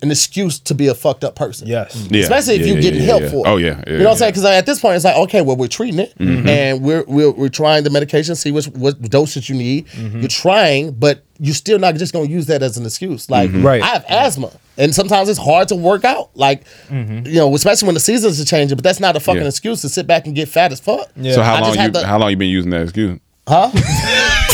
an 0.03 0.11
excuse 0.11 0.59
to 0.59 0.75
be 0.75 0.89
a 0.89 0.95
fucked 0.95 1.23
up 1.25 1.35
person. 1.37 1.69
Yes. 1.69 2.09
Yeah, 2.11 2.23
Especially 2.23 2.57
if 2.57 2.61
yeah, 2.63 2.67
you're 2.67 2.77
yeah, 2.77 2.83
getting 2.83 3.01
yeah, 3.01 3.07
help 3.07 3.23
yeah. 3.23 3.31
for 3.31 3.47
it. 3.47 3.51
Oh, 3.51 3.57
yeah, 3.57 3.83
yeah, 3.87 3.93
you 3.93 3.99
know 3.99 4.05
what 4.07 4.11
I'm 4.13 4.17
saying? 4.19 4.33
Because 4.33 4.45
at 4.45 4.67
this 4.67 4.81
point, 4.81 4.97
it's 4.97 5.05
like, 5.05 5.17
okay, 5.17 5.43
well, 5.43 5.57
we're 5.57 5.69
treating 5.69 6.01
it 6.01 6.13
Mm-hmm. 6.19 6.49
and 6.49 6.83
we're, 6.83 7.05
we're 7.07 7.31
we're 7.31 7.49
trying 7.49 7.85
the 7.85 7.91
medication, 7.91 8.35
see 8.35 8.51
which 8.51 8.67
what 8.69 9.01
dosage 9.03 9.49
you 9.49 9.55
need. 9.57 9.87
Mm-hmm. 9.89 10.19
You're 10.21 10.29
trying, 10.29 10.91
but 10.93 11.25
you're 11.39 11.55
still 11.55 11.79
not 11.79 11.95
just 11.95 12.13
gonna 12.13 12.27
use 12.29 12.47
that 12.47 12.63
as 12.63 12.77
an 12.77 12.85
excuse. 12.85 13.31
Like, 13.31 13.51
Mm-hmm. 13.51 13.65
Right. 13.67 13.83
I 13.83 13.87
have 13.87 14.05
asthma, 14.09 14.51
and 14.77 14.95
sometimes 14.95 15.29
it's 15.29 15.39
hard 15.39 15.69
to 15.69 15.77
work 15.77 16.05
out. 16.05 16.31
Like, 16.35 16.65
you 16.91 17.23
know, 17.35 17.55
especially 17.55 17.87
when 17.87 17.95
the 17.95 18.01
seasons 18.01 18.41
are 18.41 18.45
changing. 18.45 18.77
But 18.77 18.85
that's 18.85 19.01
not 19.01 19.17
a 19.17 19.21
fucking 19.21 19.43
Yeah. 19.43 19.49
excuse 19.49 19.81
to 19.83 19.89
sit 19.89 20.07
back 20.07 20.27
and 20.27 20.35
get 20.35 20.49
fat 20.49 20.73
as 20.73 20.81
fuck. 20.81 21.09
Yeah. 21.17 21.35
So 21.35 21.43
how 21.43 21.55
I 21.57 21.61
long 21.61 21.79
you 21.79 21.91
to- 21.93 22.07
how 22.07 22.19
long 22.19 22.31
you 22.31 22.37
been 22.37 22.49
using 22.51 22.71
that 22.71 22.83
excuse? 22.83 23.19
Ah, 23.47 23.71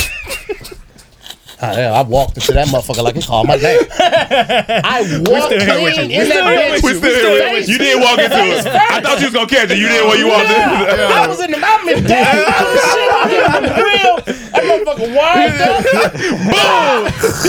yeah, 1.61 1.91
I 1.93 2.03
walked 2.03 2.37
into 2.37 2.53
that 2.53 2.69
motherfucker 2.69 3.03
like 3.03 3.17
it 3.17 3.27
called 3.27 3.49
my 3.49 3.57
name. 3.57 3.81
I 3.91 5.03
walked 5.27 5.51
still 5.51 5.59
here 5.59 5.83
with 5.83 5.97
you. 5.99 6.07
in 6.23 6.29
that 6.31 6.45
bitch. 6.79 6.83
We 6.87 6.95
still 6.95 7.11
here 7.11 7.51
with 7.53 7.67
you. 7.67 7.73
You 7.75 7.79
didn't 7.79 8.03
walk 8.03 8.19
into 8.19 8.39
it. 8.39 8.67
I 8.67 9.01
thought 9.03 9.19
you 9.19 9.27
was 9.27 9.35
gonna 9.35 9.51
catch 9.51 9.71
it. 9.71 9.79
You 9.79 9.89
didn't 9.89 10.07
when 10.09 10.19
you 10.23 10.29
walked 10.29 10.51
in. 10.51 10.55
I 11.19 11.27
was 11.27 11.41
in 11.43 11.51
the 11.51 11.59
mountain 11.59 12.05
down. 12.07 12.47
I 12.47 12.63
was 12.63 12.83
shit 12.95 13.11
out 13.11 13.27
here 13.27 13.47
on 13.51 13.63
the 13.67 13.75
grill. 13.75 14.15
That 14.55 14.63
motherfucker 14.71 15.09
wired 15.15 15.59
up. 15.59 15.83
Boom! 16.49 17.01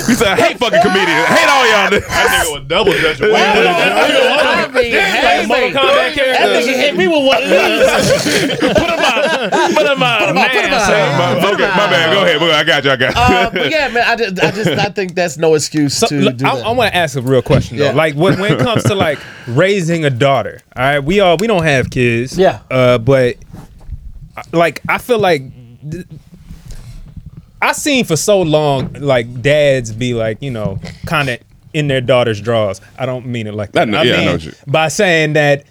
He 0.10 0.14
said, 0.18 0.34
I 0.34 0.38
hate 0.41 0.57
fucking 0.57 0.82
comedians. 0.82 1.26
I 1.26 1.34
hate 1.38 1.49
all 1.49 1.66
y'all. 1.70 1.89
niggas." 1.93 2.10
That 2.10 2.28
nigga 2.34 2.51
was 2.53 2.64
double 2.66 2.93
dutching. 2.97 3.30
I 3.30 4.68
mean, 4.74 4.91
hey, 4.93 5.45
Mortal 5.45 5.70
that 5.74 6.14
nigga 6.18 6.74
hit 6.74 6.95
me 6.97 7.07
with 7.07 7.26
one 7.26 7.43
of 7.43 7.49
these. 7.49 8.57
Put 8.57 8.89
him 8.89 8.99
out. 9.05 9.53
Put 9.74 9.86
him 9.86 10.01
out. 10.03 10.34
My- 10.36 10.49
Okay, 10.49 11.68
my 11.76 11.88
bad. 11.89 12.14
Go 12.14 12.24
ahead. 12.24 12.41
I 12.41 12.64
got 12.64 12.84
you. 12.84 12.91
I 12.91 12.95
got 12.95 13.16
you. 13.16 13.22
Uh, 13.22 13.49
but 13.49 13.72
yeah, 13.72 13.88
man, 13.89 13.98
I 14.01 14.15
just, 14.15 14.39
I 14.43 14.51
just, 14.51 14.69
I 14.69 14.89
think 14.89 15.15
that's 15.15 15.37
no 15.37 15.53
excuse 15.55 15.99
to 16.01 16.15
Look, 16.15 16.37
do 16.37 16.45
I, 16.47 16.55
that. 16.55 16.65
I 16.65 16.71
want 16.71 16.91
to 16.91 16.97
ask 16.97 17.17
a 17.17 17.21
real 17.21 17.41
question 17.41 17.77
though. 17.77 17.85
Yeah. 17.85 17.91
Like 17.91 18.15
when, 18.15 18.39
when 18.39 18.53
it 18.53 18.59
comes 18.59 18.83
to 18.83 18.95
like 18.95 19.19
raising 19.47 20.05
a 20.05 20.09
daughter, 20.09 20.61
all 20.75 20.83
right, 20.83 20.99
we 20.99 21.19
all 21.19 21.37
we 21.37 21.47
don't 21.47 21.63
have 21.63 21.89
kids. 21.89 22.37
Yeah. 22.37 22.61
Uh, 22.71 22.97
but 22.97 23.35
like 24.53 24.81
I 24.87 24.97
feel 24.97 25.19
like 25.19 25.43
th- 25.89 26.05
I 27.61 27.73
seen 27.73 28.05
for 28.05 28.15
so 28.15 28.41
long 28.41 28.93
like 28.93 29.41
dads 29.41 29.91
be 29.91 30.13
like 30.13 30.41
you 30.41 30.51
know 30.51 30.79
kind 31.05 31.29
of 31.29 31.39
in 31.73 31.87
their 31.87 32.01
daughter's 32.01 32.39
drawers. 32.41 32.81
I 32.97 33.05
don't 33.05 33.25
mean 33.27 33.47
it 33.47 33.53
like 33.53 33.69
I 33.75 33.85
that. 33.85 33.89
know- 33.89 33.97
I 33.99 34.03
yeah, 34.03 34.13
I 34.13 34.17
mean 34.17 34.25
know 34.27 34.31
what 34.33 34.43
you- 34.45 34.53
by 34.67 34.87
saying 34.87 35.33
that 35.33 35.57
you 35.57 35.59
can't 35.59 35.67
fuck 35.67 35.68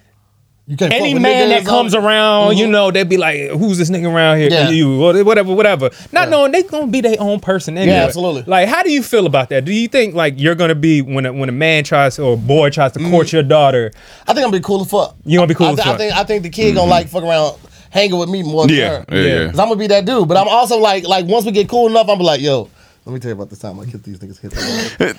any 0.81 1.15
with 1.15 1.23
man 1.23 1.49
that 1.49 1.65
comes 1.65 1.95
on- 1.95 2.05
around, 2.05 2.57
you 2.57 2.65
mm-hmm. 2.65 2.73
know, 2.73 2.91
they'd 2.91 3.09
be 3.09 3.17
like, 3.17 3.51
"Who's 3.51 3.79
this 3.79 3.91
nigga 3.91 4.13
around 4.13 4.39
here?" 4.39 4.51
Yeah. 4.51 4.69
You, 4.69 4.99
whatever, 4.99 5.55
whatever. 5.55 5.91
Not 6.13 6.29
knowing 6.29 6.53
they 6.53 6.63
gonna 6.63 6.89
be 6.89 7.01
their 7.01 7.17
own 7.19 7.41
person 7.41 7.79
anyway. 7.79 7.97
Yeah, 7.97 8.05
absolutely. 8.05 8.43
Like, 8.43 8.69
how 8.69 8.83
do 8.83 8.91
you 8.91 9.03
feel 9.03 9.27
about 9.27 9.49
that? 9.49 9.65
Do 9.65 9.73
you 9.73 9.89
think 9.89 10.15
like 10.15 10.35
you're 10.37 10.55
gonna 10.55 10.75
be 10.75 11.01
when 11.01 11.25
a, 11.27 11.33
when 11.33 11.49
a 11.49 11.53
man 11.53 11.85
tries 11.85 12.19
or 12.19 12.35
a 12.35 12.37
boy 12.37 12.71
tries 12.71 12.93
to 12.93 12.99
court 13.11 13.29
mm. 13.29 13.33
your 13.33 13.43
daughter? 13.43 13.93
I 14.27 14.35
think 14.35 14.45
I'm 14.45 14.51
gonna 14.51 14.59
be 14.59 14.65
cool 14.65 14.83
as 14.83 14.91
fuck. 14.91 15.17
You 15.25 15.39
gonna 15.39 15.49
be 15.49 15.55
cool 15.55 15.69
I, 15.69 15.73
as 15.73 15.81
I 15.81 15.85
fuck? 15.85 15.99
think 15.99 16.13
I 16.15 16.25
think 16.25 16.43
the 16.43 16.51
kid 16.51 16.75
gonna 16.75 16.83
mm-hmm. 16.83 16.91
like 16.91 17.09
fuck 17.09 17.23
around 17.23 17.57
hanging 17.91 18.19
with 18.19 18.29
me 18.29 18.43
more 18.43 18.67
than 18.67 18.77
Yeah, 18.77 18.89
her. 18.89 19.05
yeah, 19.11 19.23
yeah. 19.23 19.51
Cause 19.51 19.59
I'm 19.59 19.69
gonna 19.69 19.77
be 19.81 19.87
that 19.87 20.05
dude. 20.05 20.29
But 20.29 20.37
I'm 20.37 20.49
also 20.49 20.77
like 20.79 21.05
like 21.05 21.27
once 21.27 21.47
we 21.47 21.53
get 21.53 21.69
cool 21.69 21.89
enough, 21.89 22.09
I'm 22.09 22.19
be 22.19 22.25
like, 22.25 22.41
yo, 22.41 22.69
let 23.07 23.15
me 23.15 23.21
tell 23.21 23.31
you 23.31 23.35
about 23.35 23.49
this 23.51 23.61
time 23.61 23.81
I 23.81 23.87
killed 23.87 24.03
these 24.03 24.19
niggas. 24.19 24.41
Hit 24.41 24.51
them. 24.99 25.17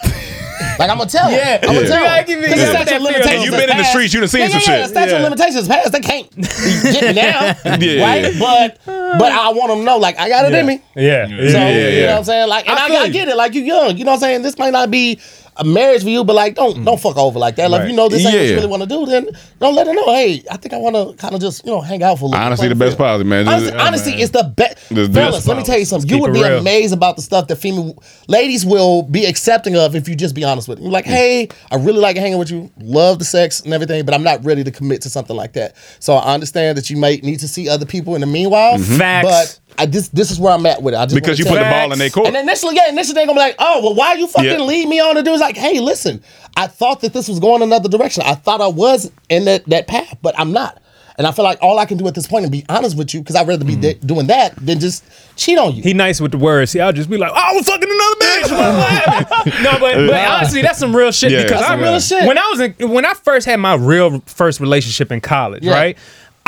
like 0.80 0.90
I'm 0.90 0.98
gonna 0.98 1.10
tell 1.10 1.30
them. 1.30 1.38
Yeah. 1.38 1.60
I'm 1.62 1.76
gonna 1.76 1.88
tell 1.88 2.00
You 2.00 2.06
gotta 2.08 2.16
them. 2.18 2.26
give 2.26 2.40
me- 2.40 2.48
'Cause 2.48 2.60
you 2.60 2.66
the 2.66 2.72
got 2.74 2.88
statute 2.88 2.90
that 2.90 2.96
of 2.96 3.02
fear. 3.08 3.12
limitations 3.14 3.46
you 3.46 3.52
is 3.54 3.60
been 3.60 3.70
in 3.70 3.78
the 3.78 3.84
streets, 3.84 4.14
you 4.14 4.20
done 4.22 4.30
seen 4.30 4.42
yeah, 4.42 4.48
some 4.48 4.54
yeah, 4.56 4.60
shit. 4.60 4.70
Yeah, 4.70 4.82
the 4.82 4.88
statute 4.90 5.12
Yeah. 5.12 5.18
of 5.18 5.24
limitations 5.24 5.68
passed. 5.68 5.92
They 5.92 6.00
can't 6.00 6.36
get 6.36 7.04
me 7.04 7.14
now, 7.22 7.42
Yeah, 7.80 8.06
right? 8.06 8.34
yeah. 8.34 8.40
But 8.40 8.78
but 9.20 9.32
I 9.32 9.50
want 9.52 9.70
them 9.70 9.80
to 9.80 9.84
know, 9.86 9.98
like 9.98 10.18
I 10.20 10.30
got 10.30 10.46
it 10.46 10.54
in 10.54 10.66
me. 10.66 10.82
Yeah, 10.96 11.28
So 11.28 11.34
Yeah, 11.34 11.70
you 11.90 12.02
know 12.02 12.08
what 12.12 12.18
I'm 12.20 12.24
saying? 12.24 12.48
Like, 12.50 12.68
and 12.70 12.80
I 12.80 12.88
I, 12.96 12.98
I, 13.04 13.10
get 13.10 13.28
it. 13.28 13.36
Like 13.36 13.54
you 13.54 13.62
young, 13.62 13.98
you 13.98 14.06
know 14.06 14.12
what 14.12 14.16
I'm 14.18 14.22
saying? 14.22 14.42
This 14.42 14.58
might 14.58 14.72
not 14.72 14.90
be 14.90 15.20
a 15.60 15.64
marriage 15.64 16.04
for 16.04 16.10
you, 16.10 16.24
but 16.24 16.36
like 16.36 16.56
don't 16.56 16.84
don't 16.86 16.98
mm. 16.98 17.02
fuck 17.02 17.18
over 17.18 17.38
like 17.38 17.56
that. 17.58 17.70
Like 17.70 17.80
if 17.80 17.84
Right. 17.84 17.92
you 17.92 17.96
know 17.96 18.10
this 18.10 18.26
ain't 18.26 18.34
what 18.34 18.42
Yeah. 18.42 18.50
you 18.50 18.56
really 18.56 18.68
want 18.68 18.84
to 18.84 18.90
do, 18.90 19.06
then 19.06 19.28
don't 19.60 19.76
let 19.76 19.88
her 19.88 19.94
know. 19.94 20.06
Hey, 20.14 20.44
I 20.50 20.58
think 20.58 20.74
I 20.74 20.78
want 20.78 20.96
to 20.96 21.14
kind 21.22 21.36
of 21.36 21.42
just 21.42 21.66
you 21.66 21.72
know 21.72 21.82
hang 21.82 22.02
out 22.02 22.20
for 22.20 22.26
a 22.26 22.28
little. 22.30 22.44
Honestly, 22.44 22.68
the 22.70 22.76
best 22.76 22.98
policy, 22.98 23.26
man. 23.26 23.48
Honestly, 23.48 23.72
Just- 23.72 23.86
honestly 23.86 24.14
uh, 24.14 24.18
it's 24.18 24.32
the 24.32 24.44
best. 24.44 24.90
The 24.90 25.08
best 25.08 25.14
Fellas, 25.14 25.48
let 25.48 25.58
me 25.58 25.64
tell 25.64 25.78
you 25.78 25.86
something. 25.86 26.10
You 26.10 26.20
would 26.20 26.34
be 26.34 26.42
real. 26.42 26.60
amazed 26.60 26.94
about 26.94 27.16
the 27.18 27.22
stuff 27.22 27.48
that 27.48 27.58
female 27.58 28.02
ladies 28.28 28.66
will 28.66 29.04
be 29.04 29.26
accepting 29.26 29.76
of 29.76 29.96
if 29.96 30.08
you 30.08 30.16
just 30.16 30.34
be 30.34 30.44
honest 30.44 30.68
with 30.68 30.80
them. 30.80 30.90
Like, 30.92 31.06
mm. 31.06 31.10
hey, 31.10 31.50
I 31.72 31.76
really 31.76 32.00
like 32.00 32.16
hanging 32.16 32.40
with 32.40 32.52
you, 32.52 32.72
love 32.80 33.20
the 33.20 33.26
sex 33.26 33.60
and 33.60 33.74
everything, 33.74 34.06
but 34.06 34.14
I'm 34.14 34.24
not 34.24 34.44
ready 34.44 34.64
to 34.64 34.72
commit 34.72 35.02
to 35.04 35.10
something 35.10 35.36
like 35.36 35.54
that. 35.54 35.76
So 36.00 36.14
I 36.14 36.34
understand 36.34 36.78
that 36.78 36.90
you 36.90 36.98
might 36.98 37.24
need 37.24 37.40
to 37.42 37.48
see 37.48 37.68
other 37.68 37.86
people 37.86 38.16
in 38.16 38.22
the 38.22 38.28
meanwhile. 38.28 38.78
Mm-hmm. 38.78 38.98
Facts. 38.98 39.28
But 39.28 39.59
I 39.78 39.86
this 39.86 40.10
this 40.10 40.32
is 40.32 40.40
where 40.40 40.54
I'm 40.54 40.66
at 40.66 40.82
with 40.82 40.94
it. 40.94 40.98
I 40.98 41.06
just 41.06 41.16
because 41.16 41.40
you 41.40 41.46
put 41.46 41.56
the 41.56 41.62
ball 41.62 41.92
in 41.94 42.00
their 42.00 42.10
court. 42.10 42.28
and 42.28 42.36
initially, 42.36 42.76
yeah, 42.76 42.90
initially 42.90 43.14
they're 43.14 43.26
gonna 43.26 43.38
be 43.38 43.42
like, 43.42 43.56
oh, 43.60 43.82
well, 43.82 43.96
why 43.96 44.14
you 44.16 44.28
fucking 44.28 44.50
Yeah. 44.50 44.58
lead 44.60 44.88
me 44.90 45.00
on 45.00 45.16
to 45.16 45.24
do? 45.24 45.32
It's 45.32 45.42
like, 45.42 45.56
hey, 45.58 45.80
listen, 45.80 46.22
I 46.58 46.68
thought 46.68 47.02
that 47.02 47.14
this 47.14 47.28
was 47.30 47.40
going 47.40 47.62
another 47.62 47.88
direction. 47.88 48.24
I 48.26 48.36
thought 48.36 48.60
I 48.62 48.68
was 48.68 49.12
in 49.30 49.46
that, 49.46 49.66
that 49.70 49.88
path, 49.88 50.18
but 50.22 50.38
I'm 50.40 50.52
not. 50.52 50.82
And 51.18 51.28
I 51.28 51.32
feel 51.34 51.44
like 51.44 51.58
all 51.62 51.78
I 51.80 51.86
can 51.86 51.98
do 51.98 52.08
at 52.08 52.16
this 52.16 52.32
and 52.32 52.50
be 52.50 52.64
honest 52.70 52.96
with 52.98 53.14
you 53.14 53.20
because 53.20 53.36
I'd 53.36 53.46
rather 53.46 53.66
be 53.66 53.76
Mm. 53.76 53.82
de- 53.82 53.94
doing 53.96 54.28
that 54.28 54.56
than 54.56 54.80
just 54.80 55.04
cheat 55.36 55.58
on 55.58 55.76
you. 55.76 55.84
He 55.84 55.94
nice 55.94 56.22
with 56.22 56.32
the 56.32 56.38
words. 56.38 56.72
See, 56.72 56.80
I'll 56.80 56.94
just 56.94 57.10
be 57.10 57.18
like, 57.18 57.32
"Oh, 57.36 57.58
I'm 57.58 57.62
fucking 57.64 57.90
another 57.90 58.16
bitch." 58.16 59.62
No, 59.64 59.72
but, 59.80 59.96
but 60.08 60.14
honestly, 60.30 60.62
that's 60.62 60.80
some 60.80 60.96
real 60.96 61.12
shit 61.12 61.32
Yeah, 61.32 61.44
because 61.44 61.60
that's 61.60 61.72
I 61.72 61.74
some 61.74 61.82
real 61.82 62.00
shit. 62.00 62.26
When 62.26 62.38
I 62.38 62.48
was 62.50 62.60
in, 62.62 62.90
when 62.90 63.06
I 63.06 63.14
first 63.16 63.46
had 63.46 63.58
my 63.58 63.74
real 63.76 64.22
first 64.28 64.60
relationship 64.62 65.12
in 65.12 65.20
college, 65.20 65.64
Yeah. 65.64 65.74
right? 65.74 65.98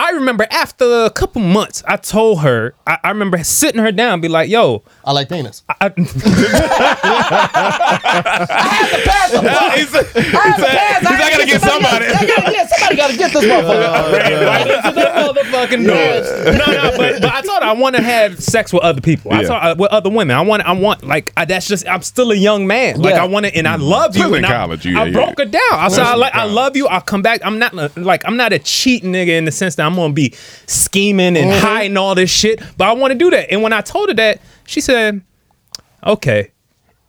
I 0.02 0.10
remember 0.14 0.48
after 0.50 1.06
a 1.06 1.12
couple 1.12 1.44
months, 1.44 1.84
I 1.88 1.96
told 1.96 2.42
her. 2.42 2.74
I, 2.88 2.98
I 3.04 3.10
remember 3.10 3.44
sitting 3.44 3.80
her 3.80 3.92
down, 3.92 4.20
be 4.20 4.30
like, 4.30 4.50
"Yo, 4.50 4.82
I 5.06 5.12
like 5.12 5.30
penis. 5.30 5.62
I, 5.70 5.94
He 9.32 9.38
said, 9.38 9.46
he 9.76 9.86
said, 9.86 9.86
he's 9.86 11.04
not 11.04 11.32
gonna 11.32 11.46
get 11.46 11.62
somebody. 11.62 12.06
I 12.06 12.26
gotta, 12.26 12.52
yeah, 12.52 12.68
somebody 12.68 12.96
got 12.96 13.12
to 13.12 13.18
get 13.18 13.32
this 13.34 13.44
motherfucker. 13.46 14.12
right 14.46 14.68
into 14.68 14.92
the 14.92 15.02
motherfucking 15.02 15.88
doors. 15.88 16.58
No, 16.58 16.66
no, 16.66 16.98
but, 16.98 17.22
but 17.22 17.34
I 17.34 17.42
told 17.42 17.62
her 17.64 17.70
I 17.70 17.74
want 17.74 17.96
to 17.96 18.02
have 18.02 18.42
sex 18.42 18.74
with 18.74 18.84
other 18.84 19.02
people. 19.02 19.32
I 19.32 19.42
Yeah. 19.42 19.48
told 19.48 19.62
her, 19.62 19.70
uh, 19.70 19.76
with 19.76 19.92
other 19.92 20.10
women. 20.10 20.36
I 20.36 20.42
want, 20.42 20.64
I 20.64 20.72
want, 20.74 21.04
like 21.04 21.32
I, 21.38 21.46
that's 21.46 21.68
just. 21.68 21.88
I'm 21.88 22.02
still 22.02 22.32
a 22.32 22.36
young 22.36 22.68
man. 22.68 23.02
Like 23.02 23.16
Yeah. 23.16 23.24
I 23.24 23.28
want 23.28 23.46
to, 23.46 23.56
and 23.56 23.68
I 23.68 23.76
mm-hmm. 23.76 23.84
love 23.84 24.16
you. 24.16 24.24
Especially 24.24 24.40
in 24.40 24.46
and 24.46 24.54
I- 24.54 24.58
college, 24.58 24.86
you- 24.86 25.00
I, 25.00 25.06
yeah, 25.06 25.12
broke 25.12 25.40
yeah. 25.40 25.46
it 25.46 25.52
down. 25.52 25.62
I 25.72 25.88
said, 25.88 26.04
I, 26.04 26.16
like, 26.16 26.36
I 26.36 26.44
love 26.44 26.76
you. 26.76 26.88
I'll 26.88 27.02
come 27.02 27.22
back. 27.22 27.42
I'm 27.44 27.60
not 27.60 27.98
like 27.98 28.24
I'm 28.26 28.38
not 28.38 28.54
a 28.54 28.60
cheat 28.60 29.04
nigga 29.04 29.30
in 29.30 29.46
the 29.46 29.52
sense 29.52 29.76
that 29.76 29.86
I'm 29.86 29.91
gonna 29.96 30.14
be 30.14 30.34
scheming 30.68 31.38
and 31.38 31.52
Mm-hmm. 31.52 31.66
hiding 31.66 31.98
all 31.98 32.16
this 32.16 32.30
shit. 32.30 32.62
But 32.78 32.88
I 32.88 32.94
want 32.94 33.12
to 33.14 33.18
do 33.18 33.30
that. 33.32 33.52
And 33.52 33.62
when 33.62 33.74
I 33.74 33.82
told 33.82 34.10
her 34.10 34.16
that, 34.16 34.42
she 34.66 34.82
said, 34.82 35.22
"Okay." 36.06 36.52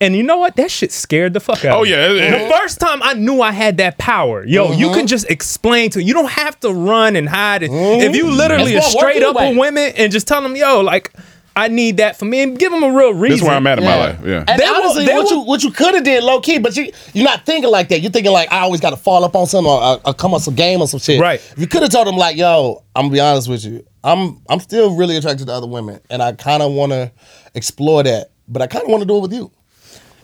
And 0.01 0.16
you 0.16 0.24
know 0.24 0.37
what? 0.39 0.57
That 0.57 0.68
shit 0.68 0.91
scared 0.91 1.33
the 1.33 1.39
fuck 1.39 1.64
out. 1.64 1.76
Oh, 1.78 1.83
of 1.83 1.85
me. 1.85 1.93
yeah, 1.93 2.09
it- 2.09 2.49
The 2.49 2.55
first 2.59 2.80
time 2.80 3.01
I 3.05 3.14
knew 3.14 3.41
I 3.41 3.53
had 3.53 3.76
that 3.76 3.99
power, 3.99 4.45
yo, 4.45 4.72
you 4.72 4.87
Mm-hmm. 4.87 4.95
can 4.97 5.07
just 5.07 5.30
explain 5.30 5.91
to. 5.91 6.03
You 6.03 6.12
don't 6.12 6.30
have 6.30 6.59
to 6.61 6.72
run 6.72 7.14
and 7.14 7.28
hide. 7.28 7.62
If 7.62 8.16
you 8.16 8.28
literally 8.28 8.72
gonna 8.72 8.83
work 8.85 8.91
straight 8.99 9.22
up 9.22 9.37
with 9.37 9.57
women 9.57 9.93
and 9.97 10.11
just 10.11 10.26
tell 10.26 10.43
them, 10.43 10.57
yo, 10.57 10.80
like, 10.80 11.12
I 11.55 11.68
need 11.68 11.98
that 11.98 12.18
for 12.18 12.24
me, 12.24 12.42
and 12.42 12.59
give 12.59 12.72
them 12.72 12.82
a 12.82 12.90
real 12.92 13.12
reason. 13.12 13.30
This 13.34 13.40
is 13.40 13.46
where 13.46 13.57
I'm 13.57 13.66
at 13.66 13.78
in 13.78 13.84
my 13.84 13.98
life. 13.98 14.18
Yeah. 14.24 14.44
And 14.48 14.59
They 14.61 14.64
will- 14.66 14.74
honestly, 14.76 15.05
they 15.07 15.14
what 15.14 15.24
will- 15.24 15.30
you 15.32 15.40
what 15.40 15.62
you 15.62 15.70
could 15.70 15.94
have 15.94 16.05
did 16.05 16.24
low 16.24 16.40
key, 16.40 16.59
but 16.59 16.76
you 16.76 16.90
you're 17.12 17.24
not 17.24 17.44
thinking 17.44 17.70
like 17.70 17.88
that. 17.90 18.00
You're 18.00 18.11
thinking 18.11 18.32
like 18.32 18.50
I 18.53 18.61
always 18.61 18.80
got 18.80 18.90
to 18.90 18.96
fall 18.96 19.24
up 19.24 19.36
on 19.36 19.46
something 19.46 19.70
or, 19.70 19.82
or, 19.82 20.00
or 20.07 20.14
come 20.14 20.32
on 20.34 20.40
some 20.40 20.55
game 20.55 20.80
or 20.80 20.88
some 20.88 21.00
shit. 21.00 21.20
Right. 21.20 21.40
You 21.57 21.66
could 21.66 21.82
have 21.82 21.90
told 21.90 22.07
them 22.07 22.16
like, 22.16 22.36
yo, 22.36 22.82
I'm 22.96 23.05
gonna 23.07 23.12
be 23.12 23.20
honest 23.20 23.48
with 23.48 23.64
you. 23.64 23.84
I'm 24.05 24.40
I'm 24.48 24.61
still 24.61 24.94
really 24.96 25.16
attracted 25.16 25.46
to 25.46 25.53
other 25.53 25.66
women, 25.66 26.00
and 26.11 26.22
I 26.22 26.32
kind 26.32 26.62
of 26.62 26.72
want 26.72 26.92
to 26.92 27.12
explore 27.55 28.03
that, 28.03 28.30
but 28.48 28.62
I 28.62 28.66
kind 28.66 28.84
of 28.84 28.90
want 28.90 29.03
to 29.03 29.07
do 29.07 29.16
it 29.18 29.20
with 29.20 29.32
you. 29.32 29.50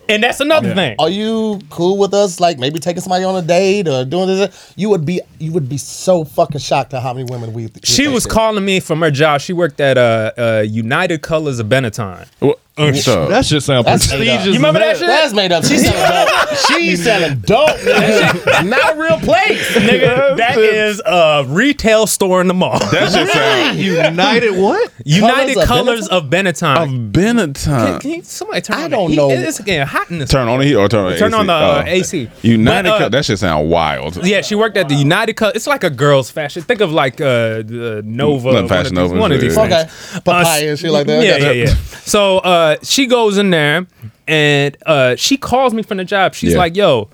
And 0.09 0.23
that's 0.23 0.41
another 0.41 0.75
thing. 0.75 0.97
Are 0.99 1.11
you 1.11 1.61
cool 1.71 1.99
with 1.99 2.15
us? 2.15 2.41
Like 2.41 2.59
maybe 2.59 2.79
taking 2.81 3.01
somebody 3.03 3.25
on 3.25 3.37
a 3.37 3.47
date 3.47 3.89
or 3.89 4.05
doing 4.05 4.27
this? 4.29 4.73
You 4.77 4.89
would 4.91 5.05
be 5.05 5.21
you 5.39 5.53
would 5.53 5.69
be 5.69 5.79
so 5.79 6.25
fucking 6.25 6.61
shocked 6.61 6.95
at 6.95 7.03
how 7.03 7.13
many 7.13 7.31
women 7.31 7.53
we. 7.53 7.67
we 7.67 7.73
She 7.85 8.09
was 8.09 8.25
that. 8.25 8.31
calling 8.31 8.65
me 8.65 8.81
from 8.81 9.01
her 9.01 9.11
job. 9.11 9.41
She 9.41 9.53
worked 9.53 9.81
at 9.81 9.99
uh, 9.99 10.33
uh, 10.39 10.65
United 10.67 11.23
Colors 11.23 11.59
of 11.59 11.67
Benetton. 11.69 12.27
What- 12.41 12.59
what's? 12.77 13.05
That 13.07 13.45
shit 13.45 13.61
sound 13.65 13.85
That's 13.87 14.09
made 14.09 14.15
up. 14.15 14.19
prestigious. 14.37 14.47
You 14.47 14.53
remember 14.55 14.79
that 14.79 14.97
hell. 14.97 14.99
shit? 14.99 15.07
That's 15.09 15.33
made 15.35 15.51
up. 15.51 15.65
She's 15.65 15.83
selling 15.85 16.21
dope. 16.21 16.59
She's 16.69 17.03
selling 17.03 17.39
dope. 17.41 17.71
nigga. 17.81 18.69
Not 18.69 18.95
a 18.95 19.01
real 19.01 19.19
place. 19.19 19.69
Nigga, 19.77 20.37
that 20.37 20.57
is 20.59 21.03
a 21.05 21.45
retail 21.49 22.07
store 22.07 22.41
in 22.41 22.47
the 22.47 22.55
mall. 22.55 22.79
That 22.79 23.11
shit 23.13 23.29
sound 23.31 23.79
United 23.81 24.57
what? 24.61 24.93
United 25.05 25.55
Colors 25.57 25.59
of 25.59 25.69
Colors 25.69 26.09
of 26.09 26.25
Benetton. 26.31 26.83
of 26.85 26.89
Benetton. 27.13 28.01
Can 28.01 28.11
you, 28.13 28.23
somebody 28.23 28.61
turn 28.61 28.77
I 28.77 28.85
on 28.85 28.91
don't 28.91 29.07
the 29.07 29.11
heat? 29.11 29.17
know. 29.17 29.31
It's 29.31 29.61
getting 29.61 29.87
hot 29.99 30.11
in 30.11 30.19
this. 30.19 30.31
Turn 30.31 30.49
on 30.49 30.59
the 30.61 30.65
heat 30.67 30.75
or 30.77 30.89
turn 30.89 31.05
on 31.05 31.13
the 31.13 31.19
Turn 31.19 31.33
AC? 31.35 31.39
on 31.41 31.47
the 31.47 31.53
uh. 31.53 31.85
AC. 31.87 32.31
United 32.43 32.89
But, 32.89 32.95
uh, 32.95 32.99
Cup. 32.99 33.13
That 33.13 33.25
shit 33.25 33.39
sound 33.39 33.69
wild. 33.71 34.25
Yeah, 34.25 34.41
she 34.43 34.55
worked 34.55 34.77
at 34.77 34.89
the 34.89 34.95
United 34.95 35.35
Colors. 35.35 35.57
It's 35.57 35.67
like 35.67 35.85
a 35.85 35.91
girl's 35.91 36.31
fashion. 36.31 36.63
Think 36.63 36.81
of 36.81 36.93
like 36.93 37.21
uh, 37.21 37.63
the 37.63 38.03
Nova. 38.05 38.47
Not 38.49 38.55
one 38.55 38.65
of 38.65 38.69
Fashion 38.71 38.95
these- 38.95 39.11
Nova, 39.11 39.21
One 39.21 39.33
of 39.33 39.43
yeah. 39.43 39.49
these. 39.49 39.59
Okay. 39.59 39.85
things. 39.85 40.21
Papaya 40.25 40.71
and 40.71 40.79
shit 40.79 40.91
like 40.91 41.07
that. 41.07 41.25
Yeah, 41.25 41.37
yeah, 41.37 41.51
yeah. 41.67 41.75
So 42.05 42.39
uh, 42.39 42.77
she 42.83 43.07
goes 43.07 43.39
in 43.39 43.51
there 43.51 43.87
and 44.27 44.77
uh, 44.87 45.17
she 45.17 45.37
calls 45.37 45.75
me 45.75 45.83
from 45.83 45.97
the 45.99 46.05
job. 46.05 46.35
She's 46.35 46.53
Yeah. 46.53 46.59
like, 46.59 46.77
"Yo, 46.77 47.11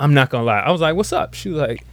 I'm 0.00 0.14
not 0.14 0.30
gonna 0.30 0.44
lie." 0.44 0.60
I 0.60 0.70
was 0.70 0.80
like, 0.80 0.94
"What's 0.96 1.12
up?" 1.12 1.34
She 1.34 1.48
was 1.50 1.58
like, 1.60 1.84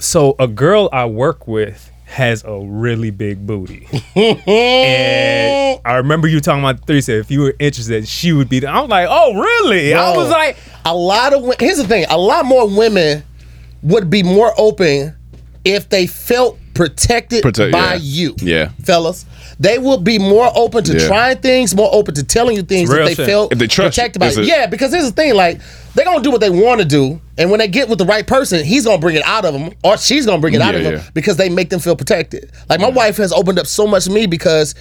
"So 0.00 0.34
a 0.38 0.46
girl 0.48 0.88
I 0.92 1.06
work 1.06 1.46
with." 1.46 1.90
Has 2.12 2.44
a 2.44 2.58
really 2.58 3.10
big 3.10 3.46
booty, 3.46 3.88
and 4.14 5.80
I 5.82 5.94
remember 5.96 6.28
you 6.28 6.40
talking 6.40 6.62
about 6.62 6.86
three. 6.86 7.00
Said 7.00 7.20
if 7.20 7.30
you 7.30 7.40
were 7.40 7.54
interested, 7.58 8.06
she 8.06 8.32
would 8.32 8.50
be. 8.50 8.60
There. 8.60 8.70
I 8.70 8.80
was 8.80 8.90
like, 8.90 9.08
"Oh, 9.10 9.34
really?" 9.34 9.94
I 9.94 10.14
was 10.14 10.28
like, 10.28 10.58
a 10.84 10.94
lot 10.94 11.32
of 11.32 11.42
here's 11.58 11.78
the 11.78 11.86
thing: 11.88 12.04
a 12.10 12.18
lot 12.18 12.44
more 12.44 12.68
women 12.68 13.24
would 13.82 14.10
be 14.10 14.22
more 14.22 14.52
open 14.58 15.16
if 15.64 15.88
they 15.88 16.06
felt 16.06 16.58
protected 16.74 17.42
Protect- 17.42 17.72
by 17.72 17.94
yeah. 17.94 17.98
you. 18.00 18.34
Yeah. 18.40 18.68
fellas, 18.84 19.24
they 19.60 19.78
will 19.78 19.98
be 19.98 20.18
more 20.18 20.50
open 20.54 20.82
to 20.84 20.98
Yeah. 20.98 21.06
trying 21.06 21.38
things, 21.38 21.74
more 21.74 21.88
open 21.92 22.14
to 22.14 22.22
telling 22.24 22.56
you 22.56 22.62
things 22.62 22.90
It's 22.90 22.98
if 22.98 23.06
they 23.06 23.14
shit. 23.14 23.26
felt 23.26 23.52
If 23.52 23.58
they 23.58 23.66
trust 23.66 23.96
you. 23.96 24.02
protected 24.02 24.20
by 24.20 24.30
you. 24.30 24.42
Yeah, 24.42 24.66
because 24.66 24.92
here's 24.92 25.04
the 25.06 25.12
thing: 25.12 25.34
like 25.34 25.60
they're 25.94 26.04
gonna 26.04 26.22
do 26.22 26.30
what 26.30 26.40
they 26.40 26.50
want 26.50 26.80
to 26.80 26.86
do, 26.86 27.20
and 27.38 27.50
when 27.50 27.58
they 27.58 27.68
get 27.68 27.88
with 27.88 27.98
the 27.98 28.06
right 28.06 28.26
person, 28.26 28.64
he's 28.64 28.84
gonna 28.84 28.98
bring 28.98 29.16
it 29.16 29.22
out 29.24 29.44
of 29.44 29.52
them, 29.52 29.70
or 29.84 29.96
she's 29.98 30.26
gonna 30.26 30.40
bring 30.40 30.54
it 30.54 30.60
out 30.60 30.74
Yeah, 30.74 30.80
of 30.80 30.84
them 31.00 31.02
because 31.14 31.36
they 31.36 31.48
make 31.48 31.70
them 31.70 31.80
feel 31.80 31.96
protected. 31.96 32.50
Like 32.68 32.80
my 32.80 32.90
wife 32.90 33.16
has 33.18 33.32
opened 33.32 33.58
up 33.58 33.66
so 33.66 33.86
much 33.86 34.04
to 34.04 34.10
me 34.10 34.26
because 34.26 34.74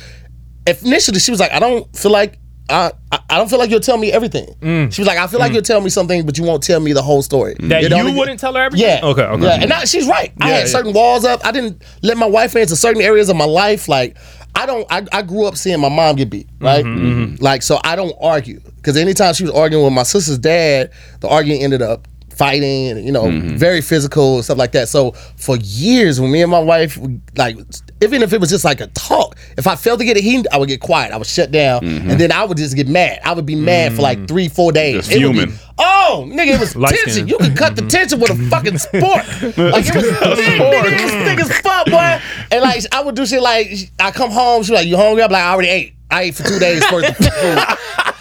initially 0.67 1.19
she 1.19 1.31
was 1.31 1.39
like, 1.39 1.51
I 1.51 1.59
don't 1.59 1.93
feel 1.95 2.11
like 2.11 2.37
I, 2.71 2.91
I 3.11 3.19
I 3.29 3.37
don't 3.37 3.49
feel 3.49 3.59
like 3.59 3.69
you'll 3.69 3.79
tell 3.79 3.97
me 3.97 4.11
everything. 4.11 4.47
She 4.91 5.01
was 5.01 5.07
like, 5.07 5.17
I 5.17 5.27
feel 5.27 5.39
like 5.39 5.53
you'll 5.53 5.61
tell 5.61 5.81
me 5.81 5.89
something, 5.89 6.25
but 6.25 6.37
you 6.37 6.43
won't 6.43 6.63
tell 6.63 6.79
me 6.79 6.93
the 6.93 7.01
whole 7.01 7.21
story. 7.21 7.55
Mm. 7.55 7.69
"That 7.69 7.83
you 7.83 7.95
only- 7.95 8.13
wouldn't 8.13 8.39
tell 8.39 8.53
her 8.55 8.61
everything." 8.61 8.87
Yeah. 8.87 9.01
Okay. 9.03 9.23
Okay. 9.23 9.43
Yeah, 9.43 9.61
and 9.61 9.71
that, 9.71 9.87
she's 9.87 10.07
right. 10.07 10.31
I 10.41 10.49
had 10.49 10.59
yeah. 10.59 10.65
certain 10.65 10.93
walls 10.93 11.25
up. 11.25 11.45
I 11.45 11.51
didn't 11.51 11.83
let 12.01 12.17
my 12.17 12.25
wife 12.25 12.55
into 12.55 12.75
certain 12.75 13.01
areas 13.01 13.29
of 13.29 13.35
my 13.35 13.45
life. 13.45 13.87
Like 13.87 14.17
I 14.55 14.65
don't. 14.65 14.85
I, 14.89 15.05
I 15.11 15.21
grew 15.21 15.45
up 15.45 15.55
seeing 15.57 15.79
my 15.79 15.89
mom 15.89 16.15
get 16.15 16.29
beat. 16.29 16.47
Right. 16.59 16.83
Mm-hmm, 16.85 17.43
Like 17.43 17.61
so, 17.61 17.79
I 17.83 17.95
don't 17.95 18.15
argue 18.19 18.59
because 18.77 18.97
anytime 18.97 19.33
she 19.33 19.43
was 19.43 19.51
arguing 19.53 19.83
with 19.83 19.93
my 19.93 20.03
sister's 20.03 20.37
dad, 20.39 20.91
the 21.21 21.27
argument 21.29 21.63
ended 21.63 21.81
up 21.81 22.07
fighting 22.41 22.87
and 22.89 23.05
you 23.05 23.11
know 23.11 23.25
Mm-hmm. 23.25 23.55
very 23.57 23.81
physical 23.81 24.35
and 24.37 24.43
stuff 24.43 24.57
like 24.57 24.71
that. 24.71 24.89
So 24.89 25.11
for 25.45 25.55
years, 25.57 26.19
when 26.19 26.31
me 26.31 26.41
and 26.41 26.51
my 26.51 26.59
wife 26.73 26.97
like. 27.37 27.57
Even 28.03 28.23
if 28.23 28.33
it 28.33 28.39
was 28.41 28.49
just 28.49 28.65
like 28.65 28.81
a 28.81 28.87
talk, 28.87 29.37
if 29.59 29.67
I 29.67 29.75
failed 29.75 29.99
to 29.99 30.05
get 30.05 30.17
a 30.17 30.21
heat, 30.21 30.47
I 30.51 30.57
would 30.57 30.67
get 30.67 30.81
quiet. 30.81 31.11
I 31.13 31.17
would 31.17 31.27
shut 31.27 31.51
down, 31.51 31.81
Mm-hmm. 31.83 32.09
and 32.09 32.19
then 32.19 32.31
I 32.31 32.43
would 32.43 32.57
just 32.57 32.75
get 32.75 32.87
mad. 32.87 33.19
I 33.23 33.31
would 33.33 33.45
be 33.45 33.53
mad 33.53 33.93
for 33.93 34.01
like 34.01 34.27
three, 34.27 34.47
four 34.49 34.71
days. 34.71 35.05
Just 35.07 35.11
It 35.11 35.23
would 35.27 35.35
be, 35.49 35.53
oh, 35.77 36.25
nigga, 36.27 36.55
it 36.55 36.59
was 36.59 36.75
Light 36.83 36.95
tension. 36.95 37.11
skin. 37.11 37.27
You 37.27 37.37
could 37.37 37.55
cut 37.55 37.75
the 37.75 37.83
tension 37.87 38.19
with 38.19 38.31
a 38.31 38.49
fucking 38.49 38.79
sport. 38.79 39.21
Like 39.75 39.85
it 39.85 39.95
was 39.95 40.05
thick, 40.09 40.61
nigga. 40.73 40.97
It 40.97 41.03
was 41.03 41.11
thick 41.27 41.39
as 41.45 41.51
fuck, 41.61 41.85
boy. 41.85 42.19
And 42.51 42.61
like 42.63 42.83
I 42.91 43.03
would 43.03 43.13
do 43.15 43.23
shit 43.27 43.39
like 43.43 43.67
I 43.99 44.09
come 44.09 44.31
home, 44.31 44.63
she 44.63 44.73
like, 44.73 44.87
you 44.87 44.97
hungry? 44.97 45.21
I'm 45.21 45.29
like, 45.31 45.43
I 45.43 45.51
already 45.53 45.69
ate. 45.69 45.93
I 46.09 46.23
ate 46.23 46.35
for 46.35 46.43
two 46.43 46.57
days 46.57 46.81
worth 46.91 47.07
of 47.07 47.17
food. 47.17 47.59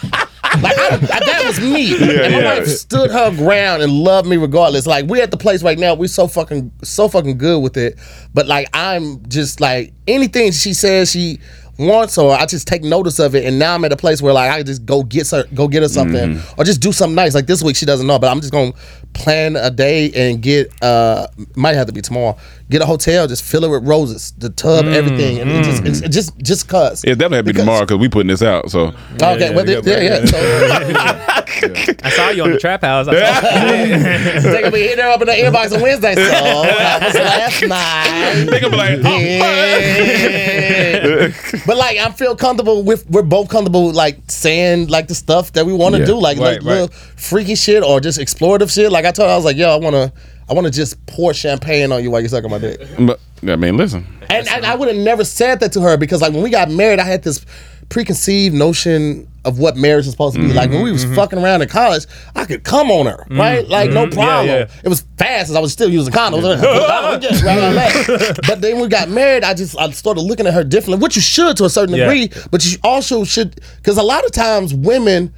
Like 0.61 0.77
I, 0.77 0.95
I- 0.95 0.97
that 0.97 1.43
was 1.45 1.59
me, 1.59 1.93
and 1.95 2.33
my 2.33 2.39
yeah. 2.39 2.59
wife 2.59 2.67
stood 2.67 3.11
her 3.11 3.31
ground 3.35 3.81
and 3.81 3.91
loved 3.91 4.27
me 4.27 4.37
regardless. 4.37 4.85
Like 4.85 5.05
we're 5.05 5.23
at 5.23 5.31
the 5.31 5.37
place 5.37 5.63
right 5.63 5.77
now, 5.79 5.93
we're 5.95 6.07
so 6.07 6.27
fucking 6.27 6.71
so 6.83 7.07
fucking 7.07 7.37
good 7.37 7.59
with 7.61 7.77
it. 7.77 7.97
But 8.33 8.47
like 8.47 8.67
I'm 8.73 9.27
just 9.27 9.59
like 9.61 9.93
anything 10.07 10.51
she 10.51 10.73
says 10.73 11.11
she 11.11 11.39
wants, 11.79 12.17
or 12.17 12.31
I 12.33 12.45
just 12.45 12.67
take 12.67 12.83
notice 12.83 13.17
of 13.19 13.33
it, 13.33 13.43
and 13.45 13.57
now 13.57 13.73
I'm 13.73 13.83
at 13.85 13.91
a 13.91 13.97
place 13.97 14.21
where 14.21 14.33
like 14.33 14.51
I 14.51 14.61
just 14.63 14.85
go 14.85 15.01
get 15.03 15.29
her, 15.31 15.45
go 15.53 15.67
get 15.67 15.81
her 15.81 15.89
something, 15.89 16.35
Mm-hmm. 16.35 16.61
or 16.61 16.63
just 16.63 16.79
do 16.81 16.91
something 16.91 17.15
nice. 17.15 17.33
Like 17.33 17.47
this 17.47 17.63
week 17.63 17.75
she 17.75 17.85
doesn't 17.85 18.05
know, 18.05 18.19
but 18.19 18.27
I'm 18.29 18.39
just 18.39 18.51
gonna 18.51 18.73
plan 19.13 19.55
a 19.55 19.71
day 19.71 20.11
and 20.13 20.41
get 20.41 20.71
uh 20.83 21.27
might 21.55 21.75
have 21.75 21.87
to 21.87 21.93
be 21.93 22.01
tomorrow. 22.01 22.37
Get 22.71 22.81
a 22.81 22.85
hotel, 22.85 23.27
just 23.27 23.43
fill 23.43 23.65
it 23.65 23.69
with 23.69 23.85
roses, 23.85 24.31
the 24.37 24.49
tub, 24.49 24.85
mm, 24.85 24.93
everything, 24.95 25.39
and 25.39 25.51
it 25.51 25.63
just 25.63 25.83
it's, 25.83 25.99
it's 26.01 26.15
just 26.15 26.37
just 26.39 26.67
cause. 26.69 27.03
It 27.03 27.15
definitely 27.19 27.37
have 27.37 27.45
to 27.47 27.53
be 27.53 27.59
tomorrow 27.59 27.81
because 27.81 27.97
we 27.97 28.07
putting 28.07 28.29
this 28.29 28.41
out. 28.41 28.71
So 28.71 28.79
oh, 28.79 28.93
Okay, 29.33 29.49
yeah, 29.49 29.55
well, 29.55 29.69
yeah, 29.69 29.81
yeah, 29.83 29.99
yeah. 29.99 30.25
So, 30.25 30.37
I 32.03 32.09
saw 32.15 32.29
you 32.29 32.43
on 32.43 32.51
the 32.51 32.57
trap 32.57 32.81
house. 32.81 33.07
I 33.09 33.13
saw- 33.13 33.41
they 34.51 34.61
gonna 34.61 34.71
be 34.71 34.81
hitting 34.83 35.03
her 35.03 35.09
up 35.11 35.19
in 35.21 35.27
the 35.27 35.33
inbox 35.33 35.73
on 35.75 35.81
Wednesday. 35.81 36.15
So 36.15 36.21
that 36.21 37.03
was 37.03 37.13
last 37.13 37.61
night. 37.67 38.45
they 38.49 38.59
gonna 38.61 38.71
be 38.71 38.77
like, 38.77 38.99
oh, 39.03 39.19
Yeah. 39.19 41.27
but 41.65 41.75
like 41.77 41.97
I 41.97 42.09
feel 42.11 42.35
comfortable 42.35 42.83
with 42.83 43.05
we're 43.09 43.21
both 43.21 43.49
comfortable 43.49 43.87
with, 43.87 43.95
like 43.95 44.17
saying 44.29 44.87
like 44.87 45.07
the 45.09 45.15
stuff 45.15 45.51
that 45.53 45.65
we 45.65 45.73
want 45.73 45.95
to 45.95 45.99
Yeah. 46.01 46.05
do, 46.07 46.15
like, 46.19 46.37
Right, 46.37 46.53
like 46.53 46.61
little 46.63 46.87
freaky 47.17 47.55
shit 47.55 47.83
or 47.83 47.99
just 47.99 48.17
explorative 48.19 48.71
shit. 48.73 48.91
Like 48.91 49.05
I 49.05 49.11
told 49.11 49.27
her, 49.27 49.33
I 49.33 49.35
was 49.35 49.45
like, 49.45 49.57
yo, 49.57 49.69
I 49.71 49.75
wanna 49.77 50.11
I 50.51 50.53
wanna 50.53 50.69
just 50.69 51.03
pour 51.05 51.33
champagne 51.33 51.93
on 51.93 52.03
you 52.03 52.11
while 52.11 52.19
you're 52.19 52.27
sucking 52.27 52.51
my 52.51 52.57
dick. 52.57 52.81
but 52.99 53.21
I 53.47 53.55
mean, 53.55 53.77
listen. 53.77 54.05
And, 54.29 54.45
and 54.49 54.65
I 54.65 54.75
would 54.75 54.89
have 54.89 54.97
never 54.97 55.23
said 55.23 55.61
that 55.61 55.71
to 55.73 55.81
her 55.81 55.95
because 55.95 56.21
like 56.21 56.33
when 56.33 56.43
we 56.43 56.49
got 56.49 56.69
married, 56.69 56.99
I 56.99 57.05
had 57.05 57.23
this 57.23 57.45
preconceived 57.87 58.53
notion 58.53 59.29
of 59.45 59.59
what 59.59 59.77
marriage 59.77 60.05
is 60.05 60.11
supposed 60.11 60.35
to 60.35 60.41
be. 60.41 60.51
Like 60.51 60.69
when 60.69 60.83
we 60.83 60.91
was 60.91 61.05
mm-hmm. 61.05 61.15
fucking 61.15 61.39
around 61.39 61.61
in 61.61 61.69
college, 61.69 62.05
I 62.35 62.43
could 62.43 62.65
come 62.65 62.91
on 62.91 63.05
her, 63.05 63.23
mm-hmm. 63.23 63.39
right? 63.39 63.65
Like 63.65 63.91
no 63.91 64.07
mm-hmm. 64.07 64.13
problem. 64.13 64.47
yeah. 64.47 64.69
It 64.83 64.89
was 64.89 65.05
fast 65.17 65.49
as 65.49 65.55
I 65.55 65.61
was 65.61 65.71
still 65.71 65.89
using 65.89 66.13
condoms. 66.13 66.41
Just 67.21 67.43
right 67.45 67.63
on 67.63 67.75
that. 67.75 68.39
but 68.45 68.59
then 68.59 68.81
we 68.81 68.89
got 68.89 69.07
married, 69.07 69.45
I 69.45 69.53
just 69.53 69.77
I 69.77 69.89
started 69.91 70.21
looking 70.21 70.47
at 70.47 70.53
her 70.53 70.65
differently, 70.65 71.01
which 71.01 71.15
you 71.15 71.21
should 71.21 71.55
to 71.57 71.65
a 71.65 71.69
certain 71.69 71.95
Yeah. 71.95 72.09
degree, 72.09 72.29
but 72.51 72.65
you 72.65 72.77
also 72.83 73.23
should 73.23 73.59
because 73.77 73.97
a 73.97 74.03
lot 74.03 74.25
of 74.25 74.33
times 74.33 74.73
women 74.73 75.33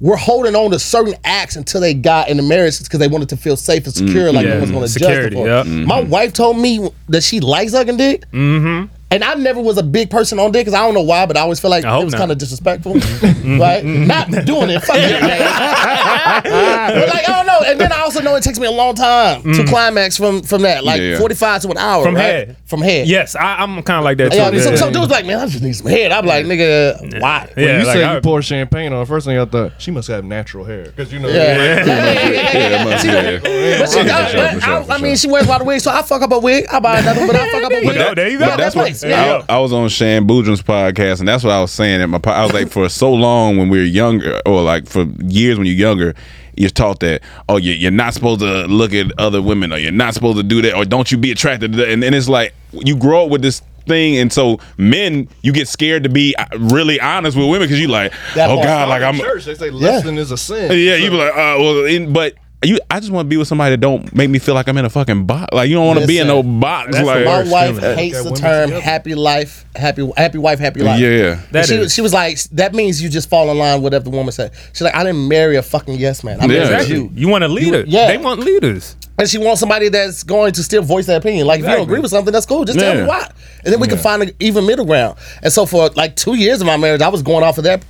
were 0.00 0.16
holding 0.16 0.54
on 0.54 0.70
to 0.70 0.78
certain 0.78 1.14
acts 1.24 1.56
until 1.56 1.80
they 1.80 1.94
got 1.94 2.28
in 2.28 2.36
the 2.36 2.42
marriage 2.42 2.78
because 2.78 3.00
they 3.00 3.08
wanted 3.08 3.28
to 3.30 3.36
feel 3.36 3.56
safe 3.56 3.84
and 3.84 3.94
secure, 3.94 4.30
mm, 4.30 4.34
like 4.34 4.46
Yeah. 4.46 4.54
no 4.54 4.58
one's 4.60 4.70
going 4.70 4.86
to 4.86 4.92
mm. 4.92 4.98
judge 4.98 5.24
them 5.24 5.32
for. 5.32 5.46
yeah. 5.46 5.60
it. 5.62 5.64
My 5.66 6.00
mm-hmm. 6.02 6.10
wife 6.10 6.32
told 6.32 6.58
me 6.58 6.88
that 7.08 7.22
she 7.22 7.40
likes 7.40 7.72
sucking 7.72 7.96
dick. 7.96 8.24
Mm-hmm. 8.32 8.94
And 9.10 9.24
I 9.24 9.34
never 9.34 9.60
was 9.60 9.78
a 9.78 9.82
big 9.82 10.10
person 10.10 10.38
on 10.38 10.52
dick 10.52 10.66
because 10.66 10.74
I 10.78 10.84
don't 10.84 10.92
know 10.92 11.00
why, 11.02 11.24
but 11.24 11.36
I 11.36 11.40
always 11.40 11.58
feel 11.60 11.70
like 11.70 11.82
it 11.84 12.04
was 12.04 12.14
kind 12.14 12.30
of 12.30 12.36
disrespectful. 12.36 12.92
right? 13.58 13.82
Not 13.82 14.30
doing 14.44 14.68
it. 14.68 14.80
Fuck 14.80 14.96
it, 14.98 15.20
man. 15.22 15.38
but 16.44 17.08
like, 17.08 17.28
I 17.28 17.32
don't 17.32 17.46
know. 17.46 17.60
And 17.66 17.80
then 17.80 17.90
I 17.90 18.00
also 18.00 18.20
know 18.20 18.34
it 18.36 18.42
takes 18.42 18.58
me 18.58 18.66
a 18.66 18.70
long 18.70 18.94
time 18.94 19.42
to 19.54 19.64
climax 19.64 20.16
from 20.18 20.42
from 20.42 20.62
that. 20.62 20.84
Like 20.84 21.00
Yeah. 21.00 21.18
45 21.18 21.62
to 21.62 21.70
an 21.70 21.78
hour. 21.78 22.02
Mm. 22.02 22.04
From 22.06 22.14
right? 22.16 22.22
head. 22.22 22.56
From 22.66 22.82
head. 22.82 23.08
Yes, 23.08 23.34
I, 23.34 23.62
I'm 23.62 23.82
kind 23.82 23.98
of 23.98 24.04
like 24.04 24.18
that 24.18 24.30
too. 24.32 24.36
Yeah, 24.38 24.48
I 24.48 24.50
mean, 24.50 24.60
some, 24.60 24.76
some 24.76 24.92
dudes 24.92 25.10
like, 25.10 25.24
man, 25.24 25.38
I 25.40 25.46
just 25.46 25.62
need 25.62 25.72
some 25.72 25.86
head. 25.86 26.12
I'm 26.12 26.26
like, 26.26 26.44
nigga, 26.44 27.20
why? 27.20 27.50
Yeah, 27.56 27.64
When 27.64 27.80
you 27.80 27.86
like, 27.86 27.94
say 27.96 28.04
I- 28.04 28.14
you 28.16 28.20
pour 28.20 28.42
champagne 28.42 28.92
on, 28.92 29.06
first 29.06 29.26
thing 29.26 29.38
I 29.38 29.44
thought 29.46 29.72
she 29.78 29.90
must 29.90 30.08
have 30.08 30.24
natural 30.24 30.64
hair 30.64 30.84
because 30.84 31.10
you 31.12 31.18
know. 31.18 31.28
Yeah. 31.28 32.28
Yeah, 32.58 32.84
must 32.84 33.04
be. 33.04 33.10
But 33.10 33.88
she, 33.88 34.02
For 34.02 34.10
I, 34.10 34.30
sure, 34.30 34.40
but 34.40 34.54
for 34.54 34.60
sure, 34.60 34.74
I, 34.74 34.82
for 34.84 34.92
I 34.92 34.98
mean, 34.98 35.10
sure. 35.12 35.16
she 35.16 35.28
wears 35.28 35.46
a 35.46 35.48
lot 35.48 35.60
of 35.60 35.66
wigs, 35.66 35.82
so 35.84 35.90
I 35.90 36.02
fuck 36.02 36.22
up 36.22 36.32
a 36.32 36.38
wig. 36.38 36.66
I 36.70 36.80
buy 36.80 36.98
another, 36.98 37.26
but 37.26 37.36
I 37.36 37.50
fuck 37.50 37.62
up 37.64 37.72
a 37.72 37.86
wig. 37.86 37.94
go, 37.96 38.14
there 38.14 38.28
you 38.28 38.38
go. 38.38 38.46
Yeah, 38.46 38.56
that's 38.56 38.74
that 38.74 38.80
what 38.80 38.97
place. 39.00 39.10
Yeah. 39.10 39.44
I, 39.48 39.56
I 39.56 39.58
was 39.58 39.72
on 39.72 39.88
Shan 39.88 40.26
Boudreaux's 40.26 40.62
podcast, 40.62 41.20
and 41.20 41.28
that's 41.28 41.44
what 41.44 41.52
I 41.52 41.60
was 41.60 41.72
saying. 41.72 42.00
At 42.00 42.08
my, 42.08 42.18
po- 42.18 42.30
I 42.30 42.42
was 42.44 42.52
like, 42.52 42.68
for 42.70 42.88
so 42.88 43.12
long 43.12 43.56
when 43.56 43.68
we 43.68 43.78
were 43.78 43.84
younger, 43.84 44.40
or 44.46 44.62
like 44.62 44.86
for 44.88 45.04
years 45.24 45.56
when 45.58 45.66
you're 45.66 45.76
younger, 45.76 46.14
you're 46.56 46.70
taught 46.70 47.00
that 47.00 47.22
oh, 47.48 47.56
you- 47.56 47.72
you're 47.74 47.90
not 47.90 48.14
supposed 48.14 48.40
to 48.40 48.66
look 48.66 48.92
at 48.92 49.12
other 49.18 49.40
women, 49.42 49.72
or 49.72 49.78
you're 49.78 49.92
not 49.92 50.14
supposed 50.14 50.36
to 50.38 50.42
do 50.42 50.60
that, 50.62 50.74
or 50.74 50.84
don't 50.84 51.10
you 51.12 51.18
be 51.18 51.30
attracted 51.30 51.72
to 51.72 51.78
that. 51.78 51.88
And 51.90 52.02
then 52.02 52.14
it's 52.14 52.28
like 52.28 52.54
you 52.72 52.96
grow 52.96 53.24
up 53.24 53.30
with 53.30 53.42
this 53.42 53.62
thing, 53.86 54.18
and 54.18 54.30
so 54.32 54.58
men, 54.76 55.28
you 55.42 55.52
get 55.52 55.66
scared 55.68 56.02
to 56.02 56.08
be 56.10 56.34
uh, 56.36 56.44
really 56.58 57.00
honest 57.00 57.36
with 57.36 57.46
women 57.48 57.66
because 57.66 57.80
you 57.80 57.88
like, 57.88 58.12
That 58.34 58.50
oh. 58.50 58.62
God, 58.62 58.88
like 58.88 59.02
I'm, 59.02 59.16
church. 59.16 59.46
They 59.46 59.54
say 59.54 59.70
lesson 59.70 60.18
is 60.18 60.30
a 60.30 60.36
sin. 60.36 60.70
yeah, 60.72 60.96
you 60.96 61.10
be 61.10 61.16
like, 61.16 61.32
uh, 61.32 61.56
well, 61.58 61.84
in, 61.86 62.12
but. 62.12 62.34
You, 62.64 62.80
I 62.90 62.98
just 62.98 63.12
want 63.12 63.26
to 63.26 63.28
be 63.28 63.36
with 63.36 63.46
somebody 63.46 63.70
that 63.74 63.80
don't 63.80 64.12
make 64.12 64.28
me 64.28 64.40
feel 64.40 64.54
like 64.56 64.66
I'm 64.68 64.76
in 64.78 64.84
a 64.84 64.90
fucking 64.90 65.26
box. 65.26 65.46
Like 65.54 65.68
you 65.68 65.76
don't 65.76 65.86
want 65.86 66.00
to 66.00 66.06
be 66.08 66.18
in 66.18 66.26
no 66.26 66.42
box. 66.42 66.92
like, 66.92 67.24
My 67.24 67.42
oh, 67.42 67.50
wife 67.50 67.78
hates 67.78 68.20
the 68.24 68.30
term 68.34 68.70
together. 68.70 68.80
happy 68.82 69.14
life, 69.14 69.64
happy 69.76 70.10
happy 70.16 70.38
wife, 70.38 70.58
happy 70.58 70.80
life. 70.82 70.98
yeah. 71.00 71.40
That 71.52 71.66
she, 71.66 71.76
is. 71.76 71.94
she 71.94 72.00
was 72.00 72.12
like, 72.12 72.36
that 72.50 72.74
means 72.74 73.00
you 73.00 73.08
just 73.10 73.30
fall 73.30 73.48
in 73.52 73.58
line 73.58 73.74
with 73.76 73.84
whatever 73.84 74.04
the 74.06 74.10
woman 74.10 74.32
said. 74.32 74.52
She's 74.72 74.80
like, 74.82 74.96
I 74.96 75.04
didn't 75.04 75.28
marry 75.28 75.54
a 75.54 75.62
fucking 75.62 75.98
yes 76.00 76.24
man. 76.24 76.40
I 76.40 76.46
Yeah. 76.46 76.48
married 76.48 76.62
Exactly. 76.62 76.94
you. 76.96 77.10
You 77.14 77.28
want 77.28 77.44
a 77.44 77.48
leader? 77.48 77.84
yeah. 77.86 78.08
They 78.08 78.18
want 78.18 78.40
leaders. 78.40 78.96
And 79.20 79.28
she 79.28 79.38
wants 79.38 79.60
somebody 79.60 79.88
that's 79.88 80.24
going 80.24 80.52
to 80.54 80.62
still 80.64 80.82
voice 80.82 81.06
their 81.06 81.18
opinion. 81.18 81.46
Like, 81.46 81.60
if 81.60 81.66
you 81.66 81.72
don't 81.72 81.82
agree 81.82 82.00
with 82.00 82.10
something, 82.10 82.32
that's 82.32 82.46
cool. 82.46 82.64
Just 82.64 82.78
tell 82.80 82.94
me 82.96 83.02
why. 83.04 83.28
And 83.64 83.72
then 83.72 83.78
we 83.78 83.86
can 83.86 83.98
find 83.98 84.20
an 84.22 84.30
even 84.40 84.66
middle 84.66 84.84
ground. 84.84 85.16
And 85.44 85.52
so 85.52 85.64
for 85.64 85.90
like 85.90 86.16
two 86.16 86.34
years 86.34 86.60
of 86.60 86.66
my 86.66 86.76
marriage, 86.76 87.02
I 87.02 87.08
was 87.08 87.22
going 87.22 87.44
off 87.44 87.58
of 87.58 87.64
that 87.64 87.84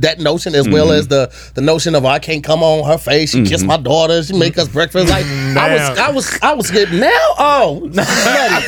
that 0.00 0.18
notion 0.20 0.54
as 0.54 0.68
well 0.68 0.90
as 0.92 1.08
the 1.08 1.32
the 1.54 1.60
notion 1.60 1.94
of 1.94 2.04
I 2.04 2.18
can't 2.18 2.42
come 2.44 2.62
on 2.62 2.86
her 2.88 2.98
face. 2.98 3.30
She 3.32 3.44
kiss 3.44 3.62
my 3.62 3.76
daughter. 3.76 4.22
She 4.22 4.32
make 4.36 4.58
us 4.58 4.68
breakfast. 4.68 5.08
Like 5.08 5.24
I 5.26 5.74
was 5.74 5.98
I 5.98 6.10
was 6.10 6.38
I 6.42 6.52
was 6.54 6.70
getting 6.70 7.00
now. 7.00 7.08
Oh, 7.38 7.82
slutty. 7.92 8.62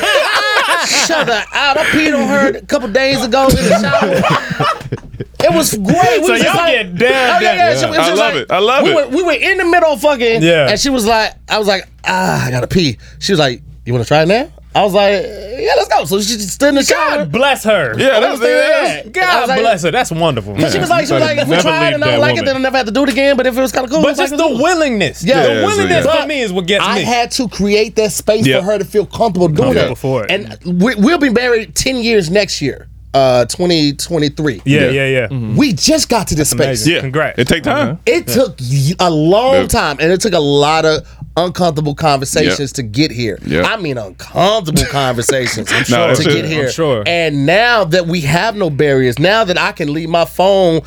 shut 1.07 1.27
her 1.27 1.45
out. 1.53 1.77
I 1.77 1.83
peed 1.85 2.13
on 2.15 2.27
her 2.27 2.57
a 2.57 2.61
couple 2.65 2.87
days 2.89 3.23
ago 3.23 3.47
in 3.47 3.55
the 3.55 3.79
shower. 3.81 5.15
It 5.43 5.53
was 5.53 5.73
great. 5.75 6.21
We 6.21 6.25
So 6.27 6.31
was 6.33 6.41
just 6.41 6.43
y'all 6.55 6.63
like- 6.63 6.73
get 6.73 6.95
down, 6.97 7.37
Oh, 7.37 7.39
yeah, 7.39 7.53
yeah. 7.55 7.73
down. 7.73 7.83
She- 7.83 7.89
was 7.89 7.97
I 7.99 8.09
love 8.13 8.17
like- 8.17 8.35
it. 8.35 8.51
I 8.51 8.59
love 8.59 8.83
we 8.83 8.89
it. 8.91 8.95
Were, 8.95 9.07
we 9.17 9.23
were 9.23 9.33
in 9.33 9.57
the 9.57 9.65
middle 9.65 9.91
of 9.93 10.01
fucking. 10.01 10.41
Yeah. 10.41 10.69
And 10.69 10.79
she 10.79 10.89
was 10.89 11.05
like, 11.05 11.33
I 11.49 11.59
was 11.59 11.67
like, 11.67 11.87
ah, 12.03 12.45
I 12.45 12.51
gotta 12.51 12.67
pee. 12.67 12.97
She 13.19 13.31
was 13.31 13.39
like, 13.39 13.61
you 13.85 13.93
want 13.93 14.03
to 14.03 14.07
try 14.07 14.23
it 14.23 14.27
now? 14.27 14.49
I 14.75 14.83
was 14.83 14.93
like, 14.93 15.13
yeah, 15.23 15.71
let's 15.77 15.87
go. 15.87 16.03
So 16.03 16.19
she 16.19 16.37
stood 16.37 16.69
in 16.69 16.75
the 16.75 16.83
shower. 16.83 17.19
God 17.19 17.31
bless 17.31 17.63
her. 17.63 17.97
Yeah, 17.97 18.19
that's 18.19 18.41
Yeah. 18.41 18.93
it. 18.97 19.11
God 19.13 19.23
I 19.23 19.39
was 19.39 19.49
like- 19.49 19.59
bless 19.61 19.83
her. 19.83 19.91
That's 19.91 20.11
wonderful. 20.11 20.53
But 20.53 20.71
she 20.73 20.79
was 20.79 20.89
like, 20.89 21.07
she 21.07 21.13
was 21.13 21.21
like, 21.21 21.37
if 21.37 21.45
we 21.47 21.51
Never 21.51 21.61
try 21.61 21.87
it 21.89 21.93
and 21.93 22.03
I 22.03 22.11
don't 22.11 22.19
like 22.19 22.31
it, 22.31 22.41
woman. 22.41 22.45
then 22.45 22.55
I 22.57 22.59
never 22.59 22.77
have 22.77 22.85
to 22.87 22.91
do 22.91 23.03
it 23.03 23.09
again. 23.09 23.37
But 23.37 23.47
if 23.47 23.57
it 23.57 23.61
was 23.61 23.71
kind 23.71 23.85
of 23.85 23.91
cool, 23.91 24.01
But 24.03 24.09
it's 24.09 24.19
like, 24.19 24.29
just 24.31 24.37
the 24.37 24.49
cool. 24.49 24.61
willingness. 24.61 25.23
Yeah. 25.23 25.43
the 25.43 25.47
Yeah, 25.49 25.61
so 25.61 25.65
willingness 25.67 26.05
yeah. 26.05 26.21
for 26.21 26.27
me 26.27 26.41
is 26.41 26.51
what 26.51 26.67
gets 26.67 26.83
I 26.85 26.95
me. 26.95 27.03
had 27.03 27.31
to 27.31 27.47
create 27.47 27.95
that 27.95 28.11
space 28.11 28.45
Yeah. 28.45 28.59
for 28.59 28.65
her 28.65 28.77
to 28.79 28.83
feel 28.85 29.05
comfortable 29.05 29.47
doing 29.47 29.73
Comfortable 29.75 29.95
that. 29.95 29.97
for 29.97 30.25
it. 30.25 30.31
And 30.31 30.81
we, 30.81 30.93
we'll 30.95 31.19
be 31.19 31.29
married 31.29 31.73
10 31.73 31.95
years 31.97 32.29
next 32.29 32.61
year, 32.61 32.87
uh, 33.13 33.45
2023. 33.45 34.61
yeah, 34.65 34.89
Yeah. 34.89 34.89
yeah, 35.05 35.27
yeah. 35.31 35.55
We 35.55 35.71
just 35.71 36.09
got 36.09 36.27
to 36.27 36.35
this 36.35 36.49
space. 36.49 36.59
amazing. 36.65 36.93
Yeah. 36.95 36.99
Congrats. 37.01 37.39
It 37.39 37.47
take 37.47 37.63
time. 37.63 37.99
It 38.05 38.27
took 38.27 38.59
a 38.99 39.09
long 39.09 39.53
Yep. 39.53 39.69
time, 39.69 39.97
and 40.01 40.11
it 40.11 40.19
took 40.19 40.33
a 40.33 40.39
lot 40.39 40.83
of 40.85 41.07
uncomfortable 41.37 41.95
conversations 41.95 42.71
to 42.73 42.83
get 42.83 43.11
here. 43.11 43.37
Yep. 43.45 43.65
I 43.65 43.77
mean, 43.77 43.97
uncomfortable 43.97 44.85
conversations 44.89 45.69
No, 45.89 46.13
to 46.15 46.23
get 46.23 46.45
it. 46.45 46.45
here. 46.45 46.65
I'm 46.65 46.71
sure. 46.71 47.03
And 47.05 47.45
now 47.45 47.83
that 47.85 48.07
we 48.07 48.21
have 48.21 48.55
no 48.55 48.69
barriers, 48.69 49.19
now 49.19 49.43
that 49.43 49.57
I 49.57 49.71
can 49.71 49.93
leave 49.93 50.09
my 50.09 50.25
phone 50.25 50.81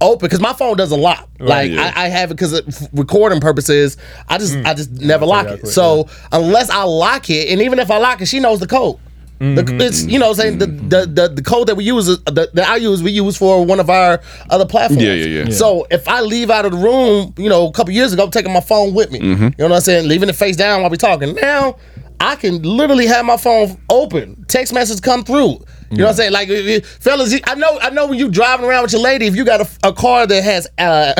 open 0.00 0.26
because 0.26 0.40
my 0.40 0.52
phone 0.52 0.76
does 0.76 0.90
a 0.90 0.96
lot. 0.96 1.28
Like 1.38 1.70
yeah. 1.70 1.92
I, 1.94 2.04
I 2.04 2.08
have 2.08 2.30
it 2.30 2.34
because 2.34 2.88
recording 2.92 3.40
purposes. 3.40 3.96
I 4.28 4.38
just 4.38 4.54
hmm. 4.54 4.66
I 4.66 4.74
just 4.74 4.90
never 4.90 5.24
lock 5.24 5.46
it. 5.46 5.66
So 5.68 6.08
unless 6.32 6.68
I 6.70 6.82
lock 6.82 7.30
it, 7.30 7.48
and 7.50 7.62
even 7.62 7.78
if 7.78 7.90
I 7.90 7.98
lock 7.98 8.20
it, 8.20 8.26
she 8.26 8.40
knows 8.40 8.60
the 8.60 8.66
code. 8.66 8.98
The, 9.42 9.76
it's 9.80 10.04
you 10.04 10.20
know 10.20 10.28
what 10.28 10.38
I'm 10.38 10.42
saying 10.42 10.58
the, 10.58 10.66
the 10.66 11.06
the 11.06 11.28
the 11.28 11.42
code 11.42 11.66
that 11.66 11.74
we 11.74 11.82
use 11.82 12.06
the, 12.06 12.48
that 12.54 12.68
I 12.68 12.76
use 12.76 13.02
we 13.02 13.10
use 13.10 13.36
for 13.36 13.66
one 13.66 13.80
of 13.80 13.90
our 13.90 14.20
other 14.50 14.64
platforms. 14.64 15.02
Yeah, 15.02 15.14
yeah, 15.14 15.44
yeah. 15.44 15.50
So 15.50 15.84
if 15.90 16.06
I 16.06 16.20
leave 16.20 16.48
out 16.48 16.64
of 16.64 16.70
the 16.70 16.78
room, 16.78 17.34
you 17.36 17.48
know, 17.48 17.66
a 17.66 17.72
couple 17.72 17.92
years 17.92 18.12
ago, 18.12 18.22
I'm 18.22 18.30
taking 18.30 18.52
my 18.52 18.60
phone 18.60 18.94
with 18.94 19.10
me. 19.10 19.18
Mm-hmm. 19.18 19.42
You 19.42 19.50
know 19.58 19.68
what 19.68 19.72
I'm 19.72 19.80
saying? 19.80 20.06
Leaving 20.06 20.28
it 20.28 20.36
face 20.36 20.54
down 20.54 20.82
while 20.82 20.90
we 20.90 20.96
talking. 20.96 21.34
Now 21.34 21.76
I 22.20 22.36
can 22.36 22.62
literally 22.62 23.06
have 23.06 23.24
my 23.26 23.36
phone 23.36 23.80
open, 23.90 24.44
text 24.46 24.72
messages 24.72 25.00
come 25.00 25.24
through. 25.24 25.58
You 25.92 25.98
know 25.98 26.04
what 26.04 26.10
I'm 26.10 26.16
saying? 26.16 26.32
Like, 26.32 26.48
if- 26.48 26.66
if- 26.66 26.86
fellas, 27.00 27.34
I 27.44 27.54
know, 27.54 27.78
I 27.80 27.90
know 27.90 28.06
when 28.06 28.18
you 28.18 28.30
driving 28.30 28.64
around 28.66 28.82
with 28.84 28.92
your 28.92 29.02
lady, 29.02 29.26
if 29.26 29.36
you 29.36 29.44
got 29.44 29.60
a, 29.60 29.68
a 29.88 29.92
car 29.92 30.26
that 30.26 30.42
has 30.42 30.66
uh, 30.78 31.12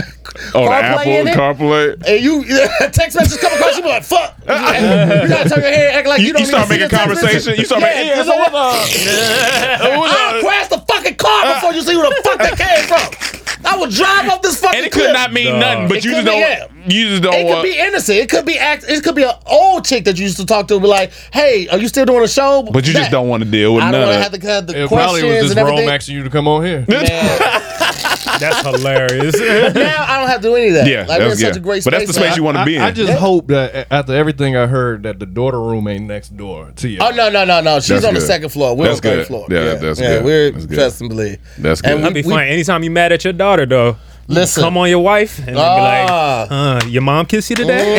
Oh, 0.55 0.61
CarPlay 0.61 0.83
Apple 0.83 1.13
in 1.13 1.29
it, 1.29 1.35
CarPlay. 1.37 2.03
and 2.09 2.25
you 2.25 2.45
text 2.93 3.17
messages 3.17 3.37
come 3.39 3.53
across, 3.53 3.77
you 3.77 3.83
be 3.83 3.89
like, 3.91 4.03
"Fuck!" 4.03 4.35
you 4.41 4.47
gotta 4.47 5.49
turn 5.51 5.61
your 5.61 5.71
head, 5.71 5.95
act 5.97 6.09
like 6.09 6.21
you, 6.21 6.29
You, 6.29 6.33
don't 6.33 6.41
you 6.43 6.47
start 6.49 6.69
making 6.71 6.89
conversation. 6.89 7.55
You 7.59 7.67
start 7.67 7.83
Yeah, 7.83 7.89
making. 7.89 8.07
Yeah, 8.09 8.23
so 8.25 8.31
like- 8.31 8.53
what 8.53 8.55
up? 8.55 8.89
What 9.99 10.11
I'll 10.11 10.41
crash 10.43 10.69
the 10.69 10.79
fucking 10.89 11.17
car 11.17 11.55
before 11.55 11.73
you 11.75 11.83
see 11.83 11.97
where 11.97 12.09
the 12.09 12.23
fuck 12.25 12.39
that 12.39 12.57
came 12.57 12.87
from. 12.89 13.42
I 13.65 13.77
would 13.79 13.91
drive 13.91 14.29
off 14.29 14.43
this 14.43 14.59
fucking 14.61 14.77
And 14.79 14.87
it 14.87 14.93
cliff. 14.93 15.07
could 15.07 15.13
not 15.13 15.33
mean 15.33 15.59
nothing, 15.59 15.89
but 15.89 15.99
It 15.99 16.05
you 16.05 16.13
just 16.13 16.27
don't. 16.27 16.39
yeah. 16.39 16.67
You 16.87 17.09
just 17.11 17.23
don't 17.23 17.35
It 17.35 17.43
could 17.45 17.47
want. 17.47 17.63
be 17.63 17.79
innocent. 17.79 18.19
It 18.19 18.29
could 18.29 18.45
be 18.45 18.59
act. 18.59 18.85
It 18.89 19.03
could 19.05 19.15
be 19.15 19.23
an 19.23 19.35
old 19.47 19.85
chick 19.85 20.05
that 20.07 20.17
you 20.19 20.25
used 20.25 20.37
to 20.39 20.47
talk 20.47 20.67
to. 20.69 20.81
Be 20.81 20.87
like, 20.89 21.13
"Hey, 21.33 21.69
are 21.69 21.79
you 21.79 21.87
still 21.87 22.05
doing 22.05 22.25
a 22.25 22.29
show?" 22.29 22.63
but 22.73 22.87
you 22.87 22.93
just 22.93 23.11
don't 23.13 23.29
want 23.29 23.45
to 23.45 23.49
deal 23.49 23.75
with 23.75 23.85
I 23.85 23.93
don't 23.93 24.01
none 24.01 24.09
want 24.09 24.13
to 24.21 24.27
of 24.27 24.33
have 24.33 24.41
to 24.41 24.47
have 24.49 24.67
the 24.67 24.83
It 24.85 24.89
probably 24.89 25.21
questions 25.21 25.29
was 25.31 25.39
and 25.39 25.47
just 25.49 25.59
everything. 25.59 25.87
Rome 25.87 25.95
asking 25.95 26.15
you 26.17 26.25
to 26.25 26.31
come 26.31 26.49
on 26.49 26.65
here. 26.65 26.85
That's 28.03 28.61
hilarious. 28.67 29.39
now 29.75 30.05
I 30.09 30.19
don't 30.19 30.29
have 30.29 30.41
to 30.43 30.49
do 30.49 30.55
any 30.57 30.69
of 30.69 30.75
that. 30.75 30.87
Yeah, 30.89 31.07
like 31.07 31.21
we're 31.21 31.29
that's 31.29 31.41
such 31.41 31.57
a 31.57 31.61
great 31.61 31.85
But 31.85 31.91
that's 31.93 32.07
the 32.07 32.13
space 32.15 32.31
now. 32.31 32.37
you 32.37 32.43
want 32.43 32.57
to 32.59 32.65
be 32.65 32.77
in. 32.77 32.83
I, 32.83 32.89
I 32.89 32.91
just 32.91 33.13
hope 33.13 33.47
that 33.49 33.87
after 33.91 34.15
everything 34.15 34.57
I 34.57 34.67
heard, 34.67 35.03
that 35.05 35.19
the 35.19 35.27
daughter 35.27 35.61
room 35.61 35.87
ain't 35.89 36.05
next 36.07 36.37
door 36.37 36.73
to 36.77 36.89
you. 36.89 36.99
Oh 37.01 37.11
no 37.11 37.29
no 37.31 37.45
no 37.45 37.61
no! 37.61 37.79
She's 37.81 37.89
That's 37.89 38.05
on 38.05 38.15
the 38.15 38.21
second 38.21 38.49
floor. 38.51 38.77
We're 38.77 38.87
That's 38.87 38.99
on 38.99 39.03
the 39.03 39.17
third 39.19 39.27
floor. 39.27 39.47
Yeah, 39.51 39.75
that's 39.75 40.01
yeah, 40.01 40.17
good. 40.17 40.25
We're 40.25 40.51
That's 40.53 40.67
good. 40.67 40.75
trust 40.77 41.01
and 41.01 41.11
believe. 41.11 41.39
That's 41.59 41.81
good. 41.83 41.95
we- 41.97 42.01
That'd 42.03 42.15
be 42.15 42.23
fine. 42.23 42.49
Anytime 42.49 42.83
you 42.83 42.91
mad 42.91 43.13
at 43.13 43.25
your 43.25 43.33
daughter, 43.33 43.67
though, 43.67 43.97
Listen. 44.29 44.63
come 44.63 44.77
on 44.79 44.89
your 44.89 45.01
wife 45.01 45.39
and 45.39 45.49
then 45.49 45.57
Ah. 45.59 45.77
be 45.77 45.83
like, 45.83 46.85
uh, 46.85 46.87
"Your 46.89 47.03
mom 47.03 47.27
kiss 47.27 47.51
you 47.51 47.57
today?" 47.57 47.99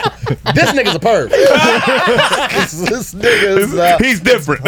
this 0.54 0.70
nigga's 0.72 0.94
a 0.94 0.98
perv. 1.00 1.30
this, 1.30 2.72
this 2.88 3.14
nigga's. 3.14 3.74
Uh, 3.74 3.98
He's 3.98 4.20
different. 4.20 4.64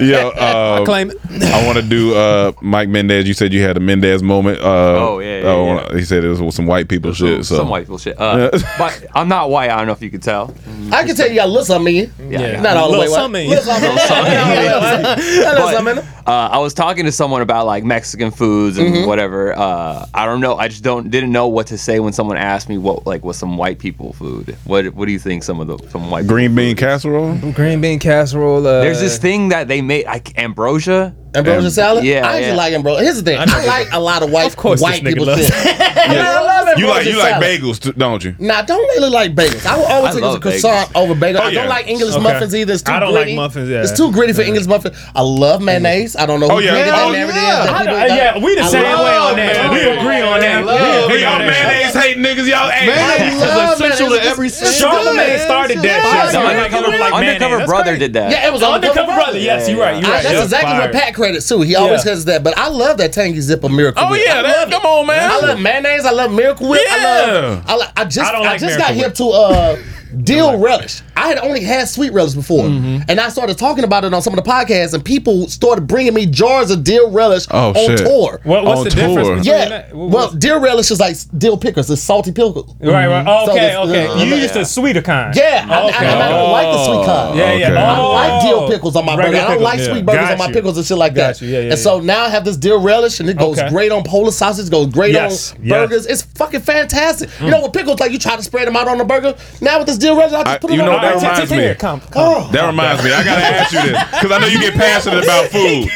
Yo, 0.00 0.28
uh, 0.30 0.84
Claim 0.84 1.10
it. 1.10 1.18
I 1.44 1.66
want 1.66 1.78
to 1.78 1.82
do 1.82 2.14
uh, 2.14 2.52
Mike 2.60 2.88
Mendez. 2.88 3.26
You 3.26 3.34
said 3.34 3.52
you 3.52 3.62
had 3.62 3.76
a 3.76 3.80
Mendez 3.80 4.22
moment. 4.22 4.60
Uh, 4.60 4.92
Oh, 5.12 5.18
yeah, 5.18 5.38
yeah, 5.40 5.46
oh, 5.48 5.64
yeah. 5.90 5.96
He 5.98 6.04
said 6.04 6.24
it 6.24 6.28
was 6.28 6.40
with 6.40 6.54
some 6.54 6.66
white 6.66 6.88
people 6.88 7.12
shit. 7.12 7.44
So 7.44 7.56
Some 7.56 7.68
white 7.68 7.82
people 7.84 7.98
shit. 7.98 8.18
Uh, 8.20 8.50
but 8.78 9.04
I'm 9.14 9.28
not 9.28 9.50
white. 9.50 9.70
I 9.70 9.76
don't 9.78 9.86
know 9.86 9.92
if 9.92 10.02
you 10.02 10.10
could 10.10 10.22
tell. 10.22 10.54
I 10.92 11.04
can 11.04 11.14
tell 11.16 11.28
you 11.28 11.36
got 11.36 11.46
a 11.46 11.48
little 11.48 11.64
something 11.64 11.94
in 11.96 12.12
you. 12.18 12.38
Yeah. 12.38 12.60
Not 12.62 12.76
all 12.76 12.92
the 12.92 12.98
way 12.98 13.08
white. 13.08 13.14
something. 13.14 13.48
Little 13.48 13.64
something. 13.64 13.88
Little 13.90 14.80
But, 14.80 15.74
something. 15.74 15.98
uh, 16.26 16.48
I 16.52 16.58
was 16.58 16.74
talking 16.74 17.04
to 17.06 17.12
someone 17.12 17.40
about 17.42 17.66
like 17.66 17.84
Mexican 17.84 18.30
foods 18.30 18.78
and 18.78 18.92
Mm-hmm. 18.92 19.06
whatever. 19.06 19.56
Uh, 19.56 20.04
I 20.12 20.26
don't 20.26 20.40
know. 20.40 20.56
I 20.56 20.68
just 20.68 20.82
don't 20.82 21.08
didn't 21.10 21.32
know 21.32 21.48
what 21.48 21.68
to 21.68 21.78
say 21.78 21.98
when 22.00 22.12
someone 22.12 22.36
asked 22.36 22.68
me 22.68 22.76
what 22.78 23.06
like 23.06 23.24
was 23.24 23.36
some 23.38 23.56
white 23.56 23.78
people 23.78 23.91
food. 24.12 24.56
What 24.64 24.86
What 24.94 25.06
do 25.06 25.12
you 25.12 25.18
think 25.18 25.42
some 25.44 25.60
of 25.60 25.66
the 25.66 25.76
some 25.90 26.10
white 26.10 26.26
green 26.26 26.54
bean 26.54 26.70
food 26.76 26.78
is? 26.78 26.80
casserole. 26.80 27.52
Green 27.52 27.80
bean 27.80 27.98
casserole. 27.98 28.66
Uh, 28.66 28.80
There's 28.80 29.00
this 29.00 29.18
thing 29.18 29.50
that 29.50 29.68
they 29.68 29.82
made 29.82 30.06
like 30.06 30.38
ambrosia. 30.38 31.14
Ambrosia 31.34 31.70
salad? 31.70 32.04
Yeah. 32.04 32.26
I 32.26 32.36
actually 32.36 32.46
yeah. 32.48 32.54
like 32.54 32.72
ambrosia. 32.74 33.04
Here's 33.04 33.16
the 33.16 33.22
thing. 33.22 33.38
I, 33.38 33.64
like 33.66 33.92
a 33.92 34.00
lot 34.00 34.22
of 34.22 34.30
white 34.30 34.46
of 34.46 34.56
course 34.56 34.80
white 34.80 35.02
people 35.04 35.26
yeah. 35.26 35.34
I 35.34 36.40
love 36.40 36.68
ambrosia 36.68 36.80
You 36.80 36.88
like 36.88 37.06
you 37.06 37.18
like 37.18 37.42
bagels, 37.42 37.80
too, 37.80 37.92
don't 37.92 38.22
you? 38.22 38.34
Nah, 38.38 38.62
don't 38.62 38.82
really 38.96 39.10
like 39.10 39.34
bagels. 39.34 39.66
I 39.66 39.76
will 39.76 39.84
always 39.84 40.14
take 40.14 40.24
a 40.24 40.40
croissant 40.40 40.90
bagels. 40.90 41.02
over 41.02 41.14
bagel. 41.14 41.42
Oh, 41.42 41.48
yeah. 41.48 41.50
I 41.50 41.54
don't 41.54 41.68
like 41.68 41.88
English 41.88 42.14
okay. 42.14 42.22
muffins 42.22 42.54
either. 42.54 42.72
It's 42.72 42.82
too 42.82 42.92
I 42.92 43.00
don't 43.00 43.12
gritty. 43.12 43.32
like 43.32 43.36
muffins, 43.36 43.68
yeah. 43.68 43.82
It's 43.82 43.96
too 43.96 44.12
gritty 44.12 44.32
for 44.32 44.42
English 44.42 44.66
muffins. 44.66 44.96
I 45.14 45.22
love 45.22 45.62
mayonnaise. 45.62 46.16
I 46.16 46.26
don't 46.26 46.40
know 46.40 46.46
oh, 46.46 46.50
who 46.50 46.56
oh, 46.56 46.58
yeah. 46.58 46.70
created 46.70 46.92
oh, 46.94 47.12
that 47.12 47.32
yeah. 47.32 48.06
yeah. 48.06 48.34
yeah, 48.34 48.44
we 48.44 48.54
the 48.54 48.66
same 48.68 48.82
way 48.82 49.16
on 49.16 49.36
that. 49.36 49.72
We 49.72 49.80
agree 49.80 50.20
on 50.20 50.40
that. 50.40 50.64
We 50.64 51.14
agree 51.14 51.24
mayonnaise 51.46 51.94
hating 51.94 52.22
niggas, 52.22 52.48
y'all 52.48 52.70
ain't 52.70 53.42
essential 53.72 54.10
to 54.10 54.22
every 54.22 54.48
started 54.48 55.78
that 55.78 56.30
shit. 56.30 57.12
Undercover 57.12 57.66
brother 57.66 57.96
did 57.96 58.12
that. 58.14 58.30
Yeah, 58.30 58.48
it 58.48 58.52
was 58.52 58.62
undercover 58.62 59.12
brother. 59.12 59.38
Yes, 59.38 59.68
you're 59.68 59.80
right. 59.80 60.00
You're 60.00 60.10
right. 60.10 60.22
That's 60.22 60.44
exactly 60.44 60.78
what 60.78 60.92
Pat 60.92 61.14
credits 61.22 61.48
too. 61.48 61.60
He 61.62 61.76
always 61.76 62.02
has 62.02 62.24
that. 62.24 62.42
But 62.42 62.58
I 62.58 62.68
love 62.68 62.98
that 62.98 63.12
tangy 63.12 63.40
zipper 63.40 63.68
miracle. 63.68 64.02
Oh 64.04 64.14
yeah, 64.14 64.66
come 64.68 64.84
on, 64.84 65.06
man. 65.06 65.30
I 65.30 65.38
love 65.38 65.60
mayonnaise. 65.60 66.04
I 66.04 66.10
love 66.10 66.32
Miracle 66.32 66.68
Whip. 66.68 66.80
Yeah. 66.84 66.96
I 66.96 67.04
love. 67.04 67.64
I, 67.66 67.76
like, 67.76 67.92
I 67.96 68.04
just 68.04 68.32
I, 68.32 68.36
I 68.36 68.40
like 68.40 68.60
just 68.60 68.78
got 68.78 68.90
Whip. 68.90 69.04
hip 69.04 69.14
to 69.14 69.28
uh 69.28 69.76
dill 70.24 70.58
relish. 70.58 71.02
I 71.16 71.28
had 71.28 71.38
only 71.38 71.62
had 71.62 71.88
sweet 71.88 72.12
relish 72.12 72.34
before, 72.34 72.64
mm-hmm. 72.64 73.02
and 73.08 73.20
I 73.20 73.28
started 73.28 73.58
talking 73.58 73.84
about 73.84 74.04
it 74.04 74.12
on 74.12 74.22
some 74.22 74.36
of 74.36 74.42
the 74.42 74.48
podcasts, 74.48 74.94
and 74.94 75.04
people 75.04 75.48
started 75.48 75.86
bringing 75.86 76.14
me 76.14 76.26
jars 76.26 76.70
of 76.70 76.84
dill 76.84 77.10
relish 77.10 77.46
oh, 77.50 77.70
on 77.70 77.74
shit. 77.74 77.98
tour. 77.98 78.40
What, 78.44 78.64
what's 78.64 78.78
on 78.78 78.84
the 78.84 78.90
tour. 78.90 79.16
difference? 79.16 79.46
Yeah, 79.46 79.92
what, 79.92 80.10
well, 80.10 80.30
dill 80.32 80.60
relish 80.60 80.90
is 80.90 81.00
like 81.00 81.16
dill 81.38 81.56
pickers, 81.56 81.90
it's 81.90 82.02
salty 82.02 82.32
pickle. 82.32 82.76
Right, 82.80 83.06
right. 83.06 83.24
Mm-hmm. 83.24 83.50
Okay, 83.50 83.72
so 83.72 83.82
okay. 83.82 84.06
Uh, 84.06 84.24
you 84.24 84.34
used 84.36 84.54
the 84.54 84.64
sweeter 84.64 85.02
kind. 85.02 85.34
Yeah, 85.34 85.64
okay. 85.64 86.06
I, 86.06 86.12
I, 86.12 86.26
I, 86.26 86.28
don't 86.28 86.52
like 86.52 86.66
the 86.66 86.84
sweet 86.84 86.96
oh, 86.96 87.04
kind. 87.06 87.38
Yeah, 87.38 87.52
yeah. 87.52 87.92
I 87.92 87.96
don't 87.96 88.14
like 88.14 88.42
dill 88.42 88.58
oh. 88.60 88.68
pickles 88.68 88.96
on 88.96 89.04
my 89.04 89.16
burger. 89.16 89.36
I 89.36 89.54
don't 89.54 89.62
like 89.62 89.78
yeah. 89.78 89.92
sweet 89.92 90.06
burgers 90.06 90.20
Got 90.22 90.32
on 90.32 90.38
my 90.38 90.46
you. 90.48 90.52
pickles 90.52 90.76
and 90.76 90.86
shit 90.86 90.98
like 90.98 91.14
Got 91.14 91.36
that. 91.36 91.44
Yeah, 91.44 91.60
yeah, 91.60 91.70
and 91.70 91.78
so 91.78 92.00
now 92.00 92.24
I 92.24 92.28
have 92.28 92.44
this 92.44 92.56
dill 92.56 92.82
relish, 92.82 93.20
and 93.20 93.28
it 93.28 93.38
goes 93.38 93.58
okay. 93.58 93.68
great 93.70 93.92
on 93.92 94.04
Polish 94.04 94.34
sausage, 94.34 94.70
goes 94.70 94.88
great 94.88 95.12
yes. 95.12 95.52
on 95.52 95.68
burgers. 95.68 96.06
It's 96.06 96.22
fucking 96.22 96.60
fantastic. 96.60 97.28
You 97.40 97.46
mm. 97.46 97.50
know, 97.50 97.62
with 97.62 97.72
pickles, 97.72 98.00
like 98.00 98.12
you 98.12 98.18
try 98.18 98.36
to 98.36 98.42
spread 98.42 98.66
them 98.66 98.76
out 98.76 98.88
on 98.88 99.00
a 99.00 99.04
burger. 99.04 99.36
Now 99.60 99.78
with 99.78 99.86
this 99.86 99.98
still. 100.02 100.20
I 100.20 100.28
just 100.28 100.60
put 100.60 100.70
I, 100.70 100.74
you 100.74 100.82
know 100.82 100.98
that 100.98 101.14
right, 101.14 101.46
reminds 101.46 101.50
me. 101.50 101.74
Come, 101.74 102.00
come. 102.10 102.52
That 102.52 102.66
reminds 102.66 103.04
me. 103.04 103.12
I 103.12 103.22
gotta 103.24 103.46
ask 103.62 103.72
you 103.72 103.82
this 103.82 104.04
because 104.10 104.32
I 104.32 104.38
know 104.38 104.46
you 104.46 104.60
get 104.60 104.74
passionate 104.74 105.22
about 105.24 105.50
food. 105.54 105.86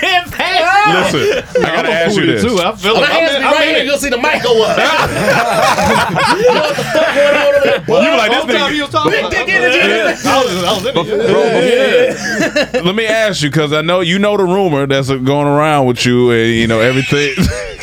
Listen, 0.87 1.43
I 1.63 1.75
gotta 1.75 1.91
ask 1.91 2.17
you 2.17 2.27
this 2.27 2.43
too. 2.43 2.59
I 2.63 2.75
feel 2.77 2.95
like 2.95 3.11
I'm 3.11 3.63
here. 3.63 3.83
You'll 3.85 3.99
see 3.99 4.11
the 4.11 4.19
mic 4.19 4.43
go 4.43 4.63
up. 4.67 4.79
What 4.79 4.87
the 6.77 6.85
fuck 6.95 7.15
going 7.15 7.35
on 7.35 7.55
over 7.55 7.67
there? 7.67 7.83
You 7.87 8.11
were 8.11 8.17
like 8.17 8.31
this 8.31 8.45
nigga? 8.45 8.75
You 8.75 8.83
was 8.83 8.91
talking 8.91 9.13
big 9.13 9.31
dick 9.31 9.49
energy. 9.49 9.81
I 9.81 10.43
was, 10.43 10.65
I 10.65 10.73
was 10.73 10.87
in 10.87 11.21
it. 11.21 12.75
Yeah. 12.75 12.81
Let 12.83 12.95
me 12.95 13.07
ask 13.07 13.43
you 13.43 13.51
because 13.51 13.73
I 13.73 13.83
know 13.83 14.01
you 14.01 14.19
know 14.19 14.37
the 14.37 14.45
rumor 14.45 14.87
that's 14.87 15.09
going 15.09 15.47
around 15.47 15.87
with 15.87 16.07
you, 16.07 16.31
and 16.31 16.55
you 16.55 16.67
know 16.67 16.81
everything. 16.81 17.35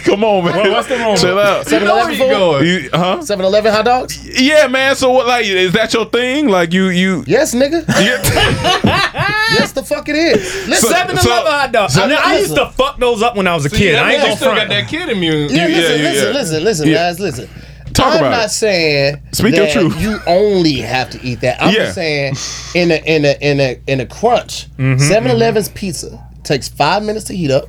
Come 0.04 0.24
on, 0.24 0.44
man. 0.44 0.56
Well, 0.56 0.72
what's 0.72 0.88
the 0.90 0.98
rumor? 0.98 1.18
Chill 1.18 1.40
out. 1.40 1.66
7-Eleven 1.66 2.66
you 2.66 2.90
huh? 2.94 3.22
Seven 3.22 3.46
Eleven 3.46 3.72
hot 3.72 3.86
dogs? 3.86 4.40
Yeah, 4.40 4.68
man. 4.68 4.96
So 4.96 5.12
what? 5.12 5.28
Like, 5.28 5.46
is 5.46 5.74
that 5.74 5.94
your 5.94 6.06
thing? 6.14 6.47
Like 6.47 6.72
you 6.72 6.86
you 6.89 7.24
Yes, 7.28 7.53
nigga. 7.53 7.86
yes, 7.88 9.74
the 9.74 9.84
fuck 9.84 10.07
it 10.07 10.16
is. 10.16 10.68
Listen, 10.68 10.89
Seven 10.89 11.18
so, 11.18 11.30
Eleven 11.30 11.51
hot 11.51 11.72
dogs. 11.72 11.97
I, 11.97 12.09
I 12.09 12.38
used 12.38 12.55
to 12.55 12.70
fuck 12.72 12.99
those 12.99 13.22
up 13.22 13.36
when 13.36 13.47
I 13.47 13.55
was 13.55 13.66
a 13.66 13.70
kid. 13.70 13.95
I 13.95 14.14
ain't 14.14 14.22
gonna 14.22 14.36
still 14.36 14.53
front. 14.53 14.70
got 14.70 14.76
that 14.76 14.88
kid 14.89 15.09
immune. 15.09 15.49
Yeah, 15.49 15.68
yeah, 15.68 15.78
listen, 15.78 15.99
yeah, 15.99 16.03
listen, 16.03 16.28
yeah. 16.28 16.34
listen, 16.34 16.64
listen, 16.64 16.88
yeah. 16.88 16.93
guys, 16.93 17.20
listen. 17.20 17.49
Talk 17.93 18.16
I'm 18.16 18.32
not 18.32 18.45
it. 18.45 18.49
saying 18.49 19.22
Speak 19.34 19.55
that 19.55 19.76
your 19.76 19.89
truth. 19.89 20.01
you 20.01 20.18
only 20.26 20.78
have 20.78 21.11
to 21.11 21.22
eat 21.22 21.41
that. 21.41 21.61
I'm 21.61 21.74
yeah. 21.74 21.80
just 21.84 21.95
saying 21.95 22.36
in 22.74 22.91
a 22.91 22.95
in 23.05 23.26
a 23.26 23.38
in 23.39 23.59
a 23.59 23.82
in 23.88 23.99
a 23.99 24.05
crunch, 24.05 24.70
mm-hmm, 24.72 24.97
7 24.97 25.24
mm-hmm, 25.24 25.36
Eleven's 25.36 25.68
mm-hmm. 25.68 25.78
pizza 25.78 26.28
takes 26.43 26.68
five 26.68 27.03
minutes 27.03 27.26
to 27.26 27.36
heat 27.36 27.51
up. 27.51 27.66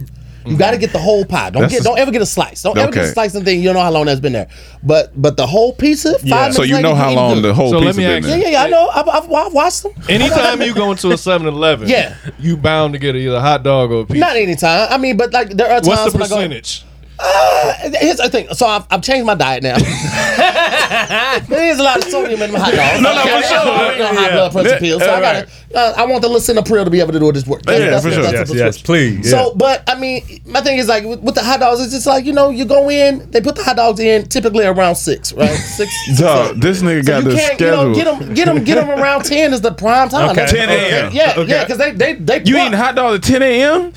You 0.47 0.57
got 0.57 0.72
to 0.72 0.78
get 0.78 0.92
the 0.92 0.99
whole 0.99 1.24
pie. 1.24 1.51
Don't 1.51 1.68
get, 1.70 1.80
a- 1.80 1.84
don't 1.84 1.99
ever 1.99 2.11
get 2.11 2.22
a 2.22 2.26
slice. 2.26 2.62
Don't 2.62 2.76
ever 2.76 2.92
get 2.92 3.05
a 3.05 3.09
slice 3.09 3.34
and 3.34 3.45
thing. 3.45 3.59
You 3.61 3.64
don't 3.66 3.74
know 3.74 3.80
how 3.82 3.90
long 3.90 4.07
that's 4.07 4.20
been 4.20 4.32
there. 4.34 4.49
But 4.82 5.11
but 5.20 5.36
the 5.36 5.47
whole 5.47 5.72
pizza. 5.72 6.12
Five 6.18 6.24
Yeah. 6.24 6.34
minutes 6.36 6.57
So 6.57 6.62
you 6.64 6.80
know 6.82 6.95
how 6.95 7.12
long 7.12 7.34
good. 7.36 7.45
the 7.45 7.55
whole 7.55 7.70
So 7.70 7.78
let 7.78 7.95
piece 7.95 7.97
has 7.97 7.97
me 7.97 8.05
been 8.05 8.16
ask 8.24 8.28
Yeah, 8.28 8.34
there. 8.36 8.45
yeah, 8.45 8.49
yeah. 8.51 8.62
I 8.64 8.68
know. 8.68 8.88
I've, 8.88 9.09
I've, 9.09 9.32
I've 9.32 9.53
watched 9.55 9.82
them. 9.84 9.92
Anytime 10.09 10.61
you 10.62 10.74
go 10.74 10.90
into 10.90 11.09
a 11.11 11.14
7-Eleven, 11.14 11.88
Yeah. 11.88 12.14
you 12.38 12.57
bound 12.57 12.92
to 12.92 12.99
get 12.99 13.16
either 13.16 13.36
a 13.36 13.40
hot 13.40 13.62
dog 13.62 13.90
or 13.90 14.01
a 14.03 14.07
pizza. 14.07 14.20
Not 14.20 14.36
anytime. 14.36 14.88
I 14.90 14.99
mean, 14.99 15.16
but 15.16 15.32
like 15.32 15.51
there 15.51 15.66
are 15.70 15.80
times 15.80 15.86
What's 15.88 16.12
the 16.12 16.18
when 16.18 16.22
I 16.22 16.28
go- 16.28 16.36
percentage? 16.36 16.84
Uh, 17.19 17.75
here's 18.01 18.17
the 18.17 18.29
thing. 18.29 18.49
So 18.55 18.67
I've, 18.67 18.87
I've 18.91 19.03
changed 19.03 19.27
my 19.27 19.35
diet 19.35 19.62
now. 19.62 19.79
there 21.49 21.71
is 21.71 21.79
a 21.79 21.83
lot 21.83 21.99
of 21.99 22.05
sodium 22.05 22.43
in 22.43 22.53
my 22.53 22.59
hot 22.59 22.75
dogs. 22.75 23.01
No, 23.01 23.15
no, 23.15 23.23
for 23.23 23.47
sure. 23.47 23.59
I 23.59 23.99
don't 23.99 24.15
high 24.15 24.31
blood 24.31 24.53
pressure 24.53 24.79
pills. 24.79 25.03
So 25.03 25.12
I 25.12 25.21
gotta. 25.21 25.49
Uh, 25.75 25.93
I 25.97 26.07
want 26.07 26.23
the 26.23 26.29
lisinopril 26.29 26.85
to 26.85 26.91
be 26.91 27.01
able 27.01 27.12
to 27.12 27.19
do 27.19 27.33
this 27.33 27.47
work. 27.47 27.62
That's, 27.62 27.81
yeah, 27.81 27.91
that's, 27.91 28.05
for 28.05 28.12
sure. 28.12 28.23
That's, 28.23 28.51
yes, 28.51 28.59
yes, 28.59 28.83
please. 28.83 29.29
So, 29.29 29.55
but 29.57 29.83
I 29.89 29.99
mean, 29.99 30.23
my 30.47 30.61
thing 30.61 30.79
is 30.79 30.87
like 30.87 31.05
with, 31.05 31.21
with 31.21 31.35
the 31.35 31.43
hot 31.43 31.61
dogs, 31.61 31.81
it's 31.81 31.93
just 31.93 32.07
like 32.07 32.25
you 32.25 32.33
know, 32.33 32.51
you 32.51 32.65
go 32.65 32.89
in, 32.91 33.29
they 33.31 33.41
put 33.41 33.57
the 33.57 33.65
hot 33.65 33.77
dogs 33.77 33.99
in 33.99 34.29
typically 34.29 34.67
around 34.67 34.95
six, 34.97 35.33
right? 35.33 35.49
Six. 35.75 36.19
Dog, 36.19 36.61
this 36.61 36.83
nigga 36.83 37.05
so 37.05 37.12
got 37.12 37.25
the 37.25 37.37
schedule. 37.37 37.97
You 37.97 38.05
know, 38.05 38.19
get 38.19 38.19
them, 38.19 38.35
get 38.35 38.45
them, 38.47 38.65
get 38.65 38.75
them 38.77 38.91
around 39.01 39.25
ten 39.25 39.53
is 39.53 39.61
the 39.61 39.73
prime 39.73 40.09
time. 40.09 40.31
Okay. 40.31 40.47
Ten 40.47 40.69
a.m. 40.69 41.12
Yeah, 41.12 41.35
okay. 41.37 41.51
yeah, 41.51 41.65
because 41.65 41.79
they 41.79 41.93
they 41.93 42.15
they. 42.15 42.43
You 42.45 42.59
eating 42.59 42.73
hot 42.73 42.95
dogs 42.95 43.17
at 43.17 43.25
ten 43.25 43.43
a.m. 43.43 43.93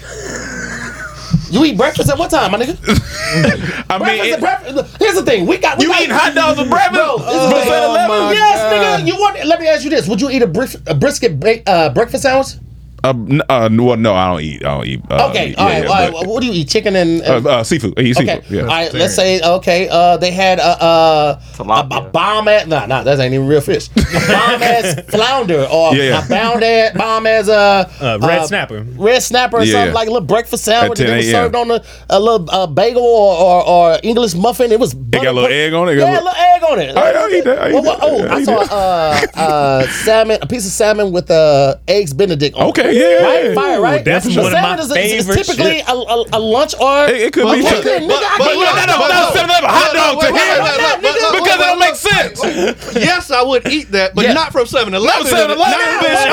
You 1.49 1.63
eat 1.65 1.77
breakfast 1.77 2.09
at 2.09 2.17
what 2.17 2.29
time, 2.29 2.51
my 2.51 2.59
nigga? 2.59 2.77
I 3.89 3.97
mean, 3.99 4.33
it, 4.33 4.39
breakfast. 4.39 4.97
Here's 4.99 5.15
the 5.15 5.23
thing: 5.23 5.45
we 5.45 5.57
got 5.57 5.77
we 5.77 5.85
you 5.85 5.91
got, 5.91 6.01
eating 6.01 6.15
hot 6.15 6.35
dogs 6.35 6.59
for 6.59 6.67
breakfast. 6.67 6.93
Bro, 6.93 7.15
uh, 7.15 7.23
oh, 7.25 8.31
yes, 8.31 8.57
God. 8.57 9.01
nigga. 9.01 9.07
You 9.07 9.15
want? 9.15 9.45
Let 9.45 9.59
me 9.59 9.67
ask 9.67 9.83
you 9.83 9.89
this: 9.89 10.07
Would 10.07 10.21
you 10.21 10.29
eat 10.29 10.41
a, 10.41 10.79
a 10.87 10.95
brisket 10.95 11.67
uh, 11.67 11.89
breakfast 11.93 12.23
sandwich? 12.23 12.55
Uh, 13.03 13.13
uh, 13.47 13.69
well, 13.71 13.95
no, 13.95 14.15
I 14.15 14.27
don't 14.27 14.41
eat. 14.41 14.65
I 14.65 14.75
don't 14.75 14.87
eat. 14.87 15.01
Uh, 15.09 15.29
okay, 15.29 15.49
eat, 15.49 15.55
yeah. 15.57 15.79
Yeah, 15.79 16.11
but, 16.11 16.27
what 16.27 16.41
do 16.41 16.47
you 16.47 16.53
eat? 16.53 16.67
Chicken 16.67 16.95
and, 16.95 17.21
uh, 17.21 17.41
uh, 17.47 17.63
seafood. 17.63 17.93
I 17.97 18.01
eat 18.01 18.17
okay. 18.19 18.41
Yeah. 18.49 18.61
All 18.61 18.67
right. 18.67 18.91
Let's 18.93 19.15
say 19.15 19.39
okay. 19.39 19.87
Uh, 19.89 20.17
they 20.17 20.31
had 20.31 20.59
a, 20.59 20.83
a, 20.83 21.41
a 21.59 22.01
bomb 22.11 22.47
ass. 22.47 22.65
Nah, 22.65 22.87
nah, 22.87 23.03
that 23.03 23.19
ain't 23.19 23.33
even 23.33 23.47
real 23.47 23.61
fish. 23.61 23.89
A 23.89 24.01
bomb 24.27 24.63
ass 24.63 24.99
flounder 25.09 25.67
or 25.71 25.95
yeah, 25.95 26.25
a 26.25 26.27
bomb 26.27 26.63
ass 26.63 26.97
bomb 26.97 27.27
as 27.27 27.49
a 27.49 28.19
red 28.21 28.45
snapper. 28.47 28.81
Red 28.95 29.21
snapper 29.21 29.57
or 29.57 29.65
something 29.65 29.93
like 29.93 30.07
a 30.07 30.11
little 30.11 30.27
breakfast 30.27 30.65
sandwich 30.65 30.99
that 30.99 31.15
was 31.15 31.29
served 31.29 31.55
on 31.55 31.69
a, 31.71 31.83
a 32.09 32.19
little 32.19 32.67
bagel 32.67 33.03
or, 33.03 33.37
or, 33.37 33.67
or, 33.67 33.99
English 34.03 34.33
muffin. 34.33 34.71
It 34.71 34.79
was. 34.79 34.93
It 34.93 35.11
got 35.11 35.27
a 35.27 35.31
little 35.33 35.51
egg 35.51 35.73
on 35.73 35.89
it. 35.89 35.97
Yeah, 35.97 36.11
a 36.11 36.13
little 36.13 36.29
egg 36.29 36.63
on 36.63 36.79
it. 36.79 36.97
I, 36.97 37.11
I 37.11 37.29
eat 37.29 37.43
that. 37.43 37.59
I 37.59 37.69
eat 37.69 37.83
that. 37.83 37.99
Oh, 38.01 38.27
I, 38.27 38.43
saw 38.43 38.63
saw 38.63 39.91
salmon, 40.03 40.39
a 40.41 40.47
piece 40.47 40.65
of 40.65 40.71
salmon 40.71 41.11
with 41.11 41.29
a 41.29 41.79
eggs 41.87 42.13
Benedict. 42.13 42.55
Okay 42.55 42.96
yeah. 42.97 43.23
Right? 43.23 43.55
Fire, 43.55 43.81
right? 43.81 44.05
That's, 44.05 44.25
that's 44.25 44.37
one 44.37 44.53
of 44.53 44.61
my 44.61 44.77
is, 44.77 44.91
favorite 44.91 45.39
is 45.39 45.47
typically 45.47 45.79
a, 45.81 45.93
a, 45.93 46.25
a, 46.33 46.39
lunch 46.39 46.73
or 46.79 47.05
it, 47.05 47.29
it 47.29 47.33
could 47.33 47.45
be. 47.53 47.61
But, 47.61 47.83
but, 47.83 47.83
but, 47.83 48.07
but, 48.07 48.17
but, 48.17 48.37
but, 48.37 48.53
no, 48.53 48.71
no, 48.73 48.85
no, 48.85 49.45
no, 49.45 49.59
no, 49.61 49.67
hot 49.67 49.93
dog 49.93 50.19
to 50.21 50.27
him 50.27 50.87
because 51.37 51.59
that 51.59 51.75
makes 51.79 51.99
sense. 51.99 52.37
Yes, 52.95 53.31
I 53.31 53.41
would 53.41 53.67
eat 53.67 53.91
that, 53.91 54.15
but 54.15 54.33
not 54.33 54.51
from 54.51 54.65
7-Eleven. 54.65 55.27
7-Eleven, 55.27 55.87
bitch. 56.01 56.27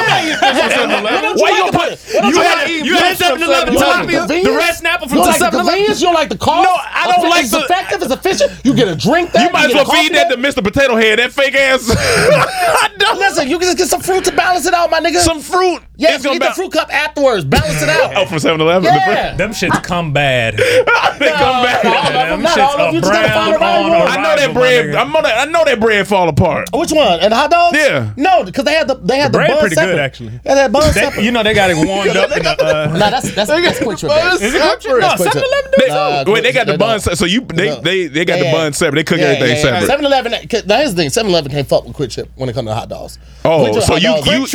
Why 1.40 1.50
you 1.56 1.70
gonna 1.70 1.78
put? 1.78 1.98
You 2.14 2.40
had 2.40 2.68
you 2.68 2.94
had 2.96 3.16
7-Eleven 3.16 3.74
tilapia. 3.74 4.26
The 4.28 4.50
red 4.50 4.74
snapper 4.74 5.08
from 5.08 5.18
7-Eleven. 5.18 5.80
You 5.80 5.94
don't 5.94 6.14
like 6.14 6.28
the 6.28 6.38
cost? 6.38 6.64
No, 6.64 6.74
I 6.76 7.12
don't 7.16 7.28
like 7.28 7.48
the 7.50 7.60
effective. 7.60 8.02
It's 8.02 8.12
efficient. 8.12 8.52
You 8.64 8.74
get 8.74 8.88
a 8.88 8.96
drink. 8.96 9.32
That 9.32 9.46
you 9.46 9.52
might 9.52 9.66
as 9.66 9.74
well 9.74 9.84
feed 9.86 10.14
that 10.14 10.30
to 10.30 10.36
Mr. 10.36 10.62
Potato 10.62 10.96
Head. 10.96 11.18
That 11.18 11.32
fake 11.32 11.54
ass. 11.54 11.88
Listen, 13.16 13.48
you 13.48 13.58
can 13.58 13.66
just 13.66 13.78
get 13.78 13.88
some 13.88 14.00
fruit 14.00 14.24
to 14.24 14.32
balance 14.32 14.66
it 14.66 14.74
out, 14.74 14.90
my 14.90 15.00
nigga. 15.00 15.18
Some 15.18 15.40
fruit. 15.40 15.82
Yes, 15.96 16.16
it's 16.16 16.24
you 16.24 16.32
get 16.32 16.40
bounce. 16.40 16.56
the 16.56 16.62
fruit 16.62 16.72
cup 16.72 16.92
afterwards. 16.92 17.44
Balance 17.44 17.82
it 17.82 17.88
out. 17.88 18.16
oh, 18.16 18.26
from 18.26 18.40
7 18.40 18.60
Eleven? 18.60 18.84
Yeah. 18.84 19.36
Them 19.36 19.50
shits 19.50 19.80
come 19.84 20.12
bad. 20.12 20.56
they 20.58 21.30
no, 21.30 21.34
come 21.36 21.62
bad. 21.62 22.30
Them 22.30 22.42
shits. 22.42 22.74
I 22.74 24.16
know 24.22 24.36
that 24.36 24.52
bread. 24.52 24.94
I 24.94 25.04
know 25.04 25.22
that, 25.22 25.48
I 25.48 25.50
know 25.50 25.64
that 25.64 25.78
bread 25.78 26.08
fall 26.08 26.28
apart. 26.28 26.68
Which 26.74 26.90
one? 26.90 27.20
And 27.20 27.32
hot 27.32 27.50
dogs? 27.50 27.78
Yeah. 27.78 28.12
No, 28.16 28.42
because 28.42 28.64
they 28.64 28.74
had 28.74 28.88
the 28.88 28.96
they 28.96 29.18
had 29.18 29.32
the, 29.32 29.38
the 29.38 29.38
bread 29.38 29.50
bun 29.50 29.60
pretty 29.60 29.74
separate. 29.76 29.92
good 29.92 30.00
actually. 30.00 30.40
Yeah, 30.44 30.54
that 30.54 30.72
bun 30.72 30.92
separate. 30.92 31.24
You 31.24 31.30
know 31.30 31.42
they 31.42 31.54
got 31.54 31.70
it 31.70 31.76
warmed 31.76 32.10
up. 32.16 32.36
In 32.36 32.42
the, 32.42 32.50
uh, 32.50 32.86
no, 32.92 32.98
that's 32.98 33.34
that's 33.34 33.50
that's 33.50 33.78
QuikTrip. 33.78 34.40
Is 34.40 34.54
it 34.54 34.62
QuikTrip? 34.62 36.32
Wait, 36.32 36.42
they 36.42 36.52
got 36.52 36.66
the 36.66 36.76
bun. 36.76 37.00
So 37.00 37.24
you 37.24 37.42
they 37.42 37.78
they 37.80 38.06
they 38.08 38.24
got 38.24 38.40
the 38.40 38.50
bun 38.50 38.72
separate. 38.72 38.96
They 38.96 39.04
cook 39.04 39.20
everything 39.20 39.56
separate. 39.62 39.86
7 39.86 40.04
Eleven. 40.04 40.34
Uh, 40.34 40.38
that 40.66 40.84
is 40.84 40.94
the 40.94 41.02
thing. 41.02 41.10
7 41.10 41.30
Eleven 41.30 41.52
can't 41.52 41.68
fuck 41.68 41.84
with 41.84 41.96
QuikTrip 41.96 42.28
when 42.34 42.48
it 42.48 42.54
comes 42.54 42.68
to 42.68 42.74
hot 42.74 42.88
dogs. 42.88 43.18
Oh, 43.44 43.78
so 43.80 43.96
you 43.96 44.16
you 44.24 44.40
you 44.40 44.46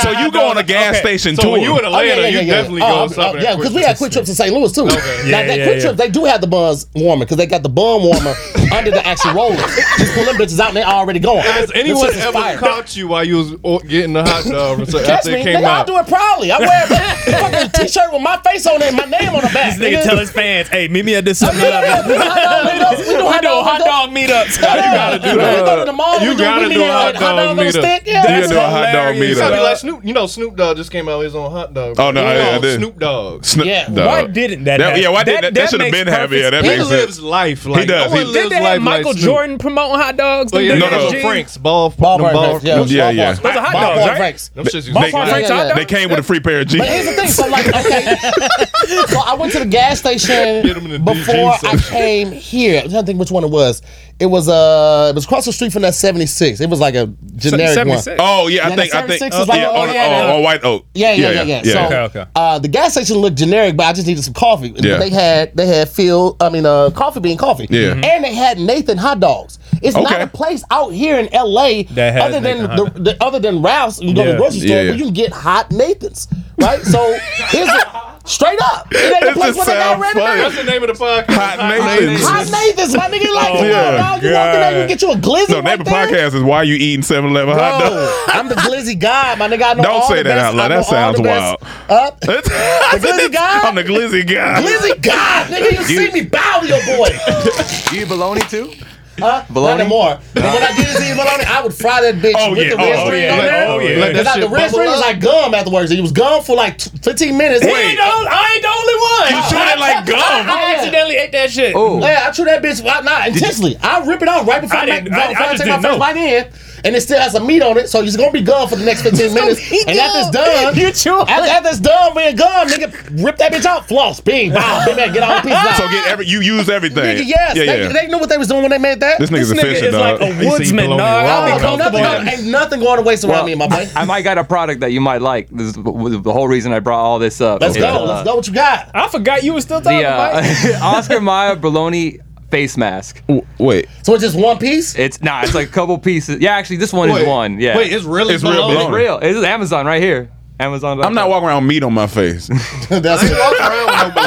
so 0.00 0.10
you 0.10 0.32
go 0.32 0.48
on 0.48 0.58
a 0.58 0.62
game 0.62 0.79
gas 0.80 0.96
okay. 0.96 1.00
station 1.00 1.36
so 1.36 1.42
tour. 1.42 1.58
you 1.58 1.78
in 1.78 1.84
Atlanta, 1.84 1.96
oh, 1.96 2.00
yeah, 2.00 2.14
yeah, 2.14 2.28
yeah, 2.28 2.40
you 2.40 2.50
definitely 2.50 2.80
go 2.80 3.04
uh, 3.04 3.38
Yeah, 3.40 3.56
because 3.56 3.72
we 3.72 3.82
had 3.82 3.96
QuikTrips 3.96 4.26
to 4.26 4.34
St. 4.34 4.52
Louis 4.52 4.72
too. 4.72 4.86
Okay. 4.86 5.30
now 5.30 5.42
that 5.42 5.58
QuikTrip, 5.60 5.96
they 5.96 6.10
do 6.10 6.24
have 6.24 6.40
the 6.40 6.46
buns 6.46 6.86
warmer 6.94 7.24
because 7.24 7.36
they 7.36 7.46
got 7.46 7.62
the 7.62 7.68
bun 7.68 8.02
warmer 8.02 8.34
under 8.72 8.90
the 8.90 9.06
actual 9.06 9.34
roller. 9.34 9.56
Just 9.98 10.14
pull 10.14 10.24
them 10.24 10.36
bitches 10.36 10.58
out 10.60 10.68
and 10.68 10.76
they 10.76 10.82
already 10.82 11.20
going. 11.20 11.42
Has 11.42 11.70
anyone 11.72 12.12
ever 12.14 12.32
fire. 12.32 12.58
caught 12.58 12.96
you 12.96 13.08
while 13.08 13.24
you 13.24 13.58
was 13.62 13.82
getting 13.84 14.12
the 14.12 14.24
hot 14.24 14.44
dog 14.44 14.86
so 14.88 14.98
Catch 15.04 15.26
after 15.26 15.32
me, 15.32 15.42
came 15.42 15.64
out? 15.64 15.82
I 15.82 15.92
do 15.92 15.98
it 15.98 16.06
proudly. 16.06 16.52
I 16.52 16.58
wear 16.58 16.84
a 16.84 17.40
fucking 17.40 17.70
t-shirt 17.72 18.12
with 18.12 18.22
my 18.22 18.40
face 18.42 18.66
on 18.66 18.82
it, 18.82 18.88
and 18.88 18.96
my 18.96 19.04
name 19.04 19.34
on 19.34 19.42
the 19.42 19.50
back. 19.52 19.76
This 19.76 19.88
nigga 19.88 20.02
tell 20.02 20.18
his 20.18 20.30
fans, 20.30 20.68
"Hey, 20.68 20.88
meet 20.88 21.04
me 21.04 21.14
at 21.14 21.24
this 21.24 21.42
meetup. 21.42 22.06
we 22.06 22.12
do 22.12 22.18
hot 23.62 23.80
dog 23.80 24.10
meetups. 24.10 24.56
You 24.56 24.62
gotta 24.62 25.18
do 25.18 25.36
that. 25.36 26.22
You 26.22 26.36
gotta 26.36 26.68
do 26.68 26.82
a 26.82 26.92
hot 26.92 27.14
dog 27.14 27.56
meetup. 27.56 28.06
You 28.06 28.12
gotta 28.12 28.48
do 28.48 28.56
a 28.56 28.60
hot 28.60 28.92
dog 28.92 29.16
meetup. 29.16 30.04
You 30.04 30.14
know 30.14 30.26
Snoop. 30.26 30.56
Dogg 30.70 30.76
just 30.76 30.90
came 30.92 31.08
out 31.08 31.18
with 31.18 31.26
his 31.26 31.34
own 31.34 31.50
hot 31.50 31.74
dog. 31.74 31.98
Oh 31.98 32.10
no, 32.10 32.24
I, 32.24 32.54
I 32.54 32.58
did. 32.58 32.78
Snoop 32.78 32.98
Dogg. 32.98 33.44
Snoop 33.44 33.66
yeah, 33.66 33.90
why 33.90 34.26
didn't 34.26 34.64
that? 34.64 34.78
that 34.78 35.00
yeah, 35.00 35.08
why 35.08 35.24
didn't 35.24 35.42
that? 35.42 35.54
That, 35.54 35.60
that, 35.60 35.70
should 35.70 35.80
have 35.80 35.92
been 35.92 36.06
happy. 36.06 36.36
Yeah, 36.36 36.50
that 36.50 36.62
he 36.62 36.70
makes 36.70 36.88
lives 36.88 37.14
sense. 37.14 37.20
life. 37.20 37.66
Like, 37.66 37.80
he 37.80 37.86
does. 37.86 38.12
No 38.12 38.18
he, 38.18 38.32
did 38.32 38.52
they 38.52 38.78
Michael 38.78 39.12
like 39.12 39.20
Jordan 39.20 39.58
promoting 39.58 40.00
hot 40.00 40.16
dogs? 40.16 40.52
Oh, 40.52 40.56
well, 40.56 40.64
yeah, 40.64 40.78
no, 40.78 40.88
no, 40.90 41.10
no. 41.10 41.20
Franks 41.20 41.56
ball, 41.56 41.90
ball, 41.90 42.18
ball, 42.18 42.32
ball, 42.32 42.60
yeah, 42.62 42.84
yeah, 42.84 43.10
yeah. 43.10 43.32
Those 43.32 43.44
are 43.44 43.60
hot 43.60 43.72
dogs, 43.72 44.08
right? 44.08 44.16
Franks. 44.16 44.48
Ball 44.50 45.10
Franks. 45.10 45.74
They 45.74 45.84
came 45.84 46.10
with 46.10 46.20
a 46.20 46.22
free 46.22 46.40
pair 46.40 46.60
of 46.60 46.68
jeans. 46.68 46.82
But 46.82 46.88
here's 46.88 47.06
the 47.06 47.12
thing. 47.12 47.28
So 47.28 47.48
like, 47.48 47.66
okay, 47.66 48.16
so 49.08 49.20
I 49.20 49.36
went 49.38 49.52
to 49.52 49.58
the 49.60 49.66
gas 49.66 49.98
station 49.98 50.62
before 51.04 51.54
I 51.64 51.76
came 51.88 52.30
here. 52.32 52.82
I'm 52.84 52.90
trying 52.90 53.02
to 53.02 53.06
think 53.06 53.18
which 53.18 53.30
one 53.30 53.44
it 53.44 53.50
was. 53.50 53.82
It 54.20 54.26
was 54.26 54.48
uh, 54.50 55.08
it 55.10 55.14
was 55.14 55.24
across 55.24 55.46
the 55.46 55.52
street 55.52 55.72
from 55.72 55.80
that 55.82 55.94
76. 55.94 56.60
It 56.60 56.68
was 56.68 56.78
like 56.78 56.94
a 56.94 57.06
generic 57.36 57.68
one. 57.88 57.98
76. 57.98 58.16
Oh 58.20 58.48
yeah, 58.48 58.66
I 58.66 58.68
Yeah, 58.70 58.76
think 58.76 58.92
the 58.92 58.98
I 58.98 59.06
think 59.06 59.18
76 59.20 59.38
was 59.38 59.48
like- 59.48 59.58
yeah, 59.60 59.68
oh, 59.70 59.80
on, 59.80 59.94
yeah, 59.94 60.04
on- 60.04 60.10
yeah. 60.10 60.32
on 60.34 60.42
White 60.42 60.62
Oak. 60.64 60.84
Yeah, 60.94 61.12
yeah, 61.14 61.30
yeah, 61.42 61.62
yeah. 61.64 61.72
So, 61.72 61.84
Okay, 61.86 61.98
okay. 62.20 62.24
Uh, 62.34 62.58
the 62.58 62.68
gas 62.68 62.92
station 62.92 63.16
looked 63.16 63.38
generic, 63.38 63.76
but 63.78 63.84
I 63.86 63.92
just 63.94 64.06
needed 64.06 64.22
some 64.22 64.34
coffee. 64.34 64.74
Yeah. 64.76 64.98
They 64.98 65.08
had 65.08 65.56
they 65.56 65.66
had 65.66 65.88
Phil, 65.88 66.36
I 66.38 66.50
mean, 66.50 66.66
uh, 66.66 66.90
coffee 66.90 67.20
bean 67.20 67.38
coffee. 67.38 67.66
Yeah. 67.70 67.94
Mhm. 67.94 68.04
and 68.04 68.24
they 68.24 68.34
had 68.34 68.58
Nathan 68.60 68.98
hot 68.98 69.20
dogs. 69.20 69.58
It's 69.82 69.96
not 69.96 70.12
Okay. 70.12 70.22
a 70.22 70.26
place 70.26 70.62
out 70.70 70.90
here 70.92 71.18
in 71.18 71.32
L.A. 71.32 71.84
That 71.84 72.12
has 72.12 72.22
other 72.34 72.40
than 72.40 72.58
Nathan 72.58 72.76
the, 72.76 72.84
hot 72.84 73.04
the 73.04 73.24
other 73.24 73.38
than 73.38 73.62
Ralph's. 73.62 74.02
You 74.02 74.14
go 74.14 74.22
to 74.22 74.28
Yeah. 74.28 74.32
the 74.34 74.38
grocery 74.38 74.60
store, 74.60 74.68
Yeah, 74.68 74.82
yeah. 74.82 74.90
where 74.90 74.98
you 74.98 75.04
can 75.04 75.14
get 75.14 75.32
hot 75.32 75.70
Nathans, 75.72 76.28
right? 76.58 76.82
So 76.82 77.16
here's 77.48 77.68
it. 77.68 77.84
Straight 78.24 78.60
up, 78.62 78.86
it 78.92 78.96
ain't 79.14 79.24
a 79.24 79.28
It 79.28 79.34
place 79.34 79.56
where 79.56 79.64
they 79.66 79.72
got 79.72 79.92
sounds 79.98 80.02
ready 80.02 80.20
funny. 80.20 80.40
That's 80.42 80.56
the 80.56 80.64
name 80.64 80.82
of 80.82 80.88
the 80.88 81.04
podcast. 81.04 81.34
Hot 81.34 81.56
Nathan's. 81.58 82.22
Hot 82.22 82.46
Nathans, 82.52 82.94
my 82.96 83.08
nigga, 83.08 83.34
like, 83.34 83.52
come 83.58 83.64
yeah. 83.66 83.88
on, 83.88 83.96
dog. 83.96 84.22
You 84.22 84.32
walk 84.32 84.54
in 84.54 84.60
there, 84.60 84.82
you 84.82 84.88
get 84.88 85.02
you 85.02 85.10
a 85.12 85.14
glizzy 85.16 85.48
No, 85.48 85.54
right 85.56 85.64
name 85.64 85.80
of 85.80 85.86
there. 85.86 86.06
podcast 86.06 86.34
is 86.34 86.42
why 86.42 86.62
you 86.62 86.74
eating 86.74 87.02
7-Eleven 87.02 87.54
hot 87.56 87.80
Bro, 87.80 87.88
dogs. 87.90 88.12
I'm 88.28 88.48
the 88.48 88.54
glizzy 88.56 88.98
guy, 89.00 89.34
my 89.36 89.48
nigga. 89.48 89.62
I 89.62 89.72
know 89.74 89.82
Don't 89.82 90.02
all 90.02 90.08
say 90.08 90.18
the 90.18 90.24
that 90.24 90.34
best- 90.36 90.44
out 90.46 90.54
loud. 90.54 90.68
That 90.70 90.84
sounds 90.84 91.16
all 91.18 91.22
the 91.24 91.28
best- 91.28 91.62
wild. 91.62 91.72
Huh? 91.88 92.10
the 92.20 92.98
glizzy 93.00 93.32
guy? 93.32 93.60
I'm 93.64 93.74
the 93.74 93.84
glizzy 93.84 94.26
guy. 94.26 94.62
Glizzy 94.62 95.02
God, 95.02 95.46
nigga, 95.50 95.72
you 95.72 95.84
see 95.84 96.12
me 96.12 96.22
bow 96.28 96.60
to 96.60 96.68
your 96.68 96.84
boy. 96.86 97.08
Do 97.90 97.98
you 97.98 98.06
bologna 98.06 98.42
too? 98.42 98.72
Huh? 99.20 99.44
Bologna? 99.50 99.70
Not 99.70 99.80
anymore. 99.80 100.18
But 100.34 100.42
when 100.44 100.62
I 100.62 100.72
did 100.76 100.88
see 100.96 101.12
bologna, 101.14 101.44
I 101.44 101.62
would 101.62 101.74
fry 101.74 102.00
that 102.02 102.16
bitch 102.16 102.34
Oh, 102.36 102.50
with 102.50 102.58
yeah. 102.64 102.70
the 102.70 102.76
red 102.76 102.96
Oh, 102.96 103.04
string 103.06 103.22
yeah. 103.22 103.32
on 103.32 103.38
there. 103.38 103.68
Oh, 103.68 103.78
yeah. 103.78 103.88
Let 104.00 104.14
that 104.14 104.24
Because 104.24 104.34
the 104.34 104.40
shit 104.40 104.50
red 104.50 104.70
string 104.70 104.90
was 104.90 105.00
like 105.00 105.20
gum 105.20 105.54
afterwards. 105.54 105.90
He 105.90 106.00
was 106.00 106.12
gum 106.12 106.42
for 106.42 106.56
like 106.56 106.80
15 106.80 107.36
minutes. 107.36 107.64
He 107.64 107.70
ain't 107.70 107.96
the 107.98 108.04
I 108.04 108.52
ain't 108.54 108.62
the 108.62 108.72
only 108.72 108.96
one. 108.96 109.28
You 109.36 109.40
chew 109.50 109.60
it 109.60 109.78
like 109.78 110.06
gum. 110.06 110.18
I 110.50 110.74
accidentally 110.76 111.16
ate 111.16 111.32
that 111.32 111.50
shit. 111.50 111.74
Oh, 111.76 112.00
Yeah, 112.00 112.24
I 112.26 112.30
chew 112.32 112.44
that 112.44 112.62
bitch 112.62 112.82
why 112.82 113.00
not 113.00 113.28
intentionally. 113.28 113.76
I 113.82 114.04
rip 114.06 114.22
it 114.22 114.28
out 114.28 114.46
right 114.46 114.60
before 114.60 114.78
I 114.78 114.82
I, 114.82 114.86
make, 114.86 115.04
didn't- 115.04 115.14
I- 115.18 115.28
before 115.28 115.46
I 115.46 115.48
I, 115.50 115.56
take 115.56 115.66
my 115.66 115.76
didn't 115.76 115.82
first 115.82 115.98
bite 115.98 116.16
in, 116.16 116.46
and 116.84 116.94
it 116.96 117.00
still 117.02 117.18
has 117.20 117.32
some 117.32 117.46
meat 117.46 117.62
on 117.62 117.76
it, 117.78 117.88
so 117.88 118.02
it's 118.02 118.16
gonna 118.16 118.30
be 118.30 118.42
gone 118.42 118.68
for 118.68 118.76
the 118.76 118.84
next 118.84 119.02
15 119.02 119.34
minutes. 119.34 119.60
and 119.86 119.98
after 119.98 120.18
it's 120.20 120.30
done, 120.30 120.74
You 120.76 120.92
chew 120.92 121.20
it. 121.20 121.28
after, 121.28 121.50
after 121.50 121.68
it's 121.70 121.80
done 121.80 122.14
being 122.14 122.36
gone, 122.36 122.68
nigga, 122.68 123.24
rip 123.24 123.36
that 123.38 123.52
bitch 123.52 123.64
out, 123.64 123.86
floss, 123.88 124.20
bing, 124.20 124.52
bow, 124.52 124.84
bing, 124.86 124.96
bang, 124.96 125.12
get 125.12 125.22
all 125.22 125.36
the 125.36 125.42
pieces 125.42 125.56
out. 125.56 125.76
So 125.76 125.88
get 125.88 126.06
every 126.06 126.26
you 126.26 126.40
use 126.40 126.68
everything. 126.68 127.04
Nigga, 127.18 127.26
yes, 127.26 127.56
Yeah, 127.56 127.64
they, 127.66 127.82
yeah. 127.82 127.88
they 127.92 128.06
knew 128.06 128.18
what 128.18 128.28
they 128.28 128.38
was 128.38 128.48
doing 128.48 128.62
when 128.62 128.70
they 128.70 128.78
made 128.78 129.00
that. 129.00 129.18
this 129.18 129.30
nigga's 129.30 129.50
This 129.50 129.58
a 129.58 129.62
nigga 129.62 129.72
fisher, 129.74 129.86
is 129.86 129.94
like 129.94 130.18
dog. 130.20 130.28
a 130.30 130.40
see 130.40 130.48
woodsman, 130.48 130.84
bologna 130.86 130.98
dog. 131.02 131.24
raw. 131.24 131.30
I'll 131.30 131.46
be 131.46 131.52
Oh, 131.52 131.58
comfortable. 131.76 131.98
nothing, 132.00 132.28
ain't 132.28 132.44
nothing 132.44 132.80
going 132.80 132.96
to 132.96 133.02
waste 133.02 133.24
around 133.24 133.32
Well, 133.32 133.46
me, 133.46 133.54
my 133.54 133.66
boy. 133.68 133.88
I 133.96 134.04
might 134.04 134.22
got 134.22 134.38
a 134.38 134.44
product 134.44 134.80
that 134.80 134.92
you 134.92 135.00
might 135.00 135.20
like. 135.22 135.48
This 135.50 135.68
is 135.68 135.72
the 135.74 136.20
the 136.22 136.32
whole 136.32 136.48
reason 136.48 136.72
I 136.72 136.80
brought 136.80 137.00
all 137.00 137.18
this 137.18 137.40
up. 137.40 137.60
Let's 137.60 137.76
is, 137.76 137.82
go. 137.82 137.88
uh, 137.88 138.06
Let's 138.06 138.24
go. 138.28 138.36
What 138.36 138.46
you 138.46 138.54
got? 138.54 138.90
I 138.94 139.08
forgot 139.08 139.42
you 139.42 139.54
were 139.54 139.60
still 139.60 139.80
talking 139.80 139.98
The 139.98 140.04
about 140.04 140.44
uh, 140.82 140.84
Oscar 140.96 141.20
Mayer 141.20 141.56
bologna 141.56 142.18
face 142.50 142.76
mask. 142.76 143.22
Wait, 143.58 143.86
So 144.02 144.14
it's 144.14 144.22
just 144.22 144.36
one 144.36 144.58
piece? 144.58 144.94
It's 144.98 145.22
nah, 145.22 145.42
it's 145.42 145.54
like 145.54 145.68
a 145.68 145.72
couple 145.72 145.96
pieces. 145.98 146.40
Yeah, 146.40 146.52
actually, 146.56 146.76
this 146.76 146.92
one 146.92 147.10
Wait, 147.10 147.22
is 147.22 147.28
one. 147.28 147.58
Yeah, 147.60 147.76
Wait, 147.76 147.92
it's 147.92 148.04
really 148.04 148.34
It's 148.34 148.42
real 148.42 148.52
bologna? 148.54 148.74
bologna. 148.76 148.96
real. 148.96 149.18
It's 149.22 149.44
Amazon 149.44 149.86
right 149.86 150.02
here. 150.02 150.30
Amazon. 150.58 151.02
I'm 151.02 151.14
not 151.14 151.30
walking 151.30 151.48
around 151.48 151.62
with 151.64 151.70
meat 151.74 151.82
on 151.82 151.94
my 151.94 152.06
face. 152.06 152.46
that's, 152.90 153.22
I 153.22 153.28
ain't 153.28 153.38
walking 153.38 153.66
around 153.66 153.86
with 153.86 154.14
no 154.14 154.22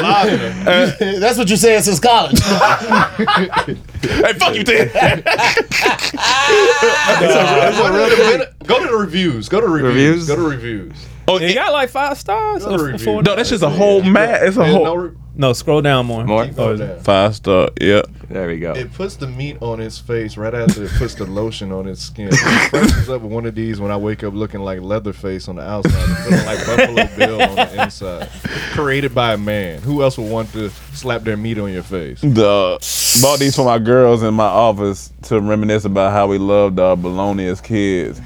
bologna. 0.98 1.18
that's 1.20 1.38
what 1.38 1.48
you 1.48 1.56
said 1.56 1.84
since 1.84 2.00
college. 2.00 2.40
hey, 2.40 4.32
fuck 4.32 4.54
you, 4.56 4.64
Ted. 4.64 4.92
It's 7.20 7.78
a 7.78 7.92
real- 7.92 8.46
Go 8.66 8.80
to 8.80 8.86
the 8.90 8.96
reviews. 8.96 9.48
Go 9.48 9.60
to 9.60 9.68
reviews. 9.68 9.94
Reviews? 9.94 10.26
Go 10.26 10.36
to 10.36 10.42
reviews. 10.42 10.96
Oh, 11.28 11.38
You 11.38 11.48
it- 11.48 11.54
got 11.54 11.72
like 11.72 11.90
five 11.90 12.18
stars? 12.18 12.64
Or 12.66 12.78
reviews. 12.78 13.04
four? 13.04 13.22
no, 13.22 13.36
that's 13.36 13.50
just 13.50 13.62
a 13.62 13.68
whole 13.70 14.02
mat. 14.02 14.42
It's 14.42 14.56
a 14.56 14.60
There's 14.60 14.72
whole 14.74 14.84
no 14.84 14.94
re- 14.96 15.16
No, 15.36 15.52
scroll 15.52 15.82
down 15.82 16.06
more. 16.06 16.24
More? 16.24 16.46
Keep 16.46 16.56
going 16.56 16.82
oh, 16.82 16.86
down. 16.86 17.00
five 17.00 17.34
star. 17.34 17.70
Yeah. 17.80 18.02
There 18.28 18.48
we 18.48 18.58
go. 18.58 18.72
It 18.72 18.92
puts 18.92 19.16
the 19.16 19.26
meat 19.26 19.58
on 19.60 19.78
his 19.78 19.98
face 19.98 20.36
right 20.36 20.54
after 20.54 20.84
it 20.84 20.90
puts 20.92 21.14
the 21.14 21.24
lotion 21.24 21.72
on 21.72 21.86
his 21.86 22.00
skin. 22.00 22.28
It 22.32 22.70
freshes 22.70 23.10
up 23.10 23.22
with 23.22 23.32
one 23.32 23.44
of 23.46 23.54
these 23.54 23.80
when 23.80 23.90
I 23.90 23.96
wake 23.96 24.22
up 24.22 24.32
looking 24.32 24.60
like 24.60 24.80
Leatherface 24.80 25.48
on 25.48 25.56
the 25.56 25.62
outside 25.62 26.08
and 26.08 26.18
feeling 26.18 26.46
like 26.46 26.66
Buffalo 26.66 27.16
Bill 27.16 27.42
on 27.42 27.56
the 27.56 27.82
inside. 27.82 28.28
Created 28.72 29.14
by 29.14 29.34
a 29.34 29.38
man. 29.38 29.82
Who 29.82 30.02
else 30.02 30.16
would 30.18 30.30
want 30.30 30.52
to 30.52 30.70
slap 30.70 31.22
their 31.22 31.36
meat 31.36 31.58
on 31.58 31.72
your 31.72 31.82
face? 31.82 32.20
The 32.20 32.78
bought 33.20 33.38
these 33.38 33.56
for 33.56 33.64
my 33.64 33.78
girls 33.78 34.22
in 34.22 34.34
my 34.34 34.46
office 34.46 35.12
to 35.22 35.40
reminisce 35.40 35.84
about 35.84 36.12
how 36.12 36.26
we 36.26 36.38
loved 36.38 36.78
our 36.78 36.96
bologna 36.96 37.46
as 37.46 37.60
kids. 37.60 38.20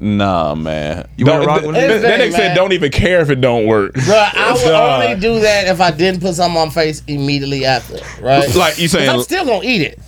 Nah, 0.00 0.54
man. 0.54 1.08
You 1.16 1.26
wanna 1.26 1.38
Don't- 1.38 1.46
rock 1.48 1.62
with 1.62 1.74
th- 1.74 1.90
it? 1.90 2.02
That 2.02 2.20
nigga 2.20 2.32
said 2.32 2.54
don't 2.54 2.72
even 2.72 2.90
care 2.92 3.20
if 3.20 3.30
it 3.30 3.40
don't 3.40 3.66
work. 3.66 3.94
Bro, 3.94 4.14
I 4.14 4.52
would 4.56 4.70
Dog. 4.70 5.02
only 5.02 5.20
do 5.20 5.40
that 5.40 5.66
if 5.66 5.80
I 5.80 5.90
didn't 5.90 6.20
put 6.20 6.34
something 6.36 6.56
on 6.56 6.68
my 6.68 6.72
face 6.74 7.02
immediately 7.08 7.64
after, 7.64 7.98
right? 8.22 8.54
Like 8.54 8.78
you 8.78 8.86
saying, 8.86 9.08
I'm 9.10 9.22
still 9.22 9.44
gonna 9.44 9.64
eat 9.64 9.82
it. 9.82 9.98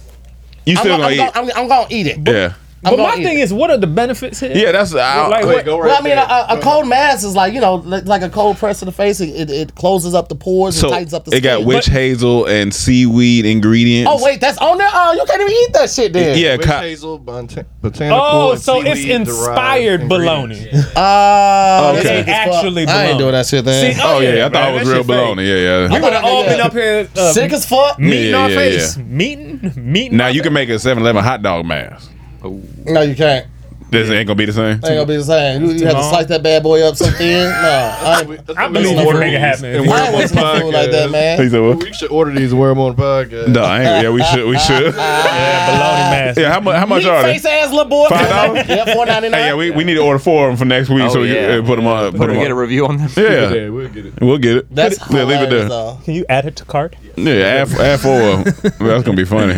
you 0.65 0.75
I'm, 0.75 0.79
still 0.79 0.97
gonna, 0.99 1.03
gonna 1.03 1.07
I'm, 1.07 1.13
eat? 1.13 1.35
gonna, 1.35 1.53
I'm, 1.55 1.63
I'm 1.63 1.69
gonna 1.69 1.87
eat 1.91 2.07
it. 2.07 2.19
yeah, 2.25 2.53
I'm 2.83 2.97
But 2.97 3.03
my 3.03 3.15
eat 3.17 3.25
thing 3.25 3.39
it. 3.39 3.43
is, 3.43 3.53
what 3.53 3.71
are 3.71 3.77
the 3.77 3.87
benefits 3.87 4.41
here? 4.41 4.53
yeah. 4.55 4.73
That's 4.73 4.95
I, 4.95 5.27
Like, 5.27 5.45
Wait, 5.45 5.55
what- 5.57 5.65
go 5.67 5.79
right 5.79 5.89
Well, 5.89 5.99
I 5.99 6.03
mean, 6.03 6.17
a, 6.17 6.59
a 6.59 6.63
cold 6.63 6.89
mask 6.89 7.27
is 7.27 7.37
like 7.37 7.53
you 7.53 7.61
know, 7.61 7.75
like, 7.75 8.07
like 8.07 8.23
a 8.23 8.31
cold 8.31 8.57
press 8.57 8.79
to 8.79 8.87
the 8.87 8.93
face. 8.93 9.21
It, 9.21 9.29
it, 9.29 9.51
it 9.51 9.75
closes 9.75 10.15
up 10.15 10.29
the 10.31 10.35
pores 10.35 10.77
so 10.81 10.87
and 10.87 10.95
tightens 10.95 11.13
up 11.13 11.27
the 11.27 11.33
it 11.33 11.41
skin. 11.43 11.59
got 11.61 11.67
witch 11.67 11.87
hazel 11.87 12.47
and 12.47 12.73
seaweed 12.75 13.45
ingredients. 13.45 14.11
Oh 14.11 14.25
wait, 14.25 14.41
that's 14.41 14.57
on 14.59 14.79
there. 14.79 14.89
Oh, 14.91 15.13
you 15.13 15.25
can't 15.27 15.41
even 15.43 15.53
eat 15.53 15.73
that 15.75 15.91
shit 15.91 16.13
then. 16.15 16.39
yeah. 16.39 16.57
Witch 16.57 16.67
co- 16.67 16.79
hazel, 16.81 17.19
bota- 17.19 17.67
botanical, 17.83 18.19
Oh, 18.23 18.55
so 18.55 18.81
it's 18.83 19.05
inspired 19.05 20.09
bologna. 20.09 20.55
ingredients. 20.57 20.97
Uh, 20.97 21.93
Okay. 21.99 22.03
that's 22.03 22.09
Ain't 22.09 22.29
as 22.29 22.55
actually 22.57 22.87
I 22.87 23.07
ain't 23.09 23.19
doing 23.19 23.33
that 23.33 23.45
shit 23.47 23.65
then. 23.67 23.95
See, 23.95 24.01
Oh 24.03 24.21
yeah, 24.21 24.47
I 24.47 24.49
thought 24.49 24.71
it 24.71 24.75
was 24.81 24.83
real 24.89 24.97
shit 24.99 25.07
fake. 25.07 25.17
bologna. 25.17 25.43
Yeah, 25.45 25.55
yeah. 25.57 25.89
We 25.95 26.01
would 26.01 26.13
have 26.15 26.25
all 26.25 26.45
Yeah. 26.45 26.49
been 26.49 26.61
up 26.61 26.73
here 26.73 27.09
uh, 27.17 27.33
Sick 27.33 27.53
as 27.53 27.67
fuck. 27.67 27.99
meeting 27.99 28.35
our 28.35 28.49
face, 28.49 28.97
meeting, 28.97 29.73
meeting. 29.77 30.17
Now 30.17 30.29
you 30.29 30.41
can 30.43 30.55
make 30.55 30.71
a 30.71 30.75
7-Eleven 30.79 31.23
hot 31.23 31.43
dog 31.43 31.67
mask. 31.67 32.11
No, 32.43 33.03
you 33.03 33.15
can't. 33.15 33.47
This 33.91 34.09
ain't 34.09 34.25
gonna 34.29 34.37
be 34.37 34.45
the 34.45 34.53
same. 34.53 34.75
Ain't 34.75 34.83
gonna 34.83 35.05
be 35.05 35.17
the 35.17 35.25
same. 35.25 35.65
You, 35.65 35.71
you 35.73 35.85
have 35.87 35.97
to 35.97 36.05
slice 36.05 36.27
that 36.27 36.45
bad 36.45 36.63
boy 36.63 36.81
up 36.87 36.95
so 36.95 37.07
thin. 37.11 37.51
No, 37.51 37.97
I 38.01 38.21
ain't, 38.21 38.51
I 38.57 38.69
believe 38.69 38.85
no 38.95 39.03
we 39.03 39.05
can 39.05 39.13
food. 39.15 39.19
make 39.19 39.35
it 39.35 39.41
happen. 39.41 39.65
And 39.65 39.91
I 39.91 40.07
ain't 40.07 40.17
wasting 40.17 40.37
no 40.41 40.61
food 40.61 40.73
like 40.73 40.91
that, 40.93 41.07
He 41.07 41.11
man. 41.13 41.51
said, 41.51 41.61
what? 41.61 41.83
We 41.83 41.93
should 41.93 42.13
order 42.13 42.31
these 42.31 42.53
and 42.53 42.61
wear 42.61 42.69
them 42.69 42.79
on 42.79 42.95
the 42.95 43.03
podcast. 43.03 43.49
No, 43.49 43.65
I 43.65 43.81
ain't, 43.83 44.05
yeah, 44.05 44.11
we 44.11 44.23
should. 44.23 44.47
We 44.49 44.59
should. 44.61 44.95
Yeah, 44.95 45.67
bologna 45.67 46.11
mask. 46.25 46.39
Yeah, 46.39 46.53
how 46.53 46.61
much? 46.61 46.77
How 46.77 46.87
much 46.87 47.03
Meat 47.03 47.09
are 47.11 47.23
they? 47.25 47.33
face 47.33 47.45
ass 47.45 47.71
little 47.73 47.85
boy. 47.87 48.07
Five 48.11 48.29
dollars? 48.29 48.69
Yep, 48.69 48.89
four 48.95 49.07
ninety 49.07 49.29
nine. 49.29 49.41
Hey, 49.41 49.47
yeah, 49.49 49.55
we, 49.57 49.71
we 49.73 49.83
need 49.83 49.95
to 49.95 50.03
order 50.03 50.21
four 50.21 50.47
of 50.47 50.53
them 50.53 50.57
for 50.59 50.65
next 50.67 50.89
week, 50.89 51.03
Oh, 51.03 51.09
so 51.09 51.21
we 51.23 51.35
yeah. 51.35 51.57
can 51.57 51.65
uh, 51.65 51.67
put 51.67 51.75
them 51.77 51.87
on. 51.89 52.13
Put 52.13 52.19
Put 52.21 52.27
them 52.29 52.37
get 52.37 52.51
a 52.53 52.55
review 52.55 52.87
on 52.87 52.97
them. 52.99 53.11
Yeah, 53.17 53.53
Yeah, 53.53 53.69
we'll 53.71 53.89
get 53.89 54.07
it. 54.07 54.21
we'll 54.21 54.39
get 54.39 54.57
it. 54.59 54.73
That's 54.73 54.99
yeah, 55.11 55.25
leave 55.25 55.41
it 55.41 55.51
there. 55.51 55.69
though. 55.69 55.99
Can 56.05 56.15
you 56.15 56.25
add 56.29 56.47
it 56.47 56.55
to 56.57 56.65
cart? 56.65 56.95
Yeah, 57.17 57.33
add, 57.33 57.73
add 57.73 57.99
four. 58.01 58.21
of 58.21 58.47
'em. 58.47 58.73
That's 58.87 59.03
gonna 59.05 59.17
be 59.17 59.25
funny. 59.25 59.55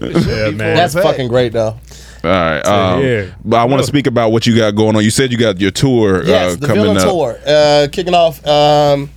Yeah, 0.00 0.50
man. 0.50 0.56
That's 0.76 0.94
fucking 0.94 1.28
great 1.28 1.52
though. 1.52 1.78
All 2.24 2.30
right. 2.30 2.66
Um, 2.66 3.02
yeah. 3.04 3.34
But 3.44 3.56
I 3.58 3.64
want 3.64 3.82
to 3.82 3.86
speak 3.86 4.06
about 4.06 4.30
what 4.32 4.46
you 4.46 4.56
got 4.56 4.74
going 4.74 4.96
on. 4.96 5.04
You 5.04 5.10
said 5.10 5.30
you 5.32 5.38
got 5.38 5.60
your 5.60 5.70
tour 5.70 6.24
Yes, 6.24 6.54
uh, 6.54 6.56
the 6.60 6.66
coming 6.66 6.82
Villain 6.84 6.96
up. 6.98 7.02
tour 7.04 7.38
uh, 7.46 7.88
kicking 7.92 8.14
off. 8.14 8.44
Um, 8.46 9.10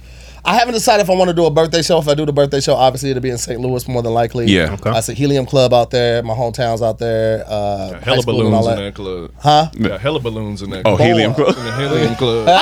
I 0.46 0.54
haven't 0.56 0.76
decided 0.76 1.04
if 1.04 1.10
I 1.10 1.14
want 1.16 1.28
to 1.30 1.34
do 1.36 1.46
a 1.46 1.52
birthday 1.52 1.82
show. 1.82 2.00
If 2.00 2.08
I 2.08 2.14
do 2.14 2.26
the 2.26 2.32
birthday 2.32 2.62
show, 2.62 2.74
obviously 2.76 3.10
it'll 3.10 3.22
be 3.22 3.30
in 3.32 3.38
St. 3.38 3.60
Louis 3.60 3.86
more 3.90 4.02
than 4.02 4.14
likely. 4.14 4.46
Yeah. 4.46 4.72
Okay. 4.76 4.92
I 4.92 5.02
see 5.02 5.14
Helium 5.14 5.46
Club 5.46 5.74
out 5.74 5.92
there. 5.92 6.24
My 6.24 6.34
hometown's 6.34 6.82
out 6.82 7.00
there. 7.00 7.44
Uh, 7.46 7.94
high 7.96 8.00
Hella 8.00 8.22
school 8.22 8.46
and 8.46 8.56
all 8.56 8.64
balloons 8.64 8.68
in 8.68 8.76
that. 8.78 8.82
that 8.84 8.96
club. 8.96 9.32
Huh? 9.40 9.70
Yeah, 9.74 9.98
hella 9.98 10.20
balloons 10.22 10.62
in 10.62 10.70
that 10.70 10.84
Oh, 10.86 10.96
club. 10.96 11.02
helium. 11.02 11.34
Club. 11.34 11.58
In 11.58 11.64
the 11.66 11.76
helium 11.76 12.16
club. 12.16 12.48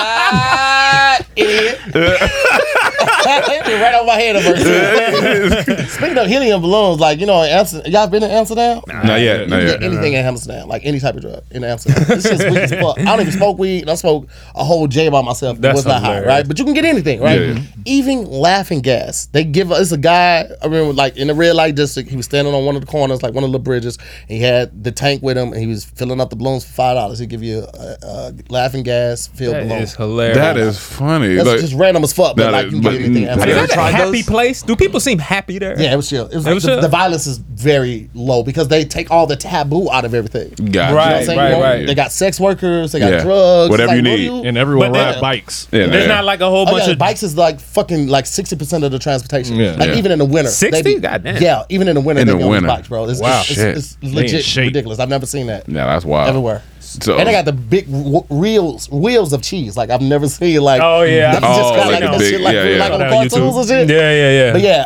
Ah, 1.07 1.19
idiot. 1.35 1.80
right 3.26 3.95
over 3.95 4.06
my 4.06 4.15
head. 4.15 4.35
First. 4.43 5.93
Speaking 5.95 6.18
of 6.18 6.27
helium 6.27 6.61
balloons, 6.61 6.99
like 6.99 7.19
you 7.19 7.26
know, 7.26 7.41
in 7.43 7.49
Amsterdam, 7.49 7.91
y'all 7.91 8.07
been 8.07 8.23
in 8.23 8.31
Amsterdam? 8.31 8.81
Not 8.88 9.19
yet. 9.19 9.47
Not 9.49 9.61
yet. 9.64 9.80
get 9.80 9.84
anything 9.84 10.14
in 10.14 10.26
Amsterdam, 10.26 10.68
like 10.68 10.84
any 10.85 10.99
type 10.99 11.15
of 11.15 11.22
drug 11.22 11.43
in 11.52 11.64
Amsterdam. 11.64 12.06
It's 12.10 12.23
just 12.23 12.43
weak 12.43 12.57
as 12.57 12.72
fuck. 12.72 12.99
I 12.99 13.03
don't 13.03 13.22
even 13.22 13.31
smoke 13.34 13.57
weed. 13.57 13.89
I 13.89 13.95
smoke 13.95 14.27
a 14.56 14.64
whole 14.64 14.88
J 14.88 15.10
by 15.10 15.22
myself. 15.22 15.57
It 15.57 15.61
That's 15.61 15.76
was 15.77 15.85
not 15.85 16.02
high, 16.02 16.07
hilarious. 16.15 16.27
right? 16.27 16.47
But 16.47 16.60
you 16.60 16.65
can 16.65 16.73
get 16.73 16.85
anything, 16.85 17.19
right? 17.22 17.41
Yeah. 17.41 17.60
Even 17.85 18.26
laughing 18.26 18.81
gas. 18.81 19.27
They 19.27 19.43
give 19.43 19.72
us 19.72 19.91
a 19.91 19.97
guy. 19.97 20.47
I 20.61 20.65
remember, 20.65 20.93
like 20.93 21.18
in 21.18 21.27
the 21.27 21.35
red 21.35 21.56
light 21.56 21.76
district, 21.76 22.10
he 22.10 22.15
was 22.18 22.26
standing 22.26 22.53
on 22.53 22.65
one 22.65 22.76
of 22.76 22.81
the 22.81 22.88
corners, 22.88 23.22
like 23.23 23.34
one 23.34 23.43
of 23.43 23.52
the 23.52 23.60
bridges. 23.60 23.97
And 24.22 24.31
he 24.38 24.39
had 24.41 24.84
the 24.84 24.91
tank 24.91 25.22
with 25.23 25.38
him, 25.38 25.52
and 25.53 25.61
he 25.61 25.68
was 25.68 25.85
filling 25.85 26.19
up 26.22 26.30
the 26.30 26.35
balloons 26.35 26.65
for 26.65 26.73
five 26.73 26.95
dollars. 26.95 27.19
He 27.19 27.26
give 27.26 27.43
you 27.43 27.60
a, 27.73 27.97
a 28.03 28.34
laughing 28.49 28.84
gas 28.84 29.27
filled 29.27 29.56
That 29.56 29.68
balloon. 29.68 29.84
is 29.84 29.95
hilarious. 29.95 30.38
That 30.38 30.57
is 30.57 30.77
funny. 30.80 31.35
That's 31.35 31.47
Like, 31.47 31.60
just 31.60 31.73
random 31.73 32.03
as 32.03 32.14
fuck, 32.14 32.35
but 32.35 32.52
like 32.52 32.68
is- 32.68 32.73
you 32.73 32.80
can 32.80 32.84
but 32.84 32.91
get 32.91 33.02
anything. 33.02 33.14
Everything. 33.23 33.27
Have 33.27 33.39
Is 33.39 33.45
you 33.55 33.61
for- 33.61 33.67
that 33.81 33.93
a 33.93 33.95
happy 33.97 34.11
those? 34.21 34.25
place? 34.25 34.61
Do 34.61 34.75
people 34.75 34.99
seem 34.99 35.19
happy 35.19 35.57
there? 35.59 35.79
yeah, 35.81 35.93
it 35.93 35.95
was 35.95 36.09
chill. 36.09 36.27
It 36.27 36.35
was, 36.35 36.45
It 36.47 36.53
was 36.53 36.63
the, 36.63 36.69
chill? 36.73 36.81
the 36.81 36.87
violence 36.89 37.25
is 37.27 37.37
very 37.37 38.09
low 38.13 38.43
because 38.43 38.67
they 38.67 38.83
take 38.85 39.09
all 39.11 39.25
the 39.27 39.35
taboo 39.35 39.89
out 39.91 40.05
of 40.05 40.13
everything. 40.13 40.53
You 40.59 40.69
Gotcha. 40.71 40.89
know 40.91 40.95
what 40.95 41.03
I'm 41.07 41.13
Right, 41.13 41.25
saying? 41.25 41.39
right, 41.39 41.49
You 41.49 41.55
know, 41.55 41.61
right. 41.61 41.87
They 41.87 41.95
got 41.95 42.11
sex 42.11 42.39
workers, 42.39 42.91
they 42.91 42.99
got 42.99 43.11
Yeah. 43.11 43.23
drugs, 43.23 43.69
Whatever 43.71 43.95
you 43.95 44.01
what 44.03 44.17
do 44.17 44.31
need. 44.41 44.45
And 44.47 44.57
everyone 44.57 44.91
But 44.91 44.97
ride 44.99 45.13
then- 45.15 45.21
bikes. 45.21 45.67
Yeah, 45.71 45.87
There's 45.87 46.07
yeah. 46.07 46.15
not 46.15 46.25
like 46.25 46.41
a 46.41 46.49
whole 46.49 46.67
Oh 46.67 46.71
bunch 46.71 46.85
yeah, 46.85 46.91
of 46.93 46.97
bikes 46.99 47.23
is 47.23 47.37
like 47.37 47.59
fucking 47.59 48.07
like 48.07 48.25
sixty 48.25 48.55
percent 48.55 48.83
of 48.83 48.91
the 48.91 48.99
transportation. 48.99 49.55
Yeah. 49.55 49.75
Like 49.77 49.89
Yeah. 49.89 49.95
even 49.97 50.11
in 50.11 50.19
the 50.19 50.25
winter. 50.25 50.51
60? 50.51 50.81
they 50.81 50.95
be- 50.95 50.99
Goddamn. 50.99 51.41
Yeah, 51.41 51.63
even 51.69 51.87
in 51.87 51.95
the 51.95 52.01
winter 52.01 52.21
In 52.21 52.27
they 52.27 52.33
the 52.33 52.37
be 52.37 52.43
on 52.43 52.49
these 52.51 52.61
winter. 52.61 52.67
bikes, 52.67 52.87
bro. 52.87 53.05
It's, 53.09 53.19
Wow. 53.19 53.39
it's, 53.39 53.47
Shit. 53.47 53.57
it's, 53.59 53.77
it's 53.77 53.95
They 54.01 54.07
in 54.09 54.15
legit 54.15 54.43
shape. 54.43 54.65
ridiculous. 54.67 54.99
I've 54.99 55.09
never 55.09 55.25
seen 55.25 55.47
that 55.47 55.63
Yeah, 55.67 55.85
that's 55.85 56.05
wild. 56.05 56.29
everywhere. 56.29 56.61
So, 56.86 57.18
and 57.18 57.28
they 57.28 57.32
got 57.32 57.45
the 57.45 57.52
big 57.53 57.86
w- 57.91 58.26
reels 58.30 58.90
wheels 58.90 59.34
of 59.34 59.41
cheese. 59.41 59.76
Like 59.76 59.90
I've 59.90 60.02
never 60.02 60.28
seen 60.38 60.62
like 60.62 60.82
Oh, 60.82 61.02
yeah. 61.03 61.34
That's 61.34 61.45
Oh, 61.45 61.56
just 61.57 61.74
kinda 61.76 61.91
like 61.91 62.03
like, 62.12 62.20
big- 62.20 62.30
shit 62.32 62.41
like, 62.41 62.53
yeah, 62.53 62.64
yeah. 62.64 62.78
like 62.78 62.91
on 62.94 63.02
On 63.02 63.10
cartoons 63.10 63.34
YouTube. 63.34 63.60
and 63.60 63.68
shit. 63.68 63.90
Yeah, 63.90 64.12
yeah, 64.12 64.32
yeah. 64.45 64.52
But 64.53 64.62
yeah, 64.62 64.82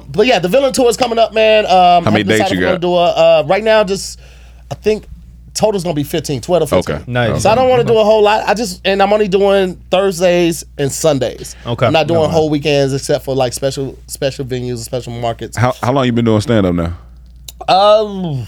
um, 0.00 0.06
but 0.10 0.26
yeah, 0.26 0.38
the 0.38 0.48
villain 0.48 0.72
tour 0.72 0.88
is 0.88 0.96
coming 0.96 1.18
up, 1.18 1.32
man. 1.32 1.64
Um, 1.66 2.04
How 2.04 2.10
many 2.10 2.24
dates 2.24 2.50
you 2.50 2.60
got? 2.60 2.80
do 2.80 2.92
a, 2.94 3.04
uh, 3.04 3.44
right 3.46 3.62
now, 3.62 3.84
just 3.84 4.18
I 4.70 4.74
think 4.74 5.06
total's 5.54 5.84
gonna 5.84 5.94
be 5.94 6.02
15, 6.02 6.40
12 6.40 6.62
to 6.62 6.66
15. 6.76 6.94
Okay. 6.96 7.04
Nice. 7.12 7.42
So 7.42 7.50
I 7.50 7.54
don't 7.54 7.68
want 7.68 7.82
to 7.82 7.86
do 7.86 7.98
a 7.98 8.04
whole 8.04 8.22
lot. 8.22 8.48
I 8.48 8.54
just 8.54 8.80
and 8.86 9.02
I'm 9.02 9.12
only 9.12 9.28
doing 9.28 9.74
Thursdays 9.90 10.64
and 10.78 10.90
Sundays. 10.90 11.54
Okay. 11.66 11.86
I'm 11.86 11.92
not 11.92 12.08
doing 12.08 12.22
No. 12.22 12.28
whole 12.28 12.48
weekends 12.48 12.94
except 12.94 13.24
for 13.24 13.34
like 13.36 13.52
special 13.52 13.98
special 14.06 14.44
venues 14.46 14.70
and 14.70 14.80
special 14.80 15.12
markets. 15.12 15.56
how 15.56 15.72
how 15.82 15.92
long 15.92 16.06
you 16.06 16.12
been 16.12 16.24
doing 16.24 16.40
stand 16.40 16.64
up 16.66 16.74
now? 16.74 16.96
Um, 17.68 18.46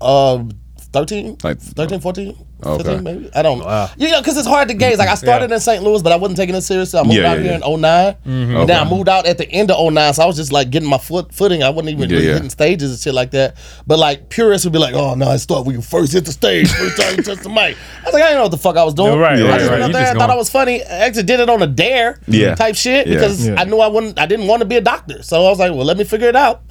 uh, 0.00 0.42
13, 0.98 1.36
Like- 1.42 1.60
13, 1.60 2.00
14, 2.00 2.34
Okay. 2.64 2.82
15 2.82 3.04
maybe. 3.04 3.30
I 3.34 3.42
don't 3.42 3.60
know. 3.60 3.88
You 3.96 4.10
know, 4.10 4.20
because 4.20 4.36
it's 4.36 4.46
hard 4.48 4.66
to 4.68 4.74
gauge. 4.74 4.98
Like 4.98 5.08
I 5.08 5.14
started 5.14 5.50
Yeah. 5.50 5.56
in 5.56 5.60
St. 5.60 5.82
Louis, 5.82 6.02
but 6.02 6.12
I 6.12 6.16
wasn't 6.16 6.36
taking 6.38 6.56
it 6.56 6.62
seriously. 6.62 6.98
I 6.98 7.02
moved 7.04 7.14
Yeah, 7.14 7.30
out 7.30 7.36
yeah, 7.36 7.42
here 7.44 7.50
yeah. 7.52 7.56
in 7.58 7.62
09. 7.62 8.16
And 8.24 8.68
then 8.68 8.78
I 8.80 8.88
moved 8.88 9.08
out 9.08 9.26
at 9.26 9.38
the 9.38 9.48
end 9.50 9.70
of 9.70 9.78
09, 9.78 10.12
so 10.14 10.24
I 10.24 10.26
was 10.26 10.36
just 10.36 10.50
like 10.52 10.70
getting 10.70 10.88
my 10.88 10.98
foot 10.98 11.32
footing. 11.32 11.62
I 11.62 11.70
wasn't 11.70 11.90
even 11.90 12.10
Yeah, 12.10 12.16
really 12.16 12.26
yeah. 12.28 12.34
hitting 12.34 12.50
stages 12.50 12.90
and 12.90 12.98
shit 13.00 13.14
like 13.14 13.30
that. 13.30 13.54
But 13.86 13.98
like 14.00 14.28
purists 14.28 14.64
would 14.66 14.72
be 14.72 14.78
like, 14.80 14.94
"Oh 14.94 15.14
no, 15.14 15.28
I 15.28 15.36
start 15.36 15.66
when 15.66 15.76
you 15.76 15.82
first 15.82 16.12
hit 16.12 16.24
the 16.24 16.32
stage, 16.32 16.68
first 16.68 16.96
time 17.00 17.14
you 17.16 17.22
touch 17.22 17.38
the 17.44 17.48
mic." 17.48 17.76
I 18.02 18.04
was 18.06 18.14
like, 18.14 18.22
I 18.24 18.26
didn't 18.26 18.36
know 18.38 18.42
what 18.42 18.50
the 18.50 18.58
fuck 18.58 18.76
I 18.76 18.82
was 18.84 18.94
doing. 18.94 19.12
Yeah, 19.14 19.18
right, 19.20 19.32
I 19.34 19.36
just 19.36 19.70
right. 19.70 19.70
went 19.70 19.82
up 19.84 19.92
there 19.92 20.02
just 20.02 20.10
and 20.12 20.18
thought 20.20 20.30
I 20.30 20.36
was 20.36 20.50
funny. 20.50 20.82
I 20.82 20.98
actually 21.06 21.22
did 21.24 21.38
it 21.38 21.48
on 21.48 21.62
a 21.62 21.66
dare 21.68 22.18
Yeah. 22.26 22.56
type 22.56 22.74
shit 22.74 23.06
Yeah. 23.06 23.14
because 23.14 23.46
Yeah. 23.46 23.54
I 23.56 23.64
knew 23.64 23.78
I 23.78 23.86
wouldn't. 23.86 24.18
I 24.18 24.26
didn't 24.26 24.48
want 24.48 24.60
to 24.60 24.66
be 24.66 24.76
a 24.76 24.80
doctor, 24.80 25.22
so 25.22 25.46
I 25.46 25.48
was 25.50 25.60
like, 25.60 25.72
well, 25.72 25.84
let 25.84 25.96
me 25.96 26.02
figure 26.04 26.28
it 26.28 26.36
out. 26.36 26.62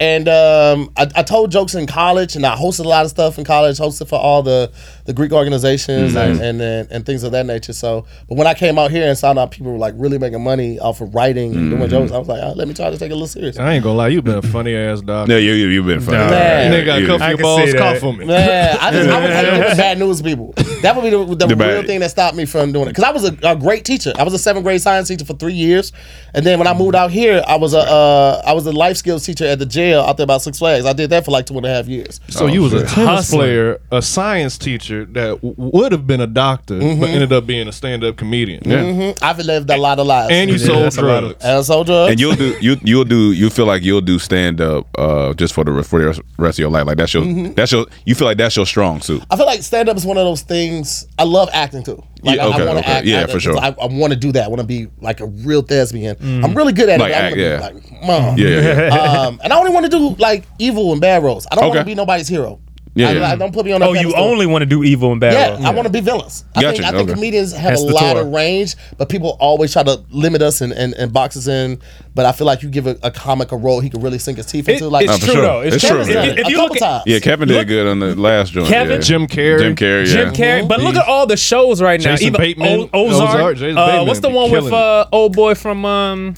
And 0.00 0.28
um, 0.28 0.90
I, 0.96 1.08
I 1.14 1.22
told 1.22 1.52
jokes 1.52 1.74
in 1.76 1.86
college, 1.86 2.34
and 2.34 2.44
I 2.44 2.56
hosted 2.56 2.84
a 2.84 2.88
lot 2.88 3.04
of 3.04 3.10
stuff 3.12 3.38
in 3.38 3.44
college. 3.44 3.78
Hosted 3.78 4.08
for 4.08 4.18
all 4.18 4.42
the, 4.42 4.72
the 5.04 5.12
Greek 5.12 5.30
organizations 5.30 6.16
and, 6.16 6.40
and, 6.40 6.60
and 6.60 6.90
and 6.90 7.06
things 7.06 7.22
of 7.22 7.30
that 7.30 7.46
nature. 7.46 7.72
So, 7.72 8.04
but 8.28 8.36
when 8.36 8.48
I 8.48 8.54
came 8.54 8.76
out 8.76 8.90
here 8.90 9.08
and 9.08 9.16
found 9.16 9.38
out 9.38 9.52
people 9.52 9.70
were 9.70 9.78
like 9.78 9.94
really 9.96 10.18
making 10.18 10.42
money 10.42 10.80
off 10.80 11.00
of 11.00 11.14
writing 11.14 11.54
and 11.54 11.70
doing 11.70 11.88
jokes, 11.88 12.10
I 12.10 12.18
was 12.18 12.26
like, 12.26 12.40
oh, 12.42 12.54
let 12.56 12.66
me 12.66 12.74
try 12.74 12.90
to 12.90 12.98
take 12.98 13.10
it 13.10 13.12
a 13.12 13.14
little 13.14 13.28
serious. 13.28 13.56
I 13.56 13.74
ain't 13.74 13.84
gonna 13.84 13.96
lie, 13.96 14.08
you've 14.08 14.24
been 14.24 14.38
a 14.38 14.42
funny 14.42 14.74
ass 14.74 15.00
dog. 15.00 15.28
Yeah, 15.28 15.36
you 15.36 15.52
you 15.52 15.68
you've 15.68 15.86
been 15.86 16.00
funny. 16.00 16.18
Nah. 16.18 16.28
Man. 16.30 16.72
Nigga 16.72 16.86
got 16.86 16.98
You- 16.98 17.04
a 17.04 17.08
couple 17.08 17.22
I 17.22 17.28
your 17.30 17.38
balls 17.38 17.70
see 17.70 17.76
cough 17.78 17.92
that. 17.94 18.00
for 18.00 18.12
me. 18.14 18.24
Man, 18.24 18.78
I 18.80 18.90
just 18.90 19.08
I 19.08 19.20
would 19.20 19.30
hate 19.30 19.44
it 19.54 19.58
with 19.68 19.76
bad 19.76 19.98
news 20.00 20.20
people. 20.22 20.54
That 20.82 20.96
would 20.96 21.02
be 21.02 21.10
the, 21.10 21.24
the, 21.24 21.34
The 21.46 21.46
real 21.46 21.56
bad- 21.56 21.86
thing 21.86 22.00
that 22.00 22.10
stopped 22.10 22.36
me 22.36 22.46
from 22.46 22.72
doing 22.72 22.86
it. 22.88 22.90
Because 22.90 23.04
I 23.04 23.10
was 23.12 23.24
a, 23.24 23.38
a 23.44 23.54
great 23.56 23.84
teacher. 23.84 24.12
I 24.18 24.24
was 24.24 24.34
a 24.34 24.38
seventh 24.40 24.64
grade 24.64 24.82
science 24.82 25.06
teacher 25.06 25.24
for 25.24 25.34
three 25.34 25.54
years, 25.54 25.92
and 26.34 26.44
then 26.44 26.58
when 26.58 26.66
I 26.66 26.74
moved 26.76 26.96
out 26.96 27.12
here, 27.12 27.44
I 27.46 27.56
was 27.56 27.74
a 27.74 27.78
uh, 27.78 28.42
I 28.44 28.54
was 28.54 28.66
a 28.66 28.72
life 28.72 28.96
skills 28.96 29.24
teacher 29.24 29.44
at 29.46 29.60
the 29.60 29.66
jail 29.84 30.00
out 30.02 30.16
there 30.16 30.24
about 30.24 30.42
Six 30.42 30.58
Flags. 30.58 30.86
I 30.86 30.92
did 30.92 31.10
that 31.10 31.24
for 31.24 31.30
like 31.30 31.46
two 31.46 31.56
and 31.56 31.66
a 31.66 31.68
half 31.68 31.86
years. 31.86 32.20
So 32.28 32.46
you 32.46 32.62
was 32.62 32.72
a 32.72 32.80
shit. 32.80 32.88
tennis 32.88 33.08
Hustling. 33.08 33.38
player, 33.40 33.80
a 33.90 34.02
science 34.02 34.58
teacher 34.58 35.04
that 35.06 35.40
w- 35.42 35.54
would 35.56 35.92
have 35.92 36.06
been 36.06 36.20
a 36.20 36.26
doctor, 36.26 36.78
but 36.78 37.08
ended 37.10 37.32
up 37.32 37.46
being 37.46 37.68
a 37.68 37.72
stand-up 37.72 38.16
comedian. 38.16 38.62
Yeah. 38.64 38.78
Mhm. 38.82 39.18
I've 39.22 39.38
lived 39.38 39.70
a 39.70 39.76
lot 39.76 39.98
of 39.98 40.06
lives. 40.06 40.32
And 40.32 40.50
you 40.50 40.56
Yeah, 40.56 40.66
sold 40.66 40.82
that's 40.84 40.96
a 40.98 41.02
lot 41.02 41.24
of- 41.24 41.30
drugs. 41.38 41.44
and 41.44 41.64
so 41.64 41.84
drugs. 41.84 42.10
And 42.12 42.20
you'll 42.20 42.34
do 42.36 42.56
you 42.60 42.76
you'll 42.82 43.04
do 43.04 43.32
you 43.32 43.50
feel 43.50 43.66
like 43.66 43.82
you'll 43.82 44.00
do 44.00 44.18
stand 44.18 44.60
up 44.60 44.86
uh 44.98 45.34
just 45.34 45.54
for 45.54 45.64
the 45.64 45.82
for 45.82 45.98
the 46.00 46.20
rest 46.38 46.58
of 46.58 46.62
your 46.62 46.70
life 46.70 46.86
like 46.86 46.96
that's 46.96 47.12
your 47.14 47.22
Mm-hmm. 47.24 47.52
that's 47.54 47.72
your 47.72 47.86
you 48.04 48.14
feel 48.14 48.26
like 48.26 48.38
that's 48.38 48.56
your 48.56 48.66
strong 48.66 49.00
suit. 49.00 49.22
I 49.30 49.36
feel 49.36 49.46
like 49.46 49.62
stand 49.62 49.88
up 49.88 49.96
is 49.96 50.04
one 50.06 50.16
of 50.18 50.24
those 50.24 50.42
things. 50.42 51.06
I 51.18 51.24
love 51.24 51.48
acting 51.52 51.82
too. 51.82 52.02
Like 52.22 52.36
Yeah, 52.36 52.46
I, 52.46 52.48
okay, 52.48 52.62
I 52.62 52.64
want 52.66 52.78
okay. 52.78 52.86
to 52.86 52.88
act. 52.88 53.06
Yeah, 53.06 53.20
act, 53.20 53.30
for 53.32 53.40
sure. 53.40 53.56
I, 53.58 53.68
I 53.80 53.86
want 53.86 54.12
to 54.14 54.18
do 54.18 54.32
that. 54.32 54.44
I 54.44 54.48
want 54.48 54.60
to 54.60 54.66
be 54.66 54.88
like 55.02 55.20
a 55.20 55.26
real 55.26 55.60
thespian. 55.62 56.16
I'm 56.42 56.54
really 56.54 56.72
good 56.72 56.88
at 56.88 56.98
Like 57.00 57.10
it. 57.10 57.14
but 57.14 57.22
I 57.22 57.26
act, 57.26 57.36
wanna 57.36 57.36
be 57.36 57.42
yeah. 57.42 57.58
Like, 57.60 58.02
mom. 58.06 58.38
Yeah, 58.38 58.48
yeah, 58.48 58.94
yeah. 58.94 59.20
um, 59.26 59.40
and 59.44 59.52
I 59.52 59.58
only 59.58 59.72
want 59.74 59.84
to 59.84 59.90
do 59.90 60.14
like 60.18 60.44
evil 60.58 60.92
and 60.92 61.00
bad 61.00 61.22
roles. 61.22 61.46
I 61.50 61.54
don't 61.56 61.64
want 61.64 61.72
Okay. 61.76 61.80
to 61.80 61.86
be 61.86 61.94
nobody's 61.94 62.28
hero. 62.28 62.60
Yeah, 62.96 63.08
I, 63.08 63.12
yeah. 63.14 63.32
I 63.32 63.34
don't 63.34 63.52
put 63.52 63.66
me 63.66 63.72
on. 63.72 63.80
that 63.80 63.88
Oh, 63.88 63.92
you 63.92 64.02
pedestal. 64.02 64.22
only 64.22 64.46
want 64.46 64.62
to 64.62 64.66
do 64.66 64.84
evil 64.84 65.10
and 65.10 65.20
bad. 65.20 65.32
Yeah, 65.32 65.48
roles. 65.54 65.64
I 65.64 65.70
want 65.70 65.86
to 65.88 65.92
be 65.92 65.98
villains. 65.98 66.44
I 66.54 66.60
think, 66.60 66.76
Gotcha, 66.76 66.86
I 66.86 66.90
think 66.96 67.08
okay. 67.10 67.14
comedians 67.14 67.52
have 67.52 67.70
That's 67.72 67.82
a 67.82 67.86
the 67.86 67.92
lot 67.92 68.12
tour. 68.12 68.22
of 68.22 68.28
range, 68.28 68.76
but 68.98 69.08
people 69.08 69.36
always 69.40 69.72
try 69.72 69.82
to 69.82 70.04
limit 70.10 70.42
us 70.42 70.60
and, 70.60 70.72
and, 70.72 70.94
and 70.94 71.12
box 71.12 71.36
us 71.36 71.48
in. 71.48 71.80
But 72.14 72.24
I 72.26 72.30
feel 72.30 72.46
like 72.46 72.62
you 72.62 72.68
give 72.70 72.86
a, 72.86 72.96
a 73.02 73.10
comic 73.10 73.50
a 73.50 73.56
role 73.56 73.80
he 73.80 73.90
can 73.90 74.00
really 74.00 74.20
sink 74.20 74.36
his 74.36 74.46
teeth 74.46 74.68
It- 74.68 74.74
into. 74.74 74.90
Like 74.90 75.06
it's 75.06 75.14
Oh, 75.14 75.18
for 75.18 75.24
true 75.24 75.34
sure. 75.34 75.42
though. 75.42 75.60
It's, 75.62 75.74
It's 75.74 75.88
true. 75.88 76.04
true, 76.04 76.08
If, 76.08 76.08
yeah. 76.14 76.22
if 76.22 76.46
a 76.46 76.50
you 76.50 76.56
couple 76.56 76.62
look 76.74 76.76
at 76.76 76.78
times. 76.88 77.02
Yeah, 77.06 77.18
Kevin 77.18 77.48
did 77.48 77.54
Look- 77.56 77.66
good 77.66 77.86
on 77.88 77.98
the 77.98 78.14
last 78.14 78.52
joint. 78.52 78.68
Kevin? 78.68 78.92
yeah. 78.92 78.98
Jim 79.00 79.26
Carrey. 79.26 79.58
Jim 79.58 79.74
Carrey, 79.74 80.06
Jim. 80.06 80.32
Carrey, 80.32 80.68
but 80.68 80.78
look 80.80 80.94
at 80.94 81.08
all 81.08 81.26
the 81.26 81.36
shows 81.36 81.82
right 81.82 81.98
now. 82.00 82.12
Jason 82.12 82.28
Even 82.28 82.40
Bateman, 82.40 82.90
O- 82.94 83.06
Ozark. 83.08 83.28
Ozark, 83.34 83.56
Jason 83.56 83.76
uh, 83.76 83.86
Bateman 83.86 84.06
what's 84.06 84.20
the 84.20 84.28
be 84.28 84.34
one 84.36 84.50
with 84.52 84.60
killing 84.70 84.72
it. 84.72 84.76
uh, 84.78 85.06
old 85.10 85.32
boy 85.34 85.56
from 85.56 85.84
um? 85.84 86.34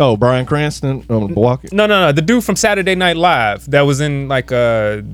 Oh, 0.00 0.16
Bryan 0.16 0.46
Cranston, 0.46 1.04
um, 1.10 1.26
Milwaukee. 1.26 1.68
No, 1.72 1.86
no, 1.86 2.06
no. 2.06 2.12
The 2.12 2.22
dude 2.22 2.42
from 2.42 2.56
Saturday 2.56 2.94
Night 2.94 3.16
Live 3.18 3.70
that 3.70 3.82
was 3.82 4.00
in 4.00 4.28
like 4.28 4.50
a 4.50 5.04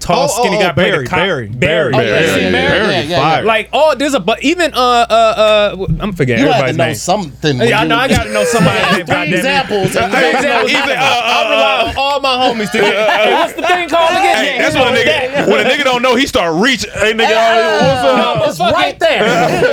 tall, 0.00 0.24
Oh, 0.24 0.26
skinny 0.42 0.56
oh, 0.56 0.60
guy. 0.60 0.70
oh, 0.70 0.74
played 0.74 0.90
Barry, 0.92 1.04
a 1.04 1.08
cop. 1.08 1.18
Barry, 1.18 1.48
Barry, 1.48 1.92
Barry, 1.92 2.06
yeah, 2.06 2.12
yeah, 2.20 2.20
yeah, 2.20 2.36
yeah, 2.36 2.42
yeah, 2.50 2.68
Barry, 2.68 3.08
yeah, 3.08 3.36
yeah. 3.36 3.40
Like, 3.42 3.68
oh, 3.72 3.94
there's 3.94 4.14
a 4.14 4.20
but 4.20 4.42
even 4.42 4.72
uh 4.74 4.76
uh 4.78 5.74
uh 5.78 5.86
I'm 6.00 6.12
forgetting 6.12 6.44
You 6.44 6.50
have 6.50 6.62
to 6.62 6.68
everybody's 6.68 6.76
know 6.78 6.84
name. 6.86 6.94
something. 6.94 7.58
when 7.58 7.68
Yeah, 7.68 7.80
I 7.80 7.86
know. 7.86 7.96
I 7.96 8.08
got 8.08 8.24
to 8.24 8.32
know 8.32 8.44
somebody's 8.44 8.82
name. 8.96 9.06
Three 9.06 9.14
goddamn 9.14 9.34
examples. 9.34 9.90
Three 9.92 10.00
examples. 10.04 10.42
none 10.44 10.62
of 10.64 10.68
He's 10.70 10.80
like, 10.80 10.88
them. 10.88 10.98
uh, 10.98 11.22
I 11.24 11.50
rely 11.50 11.90
on 11.90 11.96
all 11.96 12.20
my 12.20 12.34
homies 12.36 12.70
to 12.72 12.78
get. 12.78 13.10
Hey, 13.10 13.32
what's 13.38 13.52
the 13.54 13.62
thing 13.62 13.88
called 13.88 14.10
again? 14.10 14.36
Hey, 14.44 14.58
that's 14.58 14.74
when 14.74 14.88
a 14.88 14.96
nigga 14.96 15.48
when 15.48 15.66
a 15.66 15.70
nigga 15.70 15.84
don't 15.84 16.02
know 16.02 16.14
he 16.16 16.26
start 16.26 16.60
reaching. 16.62 16.90
Hey 16.92 17.12
nigga, 17.12 17.30
Yeah, 17.30 18.38
what's 18.40 18.52
it's 18.52 18.60
up? 18.60 18.74
right 18.74 18.98
there. 18.98 19.20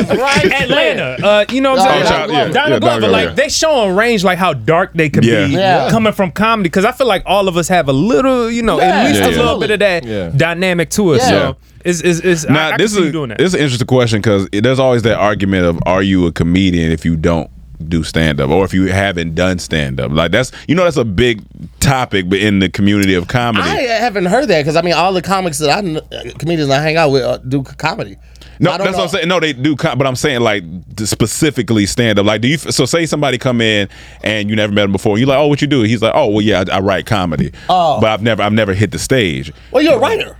It's 0.01 0.09
right 0.09 0.45
Atlanta, 0.51 1.17
uh, 1.25 1.45
you 1.49 1.61
know 1.61 1.71
what 1.73 1.81
I'm 1.81 2.05
saying? 2.05 2.07
Donald 2.07 2.29
Glover. 2.29 2.63
Yeah, 2.63 2.73
yeah, 2.73 2.79
Glover, 2.79 3.07
like 3.07 3.23
Glover. 3.27 3.35
they 3.41 3.49
showing 3.49 3.95
range, 3.95 4.23
like 4.23 4.37
how 4.37 4.53
dark 4.53 4.93
they 4.93 5.09
could 5.09 5.23
be 5.23 5.53
coming 5.89 6.13
from 6.13 6.31
comedy. 6.31 6.67
Because 6.69 6.85
I 6.85 6.91
feel 6.91 7.07
like 7.07 7.23
all 7.25 7.47
of 7.47 7.57
us 7.57 7.67
have 7.67 7.87
a 7.89 7.93
little, 7.93 8.49
you 8.49 8.61
know, 8.63 8.79
at 8.79 9.05
least 9.07 9.21
a 9.21 9.27
little 9.29 9.59
bit 9.59 9.71
of 9.71 9.79
that 9.79 10.03
Yeah. 10.17 10.29
dynamic 10.35 10.89
to 10.91 11.13
us. 11.13 11.21
Yeah. 11.21 11.29
So 11.29 11.57
it's 11.85 12.01
it's, 12.01 12.19
it's 12.19 12.45
I, 12.45 12.73
I 12.73 12.77
this 12.77 12.93
see 12.93 12.99
is 12.99 13.05
you 13.07 13.11
doing 13.11 13.29
that. 13.29 13.37
this 13.37 13.47
is 13.47 13.53
an 13.53 13.61
interesting 13.61 13.87
question 13.87 14.19
because 14.19 14.47
there's 14.51 14.79
always 14.79 15.03
that 15.03 15.17
argument 15.17 15.65
of 15.65 15.79
are 15.85 16.01
you 16.03 16.25
a 16.27 16.31
comedian 16.31 16.91
if 16.91 17.05
you 17.05 17.15
don't 17.15 17.49
do 17.87 18.03
stand 18.03 18.41
up 18.41 18.49
or 18.49 18.65
if 18.65 18.73
you 18.73 18.87
haven't 18.87 19.35
done 19.35 19.59
stand 19.59 19.99
up 19.99 20.11
like 20.11 20.31
that's 20.31 20.51
you 20.67 20.73
know 20.73 20.83
that's 20.83 20.97
a 20.97 21.05
big 21.05 21.43
topic 21.79 22.27
but 22.27 22.39
in 22.39 22.57
the 22.59 22.67
community 22.69 23.13
of 23.13 23.27
comedy. 23.27 23.69
I 23.69 23.81
haven't 23.81 24.25
heard 24.25 24.47
that 24.47 24.61
because 24.61 24.75
I 24.75 24.81
mean 24.81 24.95
all 24.95 25.13
the 25.13 25.21
comics 25.21 25.59
that 25.59 25.69
I 25.69 25.97
uh, 25.97 26.31
comedians 26.39 26.71
I 26.71 26.81
hang 26.81 26.97
out 26.97 27.11
with 27.11 27.23
uh, 27.23 27.37
do 27.37 27.63
comedy. 27.63 28.17
No, 28.59 28.71
I 28.71 28.77
don't 28.77 28.85
that's 28.85 28.97
what 28.97 29.03
I'm 29.03 29.09
saying. 29.09 29.27
No, 29.27 29.39
they 29.39 29.53
do, 29.53 29.75
but 29.75 30.05
I'm 30.07 30.15
saying 30.15 30.41
like 30.41 30.63
specifically 31.03 31.85
stand 31.85 32.19
up. 32.19 32.25
Like, 32.25 32.41
do 32.41 32.47
you? 32.47 32.57
So, 32.57 32.85
say 32.85 33.05
somebody 33.05 33.37
come 33.37 33.61
in 33.61 33.89
and 34.23 34.49
you 34.49 34.55
never 34.55 34.73
met 34.73 34.85
him 34.85 34.91
before. 34.91 35.17
You're 35.17 35.27
like, 35.27 35.37
oh, 35.39 35.47
what 35.47 35.61
you 35.61 35.67
do? 35.67 35.83
He's 35.83 36.01
like, 36.01 36.13
oh, 36.15 36.27
well, 36.27 36.41
yeah, 36.41 36.63
I, 36.71 36.77
I 36.77 36.79
write 36.79 37.05
comedy. 37.05 37.51
Oh. 37.69 37.99
but 38.01 38.09
I've 38.09 38.21
never, 38.21 38.41
I've 38.43 38.53
never 38.53 38.73
hit 38.73 38.91
the 38.91 38.99
stage. 38.99 39.51
Well, 39.71 39.83
you're 39.83 39.95
a 39.95 39.99
writer. 39.99 40.37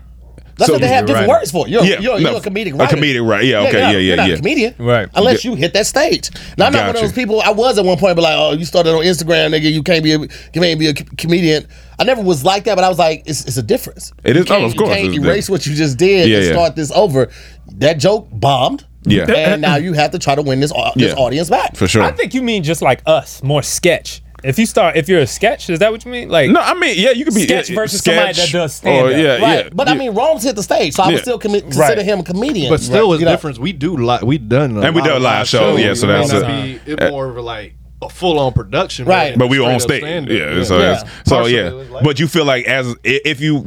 That's 0.58 0.68
So- 0.68 0.74
what 0.74 0.82
they 0.82 0.88
have 0.88 1.06
different 1.06 1.28
Right. 1.30 1.40
words 1.40 1.52
for. 1.52 1.68
You're, 1.68 1.84
Yeah, 1.84 2.00
you're, 2.00 2.20
no, 2.20 2.32
you're 2.32 2.40
a 2.40 2.42
comedic 2.42 2.72
writer. 2.72 2.76
a 2.76 2.78
writer. 2.80 2.98
comedic 2.98 3.30
writer. 3.30 3.44
Yeah, 3.46 3.60
okay, 3.60 3.72
you're 3.72 3.80
yeah, 3.80 3.92
yeah, 3.92 3.98
you're 4.00 4.16
not 4.18 4.28
yeah. 4.30 4.34
a 4.34 4.38
comedian. 4.38 4.76
Right. 4.80 5.08
Unless 5.14 5.46
you 5.46 5.54
hit 5.56 5.74
that 5.74 5.86
stage. 5.86 6.32
Now, 6.58 6.66
I'm 6.68 6.74
not 6.74 6.88
one 6.88 6.96
of 6.96 7.02
those 7.02 7.14
people. 7.14 7.42
I 7.42 7.52
was 7.52 7.78
at 7.78 7.86
one 7.86 7.98
point, 7.98 8.16
but 8.16 8.24
like, 8.24 8.36
oh, 8.38 8.54
you 8.54 8.66
started 8.66 8.90
on 8.94 9.04
Instagram, 9.04 9.54
nigga. 9.54 9.72
You 9.72 9.84
can't 9.84 10.04
be 10.04 10.14
a, 10.14 10.20
you 10.20 10.28
can't 10.54 10.80
be 10.80 10.88
a 10.88 10.94
comedian. 10.94 11.68
I 12.00 12.04
never 12.04 12.22
was 12.22 12.44
like 12.44 12.66
that, 12.66 12.76
but 12.76 12.84
I 12.84 12.90
was 12.90 13.00
like, 13.00 13.24
it's, 13.26 13.46
it's 13.46 13.58
a 13.58 13.64
difference. 13.64 14.12
It 14.24 14.36
You 14.36 14.42
is- 14.44 14.46
oh, 14.46 14.50
can't- 14.50 14.64
of 14.66 14.76
course, 14.78 14.90
You 14.90 14.96
can't 14.96 15.08
it's 15.16 15.18
erase 15.26 15.46
different. 15.46 15.50
what 15.50 15.66
you 15.68 15.76
just 15.76 15.98
did 15.98 16.30
Yeah, 16.30 16.38
and 16.38 16.46
yeah. 16.46 16.52
start 16.54 16.76
this 16.76 16.92
over. 16.92 17.30
That 17.78 17.98
joke 17.98 18.28
bombed. 18.32 18.86
Yeah. 19.04 19.24
And 19.32 19.62
now 19.62 19.78
you 19.78 19.94
have 19.94 20.12
to 20.12 20.20
try 20.20 20.36
to 20.36 20.42
win 20.42 20.60
this, 20.60 20.72
au- 20.76 20.92
this 20.96 21.14
Yeah. 21.14 21.24
audience 21.24 21.50
back. 21.50 21.76
For 21.76 21.88
sure. 21.88 22.04
I 22.04 22.12
think 22.12 22.34
you 22.34 22.42
mean 22.44 22.62
just 22.64 22.82
like 22.82 23.02
us, 23.06 23.42
more 23.42 23.64
sketch. 23.64 24.22
If 24.44 24.60
you 24.60 24.66
start, 24.68 24.96
if 24.98 25.10
you're 25.10 25.22
a 25.22 25.26
sketch, 25.28 25.70
is 25.70 25.80
that 25.80 25.92
what 25.92 26.06
you 26.06 26.12
mean? 26.12 26.30
Like, 26.30 26.52
no, 26.52 26.60
I 26.60 26.76
mean, 26.76 26.94
yeah, 26.98 27.10
you 27.12 27.26
could 27.26 27.34
be 27.34 27.42
Sketch 27.44 27.70
yeah, 27.72 27.76
versus 27.76 28.02
somebody 28.04 28.34
that 28.34 28.50
does 28.52 28.76
stand-up. 28.76 29.06
Oh, 29.06 29.10
yeah, 29.10 29.38
Right. 29.38 29.66
yeah. 29.66 29.70
but 29.74 29.88
yeah. 29.88 29.94
I 29.94 29.98
mean, 29.98 30.14
Rome's 30.14 30.44
hit 30.44 30.56
the 30.56 30.62
stage, 30.62 30.94
so 30.94 31.02
I 31.04 31.08
Yeah. 31.08 31.14
would 31.16 31.22
still 31.24 31.40
commi- 31.40 31.62
consider 31.62 31.82
Right. 31.96 32.06
him 32.06 32.20
a 32.20 32.24
comedian. 32.24 32.70
But 32.70 32.82
still, 32.82 33.08
Right. 33.08 33.14
it's 33.16 33.20
You 33.22 33.26
know? 33.26 33.32
difference. 33.32 33.58
We 33.58 33.74
do 33.74 33.98
li- 33.98 34.20
we 34.22 34.38
done 34.38 34.78
a 34.78 34.82
And 34.82 34.94
we 34.94 35.02
lot 35.02 35.08
done 35.08 35.18
of 35.18 35.24
live 35.24 35.48
shows, 35.48 35.80
yeah, 35.80 35.94
so 35.96 36.06
It 36.08 36.12
may 36.12 36.18
that's 36.20 36.32
not 36.34 36.44
a- 36.44 36.48
be 36.64 36.80
it 36.86 37.10
more 37.12 37.30
of 37.30 37.38
a 37.38 37.42
like 37.42 37.74
a 38.00 38.10
full 38.10 38.38
on 38.38 38.54
production, 38.54 39.06
Right. 39.08 39.36
but 39.36 39.48
we 39.50 39.60
were 39.60 39.66
on 39.66 39.80
stage. 39.80 40.04
up. 40.04 40.30
Yeah, 40.30 40.62
so 40.64 40.78
Yeah. 40.78 40.82
that's- 40.94 41.04
so 41.26 41.46
yeah. 41.48 41.70
like- 41.70 42.04
But 42.04 42.20
you 42.20 42.28
feel 42.28 42.46
like 42.46 42.66
as 42.68 42.94
if 43.04 43.42
you 43.42 43.62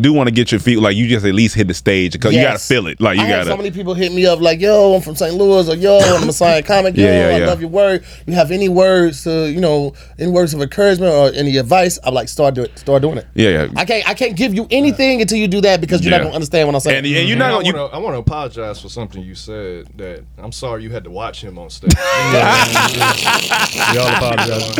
do 0.00 0.12
want 0.14 0.26
to 0.28 0.30
get 0.32 0.50
your 0.50 0.58
feet, 0.58 0.78
like 0.80 0.96
you 0.96 1.06
just 1.06 1.26
at 1.26 1.34
least 1.34 1.54
hit 1.54 1.68
the 1.68 1.74
stage 1.74 2.12
because 2.12 2.32
you 2.34 2.40
gotta 2.40 2.58
feel 2.58 2.86
it. 2.86 2.98
Like 2.98 3.18
you 3.18 3.24
I 3.24 3.28
gotta. 3.28 3.44
so 3.50 3.56
many 3.58 3.70
people 3.70 3.92
hit 3.92 4.10
me 4.12 4.24
up 4.24 4.40
like, 4.40 4.58
"Yo, 4.60 4.94
I'm 4.94 5.02
from 5.02 5.16
St. 5.16 5.34
Louis," 5.34 5.68
or 5.68 5.74
"Yo, 5.76 5.98
I'm 5.98 6.22
a 6.22 6.26
Messiah 6.26 6.62
comic." 6.72 6.96
Yo, 6.96 7.04
Yeah, 7.04 7.28
yeah, 7.28 7.36
I 7.36 7.38
yeah. 7.40 7.46
love 7.46 7.60
your 7.60 7.68
word. 7.68 8.02
You 8.26 8.32
have 8.32 8.50
any 8.50 8.70
words 8.70 9.22
to, 9.24 9.50
you 9.50 9.60
know, 9.60 9.92
any 10.18 10.30
words 10.30 10.54
of 10.54 10.62
encouragement 10.62 11.12
or 11.12 11.30
any 11.34 11.58
advice? 11.58 11.98
I'm 12.04 12.14
like, 12.14 12.30
start 12.30 12.54
do 12.54 12.62
it. 12.62 12.78
Start 12.78 13.02
doing 13.02 13.18
it. 13.18 13.26
yeah, 13.34 13.50
yeah. 13.50 13.66
I 13.76 13.84
can't. 13.84 14.08
I 14.08 14.14
can't 14.14 14.34
give 14.34 14.54
you 14.54 14.66
anything 14.70 15.20
until 15.20 15.36
you 15.36 15.46
do 15.46 15.60
that 15.60 15.82
because 15.82 16.00
you're 16.02 16.10
Yeah. 16.10 16.18
not 16.18 16.24
gonna 16.24 16.36
understand 16.36 16.68
what 16.68 16.74
I'm 16.74 16.80
saying. 16.80 16.96
and, 16.98 17.06
and 17.06 17.14
mm-hmm. 17.16 17.26
you're 17.26 17.34
And 17.34 17.42
I 17.42 17.50
not 17.50 17.64
gonna. 17.64 17.78
You, 17.78 17.84
I 17.92 17.98
want 17.98 18.14
to 18.14 18.18
apologize 18.20 18.80
for 18.80 18.88
something 18.88 19.22
you 19.22 19.34
said 19.34 19.88
that 19.98 20.20
I'm 20.42 20.52
sorry 20.52 20.82
you 20.84 20.90
had 20.90 21.04
to 21.04 21.10
watch 21.10 21.42
him 21.44 21.58
on 21.58 21.68
stage. 21.68 21.92
We 23.74 23.98
all 23.98 24.08
apologize. 24.14 24.76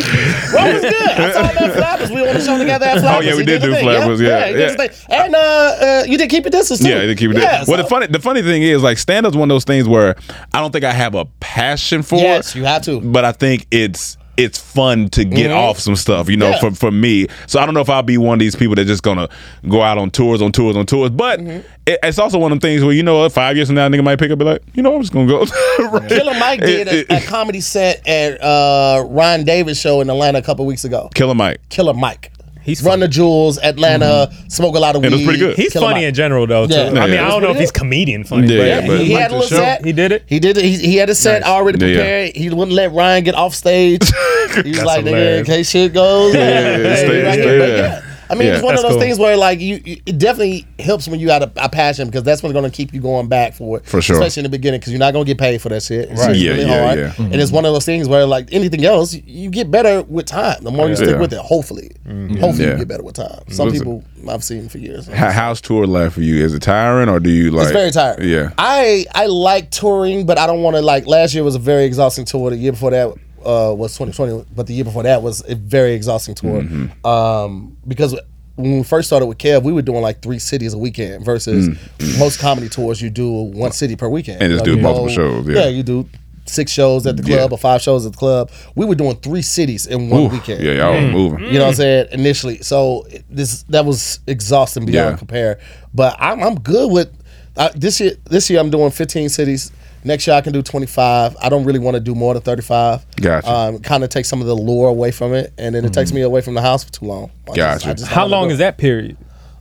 Well, 0.53 0.67
it 0.67 0.73
was 0.73 0.81
good. 0.83 1.09
I 1.09 1.31
saw 1.31 1.43
him 1.47 1.57
at 1.69 1.75
Flappers. 1.75 2.09
We 2.11 2.21
were 2.21 2.27
on 2.29 2.33
the 2.35 2.41
show 2.41 2.57
together 2.57 2.85
at 2.85 2.99
Flappers. 2.99 3.25
Oh, 3.25 3.29
yeah, 3.29 3.33
we 3.33 3.39
He 3.39 3.45
did 3.45 3.61
the 3.61 3.67
do 3.67 3.73
thing. 3.73 3.83
Flappers, 3.83 4.21
yeah, 4.21 4.47
he 4.47 4.53
did 4.53 4.79
yeah. 5.09 5.23
And 5.23 5.35
uh, 5.35 5.39
uh, 5.39 6.03
you 6.07 6.17
did 6.17 6.29
keep 6.29 6.45
it 6.45 6.51
distance 6.51 6.79
too. 6.81 6.89
Yeah, 6.89 7.05
they 7.05 7.15
keep 7.15 7.31
it. 7.31 7.37
Yeah, 7.37 7.63
well, 7.67 7.77
the 7.77 7.83
funny 7.89 8.07
the 8.07 8.19
funny 8.19 8.41
thing 8.41 8.61
is 8.63 8.81
like 8.83 8.97
stand 8.97 9.25
up's 9.25 9.35
one 9.35 9.49
of 9.51 9.55
those 9.55 9.63
things 9.65 9.87
where 9.87 10.15
I 10.53 10.61
don't 10.61 10.71
think 10.71 10.85
I 10.85 10.93
have 10.93 11.15
a 11.15 11.25
passion 11.39 12.03
for 12.03 12.15
Yes, 12.17 12.55
it. 12.55 12.59
you 12.59 12.65
have 12.65 12.83
to. 12.83 13.01
But 13.01 13.25
I 13.25 13.31
think 13.31 13.67
it's 13.71 14.17
it's 14.37 14.57
fun 14.57 15.09
to 15.09 15.23
get 15.23 15.49
Mhm. 15.51 15.55
off 15.57 15.79
some 15.79 15.95
stuff, 15.95 16.29
you 16.29 16.37
know, 16.37 16.49
Yeah. 16.49 16.59
for 16.59 16.71
for 16.71 16.91
me. 16.91 17.27
So 17.47 17.59
I 17.59 17.65
don't 17.65 17.73
know 17.73 17.79
if 17.81 17.89
I'll 17.89 18.01
be 18.03 18.17
one 18.17 18.33
of 18.33 18.39
these 18.39 18.55
people 18.55 18.75
that 18.75 18.85
just 18.85 19.03
gonna 19.03 19.29
go 19.69 19.81
out 19.81 19.97
on 19.97 20.11
tours, 20.11 20.41
on 20.41 20.51
tours, 20.51 20.75
on 20.75 20.85
tours. 20.85 21.09
But 21.11 21.39
Mm-hmm. 21.39 21.59
it, 21.85 21.99
it's 22.03 22.19
also 22.19 22.37
one 22.37 22.51
of 22.51 22.59
them 22.59 22.67
things 22.69 22.83
where 22.83 22.93
you 22.93 23.03
know, 23.03 23.27
five 23.29 23.55
years 23.55 23.67
from 23.69 23.75
now, 23.75 23.85
a 23.85 23.89
nigga 23.89 24.03
might 24.03 24.17
pick 24.19 24.27
up, 24.31 24.33
and 24.33 24.39
be 24.39 24.45
like, 24.45 24.61
you 24.73 24.83
know, 24.83 24.95
I'm 24.95 25.01
just 25.01 25.13
gonna 25.13 25.27
go. 25.27 25.45
Right. 25.79 26.09
Killer 26.09 26.33
Mike 26.39 26.59
did 26.61 26.87
It- 26.87 27.09
a, 27.09 27.15
it- 27.15 27.23
a 27.23 27.25
comedy 27.27 27.61
set 27.61 28.07
at 28.07 28.41
uh, 28.43 29.03
Ryan 29.07 29.43
Davis 29.43 29.79
show 29.79 30.01
in 30.01 30.09
Atlanta 30.09 30.39
a 30.39 30.41
couple 30.41 30.65
weeks 30.65 30.83
ago. 30.83 31.09
Killer 31.13 31.35
Mike. 31.35 31.59
Killer 31.69 31.93
Mike. 31.93 32.31
He's 32.65 32.83
Run 32.83 32.99
the 32.99 33.07
Jewels, 33.07 33.59
Atlanta, 33.59 34.05
mm-hmm. 34.29 34.47
smoke 34.49 34.75
a 34.75 34.79
lot 34.79 34.95
of 34.95 35.01
weed. 35.03 35.07
And 35.07 35.13
it 35.13 35.17
was 35.17 35.25
pretty 35.25 35.39
good. 35.39 35.55
He's 35.55 35.73
funny 35.73 36.03
in 36.03 36.13
general 36.15 36.47
though. 36.47 36.65
Too. 36.65 36.73
Yeah. 36.73 36.87
I 37.03 37.07
mean, 37.07 37.19
I 37.19 37.29
don't 37.29 37.43
know 37.43 37.51
if 37.51 37.57
he's 37.59 37.71
comedian 37.71 38.23
funny, 38.23 38.47
Yeah, 38.47 38.57
but 38.57 38.65
yeah, 38.67 38.81
He, 38.81 38.87
but- 38.87 38.99
he 39.01 39.13
Like 39.13 39.21
had 39.21 39.31
a 39.31 39.35
little 39.35 39.57
set. 39.57 39.85
he 39.85 39.93
did 39.93 40.11
it. 40.11 40.23
He 40.27 40.39
did 40.39 40.57
it. 40.57 40.63
He, 40.65 40.77
he 40.77 40.95
had 40.97 41.09
a 41.09 41.15
set 41.15 41.41
Nice. 41.41 41.49
already 41.49 41.79
Yeah, 41.79 41.91
yeah. 41.91 41.97
prepared. 41.97 42.35
He 42.35 42.49
wouldn't 42.49 42.71
let 42.75 42.91
Ryan 42.91 43.23
get 43.23 43.35
off 43.35 43.53
stage. 43.53 44.01
He 44.55 44.69
was 44.69 44.77
That's 44.77 44.85
like, 44.87 45.05
nigga, 45.05 45.39
in 45.39 45.45
case 45.45 45.69
shit 45.69 45.93
goes. 45.93 46.33
Yeah, 46.33 46.77
yeah, 46.77 47.33
yeah, 47.35 48.01
stay- 48.25 48.29
right 48.29 48.31
stay 48.31 48.31
here. 48.31 48.31
But 48.31 48.31
there. 48.31 48.31
yeah. 48.31 48.31
I 48.31 48.35
mean, 48.35 48.47
Yeah. 48.47 48.53
it's 48.55 48.63
one 48.63 48.75
of 48.75 48.81
those 48.81 48.91
cool. 48.91 48.99
things 49.01 49.19
where, 49.19 49.37
like, 49.37 49.59
you, 49.59 49.81
you 49.85 49.97
it 50.05 50.17
definitely 50.17 50.65
helps 50.79 51.07
when 51.07 51.19
you 51.19 51.27
got 51.27 51.43
a, 51.43 51.51
a 51.57 51.69
passion 51.69 52.07
because 52.07 52.23
that's 52.23 52.41
what's 52.43 52.53
going 52.53 52.69
to 52.69 52.75
keep 52.75 52.93
you 52.93 53.01
going 53.01 53.27
back 53.27 53.53
for 53.53 53.77
it. 53.77 53.85
For 53.85 54.01
sure. 54.01 54.15
Especially 54.15 54.41
in 54.41 54.43
the 54.45 54.49
beginning 54.57 54.79
because 54.79 54.91
you're 54.93 54.99
not 54.99 55.13
going 55.13 55.25
to 55.25 55.29
get 55.29 55.37
paid 55.39 55.61
for 55.61 55.69
that 55.69 55.83
shit. 55.83 56.09
It's 56.09 56.19
Right. 56.21 56.29
just 56.29 56.39
Yeah, 56.39 56.51
really 56.51 56.65
yeah, 56.65 56.85
hard. 56.85 56.99
yeah. 56.99 57.13
And 57.17 57.35
it's 57.35 57.51
one 57.51 57.65
of 57.65 57.73
those 57.73 57.85
things 57.85 58.07
where, 58.07 58.25
like, 58.25 58.49
anything 58.51 58.83
else, 58.85 59.13
you, 59.13 59.21
you 59.25 59.49
get 59.49 59.69
better 59.71 60.01
with 60.03 60.25
time. 60.25 60.63
The 60.63 60.71
more 60.71 60.87
you 60.89 60.95
stick 60.95 61.09
Yeah. 61.09 61.19
with 61.19 61.33
it, 61.33 61.39
hopefully. 61.39 61.91
Mm-hmm. 62.07 62.37
Hopefully 62.37 62.65
Yeah. 62.65 62.71
you 62.73 62.77
get 62.79 62.87
better 62.87 63.03
with 63.03 63.15
time. 63.15 63.41
Some 63.49 63.69
Listen. 63.69 63.79
people 63.85 64.03
I've 64.29 64.43
seen 64.43 64.69
for 64.69 64.77
years. 64.79 65.07
How, 65.07 65.29
how's 65.31 65.61
tour 65.61 65.85
life 65.85 66.13
for 66.13 66.21
you? 66.21 66.43
Is 66.43 66.53
it 66.53 66.61
tiring 66.61 67.09
or 67.09 67.19
do 67.19 67.29
you 67.29 67.51
like? 67.51 67.63
It's 67.65 67.71
very 67.73 67.91
tiring. 67.91 68.27
Yeah. 68.29 68.51
I 68.57 69.05
I 69.13 69.27
like 69.27 69.69
touring, 69.71 70.25
but 70.25 70.37
I 70.39 70.47
don't 70.47 70.61
want 70.63 70.75
to 70.75 70.81
like. 70.81 71.05
Last 71.05 71.33
year 71.35 71.43
was 71.43 71.55
a 71.55 71.59
very 71.59 71.85
exhausting 71.85 72.25
tour. 72.25 72.49
The 72.49 72.57
year 72.57 72.71
before 72.71 72.91
that 72.91 73.13
uh, 73.45 73.73
was 73.73 73.97
2020, 73.97 74.45
but 74.55 74.67
the 74.67 74.73
year 74.73 74.83
before 74.83 75.03
that 75.03 75.21
was 75.21 75.43
a 75.49 75.55
very 75.55 75.93
exhausting 75.93 76.35
tour. 76.35 76.61
Mm-hmm. 76.61 77.05
Um, 77.05 77.77
because 77.87 78.19
when 78.55 78.77
we 78.77 78.83
first 78.83 79.07
started 79.07 79.25
with 79.27 79.37
Kev, 79.37 79.63
we 79.63 79.71
were 79.73 79.81
doing 79.81 80.01
like 80.01 80.21
three 80.21 80.39
cities 80.39 80.73
a 80.73 80.77
weekend 80.77 81.23
versus 81.25 81.77
most 82.17 82.39
comedy 82.39 82.69
tours 82.69 83.01
you 83.01 83.09
do 83.09 83.29
one 83.31 83.71
city 83.71 83.95
per 83.95 84.07
weekend. 84.09 84.39
Mm. 84.41 84.45
And 84.45 84.53
just 84.53 84.65
You 84.65 84.71
do 84.73 84.77
you 84.77 84.83
multiple 84.83 85.09
shows, 85.09 85.47
yeah. 85.47 85.59
yeah, 85.63 85.67
you 85.67 85.83
do. 85.83 86.07
Six 86.47 86.71
shows 86.71 87.07
at 87.07 87.17
the 87.17 87.23
Yeah. 87.23 87.37
club 87.37 87.53
or 87.53 87.57
five 87.57 87.81
shows 87.81 88.05
at 88.05 88.11
the 88.11 88.17
club. 88.19 88.51
We 88.75 88.85
were 88.85 88.93
doing 88.93 89.15
three 89.15 89.41
cities 89.41 89.87
in 89.87 90.09
one 90.11 90.25
Oof, 90.25 90.31
weekend. 90.31 90.61
Yeah, 90.63 90.73
y'all 90.73 90.93
Mm. 90.93 91.05
was 91.05 91.11
moving. 91.13 91.45
You 91.47 91.53
know 91.53 91.61
what 91.61 91.67
I'm 91.69 91.73
saying? 91.73 92.07
Initially, 92.11 92.61
so 92.61 93.07
this 93.31 93.63
that 93.69 93.83
was 93.83 94.19
exhausting 94.27 94.85
beyond 94.85 95.13
Yeah. 95.13 95.17
compare. 95.17 95.59
But 95.93 96.15
I'm 96.19 96.41
I'm 96.43 96.59
good 96.59 96.91
with 96.91 97.09
uh, 97.57 97.69
this 97.75 97.99
year. 97.99 98.11
This 98.29 98.47
year 98.49 98.59
I'm 98.59 98.69
doing 98.69 98.91
15 98.91 99.27
cities. 99.29 99.71
Next 100.05 100.27
year 100.27 100.35
I 100.35 100.41
can 100.41 100.53
do 100.53 100.61
25. 100.61 101.35
I 101.41 101.49
don't 101.49 101.65
really 101.65 101.79
want 101.79 101.95
to 101.95 101.99
do 101.99 102.13
more 102.15 102.33
than 102.35 102.43
35. 102.43 103.05
Gotcha. 103.17 103.51
Um, 103.51 103.79
kind 103.79 104.03
of 104.03 104.09
takes 104.11 104.29
some 104.29 104.39
of 104.39 104.47
the 104.47 104.53
lure 104.55 104.87
away 104.87 105.11
from 105.11 105.33
it, 105.33 105.51
and 105.57 105.73
then 105.73 105.83
it 105.83 105.93
takes 105.93 106.13
me 106.13 106.21
away 106.21 106.41
from 106.41 106.53
the 106.53 106.61
house 106.61 106.83
for 106.83 106.91
too 106.91 107.05
long. 107.05 107.31
I 107.51 107.55
Gotcha. 107.55 107.89
I 107.89 107.93
don't 107.93 108.07
How 108.07 108.25
long 108.27 108.51
is 108.51 108.59
that 108.59 108.77
period? 108.77 109.17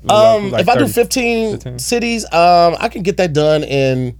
Um, 0.08 0.50
Like 0.50 0.60
if 0.60 0.68
I 0.68 0.76
do 0.76 0.86
15, 0.86 1.52
15? 1.54 1.78
cities, 1.78 2.24
um, 2.26 2.76
I 2.78 2.88
can 2.90 3.02
get 3.02 3.16
that 3.16 3.32
done 3.32 3.64
in. 3.64 4.18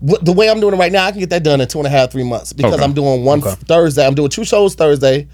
The 0.00 0.32
way 0.32 0.48
I'm 0.48 0.60
doing 0.60 0.72
it 0.72 0.78
right 0.78 0.92
now, 0.92 1.04
I 1.04 1.10
can 1.10 1.20
get 1.20 1.30
that 1.30 1.42
done 1.42 1.60
in 1.60 1.66
two 1.68 1.78
and 1.78 1.86
a 1.86 1.90
half, 1.90 2.10
three 2.12 2.22
months 2.24 2.52
because 2.54 2.74
Okay. 2.74 2.82
I'm 2.84 2.94
doing 2.94 3.22
one 3.24 3.40
Thursday. 3.42 4.06
I'm 4.06 4.14
doing 4.14 4.30
two 4.30 4.44
shows 4.44 4.74
Thursday, 4.74 5.26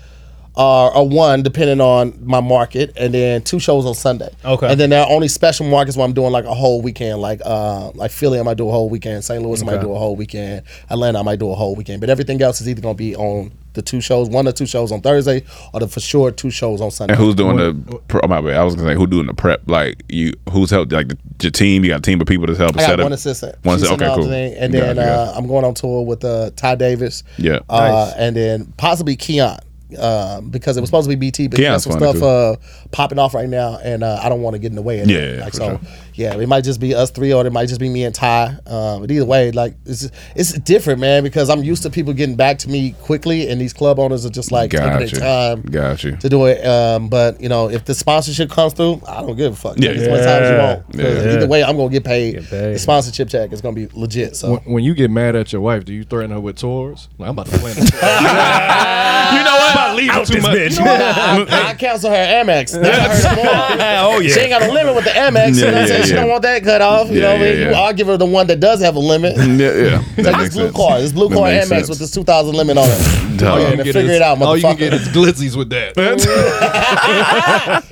uh, 0.57 0.89
or 0.89 1.09
one 1.09 1.43
depending 1.43 1.81
on 1.81 2.19
my 2.25 2.41
market, 2.41 2.93
and 2.97 3.13
then 3.13 3.43
two 3.43 3.59
shows 3.61 3.85
on 3.87 3.95
Sunday. 3.95 4.31
Okay. 4.45 4.71
And 4.71 4.81
then 4.81 4.91
there 4.91 5.03
are 5.05 5.11
only 5.11 5.29
special 5.29 5.67
markets 5.67 5.97
where 5.97 6.07
I'm 6.07 6.15
doing 6.15 6.33
like 6.33 6.45
a 6.45 6.55
whole 6.55 6.81
weekend, 6.83 7.21
like 7.21 7.41
uh, 7.45 7.91
like 7.95 8.11
Philly, 8.11 8.39
I 8.39 8.43
might 8.43 8.57
do 8.57 8.69
a 8.69 8.73
whole 8.73 8.89
weekend. 8.89 9.25
St. 9.25 9.43
Louis, 9.43 9.61
I 9.63 9.65
might 9.67 9.81
do 9.81 9.93
a 9.93 9.99
whole 9.99 10.17
weekend. 10.17 10.63
Atlanta, 10.91 11.19
I 11.19 11.23
might 11.23 11.39
do 11.39 11.51
a 11.51 11.55
whole 11.55 11.75
weekend. 11.75 12.01
But 12.01 12.11
everything 12.11 12.41
else 12.43 12.61
is 12.61 12.69
either 12.69 12.81
going 12.81 12.95
to 12.95 12.99
be 12.99 13.15
on 13.17 13.53
the 13.75 13.83
two 13.83 14.01
shows, 14.01 14.29
one 14.31 14.49
or 14.49 14.53
two 14.53 14.65
shows 14.67 14.91
on 14.91 15.03
Thursday, 15.03 15.45
or 15.75 15.81
the 15.81 15.87
for 15.89 16.01
sure 16.01 16.31
two 16.33 16.51
shows 16.51 16.81
on 16.81 16.91
Sunday. 16.91 17.13
And 17.15 17.23
who's 17.23 17.35
doing 17.35 17.57
the? 17.59 18.01
Pro, 18.09 18.21
oh, 18.25 18.29
my 18.29 18.41
bad. 18.41 18.55
I 18.57 18.65
was 18.65 18.75
gonna 18.75 18.89
say 18.89 18.95
who 18.95 19.07
doing 19.07 19.27
the 19.27 19.35
prep? 19.35 19.69
Like 19.69 20.03
you, 20.09 20.33
who's 20.51 20.71
helped? 20.71 20.91
Like 20.93 21.09
the, 21.09 21.19
your 21.43 21.51
team? 21.51 21.85
You 21.85 21.91
got 21.91 21.99
a 21.99 22.03
team 22.03 22.21
of 22.21 22.27
people 22.27 22.47
to 22.47 22.55
help 22.55 22.77
I 22.77 22.81
got 22.81 22.87
set 22.87 23.01
up. 23.01 23.05
one 23.05 23.13
assistant. 23.13 23.57
One 23.63 23.77
assistant. 23.77 24.03
Okay, 24.03 24.15
cool. 24.15 24.25
thing. 24.27 24.55
And 24.55 24.73
Gotcha, 24.73 24.87
then 24.87 24.97
gotcha. 24.97 25.11
uh, 25.11 25.35
I'm 25.37 25.47
going 25.47 25.65
on 25.67 25.75
tour 25.75 26.05
with 26.07 26.25
uh, 26.25 26.51
Ty 26.57 26.77
Davis. 26.77 27.23
Yeah. 27.37 27.59
Uh, 27.69 28.07
Nice. 28.07 28.15
And 28.17 28.37
then 28.37 28.73
possibly 28.79 29.15
Keon. 29.17 29.59
Um, 29.99 30.51
because 30.51 30.77
it 30.77 30.81
was 30.81 30.89
supposed 30.89 31.09
to 31.09 31.17
be 31.17 31.21
BT, 31.31 31.47
but 31.47 31.59
he 31.61 31.65
got 31.65 31.81
some 31.81 31.93
stuff 31.93 32.21
uh, 32.21 32.57
popping 32.91 33.21
off 33.21 33.35
right 33.35 33.49
now, 33.49 33.79
and 33.79 34.03
uh, 34.03 34.19
I 34.21 34.29
don't 34.29 34.43
want 34.43 34.55
to 34.55 34.59
get 34.59 34.71
in 34.73 34.75
the 34.75 34.83
way 34.83 34.99
of 34.99 35.09
Yeah, 35.09 35.19
it. 35.19 35.39
yeah, 35.39 35.45
like 35.45 35.55
so, 35.55 35.69
sure. 35.69 35.81
Yeah, 36.17 36.35
it 36.37 36.49
might 36.49 36.63
just 36.65 36.81
be 36.81 36.95
us 36.95 37.11
three, 37.11 37.33
or 37.33 37.47
it 37.47 37.53
might 37.53 37.67
just 37.67 37.81
be 37.81 37.89
me 37.89 38.05
and 38.05 38.15
Ty. 38.15 38.57
Um, 38.67 39.03
but 39.03 39.11
either 39.11 39.25
way, 39.25 39.53
like 39.53 39.75
it's 39.85 40.11
it's 40.35 40.53
different, 40.61 40.99
man, 41.01 41.23
because 41.23 41.49
I'm 41.51 41.63
used 41.63 41.83
to 41.85 41.91
people 41.91 42.13
getting 42.13 42.37
back 42.37 42.59
to 42.61 42.69
me 42.69 42.93
quickly, 43.03 43.49
and 43.49 43.61
these 43.61 43.73
club 43.73 43.99
owners 43.99 44.27
are 44.27 44.31
just 44.31 44.51
like 44.51 44.71
taking 44.71 44.87
Gotcha. 44.87 45.15
their 45.15 45.21
time 45.21 45.63
Gotcha. 45.63 46.17
to 46.17 46.29
do 46.29 46.47
it. 46.47 46.67
Um, 46.67 47.09
but 47.09 47.41
you 47.41 47.49
know, 47.49 47.69
if 47.71 47.85
the 47.85 47.95
sponsorship 47.95 48.51
comes 48.51 48.73
through, 48.73 49.01
I 49.07 49.21
don't 49.23 49.37
give 49.37 49.53
a 49.53 49.57
fuck. 49.57 49.77
Yeah. 49.79 49.93
Take 49.93 49.99
as 50.03 50.09
much 50.09 50.21
time 50.25 50.43
as 50.43 50.51
you 50.51 50.57
Yeah. 50.57 50.75
want. 50.75 50.93
'Cause 50.93 51.25
Yeah. 51.27 51.33
Either 51.37 51.47
way, 51.47 51.63
I'm 51.63 51.77
gonna 51.77 51.91
get 51.91 52.05
paid. 52.05 52.35
Get 52.35 52.51
paid. 52.51 52.75
The 52.75 52.79
sponsorship 52.79 53.29
check 53.29 53.53
is 53.53 53.61
gonna 53.61 53.75
be 53.77 53.89
legit. 53.93 54.37
So 54.37 54.53
When, 54.53 54.61
when 54.75 54.85
you 54.85 54.95
get 54.95 55.11
mad 55.11 55.37
at 55.37 55.53
your 55.53 55.61
wife, 55.61 55.85
do 55.85 55.93
you 55.93 56.05
threaten 56.05 56.31
her 56.31 56.41
with 56.41 56.57
tours? 56.57 57.09
Like, 57.19 57.29
I'm 57.29 57.39
about 57.39 57.47
to 57.53 57.59
plan 57.59 57.73
a 57.73 57.81
tour. 57.85 58.01
You 59.37 59.45
know 59.45 59.57
what? 59.57 59.77
About 60.05 60.29
leave 60.29 60.45
out 60.45 60.53
this 60.69 60.79
bitch. 60.79 60.79
I, 61.51 61.71
I 61.71 61.75
cancel 61.75 62.11
her 62.11 62.17
Amex. 62.17 62.81
That's 62.81 63.23
her 63.25 63.35
tomorrow. 63.37 63.77
oh 64.17 64.21
yeah. 64.21 64.31
She 64.35 64.41
ain't 64.41 64.51
got 64.51 64.63
a 64.63 64.73
limit 64.73 64.95
with 64.95 65.05
the 65.05 65.11
Amex. 65.11 65.57
you 65.57 65.65
Yeah, 65.65 65.71
know 65.71 65.73
what 65.73 65.75
I'm 65.75 65.81
yeah, 65.81 65.87
saying? 65.87 66.05
She 66.07 66.13
don't 66.13 66.29
want 66.29 66.43
that 66.43 66.63
cut 66.65 66.81
off. 66.83 67.09
You 67.09 67.15
Yeah, 67.17 67.21
know 67.23 67.29
what 67.33 67.37
I 67.37 67.45
mean? 67.45 67.59
yeah, 67.61 67.69
You- 67.71 67.75
I'll 67.75 67.93
give 67.93 68.07
her 68.09 68.17
the 68.17 68.27
one 68.27 68.47
that 68.49 68.61
does 68.61 68.81
have 68.83 68.97
a 68.97 69.01
limit. 69.01 69.37
Yeah, 69.57 69.73
yeah. 69.73 70.03
That 70.17 70.25
like 70.25 70.37
makes 70.37 70.43
this 70.43 70.55
blue 70.55 70.65
sense. 70.67 70.77
card. 70.77 71.03
This 71.03 71.13
blue 71.13 71.29
That 71.31 71.37
card 71.37 71.53
Amex 71.55 71.67
sense. 71.67 71.89
with 71.89 71.99
this 71.99 72.11
2000 72.11 72.55
limit 72.55 72.77
on 72.79 72.85
it. 72.89 73.37
Dog. 73.39 73.59
Oh, 73.59 73.63
yeah, 73.63 73.71
You 73.71 73.77
then 73.77 73.85
get 73.85 73.93
figure 73.95 74.11
is- 74.11 74.17
it 74.17 74.23
out, 74.23 74.41
All 74.43 74.57
you 74.57 74.63
can 74.63 74.75
motherfucker. 74.77 74.79
get 74.79 74.93
is 74.95 75.09
glizzies 75.09 75.57
with 75.57 75.71
that. 75.71 75.95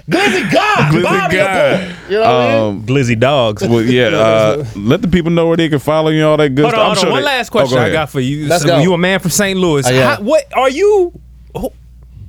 Glizzy 0.09 0.52
God. 0.52 0.93
Glizzy 0.93 1.31
God. 1.32 1.97
You 2.10 2.18
know 2.18 2.20
what 2.20 2.28
I 2.28 2.55
mean? 2.55 2.78
Um, 2.78 2.82
Glizzy 2.86 3.18
dogs. 3.18 3.62
well, 3.66 3.82
yeah. 3.82 4.06
Uh, 4.09 4.64
let 4.76 5.02
the 5.02 5.09
people 5.09 5.31
know 5.31 5.47
where 5.48 5.56
they 5.56 5.68
can 5.68 5.78
follow 5.78 6.10
you 6.10 6.18
and 6.18 6.26
all 6.26 6.36
that 6.36 6.51
good 6.55 6.62
Hold 6.64 6.74
stuff. 6.74 6.85
on, 6.85 6.90
I'm 6.90 6.97
hold 6.97 6.98
on. 6.98 7.02
sure 7.05 7.10
One 7.12 7.20
they- 7.22 7.26
last 7.26 7.48
Oh, 7.48 7.52
question 7.52 7.78
go 7.78 7.82
I 7.85 7.90
got 7.93 8.10
for 8.10 8.20
you. 8.20 8.47
Let's 8.47 8.62
So 8.62 8.68
go. 8.68 8.78
You 8.81 8.93
a 8.93 8.98
man 8.98 9.20
from 9.20 9.31
St. 9.31 9.59
Louis. 9.59 9.86
Oh, 9.86 9.90
yeah. 9.90 10.16
How- 10.16 10.22
what 10.22 10.44
are 10.55 10.70
you? 10.70 11.12
who- 11.56 11.72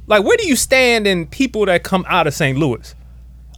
Like, 0.08 0.24
where 0.24 0.38
do 0.38 0.48
you 0.48 0.56
stand 0.56 1.08
in 1.08 1.26
people 1.28 1.66
that 1.66 1.84
come 1.84 2.06
out 2.08 2.28
of 2.28 2.34
St. 2.34 2.58
Louis? 2.58 2.94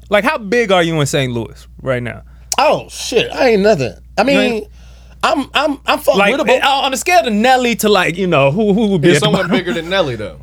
Like, 0.10 0.24
how 0.24 0.38
big 0.38 0.72
are 0.72 0.82
you 0.84 1.00
in 1.00 1.06
St. 1.08 1.32
Louis 1.34 1.68
right 1.82 2.02
now? 2.02 2.24
Oh 2.58 2.88
shit, 2.90 3.32
I 3.32 3.50
ain't 3.50 3.62
nothing. 3.62 3.94
I 4.18 4.24
mean, 4.24 4.38
ain't- 4.40 4.68
I'm 5.24 5.50
I'm 5.54 5.80
I'm 5.86 6.00
fucking 6.00 6.18
Like, 6.18 6.38
with 6.38 6.50
uh, 6.64 6.68
on 6.68 6.92
the 6.92 6.98
scale 6.98 7.26
of 7.28 7.34
Nelly 7.34 7.76
to 7.78 7.90
like, 7.90 8.18
you 8.18 8.28
know, 8.28 8.52
who 8.52 8.74
who 8.74 8.88
would 8.88 9.02
be 9.02 9.10
It's 9.10 9.18
at 9.18 9.20
the 9.22 9.26
someone 9.26 9.42
bottom? 9.44 9.58
bigger 9.58 9.74
than 9.74 9.90
Nelly, 9.90 10.16
though. 10.16 10.42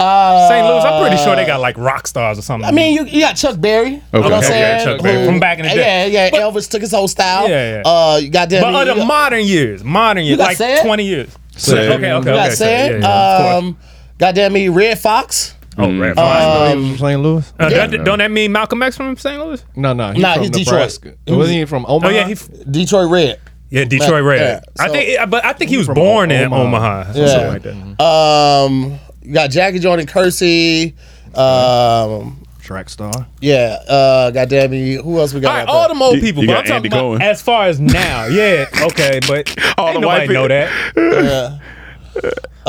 Uh, 0.00 0.48
St. 0.48 0.64
Louis? 0.64 0.84
I'm 0.84 1.00
pretty 1.02 1.16
sure 1.24 1.34
they 1.34 1.44
got 1.46 1.60
like 1.60 1.76
rock 1.76 2.06
stars 2.06 2.38
or 2.38 2.42
something. 2.42 2.68
I 2.68 2.72
mean, 2.72 2.94
you, 2.94 3.04
you 3.04 3.20
got 3.20 3.34
Chuck 3.34 3.60
Berry. 3.60 3.90
You 3.90 3.96
know 4.12 4.20
what 4.20 4.26
I'm 4.26 4.32
Okay. 4.34 4.46
saying? 4.46 4.60
Yeah, 4.78 4.84
Chuck 4.84 5.02
Berry, 5.02 5.26
from 5.26 5.40
back 5.40 5.58
in 5.58 5.64
the 5.64 5.70
day. 5.70 6.08
Yeah, 6.10 6.28
yeah. 6.32 6.38
Elvis 6.40 6.70
took 6.70 6.82
his 6.82 6.92
whole 6.92 7.08
style. 7.08 7.48
Yeah, 7.48 7.76
yeah. 7.78 7.82
Uh, 7.84 8.18
you 8.22 8.30
got 8.30 8.48
but 8.48 8.88
of 8.88 8.96
the 8.96 9.04
modern 9.04 9.44
years, 9.44 9.82
modern 9.82 10.24
years, 10.24 10.38
like 10.38 10.56
Sad? 10.56 10.84
20 10.84 11.04
years. 11.04 11.36
Sad. 11.56 11.78
Okay, 11.78 12.12
okay, 12.12 12.18
You 12.18 12.24
got 12.24 12.46
okay. 12.46 12.54
Sad. 12.54 12.90
yeah, 12.92 12.98
yeah, 13.08 13.56
of 13.56 13.64
um, 13.64 13.78
goddamn 14.18 14.52
me, 14.52 14.68
Redd 14.68 14.98
Foxx. 14.98 15.54
oh, 15.78 15.96
Redd 15.98 16.18
uh, 16.18 16.22
Foxx. 16.22 16.72
from 16.74 16.96
St. 16.98 17.20
Louis? 17.20 17.52
Uh, 17.58 17.68
yeah. 17.70 17.86
don't, 17.86 18.04
don't 18.04 18.18
that 18.18 18.30
mean 18.30 18.52
Malcolm 18.52 18.82
X 18.82 18.96
from 18.96 19.16
St. 19.16 19.38
Louis? 19.42 19.64
No, 19.76 19.92
no. 19.92 20.12
He's 20.12 20.22
Nah, 20.22 20.34
from 20.34 20.42
he's 20.42 20.50
Detroit. 20.50 20.72
Nebraska. 20.74 21.14
He 21.26 21.32
was- 21.32 21.38
Wasn't 21.38 21.58
he 21.58 21.64
from 21.64 21.86
Omaha? 21.88 22.08
Oh 22.08 22.14
yeah, 22.14 22.26
he, 22.26 22.32
f- 22.32 22.48
Detroit 22.70 23.10
Red. 23.10 23.40
yeah, 23.70 23.84
Detroit 23.84 24.22
Red. 24.24 24.40
Yeah, 24.40 24.84
I 24.84 24.88
think, 24.88 25.30
but 25.30 25.44
I 25.44 25.52
think 25.52 25.70
he 25.70 25.76
was 25.78 25.88
born 25.88 26.30
in 26.30 26.52
Omaha. 26.52 26.62
Omaha, 27.04 27.12
Yeah. 27.14 27.26
something 27.28 27.48
like 27.48 27.62
that. 27.98 28.04
Um, 28.04 28.98
you 29.22 29.32
got 29.34 29.50
Jackie 29.50 29.78
Joyner-Kersee. 29.78 30.94
Um, 31.36 32.42
Track 32.62 32.88
star. 32.90 33.26
yeah. 33.40 33.78
Uh, 33.88 34.30
goddamn 34.30 34.70
me, 34.72 34.94
who 34.94 35.18
else 35.18 35.32
we 35.32 35.40
got? 35.40 35.50
All 35.50 35.56
right, 35.58 35.68
all 35.68 35.80
there? 35.82 35.88
them 35.88 36.02
old 36.02 36.20
people, 36.20 36.42
you 36.42 36.48
but 36.48 36.52
got 36.54 36.58
I'm 36.58 36.64
talking 36.64 36.76
Andy 36.76 36.88
about 36.88 36.98
Cohen. 37.00 37.22
as 37.22 37.40
far 37.42 37.66
as 37.66 37.80
now. 37.80 38.26
Yeah, 38.26 38.66
okay, 38.82 39.20
but 39.26 39.54
All 39.78 39.88
ain't 39.88 39.94
the 39.94 40.00
nobody 40.00 40.26
white 40.26 40.30
know 40.30 40.48
people. 40.48 40.48
that. 40.48 41.60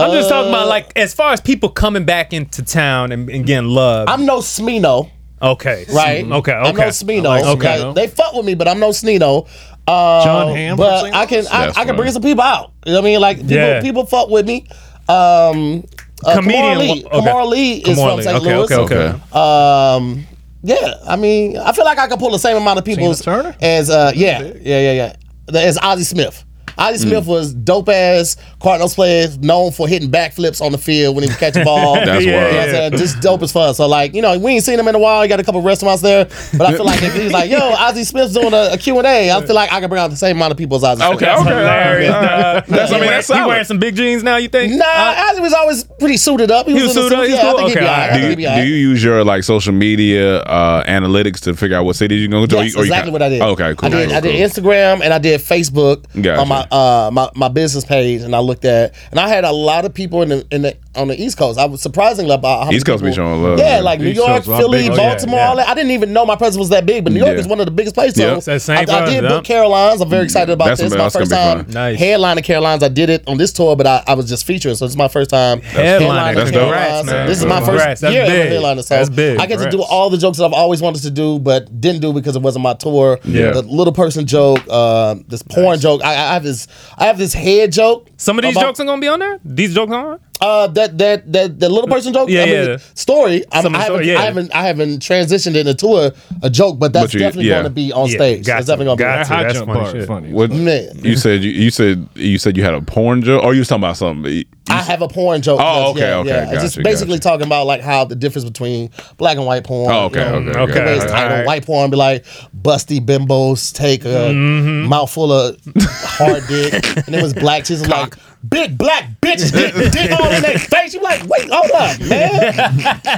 I'm 0.09 0.17
just 0.17 0.29
talking 0.29 0.49
about 0.49 0.67
like 0.67 0.91
as 0.95 1.13
far 1.13 1.33
as 1.33 1.41
people 1.41 1.69
coming 1.69 2.05
back 2.05 2.33
into 2.33 2.63
town 2.63 3.11
and, 3.11 3.29
and 3.29 3.45
getting 3.45 3.69
love. 3.69 4.07
I'm 4.09 4.25
no 4.25 4.39
Smino. 4.39 5.09
okay, 5.41 5.85
right? 5.93 6.23
Okay, 6.25 6.33
okay. 6.33 6.51
I'm 6.53 6.75
no 6.75 6.83
Smino. 6.83 7.23
Like 7.23 7.45
okay. 7.45 7.77
Smino. 7.79 7.95
They 7.95 8.07
fuck 8.07 8.33
with 8.33 8.45
me, 8.45 8.55
but 8.55 8.67
I'm 8.67 8.79
no 8.79 8.89
Smino. 8.89 9.47
Uh, 9.87 10.23
Jon 10.23 10.55
Hamm 10.55 10.77
But 10.77 11.13
I 11.13 11.25
can 11.25 11.47
I, 11.47 11.71
I 11.75 11.85
can 11.85 11.95
bring 11.95 12.11
some 12.11 12.21
people 12.21 12.43
out. 12.43 12.73
You 12.85 12.91
know 12.93 12.99
what 12.99 13.07
I 13.07 13.11
mean? 13.11 13.19
Like 13.21 13.37
people, 13.37 13.53
Yeah. 13.55 13.81
people 13.81 14.05
fuck 14.05 14.29
with 14.29 14.45
me. 14.45 14.67
Um, 15.07 15.83
uh, 16.23 16.35
Comedian 16.35 16.63
Kamar 16.63 16.77
Lee. 16.77 17.05
okay. 17.05 17.09
Kamar 17.09 17.45
Lee 17.45 17.73
is 17.77 17.83
Kamar 17.97 18.09
from 18.09 18.17
Lee. 18.17 18.23
St. 18.23 18.35
Okay, 18.37 18.55
Louis. 18.57 18.71
okay, 18.71 18.95
okay. 19.09 19.35
Um, 19.37 20.25
yeah, 20.61 20.93
I 21.07 21.15
mean, 21.15 21.57
I 21.57 21.71
feel 21.71 21.85
like 21.85 21.97
I 21.97 22.07
can 22.07 22.19
pull 22.19 22.31
the 22.31 22.37
same 22.39 22.57
amount 22.57 22.77
of 22.79 22.85
people 22.85 23.09
as, 23.09 23.21
Turner? 23.21 23.55
as 23.61 23.89
uh, 23.89 24.11
yeah, 24.13 24.41
yeah, 24.41 24.53
yeah, 24.61 25.13
yeah, 25.51 25.59
as 25.59 25.77
Ozzie 25.81 26.03
Smith. 26.03 26.43
Ozzie 26.77 26.97
Smith 27.07 27.25
was 27.25 27.53
dope 27.53 27.89
ass 27.89 28.35
Cardinals 28.61 28.93
player 28.95 29.23
is 29.23 29.37
known 29.39 29.71
for 29.71 29.87
hitting 29.87 30.09
backflips 30.11 30.61
on 30.61 30.71
the 30.71 30.77
field 30.77 31.15
when 31.15 31.23
he 31.23 31.33
catch 31.35 31.55
a 31.55 31.63
ball. 31.63 31.95
That's 32.05 32.25
You 32.25 32.31
know 32.31 32.37
what 32.43 32.53
I'm 32.55 32.69
saying? 32.69 32.91
Just 32.97 33.21
dope 33.21 33.41
as 33.41 33.51
fun. 33.51 33.73
So 33.73 33.87
like, 33.87 34.13
you 34.13 34.21
know, 34.21 34.37
we 34.37 34.51
ain't 34.51 34.63
seen 34.65 34.77
him 34.79 34.87
in 34.87 34.95
a 34.95 34.99
while. 34.99 35.21
He 35.21 35.27
got 35.29 35.39
a 35.39 35.43
couple 35.43 35.61
restaurants 35.61 36.01
there, 36.01 36.25
but 36.57 36.61
I 36.67 36.73
feel 36.75 36.85
like 36.85 37.01
if 37.01 37.13
he's 37.13 37.31
like, 37.31 37.49
yo, 37.49 37.57
Ozzie 37.77 38.03
Smith's 38.03 38.33
doing 38.33 38.53
a, 38.53 38.71
a 38.73 38.77
Q&A, 38.77 39.31
I 39.31 39.45
feel 39.45 39.55
like 39.55 39.71
I 39.71 39.79
can 39.79 39.89
bring 39.89 40.01
out 40.01 40.09
the 40.09 40.15
same 40.17 40.35
amount 40.37 40.51
of 40.51 40.57
people 40.57 40.77
as 40.77 40.83
Ozzie. 40.83 41.03
Okay, 41.03 41.17
Smith. 41.25 41.39
okay. 41.39 41.49
Hilarious. 41.49 42.13
all 42.13 42.21
right. 42.21 42.29
dog. 42.53 42.65
That's- 42.65 42.91
I 42.91 42.93
mean, 42.95 43.01
He 43.03 43.07
wear- 43.07 43.15
that's 43.15 43.27
he 43.27 43.41
wearing 43.45 43.63
some 43.65 43.79
big 43.79 43.95
jeans 43.95 44.23
now. 44.23 44.35
You 44.37 44.49
think? 44.49 44.73
Nah, 44.73 44.85
Ozzie 45.29 45.41
was 45.41 45.53
always 45.53 45.83
pretty 45.85 46.17
suited 46.17 46.51
up. 46.51 46.65
He, 46.67 46.73
He 46.73 46.81
was, 46.83 46.95
was 46.95 46.97
in 46.97 47.03
the 47.03 47.09
suited 47.09 47.19
up? 47.19 47.25
suit. 47.25 47.29
He's 47.29 47.35
Yeah, 47.37 47.47
I 47.47 47.51
cool? 47.51 47.57
think 47.59 47.69
he'd 47.69 47.75
be 47.75 47.79
Okay, 47.79 47.87
all 47.87 47.97
right. 47.97 48.11
I 48.11 48.17
Do 48.21 48.29
you, 48.29 48.35
be 48.35 48.43
do 48.43 48.67
you 48.67 48.75
use 48.89 49.03
your 49.03 49.23
like 49.23 49.43
social 49.43 49.73
media 49.73 50.39
uh, 50.41 50.83
analytics 50.83 51.39
to 51.41 51.55
figure 51.55 51.77
out 51.77 51.85
what 51.85 51.95
cities 51.95 52.21
you're 52.21 52.29
gonna 52.29 52.45
go 52.47 52.47
to? 52.47 52.57
Or 52.57 52.63
Yes, 52.63 52.73
you- 52.73 52.81
or 52.81 52.83
exactly 52.83 53.11
got- 53.11 53.13
what 53.13 53.21
I 53.21 53.29
did. 53.29 53.41
Okay, 53.41 53.75
cool. 53.75 53.87
I 53.87 53.89
did. 53.89 54.07
cool, 54.09 54.17
I 54.17 54.19
did 54.19 54.53
cool. 54.53 54.63
Instagram 54.63 55.01
and 55.01 55.13
I 55.13 55.17
did 55.19 55.39
Facebook 55.39 56.03
Gotcha. 56.21 56.41
on 56.41 56.47
my 56.47 56.67
uh 56.71 57.09
my, 57.13 57.29
my 57.35 57.47
business 57.47 57.85
page, 57.85 58.21
and 58.21 58.35
I 58.35 58.39
looked 58.49 58.65
at. 58.65 58.93
And 59.11 59.19
I 59.19 59.29
had 59.29 59.45
a 59.45 59.51
lot 59.51 59.85
of 59.85 59.93
people 59.93 60.21
in 60.21 60.29
the 60.29 60.47
in 60.51 60.63
the 60.63 60.75
on 60.95 61.07
the 61.07 61.21
East 61.21 61.37
Coast. 61.37 61.59
I 61.59 61.65
was 61.65 61.81
surprisingly 61.81 62.33
about 62.33 62.59
how 62.59 62.65
many 62.65 62.77
East 62.77 62.85
Coast 62.85 63.03
be 63.03 63.09
people- 63.11 63.23
showing 63.25 63.43
love, 63.43 63.59
Yeah, 63.59 63.75
man. 63.75 63.83
like 63.83 63.99
New 63.99 64.07
East 64.07 64.17
York, 64.17 64.43
Coast, 64.43 64.47
Philly, 64.59 64.81
big- 64.81 64.91
Oh, 64.91 64.95
yeah, 64.95 65.09
Baltimore, 65.09 65.39
yeah. 65.39 65.47
all 65.49 65.55
that. 65.57 65.67
I 65.69 65.75
didn't 65.75 65.91
even 65.91 66.13
know 66.13 66.25
my 66.25 66.35
presence 66.35 66.57
was 66.57 66.69
that 66.69 66.85
big, 66.87 67.03
but 67.03 67.13
New 67.13 67.19
York 67.19 67.33
Yeah. 67.33 67.39
is 67.39 67.47
one 67.47 67.59
of 67.59 67.65
the 67.67 67.71
biggest 67.71 67.93
places. 67.95 68.17
Yeah. 68.17 68.29
So 68.31 68.35
It's 68.37 68.45
that 68.47 68.61
same 68.63 68.77
I, 68.77 68.81
I 68.81 69.05
did 69.05 69.23
yeah. 69.23 69.29
book 69.29 69.43
Carolines. 69.43 70.01
I'm 70.01 70.09
very 70.09 70.23
excited 70.23 70.51
about 70.51 70.65
That's 70.69 70.81
this. 70.81 70.91
gonna- 70.91 71.03
my 71.03 71.09
first 71.09 71.29
time 71.31 71.65
fun. 71.65 71.73
Nice. 71.73 71.99
headlining 71.99 72.43
Carolines. 72.43 72.81
I 72.81 72.87
did 72.87 73.09
it 73.11 73.23
on 73.27 73.37
this 73.37 73.53
tour, 73.53 73.75
but 73.75 73.85
I, 73.85 74.03
I 74.07 74.15
was 74.15 74.27
just 74.27 74.45
featuring, 74.45 74.73
so 74.75 74.85
it's 74.85 74.95
my 74.95 75.07
first 75.07 75.29
time 75.29 75.61
Headlining. 75.61 76.35
That's 76.35 76.51
dope. 76.51 76.61
Congrats. 76.63 77.07
This 77.27 77.39
is 77.39 77.45
my 77.45 77.59
first 77.61 78.01
That's 78.01 78.13
year 78.13 78.25
big. 78.25 78.51
as 78.63 78.77
a 78.79 78.83
so 78.83 78.95
That's 78.95 79.09
big. 79.09 79.39
I 79.39 79.45
get 79.45 79.59
to 79.59 79.69
do 79.69 79.83
all 79.83 80.09
the 80.09 80.17
jokes 80.17 80.39
that 80.39 80.45
I've 80.45 80.53
always 80.53 80.81
wanted 80.81 81.03
to 81.03 81.11
do, 81.11 81.37
but 81.39 81.79
didn't 81.79 82.01
do 82.01 82.13
because 82.13 82.35
it 82.35 82.41
wasn't 82.41 82.63
my 82.63 82.73
tour. 82.73 83.19
Yeah. 83.23 83.51
The 83.51 83.61
little 83.61 83.93
person 83.93 84.25
joke, 84.25 84.59
uh, 84.69 85.15
this 85.27 85.43
porn 85.43 85.79
joke. 85.79 86.01
I, 86.03 86.13
I 86.13 86.33
have 86.33 86.43
this, 86.43 86.67
I 86.97 87.05
have 87.05 87.17
this 87.19 87.33
head 87.33 87.71
joke. 87.71 88.07
Some 88.17 88.39
of 88.39 88.43
these 88.43 88.55
jokes 88.55 88.79
are 88.79 88.85
gonna 88.85 88.99
be 89.01 89.07
on 89.07 89.19
there. 89.19 89.39
These 89.45 89.75
jokes 89.75 89.91
on. 89.93 90.19
Uh, 90.41 90.67
that 90.67 90.97
that 90.97 91.31
that 91.33 91.59
the 91.59 91.67
little 91.67 91.87
person 91.89 92.13
joke. 92.13 92.29
Yeah, 92.29 92.43
I 92.43 92.45
mean, 92.45 92.53
yeah. 92.69 92.77
story. 92.93 93.43
I'm, 93.51 93.75
I, 93.75 93.79
haven't, 93.79 93.83
story, 93.83 94.07
yeah. 94.07 94.19
I 94.19 94.21
haven't, 94.23 94.55
I 94.55 94.65
haven't 94.67 94.99
transitioned 94.99 95.55
it 95.55 95.67
into 95.67 95.87
a, 95.97 96.13
a 96.41 96.49
joke, 96.49 96.79
but 96.79 96.93
that's 96.93 97.07
But 97.07 97.13
you- 97.15 97.19
definitely 97.19 97.49
yeah. 97.49 97.55
going 97.55 97.63
to 97.65 97.69
be 97.71 97.91
on 97.91 98.07
Yeah, 98.07 98.15
stage. 98.15 98.45
got 98.45 98.53
That's 98.55 98.67
definitely 98.67 98.85
going 98.85 98.97
got 98.99 99.17
to 99.17 99.23
to. 99.23 99.33
high 99.35 99.43
That's 99.43 99.53
jump 99.55 99.71
funny 99.71 99.91
part, 99.91 100.07
funny. 100.07 100.31
What. 100.33 100.51
Man, 100.51 100.89
you 101.03 101.17
said 101.17 101.43
you, 101.43 101.51
you 101.51 101.69
said 101.71 102.07
you 102.15 102.37
said 102.37 102.55
you 102.55 102.63
had 102.63 102.73
a 102.73 102.81
porn 102.81 103.21
joke, 103.21 103.43
or 103.43 103.53
you 103.53 103.59
was 103.59 103.67
talking 103.67 103.83
about 103.83 103.97
something. 103.97 104.43
You- 104.69 104.75
I 104.75 104.81
have 104.83 105.01
a 105.01 105.07
porn 105.07 105.41
joke. 105.41 105.59
Oh, 105.61 105.91
okay, 105.91 105.99
yeah, 106.01 106.15
okay, 106.17 106.29
yeah. 106.29 106.51
It's 106.53 106.61
just 106.63 106.75
gotcha, 106.77 106.83
basically 106.83 107.15
gotcha. 107.17 107.29
talking 107.29 107.45
about 107.47 107.65
like 107.65 107.81
how 107.81 108.05
the 108.05 108.15
difference 108.15 108.45
between 108.47 108.91
black 109.17 109.37
and 109.37 109.45
white 109.45 109.63
porn. 109.63 109.91
Oh, 109.93 110.05
okay, 110.05 110.23
you 110.33 110.39
know, 110.41 110.51
okay, 110.51 110.59
okay. 110.61 110.79
Everybody's 110.79 111.11
title 111.11 111.37
right. 111.37 111.45
white 111.45 111.65
porn 111.65 111.89
be 111.91 111.97
like 111.97 112.25
busty 112.61 112.99
bimbos 112.99 113.73
take 113.73 114.05
a 114.05 114.07
Mm-hmm. 114.29 114.87
mouthful 114.89 115.31
of 115.31 115.57
hard 115.75 116.43
dick, 116.47 116.73
and 117.07 117.15
it 117.15 117.21
was 117.23 117.33
black 117.33 117.63
chicks 117.65 117.87
like 117.87 118.15
big 118.47 118.77
black 118.77 119.09
bitches 119.21 119.51
get 119.51 119.73
dick 119.93 120.11
all 120.11 120.31
in 120.31 120.41
their 120.41 120.57
face. 120.59 120.93
You 120.93 121.01
like, 121.01 121.23
wait, 121.25 121.49
hold 121.51 121.71
up, 121.71 121.99
man, 122.01 122.53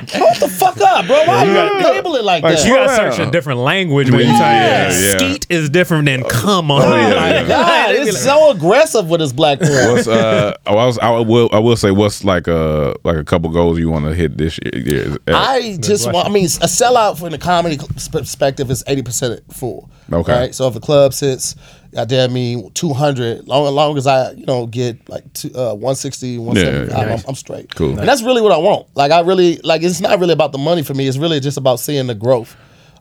hold 0.09 0.35
the 0.37 0.47
fuck 0.57 0.79
up, 0.81 1.05
bro. 1.07 1.23
Why 1.25 1.43
you 1.43 1.53
gotta 1.53 1.87
label 1.93 2.15
it 2.15 2.23
like, 2.23 2.43
Like, 2.43 2.55
that? 2.57 2.65
You 2.67 2.75
gotta 2.75 2.95
search 2.95 3.27
a 3.27 3.29
different 3.31 3.59
language 3.59 4.09
when 4.09 4.21
you 4.21 4.25
type. 4.27 4.39
yeah. 4.39 4.89
Skeet 5.17 5.47
is 5.49 5.69
different 5.69 6.05
than 6.05 6.23
come 6.23 6.71
on. 6.71 6.81
Oh, 6.81 6.95
yeah, 6.95 7.41
My. 7.43 7.47
God, 7.47 7.95
it's 7.95 8.21
so 8.23 8.51
aggressive 8.51 9.09
with 9.09 9.19
this 9.19 9.31
black 9.33 9.59
porn. 9.59 9.71
What's 9.93 10.07
uh? 10.07 10.55
I 10.65 10.73
was 10.73 10.97
I 10.99 11.19
will 11.41 11.49
I 11.51 11.59
will 11.59 11.75
say 11.75 11.91
what's 11.91 12.23
like 12.23 12.47
a 12.47 12.95
like 13.03 13.17
a 13.17 13.23
couple 13.23 13.49
goals 13.49 13.79
you 13.79 13.89
want 13.89 14.05
to 14.05 14.13
hit 14.13 14.37
this 14.37 14.59
year. 14.73 15.17
I 15.27 15.77
just 15.79 16.11
want. 16.11 16.27
I 16.27 16.31
mean, 16.31 16.45
a 16.45 16.67
sellout 16.67 17.19
from 17.19 17.31
the 17.31 17.37
comedy 17.37 17.77
perspective 18.11 18.69
is 18.71 18.83
eighty 18.87 19.01
percent 19.01 19.41
full. 19.53 19.89
Okay. 20.11 20.33
Right. 20.33 20.55
So 20.55 20.67
if 20.67 20.73
the 20.73 20.79
club 20.79 21.13
sits, 21.13 21.55
goddamn 21.93 22.33
me, 22.33 22.69
two 22.73 22.93
hundred. 22.93 23.47
Long 23.47 23.67
as 23.67 23.73
long 23.73 23.97
as 23.97 24.07
I, 24.07 24.31
you 24.31 24.45
know, 24.45 24.67
get 24.67 25.07
like 25.09 25.31
two, 25.33 25.49
uh, 25.55 25.73
160, 25.73 26.37
175, 26.37 26.89
Yeah, 26.89 27.05
yeah. 27.05 27.13
I'm, 27.15 27.23
I'm 27.27 27.35
straight. 27.35 27.73
Cool. 27.75 27.97
And 27.97 28.07
that's 28.07 28.21
really 28.21 28.41
what 28.41 28.51
I 28.51 28.57
want. 28.57 28.87
Like 28.95 29.11
I 29.11 29.21
really 29.21 29.57
like. 29.63 29.83
It's 29.83 30.01
not 30.01 30.19
really 30.19 30.33
about 30.33 30.51
the 30.51 30.57
money 30.57 30.83
for 30.83 30.93
me. 30.93 31.07
It's 31.07 31.17
really 31.17 31.39
just 31.39 31.57
about 31.57 31.79
seeing 31.79 32.07
the 32.07 32.15
growth 32.15 32.55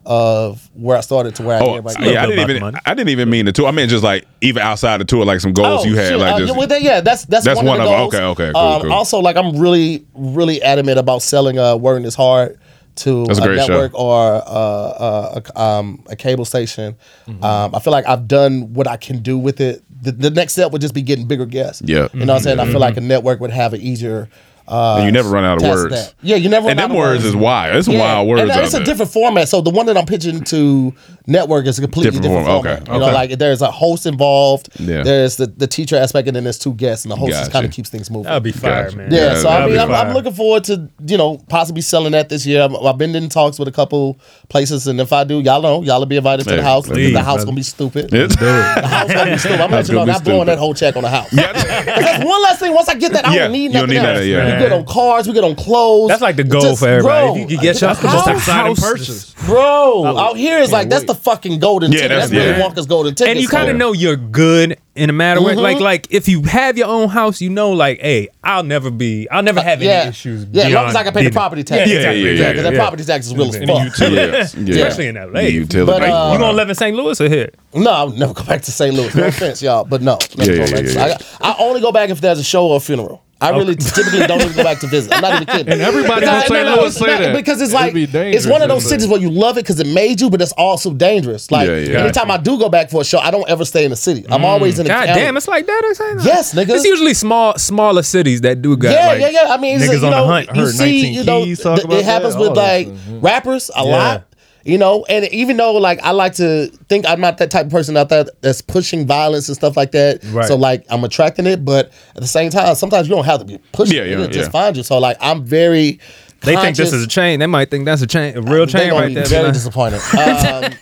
of 0.05 0.69
where 0.73 0.97
I 0.97 1.01
started 1.01 1.35
to 1.35 1.43
where 1.43 1.57
I 1.57 1.59
Oh, 1.61 1.75
am 1.77 1.83
right 1.83 1.95
yeah. 1.99 2.23
I 2.23 2.25
now. 2.25 2.27
bit 2.27 2.35
didn't 2.47 2.55
even. 2.57 2.75
I 2.85 2.93
didn't 2.93 3.09
even 3.09 3.29
mean 3.29 3.45
the 3.45 3.51
tour. 3.51 3.67
I 3.67 3.71
mean 3.71 3.87
just 3.89 4.03
like 4.03 4.25
even 4.41 4.61
outside 4.63 4.99
the 4.99 5.05
tour, 5.05 5.25
like 5.25 5.39
some 5.41 5.53
goals 5.53 5.85
you 5.85 5.95
had, 5.95 6.09
shit. 6.09 6.19
like 6.19 6.33
Uh, 6.33 6.39
just 6.39 6.57
well, 6.57 6.67
that- 6.67 6.81
yeah, 6.81 7.01
that's 7.01 7.25
that's, 7.25 7.45
That's 7.45 7.57
one, 7.57 7.65
one 7.67 7.79
of 7.81 7.85
the 7.87 7.91
of 7.93 7.93
'em. 7.93 8.09
goals. 8.09 8.13
Okay, 8.15 8.23
okay, 8.43 8.51
cool, 8.53 8.61
um, 8.61 8.81
cool. 8.81 8.93
Also, 8.93 9.19
like 9.19 9.35
I'm 9.35 9.57
really 9.57 10.05
really 10.15 10.61
adamant 10.61 10.97
about 10.99 11.21
selling 11.21 11.59
uh, 11.59 11.75
"Word 11.75 12.03
is 12.05 12.15
Hard" 12.15 12.57
to 12.95 13.25
That's 13.25 13.39
a 13.39 13.43
a, 13.43 13.45
great 13.45 13.59
show. 13.61 13.67
network 13.73 13.93
or 13.97 14.17
uh, 14.35 14.39
uh, 14.49 15.41
a, 15.55 15.61
um, 15.61 16.03
a 16.09 16.15
cable 16.15 16.45
station. 16.45 16.95
Mm-hmm. 17.27 17.43
Um, 17.43 17.73
I 17.75 17.79
feel 17.79 17.91
like 17.93 18.05
I've 18.07 18.27
done 18.27 18.73
what 18.73 18.87
I 18.87 18.97
can 18.97 19.19
do 19.21 19.37
with 19.37 19.61
it. 19.61 19.81
The, 20.01 20.11
the 20.11 20.29
next 20.31 20.53
step 20.53 20.71
would 20.71 20.81
just 20.81 20.93
be 20.95 21.01
getting 21.03 21.27
bigger 21.27 21.45
guests. 21.45 21.83
Yeah. 21.85 22.07
you 22.11 22.25
know 22.25 22.33
what 22.33 22.37
I'm 22.37 22.43
saying. 22.43 22.59
I 22.59 22.65
feel 22.65 22.79
like 22.79 22.97
a 22.97 23.01
network 23.01 23.39
would 23.39 23.51
have 23.51 23.73
an 23.73 23.81
easier. 23.81 24.27
Uh, 24.71 25.01
you 25.05 25.11
never 25.11 25.29
run 25.29 25.43
out 25.43 25.57
of 25.61 25.63
words. 25.67 25.93
that. 25.93 26.13
Yeah, 26.21 26.37
you 26.37 26.47
never. 26.49 26.69
and 26.69 26.79
run 26.79 26.89
them 26.89 26.91
out 26.91 26.91
of 26.91 26.97
words 26.97 27.25
And 27.25 27.33
them 27.33 27.33
words 27.33 27.35
is 27.35 27.35
wild. 27.35 27.75
It's 27.75 27.85
some 27.87 27.97
wild 27.97 28.27
words 28.27 28.41
and 28.43 28.51
out 28.51 28.63
it's 28.63 28.71
there. 28.71 28.81
a 28.81 28.85
different 28.85 29.11
format. 29.11 29.49
So 29.49 29.61
the 29.61 29.69
one 29.69 29.85
that 29.87 29.97
I'm 29.97 30.05
pitching 30.05 30.43
to 30.45 30.93
network 31.27 31.65
is 31.67 31.77
a 31.77 31.81
completely 31.81 32.11
Different 32.19 32.23
different, 32.23 32.45
form- 32.47 32.63
format. 32.63 32.81
okay, 32.83 32.93
You 32.93 32.99
know, 32.99 33.11
like 33.13 33.37
there's 33.37 33.61
a 33.61 33.69
host 33.69 34.05
involved. 34.05 34.69
Yeah. 34.79 35.03
There's 35.03 35.35
the, 35.35 35.47
the 35.47 35.67
teacher 35.67 35.95
aspect, 35.97 36.27
and 36.27 36.35
then 36.35 36.43
there's 36.45 36.57
two 36.57 36.73
guests, 36.73 37.05
and 37.05 37.11
the 37.11 37.15
host 37.15 37.31
just 37.31 37.41
Gotcha. 37.43 37.51
kind 37.51 37.65
of 37.65 37.71
keeps 37.71 37.89
things 37.89 38.09
moving. 38.09 38.23
That'll 38.23 38.39
be 38.39 38.51
fire, 38.51 38.85
Gotcha. 38.85 38.97
man. 38.97 39.11
yeah, 39.11 39.33
Yeah, 39.33 39.35
so 39.39 39.49
I 39.49 39.67
mean, 39.67 39.77
I'm, 39.79 39.91
I'm 39.91 40.13
looking 40.13 40.33
forward 40.33 40.63
to 40.65 40.89
you 41.05 41.17
know 41.17 41.37
possibly 41.49 41.81
selling 41.81 42.13
that 42.13 42.29
this 42.29 42.45
year. 42.45 42.61
I've, 42.63 42.73
I've 42.75 42.97
been 42.97 43.13
in 43.15 43.29
talks 43.29 43.59
with 43.59 43.67
a 43.67 43.71
couple 43.71 44.17
places, 44.49 44.87
and 44.87 44.99
if 45.01 45.11
I 45.13 45.23
do, 45.25 45.41
y'all 45.41 45.61
know, 45.61 45.83
y'all 45.83 45.99
will 45.99 46.05
be 46.05 46.17
invited 46.17 46.43
to 46.45 46.49
Hey, 46.51 46.55
the 46.57 46.63
house. 46.63 46.87
please, 46.87 47.11
the 47.13 47.19
house 47.21 47.35
brother. 47.37 47.45
gonna 47.47 47.55
be 47.55 47.63
stupid. 47.63 48.13
It's- 48.13 48.35
The 48.39 48.87
house 48.87 49.13
gonna 49.13 49.31
be 49.31 49.37
stupid. 49.37 49.59
I'm 49.61 49.69
House 49.69 49.71
letting 49.71 49.87
you 49.89 49.93
know, 49.95 49.99
gonna 50.01 50.11
not 50.13 50.23
blowing 50.23 50.45
that 50.47 50.57
whole 50.59 50.73
check 50.73 50.95
on 50.95 51.03
the 51.03 51.09
house. 51.09 51.31
Yeah. 51.33 51.51
That's 51.85 52.23
one 52.25 52.41
last 52.43 52.59
thing. 52.59 52.73
Once 52.73 52.87
I 52.89 52.95
get 52.95 53.11
that, 53.13 53.27
I 53.27 53.33
Yeah, 53.35 53.39
don't 53.43 53.51
need 53.51 53.63
you 53.73 53.79
don't 53.79 53.89
nothing 53.89 53.97
else. 54.05 54.25
yeah. 54.25 54.60
We 54.63 54.69
good 54.69 54.77
on 54.77 54.85
cars. 54.85 55.27
We 55.27 55.33
get 55.33 55.43
on 55.43 55.55
clothes. 55.55 56.09
That's 56.09 56.21
like 56.21 56.35
the 56.35 56.43
goal 56.43 56.61
Just- 56.61 56.79
for 56.79 56.87
everybody. 56.87 57.25
bro, 57.27 57.35
if 57.35 57.39
you 57.51 57.57
could 57.57 57.63
get 57.63 57.75
a 57.77 57.79
your 57.79 57.89
house- 57.95 58.03
most 58.03 58.27
exciting 58.27 58.75
House 58.75 58.79
purchase. 58.79 59.33
Bro, 59.45 60.05
out 60.17 60.37
here 60.37 60.59
is 60.59 60.71
like 60.71 60.89
that's 60.89 61.05
the 61.05 61.15
fucking 61.15 61.59
golden 61.59 61.91
Yeah, 61.91 61.97
ticket. 62.01 62.09
that's- 62.09 62.29
That's, 62.29 62.57
Willy. 62.59 62.61
Wonka's 62.75 62.85
golden 62.85 63.15
ticket. 63.15 63.31
and 63.31 63.39
you 63.41 63.47
kind 63.47 63.69
of 63.69 63.75
know 63.77 63.91
you're 63.93 64.15
good 64.15 64.77
in 64.95 65.09
a 65.09 65.13
matter 65.13 65.41
where, 65.41 65.55
Mhm. 65.55 65.61
like, 65.61 65.79
like 65.79 66.07
if 66.11 66.27
you 66.27 66.43
have 66.43 66.77
your 66.77 66.87
own 66.87 67.07
house, 67.09 67.39
you 67.41 67.49
know, 67.49 67.71
like, 67.71 67.99
hey, 68.01 68.27
I'll 68.43 68.63
never 68.63 68.91
be, 68.91 69.27
I'll 69.31 69.41
never 69.41 69.61
have 69.61 69.79
any 69.79 69.85
yeah, 69.87 70.09
issues. 70.09 70.45
yeah. 70.51 70.63
As 70.63 70.65
long 70.65 70.71
beyond 70.71 70.89
as 70.89 70.95
I 70.97 71.03
can 71.03 71.13
pay 71.13 71.23
the 71.23 71.31
property 71.31 71.63
tax. 71.63 71.87
Yeah, 71.87 71.93
Yeah, 71.93 71.99
exactly, 71.99 72.19
yeah, 72.19 72.25
yeah, 72.25 72.31
exactly. 72.31 72.53
because 72.53 72.63
that 72.65 72.73
yeah. 72.73 72.79
property 72.79 73.03
tax 73.05 73.25
is 73.27 73.35
real 73.35 73.47
as 73.47 73.55
fuck. 73.57 73.99
yeah, 73.99 74.07
yeah. 74.09 74.37
Especially 74.85 75.07
in 75.07 75.15
LA. 75.15 75.41
The 75.41 75.51
utility. 75.51 75.91
But, 75.91 76.03
uh, 76.03 76.29
You 76.33 76.39
gonna 76.39 76.51
live 76.57 76.69
in 76.69 76.75
St. 76.75 76.95
Louis 76.95 77.19
or 77.21 77.29
here? 77.29 77.49
No, 77.73 77.89
I'll 77.91 78.09
never 78.09 78.33
go 78.33 78.43
back 78.43 78.61
to 78.63 78.71
St. 78.71 78.93
Louis. 78.93 79.15
No 79.15 79.23
offense, 79.27 79.61
y'all, 79.61 79.85
but 79.85 80.01
no. 80.01 80.17
Yeah, 80.35 80.45
yeah, 80.53 80.79
yeah, 80.81 81.17
I, 81.41 81.51
I 81.51 81.55
only 81.59 81.79
go 81.81 81.91
back 81.91 82.09
if 82.09 82.19
there's 82.21 82.39
a 82.39 82.43
show 82.43 82.67
or 82.67 82.77
a 82.77 82.79
funeral. 82.79 83.23
I 83.41 83.49
really 83.57 83.75
typically 83.75 84.27
don't 84.27 84.41
even 84.41 84.55
go 84.55 84.63
back 84.63 84.79
to 84.79 84.87
visit. 84.87 85.11
I'm 85.13 85.21
not 85.21 85.33
even 85.41 85.45
kidding. 85.47 85.67
And 85.73 85.81
everybody 85.81 86.21
Because- 86.21 86.43
in 86.43 86.49
St. 86.49 86.65
no, 86.65 86.75
no, 86.75 86.81
Louis 86.81 86.95
say 86.95 87.05
not- 87.07 87.19
that. 87.21 87.35
because 87.35 87.61
it's 87.61 87.73
like 87.73 87.93
be 87.93 88.03
it's 88.03 88.45
one 88.45 88.61
of 88.61 88.69
those 88.69 88.87
cities 88.87 89.07
where 89.07 89.19
you 89.19 89.29
love 89.31 89.57
it 89.57 89.63
because 89.63 89.79
it 89.79 89.87
made 89.87 90.21
you, 90.21 90.29
but 90.29 90.41
it's 90.41 90.51
also 90.53 90.93
dangerous. 90.93 91.49
Like 91.49 91.67
Yeah, 91.67 91.75
yeah. 91.77 91.99
anytime 92.03 92.29
I 92.29 92.37
do 92.37 92.57
go 92.59 92.69
back 92.69 92.89
for 92.89 93.01
a 93.01 93.03
show, 93.05 93.19
I 93.19 93.31
don't 93.31 93.49
ever 93.49 93.65
stay 93.65 93.83
in 93.83 93.89
the 93.89 93.95
city. 93.97 94.25
I'm 94.29 94.41
mm. 94.41 94.45
always 94.45 94.79
in 94.79 94.85
the 94.85 94.89
God 94.89 95.07
county. 95.07 95.21
damn, 95.21 95.37
it's 95.37 95.47
like 95.47 95.65
that. 95.65 95.81
It's 95.85 95.99
like 95.99 96.25
Yes, 96.25 96.53
nigga. 96.53 96.75
It's 96.75 96.85
usually 96.85 97.13
small, 97.13 97.57
smaller 97.57 98.03
cities 98.03 98.41
that 98.41 98.61
do 98.61 98.77
got 98.77 98.91
yeah, 98.91 99.07
like 99.07 99.21
yeah, 99.21 99.29
yeah. 99.29 99.53
I 99.53 99.57
mean, 99.57 99.77
it's, 99.81 99.85
niggas 99.85 99.99
you 100.01 100.05
on 100.05 100.11
know, 100.11 100.21
the 100.27 100.33
hunt. 100.33 100.47
you 100.55 100.61
Heard 100.61 100.73
see, 100.75 101.01
19 101.03 101.13
you 101.13 101.23
know, 101.23 101.45
th- 101.45 101.59
it 101.99 102.05
happens 102.05 102.33
that, 102.33 102.39
with 102.39 102.49
all 102.49 102.55
that 102.55 102.77
like 102.77 102.87
stuff, 102.87 102.99
yeah. 103.09 103.17
rappers 103.21 103.71
a 103.75 103.83
Yeah. 103.83 103.89
lot. 103.91 104.27
You 104.63 104.77
know, 104.77 105.05
and 105.09 105.25
even 105.33 105.57
though 105.57 105.73
like 105.73 105.99
I 106.03 106.11
like 106.11 106.33
to 106.35 106.67
think 106.87 107.05
I'm 107.07 107.19
not 107.19 107.39
that 107.39 107.49
type 107.49 107.65
of 107.65 107.71
person 107.71 107.97
out 107.97 108.09
there 108.09 108.25
that's 108.41 108.61
pushing 108.61 109.07
violence 109.07 109.47
and 109.47 109.55
stuff 109.57 109.75
like 109.75 109.91
that. 109.91 110.23
Right. 110.25 110.47
So 110.47 110.55
like 110.55 110.85
I'm 110.89 111.03
attracting 111.03 111.47
it, 111.47 111.65
but 111.65 111.91
at 112.15 112.21
the 112.21 112.27
same 112.27 112.51
time, 112.51 112.75
sometimes 112.75 113.09
you 113.09 113.15
don't 113.15 113.25
have 113.25 113.39
to 113.39 113.45
be 113.45 113.57
pushing. 113.71 113.95
Yeah, 113.97 114.03
it. 114.03 114.19
yeah, 114.19 114.27
just 114.27 114.37
yeah. 114.37 114.49
find 114.49 114.77
you. 114.77 114.83
So 114.83 114.99
like 114.99 115.17
I'm 115.19 115.43
very. 115.43 115.99
They 116.43 116.55
think 116.55 116.75
this 116.75 116.91
is 116.91 117.03
a 117.03 117.07
chain. 117.07 117.39
They 117.39 117.45
might 117.45 117.69
think 117.69 117.85
that's 117.85 118.01
a 118.01 118.07
chain, 118.07 118.35
a 118.35 118.41
real 118.41 118.65
chain 118.65 118.91
right 118.91 119.13
there. 119.13 119.25
Very 119.25 119.51
disappointed. 119.51 120.01
Um, 120.11 120.73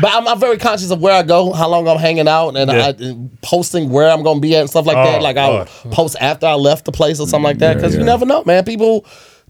but 0.00 0.10
I'm, 0.10 0.26
I'm 0.28 0.40
very 0.40 0.56
conscious 0.58 0.90
of 0.90 1.00
where 1.00 1.14
I 1.14 1.22
go, 1.22 1.52
how 1.52 1.68
long 1.68 1.86
I'm 1.86 1.98
hanging 1.98 2.28
out, 2.28 2.56
and 2.56 2.70
Yeah. 2.70 2.86
I, 2.86 2.88
and 2.90 3.40
posting 3.42 3.90
where 3.90 4.10
I'm 4.10 4.22
going 4.22 4.38
to 4.38 4.40
be 4.40 4.54
at 4.56 4.60
and 4.62 4.70
stuff 4.70 4.86
like 4.86 4.96
Oh, 4.96 5.04
that. 5.04 5.22
Like 5.22 5.36
I'll 5.36 5.52
Lord. 5.52 5.68
post 5.90 6.16
after 6.20 6.46
I 6.46 6.54
left 6.54 6.84
the 6.86 6.92
place 6.92 7.20
or 7.20 7.26
something 7.26 7.44
like 7.44 7.58
that 7.58 7.74
because 7.76 7.92
yeah. 7.94 8.00
you 8.00 8.06
never 8.06 8.24
know, 8.24 8.42
man. 8.44 8.64
People, 8.64 9.04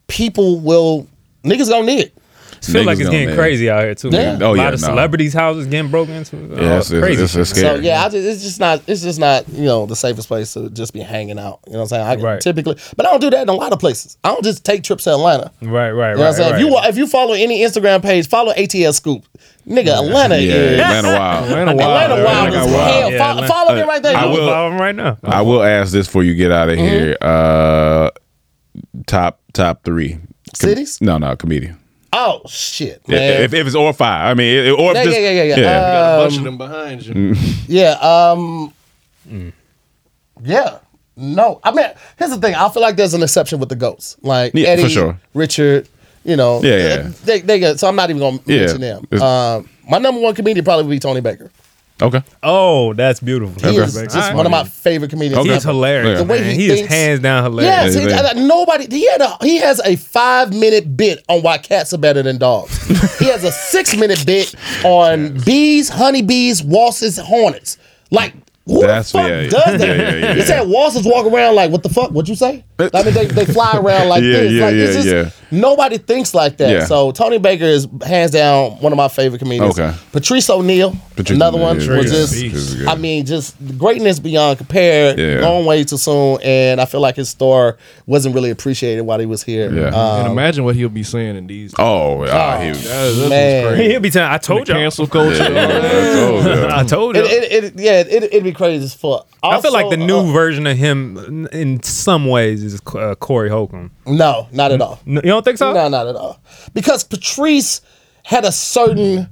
people 0.09 0.59
will 0.61 1.07
niggas 1.45 1.69
gonna 1.69 1.87
need 1.87 2.01
it. 2.07 2.19
I 2.69 2.73
feel 2.73 2.85
like 2.85 2.99
it's 3.01 3.09
getting 3.11 3.29
man. 3.29 3.37
crazy 3.37 3.69
out 3.71 3.83
here 3.85 3.95
too. 3.95 4.11
Yeah. 4.11 4.33
man. 4.33 4.43
Oh, 4.43 4.55
a 4.55 4.57
yeah, 4.57 4.65
lot 4.65 4.75
of 4.75 4.81
no. 4.81 4.87
celebrities' 4.89 5.33
houses 5.35 5.67
getting 5.67 5.91
broken 5.91 6.15
into. 6.15 6.37
Yeah, 6.37 6.43
Oh, 6.75 6.79
it's, 6.79 6.91
it's, 6.91 7.01
crazy. 7.01 7.23
it's, 7.25 7.35
it's 7.35 7.51
scary. 7.51 7.77
So 7.79 7.83
yeah, 7.83 8.05
I 8.05 8.09
just, 8.09 8.17
it's 8.27 8.43
just 8.43 8.61
not 8.61 8.83
it's 8.87 9.03
just 9.03 9.19
not 9.19 9.49
you 9.49 9.65
know 9.65 9.87
the 9.87 9.97
safest 9.97 10.29
place 10.29 10.53
to 10.55 10.71
just 10.71 10.93
be 10.93 11.01
hanging 11.01 11.39
out. 11.39 11.61
You 11.67 11.73
know 11.73 11.79
what 11.81 11.93
I'm 11.93 12.07
saying? 12.07 12.21
I 12.21 12.23
Right. 12.23 12.41
typically, 12.41 12.77
but 12.97 13.07
I 13.07 13.11
don't 13.11 13.21
do 13.21 13.31
that 13.31 13.43
in 13.43 13.49
a 13.49 13.53
lot 13.53 13.73
of 13.73 13.79
places. 13.79 14.17
I 14.25 14.29
don't 14.29 14.45
just 14.45 14.65
take 14.65 14.83
trips 14.85 15.05
to 15.05 15.11
Atlanta. 15.13 15.51
right, 15.63 15.91
right, 15.91 15.91
You 15.91 15.93
know 15.93 16.01
right. 16.01 16.17
what 16.19 16.27
I'm 16.29 16.35
saying? 16.35 16.53
right. 16.53 16.61
If 16.63 16.67
you 16.67 16.79
if 16.91 16.97
you 16.99 17.07
follow 17.07 17.35
any 17.35 17.61
Instagram 17.61 18.03
page, 18.03 18.29
follow 18.29 18.53
ATL 18.53 18.95
Scoop. 18.95 19.25
Nigga, 19.69 19.97
Atlanta 20.05 20.39
Yeah, 20.39 20.55
is 20.55 20.81
Atlanta 20.81 21.09
Wild. 21.19 21.45
Atlanta 21.51 21.71
Atlanta 21.71 22.15
Wild. 22.15 22.25
wild 22.25 22.49
Atlanta 22.49 22.57
as 22.59 22.67
Wild. 22.73 22.91
hell. 22.93 23.11
Yeah, 23.13 23.19
Fo- 23.19 23.31
Atlanta- 23.31 23.49
follow 23.49 23.75
me 23.77 23.83
right 23.83 24.03
there. 24.03 24.17
I 24.17 24.21
I 24.23 24.25
will 24.27 24.33
will- 24.33 24.49
follow 24.49 24.71
them 24.71 24.81
right 24.81 24.95
now. 24.97 25.19
I 25.23 25.43
will 25.43 25.63
ask 25.63 25.93
this 25.93 26.07
before 26.07 26.25
you 26.25 26.35
get 26.35 26.51
out 26.51 26.69
Mm-hmm. 26.69 26.85
of 26.85 26.91
here. 26.91 27.17
Uh, 27.21 28.11
top 29.07 29.41
top 29.53 29.85
three 29.85 30.15
Com- 30.15 30.21
Cities? 30.55 31.01
No, 31.01 31.19
no, 31.19 31.37
comedian. 31.37 31.79
Oh 32.15 32.43
shit, 32.47 33.07
man. 33.09 33.43
If, 33.43 33.55
if 33.55 33.67
it's 33.67 33.75
or 33.77 33.93
five, 33.93 34.31
I 34.31 34.35
mean, 34.35 34.67
it- 34.67 34.71
or 34.71 34.91
if 34.91 34.97
Yeah, 34.97 35.05
just, 35.05 35.17
yeah, 35.21 35.31
yeah, 35.31 35.43
yeah, 35.43 35.57
yeah. 35.57 35.63
Got 35.63 36.15
a 36.19 36.23
bunch 36.25 36.33
Um, 36.35 36.39
of 36.39 36.45
them 36.45 36.59
behind 36.59 37.07
you. 37.07 37.35
yeah. 37.69 37.93
Um. 38.01 38.73
Yeah. 40.43 40.79
No, 41.17 41.61
I 41.63 41.73
mean, 41.73 41.87
here's 42.19 42.31
the 42.31 42.39
thing. 42.39 42.55
I 42.55 42.69
feel 42.71 42.83
like 42.83 42.97
there's 42.97 43.15
an 43.15 43.23
exception 43.23 43.61
with 43.61 43.69
the 43.69 43.77
goats, 43.77 44.17
like 44.23 44.53
Yeah, 44.55 44.75
for 44.77 44.81
Eddie, 44.83 44.89
sure. 44.89 45.21
Richard. 45.35 45.89
You 46.25 46.37
know, 46.37 46.63
Yeah, 46.63 46.77
yeah. 46.77 47.11
They, 47.25 47.41
they 47.41 47.59
get, 47.59 47.81
so 47.81 47.89
I'm 47.89 47.97
not 47.97 48.09
even 48.09 48.21
gonna 48.21 48.39
Yeah. 48.47 48.59
mention 48.61 48.81
them. 48.81 49.05
It's- 49.11 49.21
Um, 49.21 49.69
my 49.91 49.99
number 49.99 50.21
one 50.21 50.35
comedian 50.35 50.65
probably 50.65 50.85
would 50.85 50.91
be 50.91 50.99
Tony 51.01 51.21
Baker. 51.21 51.51
Okay. 52.03 52.23
Oh, 52.43 52.93
that's 52.95 53.21
beautiful. 53.21 53.55
He 53.71 53.77
is 53.77 53.97
All 53.97 54.03
just 54.03 54.17
right. 54.17 54.35
one 54.35 54.45
of 54.45 54.51
my 54.51 54.65
favorite 54.65 55.11
comedians. 55.11 55.39
Okay. 55.39 55.55
He's 55.55 55.65
ever. 55.65 55.73
hilarious. 55.73 56.19
The 56.21 56.25
way 56.27 56.41
man. 56.41 56.55
he 56.57 56.67
he, 56.69 56.81
is 56.81 56.87
hands 56.89 57.21
down 57.21 57.45
hilarious. 57.45 57.95
Yes, 57.95 58.05
he, 58.05 58.11
Yeah, 58.11 58.29
I- 58.35 58.47
nobody. 58.47 58.87
He 58.95 59.09
had 59.09 59.21
a 59.21 59.37
he 59.41 59.59
has 59.59 59.81
a 59.85 59.97
five 59.97 60.53
minute 60.53 60.97
bit 60.97 61.25
on 61.29 61.43
why 61.43 61.59
cats 61.59 61.95
are 61.95 61.99
better 61.99 62.23
than 62.23 62.39
dogs. 62.39 62.87
he 63.19 63.27
has 63.27 63.45
a 63.45 63.53
six 63.53 63.97
minute 63.97 64.25
bit 64.27 64.55
on 64.85 65.39
bees, 65.45 65.89
honeybees, 65.89 66.63
wasps, 66.63 67.19
hornets. 67.19 67.79
Like 68.11 68.35
who 68.67 68.81
That's- 68.81 69.11
the 69.13 69.19
fuck 69.19 69.29
yeah, 69.29 69.41
yeah. 69.41 69.49
does 69.51 69.81
that? 69.81 69.81
Yeah, 69.81 69.95
yeah, 69.95 70.15
yeah, 70.27 70.33
he 70.35 70.39
yeah. 70.41 70.45
said 70.45 70.69
wasps 70.69 71.05
walk 71.07 71.27
around 71.27 71.55
like 71.55 71.71
what 71.71 71.83
the 71.83 71.89
fuck? 71.89 72.11
What 72.11 72.29
you 72.29 72.35
say? 72.35 72.65
I 72.79 73.03
mean 73.05 73.15
they, 73.15 73.27
they 73.27 73.45
fly 73.47 73.77
around 73.77 74.09
like 74.09 74.23
Yeah, 74.25 74.33
this. 74.33 74.53
yeah, 74.53 74.65
like 74.65 74.75
it's 74.75 75.07
yeah, 75.07 75.23
just 75.23 75.37
yeah. 75.37 75.42
Nobody 75.53 75.99
thinks 75.99 76.35
like 76.35 76.57
that. 76.57 76.71
Yeah. 76.71 76.85
So 76.87 77.13
Tony 77.13 77.39
Baker 77.39 77.65
is 77.65 77.87
hands 78.05 78.33
down 78.33 78.73
one 78.81 78.93
of 78.93 78.97
my 78.97 79.09
favorite 79.09 79.39
comedians. 79.39 79.79
Okay. 79.79 79.95
Patrice 80.11 80.51
O'Neal, 80.51 80.97
Patrice 81.15 81.37
another 81.37 81.59
O'Neal, 81.59 81.69
one 81.69 81.81
yeah, 81.81 81.97
was 81.99 82.07
yeah, 82.07 82.19
just. 82.19 82.33
Patrice 82.35 82.53
is 82.55 82.75
good. 82.77 82.87
I 82.89 82.95
mean, 82.97 83.25
just 83.27 83.55
greatness 83.79 84.19
beyond 84.19 84.59
compare. 84.59 85.19
Yeah. 85.19 85.41
Long 85.47 85.65
way 85.67 85.85
too 85.85 85.97
soon, 85.99 86.39
and 86.43 86.81
I 86.81 86.87
feel 86.87 87.01
like 87.01 87.17
his 87.17 87.29
star 87.29 87.77
wasn't 88.07 88.35
really 88.35 88.51
appreciated 88.51 89.03
while 89.03 89.19
he 89.21 89.27
was 89.27 89.43
here. 89.43 89.73
Yeah. 89.73 89.87
And 89.87 89.95
Um, 89.95 90.33
imagine 90.33 90.65
what 90.65 90.75
he'll 90.75 90.89
be 90.89 91.03
saying 91.03 91.37
in 91.37 91.47
these. 91.47 91.75
Oh, 91.79 92.25
ah, 92.29 92.59
he, 92.61 92.71
That- 92.73 93.27
man. 93.29 93.67
crazy. 93.75 93.91
He'll 93.93 94.01
be 94.01 94.11
telling. 94.11 94.33
I 94.33 94.39
told 94.39 94.67
you. 94.69 94.75
Cancel 94.75 95.07
culture. 95.07 95.37
yeah, 95.37 95.49
yeah, 95.49 95.79
I 95.79 96.15
told 96.15 96.45
you. 96.45 96.67
I 96.71 96.85
told 96.85 97.17
you. 97.17 97.23
it, 97.23 97.53
it, 97.53 97.65
it, 97.65 97.73
yeah, 97.77 98.01
it, 98.01 98.23
it'd 98.25 98.45
be 98.45 98.53
crazy 98.53 98.85
as 98.85 98.95
fuck. 98.95 99.29
I 99.43 99.61
feel 99.61 99.73
like 99.73 99.91
the 99.91 99.97
new 99.97 100.19
uh, 100.19 100.33
version 100.33 100.67
of 100.67 100.77
him, 100.77 101.47
in 101.53 101.83
some 101.83 102.27
ways, 102.29 102.63
is 102.63 102.81
uh, 102.95 103.15
Corey 103.17 103.49
Holcomb. 103.51 103.91
no, 104.07 104.47
not 104.53 104.71
at 104.73 104.81
all. 104.81 105.01
No, 105.05 105.21
you 105.23 105.31
don't 105.31 105.42
think 105.45 105.59
so? 105.59 105.73
No, 105.73 105.89
not 105.89 106.07
at 106.09 106.17
all. 106.17 106.41
Because 106.75 107.05
Patrice 107.05 107.81
had 108.25 108.45
a 108.45 108.53
certain, 108.53 109.29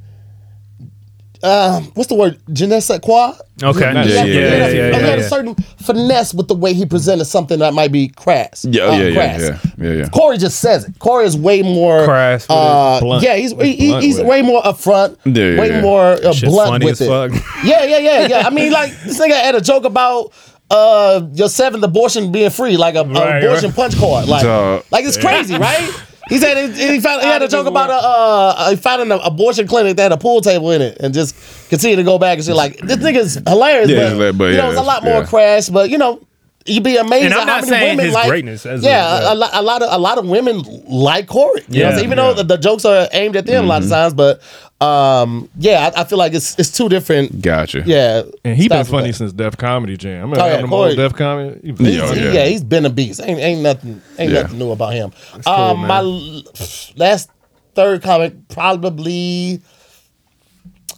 um, 1.42 1.84
what's 1.94 2.08
the 2.08 2.14
word, 2.14 2.38
je 2.52 2.66
ne 2.66 2.80
sais 2.80 2.98
quoi? 3.00 3.32
Okay. 3.62 3.80
Yeah, 3.92 4.02
He 4.04 4.10
yeah, 4.12 4.18
had- 4.20 4.28
yeah, 4.28 4.32
he 4.32 4.36
had 4.40 4.52
a- 4.52 4.58
yeah, 4.58 4.66
he 4.98 5.00
yeah, 5.04 5.06
had 5.10 5.18
a 5.20 5.28
certain 5.28 5.54
finesse 5.78 6.34
with 6.34 6.48
the 6.48 6.54
way 6.54 6.72
he 6.74 6.84
presented 6.84 7.24
something 7.26 7.58
that 7.60 7.72
might 7.72 7.92
be 7.92 8.08
crass. 8.08 8.66
Yeah, 8.68 8.84
uh, 8.84 8.92
yeah, 8.92 9.02
yeah, 9.04 9.14
crass. 9.14 9.40
yeah, 9.40 9.58
yeah, 9.88 9.92
yeah. 10.00 10.08
Corey 10.08 10.36
just 10.38 10.60
says 10.60 10.84
it. 10.84 10.98
Corey 10.98 11.26
is 11.26 11.36
way 11.36 11.62
more 11.62 12.04
Crass 12.04 12.46
Uh, 12.50 13.00
blunt. 13.00 13.22
Yeah, 13.22 13.36
he's 13.36 13.52
he, 13.52 13.72
he- 13.76 13.88
Blunt 13.88 14.04
he's 14.04 14.20
way 14.20 14.42
more 14.42 14.62
upfront. 14.62 15.16
Yeah, 15.24 15.44
yeah, 15.54 15.60
way 15.60 15.68
yeah. 15.68 15.80
more 15.82 16.04
uh, 16.12 16.32
Shit's 16.32 16.52
blunt 16.52 16.70
funny 16.70 16.84
with 16.86 17.00
as 17.00 17.06
it. 17.06 17.08
fuck. 17.08 17.32
Yeah, 17.64 17.84
yeah, 17.84 17.98
yeah, 17.98 18.26
yeah. 18.26 18.42
I 18.46 18.50
mean, 18.50 18.72
like 18.72 18.90
this 19.04 19.18
nigga 19.20 19.32
had 19.40 19.54
a 19.54 19.60
joke 19.60 19.84
about 19.84 20.32
uh 20.70 21.26
your 21.34 21.48
seventh 21.48 21.82
abortion 21.84 22.30
being 22.32 22.50
free, 22.50 22.76
like 22.76 22.94
a, 22.94 23.00
a 23.00 23.04
Right, 23.04 23.42
abortion 23.42 23.70
right. 23.70 23.76
punch 23.76 23.96
card. 23.98 24.28
Like, 24.28 24.42
Dog. 24.44 24.84
like 24.90 25.04
it's 25.04 25.16
crazy, 25.18 25.56
right? 25.58 25.90
He 26.28 26.38
said 26.38 26.70
he, 26.72 26.92
he, 26.94 27.00
found, 27.00 27.22
he 27.22 27.26
had 27.34 27.42
a 27.42 27.48
joke 27.48 27.66
about 27.66 27.90
a 27.90 27.94
uh, 27.94 28.70
he 28.70 28.76
found 28.76 29.02
an 29.02 29.10
abortion 29.24 29.66
clinic 29.66 29.96
that 29.96 30.02
had 30.04 30.12
a 30.12 30.16
pool 30.16 30.40
table 30.40 30.70
in 30.70 30.80
it, 30.80 30.98
and 31.00 31.12
just 31.12 31.34
continue 31.68 31.96
to 31.96 32.04
go 32.04 32.18
back 32.18 32.36
and 32.38 32.44
say 32.44 32.52
like 32.52 32.78
this 32.78 32.98
nigga's 32.98 33.34
hilarious, 33.48 33.90
Yeah, 33.90 34.14
but, 34.16 34.38
but 34.38 34.44
you 34.52 34.56
know 34.58 34.64
yeah, 34.64 34.70
it's 34.70 34.78
a 34.78 34.82
lot 34.82 35.02
more 35.02 35.20
yeah. 35.22 35.26
crash. 35.26 35.68
But 35.68 35.90
you 35.90 35.98
know, 35.98 36.20
you'd 36.70 36.84
be 36.84 36.96
amazed 36.96 37.24
And 37.26 37.34
I'm 37.34 37.40
at 37.40 37.46
not 37.46 37.64
how 37.64 37.70
many 37.70 37.70
saying 37.70 37.90
women 37.96 38.04
his 38.06 38.14
like 38.14 38.28
greatness 38.28 38.66
as 38.66 38.82
yeah, 38.82 39.20
yeah. 39.22 39.32
a, 39.32 39.34
lot, 39.34 39.50
a 39.52 39.62
lot 39.62 39.82
of 39.82 39.88
a 39.92 39.98
lot 39.98 40.18
of 40.18 40.26
women 40.28 40.62
like 40.86 41.26
Corey. 41.26 41.62
You 41.68 41.80
know 41.82 41.86
what 41.86 41.90
I'm 41.90 41.90
Yeah, 41.90 41.90
saying? 41.96 42.04
even 42.04 42.18
yeah. 42.18 42.24
though 42.24 42.34
the, 42.34 42.44
the 42.44 42.56
jokes 42.56 42.84
are 42.84 43.08
aimed 43.12 43.36
at 43.36 43.46
them 43.46 43.64
a 43.64 43.68
lot 43.68 43.78
of 43.82 43.88
Mm-hmm. 43.88 43.92
times, 43.92 44.14
but 44.14 44.40
um, 44.82 45.50
yeah, 45.58 45.90
I, 45.94 46.00
I 46.00 46.04
feel 46.04 46.16
like 46.18 46.32
it's 46.32 46.58
it's 46.58 46.70
two 46.70 46.88
different. 46.88 47.42
Gotcha. 47.42 47.82
Yeah, 47.84 48.22
And 48.44 48.56
he 48.56 48.66
been 48.68 48.84
funny 48.86 49.12
since 49.12 49.32
Def 49.32 49.56
Comedy 49.58 49.96
Jam. 49.98 50.12
I 50.12 50.20
remember 50.22 50.40
Oh, 50.40 50.44
yeah, 50.46 50.50
having 50.52 50.64
him 50.64 50.70
Corey. 50.70 50.90
on 50.92 50.96
Def 50.96 51.14
Comedy. 51.14 51.60
He- 51.62 51.84
He's- 51.84 51.94
Yeah, 51.94 52.14
he- 52.14 52.24
yeah. 52.24 52.32
yeah. 52.32 52.46
he's 52.46 52.64
been 52.64 52.86
a 52.86 52.90
beast. 52.90 53.20
Ain't 53.22 53.38
ain't 53.40 53.60
nothing 53.60 54.00
ain't 54.18 54.32
Yeah. 54.32 54.42
nothing 54.42 54.58
new 54.58 54.70
about 54.70 54.94
him. 54.94 55.12
um, 55.46 55.80
my 55.86 56.00
last 56.96 57.30
third 57.74 58.02
comic 58.02 58.48
probably. 58.48 59.60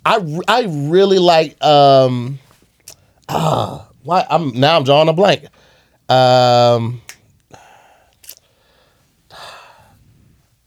I 0.04 0.18
I 0.48 0.64
really 0.68 1.18
like 1.18 1.62
um 1.64 2.38
ah 3.28 3.88
why 4.02 4.26
I'm 4.28 4.52
now 4.58 4.76
I'm 4.76 4.84
drawing 4.84 5.08
a 5.08 5.12
blank. 5.12 5.44
Um 6.08 7.00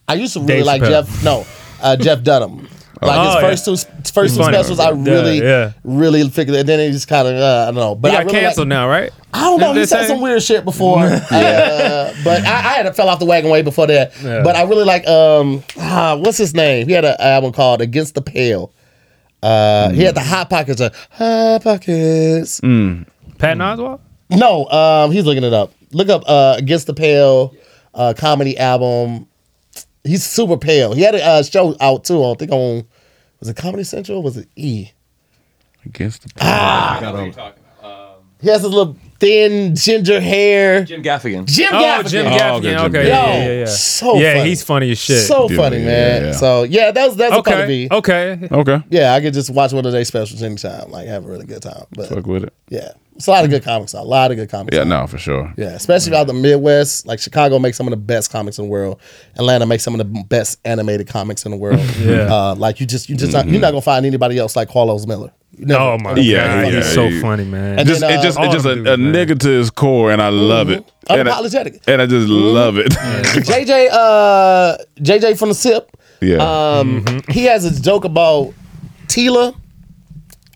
I 0.08 0.14
used 0.16 0.34
to 0.34 0.40
really 0.40 0.54
Dave 0.58 0.66
like 0.66 0.82
Chappelle. 0.82 0.90
Jeff 1.06 1.24
no, 1.24 1.46
uh, 1.82 1.96
Jeff 1.98 2.24
Dunham. 2.24 2.68
Like 3.02 3.18
Oh, 3.44 3.48
his 3.50 3.62
first 3.64 3.66
two 3.88 4.12
first 4.14 4.36
two 4.36 4.42
funny. 4.42 4.56
specials 4.58 4.80
I 4.80 4.92
Yeah, 4.92 5.12
really 5.12 5.42
yeah. 5.42 5.74
really 5.84 6.28
figured 6.30 6.56
and 6.58 6.68
then 6.70 6.80
he 6.80 6.92
just 6.92 7.08
kind 7.08 7.28
of 7.28 7.36
uh, 7.36 7.64
I 7.64 7.66
don't 7.66 7.76
know. 7.76 7.96
But 7.96 8.12
He 8.12 8.18
I 8.18 8.20
got 8.22 8.26
really 8.28 8.38
like- 8.38 8.44
canceled 8.48 8.68
now, 8.70 8.88
right? 8.88 9.12
I 9.34 9.42
don't 9.42 9.60
know. 9.60 9.74
He 9.74 9.80
they 9.80 9.86
said 9.86 10.04
say? 10.04 10.08
some 10.08 10.22
weird 10.22 10.42
shit 10.42 10.64
before, 10.64 11.00
uh, 11.04 12.14
but 12.24 12.46
I, 12.46 12.54
I 12.54 12.74
had 12.84 12.96
fell 12.96 13.10
off 13.10 13.20
the 13.20 13.26
wagon 13.26 13.50
way 13.52 13.62
before 13.64 13.86
that. 13.88 14.14
Yeah. 14.24 14.44
But 14.44 14.56
I 14.56 14.62
really 14.64 14.86
like 14.86 15.06
um, 15.08 15.62
ah, 15.78 16.16
what's 16.16 16.38
his 16.38 16.54
name? 16.54 16.88
He 16.88 16.94
had 16.94 17.04
an 17.04 17.18
album 17.20 17.52
called 17.52 17.82
Against 17.82 18.16
the 18.16 18.22
Pale. 18.22 18.72
Uh, 19.44 19.90
He 19.90 20.04
had 20.04 20.16
the 20.16 20.22
Hot 20.22 20.50
Pockets. 20.50 20.80
Uh, 20.80 20.90
hot 21.12 21.64
Pockets. 21.64 22.62
Pat 22.62 23.58
Oswalt? 23.58 24.00
No, 24.30 24.66
um, 24.70 25.12
he's 25.12 25.26
looking 25.26 25.44
it 25.44 25.54
up. 25.54 25.72
Look 25.92 26.10
up 26.10 26.24
uh, 26.28 26.56
Against 26.58 26.88
the 26.88 26.94
Pale 26.94 27.56
uh, 27.94 28.14
comedy 28.18 28.58
album. 28.58 29.28
He's 30.04 30.24
super 30.24 30.58
pale. 30.58 30.94
He 30.94 31.02
had 31.02 31.16
a 31.16 31.24
uh, 31.24 31.44
show 31.44 31.76
out 31.82 32.04
too. 32.04 32.24
I 32.24 32.34
think 32.36 32.52
on 32.52 32.86
was 33.40 33.50
it 33.50 33.56
Comedy 33.58 33.84
Central? 33.84 34.22
Was 34.22 34.38
it 34.38 34.48
E? 34.56 34.92
Against 35.86 36.24
the 36.24 36.30
Pale. 36.30 36.48
Ah. 36.50 36.98
got 37.02 37.16
on- 37.16 37.54
He 38.42 38.50
has 38.50 38.62
his 38.62 38.72
little 38.72 38.96
thin 39.20 39.76
ginger 39.76 40.20
hair. 40.20 40.84
Jim 40.84 41.02
Gaffigan. 41.02 41.46
Jim 41.46 41.70
Oh, 41.74 41.82
Gaffigan. 41.82 42.10
Jim 42.10 42.26
Oh, 42.28 42.30
Gaffigan. 42.30 42.58
okay, 42.58 42.62
Jim 42.70 42.80
Okay, 42.82 42.98
Gaffigan. 42.98 43.08
yeah, 43.08 43.46
yeah, 43.46 43.60
yeah. 43.60 43.66
so 43.66 44.16
yeah, 44.18 44.34
funny. 44.38 44.50
he's 44.50 44.64
funny 44.64 44.92
as 44.92 44.98
shit. 45.00 45.24
So 45.26 45.48
Dude, 45.48 45.58
funny, 45.58 45.78
man. 45.80 46.24
yeah. 46.26 46.32
So 46.34 46.64
yeah, 46.64 46.92
that's 46.92 47.16
that's 47.16 47.34
a 47.34 47.38
okay, 47.40 47.52
probably 47.52 47.88
be. 47.88 47.96
okay. 47.96 48.48
Okay. 48.52 48.84
Yeah, 48.90 49.14
I 49.14 49.22
could 49.22 49.34
just 49.34 49.50
watch 49.50 49.72
one 49.74 49.86
of 49.86 49.92
their 49.92 50.06
specials 50.06 50.44
anytime, 50.44 50.92
like 50.92 51.08
have 51.08 51.26
a 51.26 51.28
really 51.28 51.46
good 51.46 51.62
time. 51.64 51.86
But 51.92 52.10
Fuck 52.10 52.28
with 52.28 52.44
it. 52.44 52.54
yeah, 52.70 52.92
it's 53.16 53.28
a 53.28 53.32
lot 53.32 53.44
of 53.46 53.50
good 53.50 53.64
comics 53.64 53.96
out. 53.96 54.04
A 54.04 54.08
lot 54.08 54.32
of 54.32 54.38
good 54.38 54.50
comics. 54.50 54.76
Yeah, 54.76 54.82
out. 54.82 54.88
no, 54.88 55.08
for 55.08 55.18
sure. 55.18 55.54
Yeah, 55.58 55.70
especially 55.70 56.16
out 56.16 56.28
the 56.28 56.34
Midwest. 56.34 57.08
Like 57.08 57.20
Chicago 57.20 57.60
makes 57.60 57.78
some 57.78 57.88
of 57.88 57.92
the 57.92 57.98
best 57.98 58.30
comics 58.32 58.58
in 58.60 58.66
the 58.66 58.70
world. 58.72 59.00
Atlanta 59.38 59.66
makes 59.66 59.84
some 59.84 59.94
of 59.94 60.00
the 60.00 60.24
best 60.24 60.60
animated 60.66 61.08
comics 61.08 61.46
in 61.46 61.52
the 61.52 61.58
world. 61.58 61.80
Yeah. 62.00 62.34
Uh, 62.34 62.56
like 62.56 62.80
you 62.80 62.86
just 62.86 63.10
you 63.10 63.16
just 63.16 63.32
not, 63.34 63.48
you're 63.48 63.62
not 63.62 63.72
gonna 63.72 63.82
find 63.82 64.06
anybody 64.06 64.38
else 64.38 64.56
like 64.56 64.70
Carlos 64.70 65.06
Miller. 65.08 65.32
You 65.58 65.66
never- 65.68 65.80
Oh 65.82 65.98
my 65.98 66.10
never 66.10 66.20
Yeah, 66.22 66.64
god, 66.64 66.74
yeah, 66.74 66.80
he's 66.82 66.94
so 66.94 67.10
funny, 67.22 67.46
man. 67.46 67.80
And 67.80 67.88
Just, 67.88 68.02
then, 68.02 68.12
it 68.12 68.18
uh, 68.20 68.24
just, 68.24 68.38
all 68.38 68.44
it's 68.46 68.54
just 68.56 68.66
a, 68.66 68.76
dudes, 68.76 68.90
a 68.90 68.96
nigga 68.98 69.40
to 69.40 69.48
his 69.50 69.70
core, 69.70 70.12
and 70.12 70.22
I 70.22 70.28
love 70.28 70.70
it. 70.70 70.84
And 71.08 71.30
I, 71.30 71.40
and 71.40 72.02
I 72.02 72.06
just 72.08 72.28
Mm-hmm. 72.28 72.32
love 72.34 72.78
it. 72.78 72.88
JJ, 72.92 73.88
uh, 73.92 74.78
JJ 74.98 75.38
from 75.40 75.50
the 75.50 75.56
SIP. 75.56 75.90
yeah. 76.22 76.38
Um, 76.80 77.06
he 77.30 77.46
has 77.46 77.64
a 77.64 77.82
joke 77.82 78.04
about 78.04 78.54
Tila. 79.08 79.56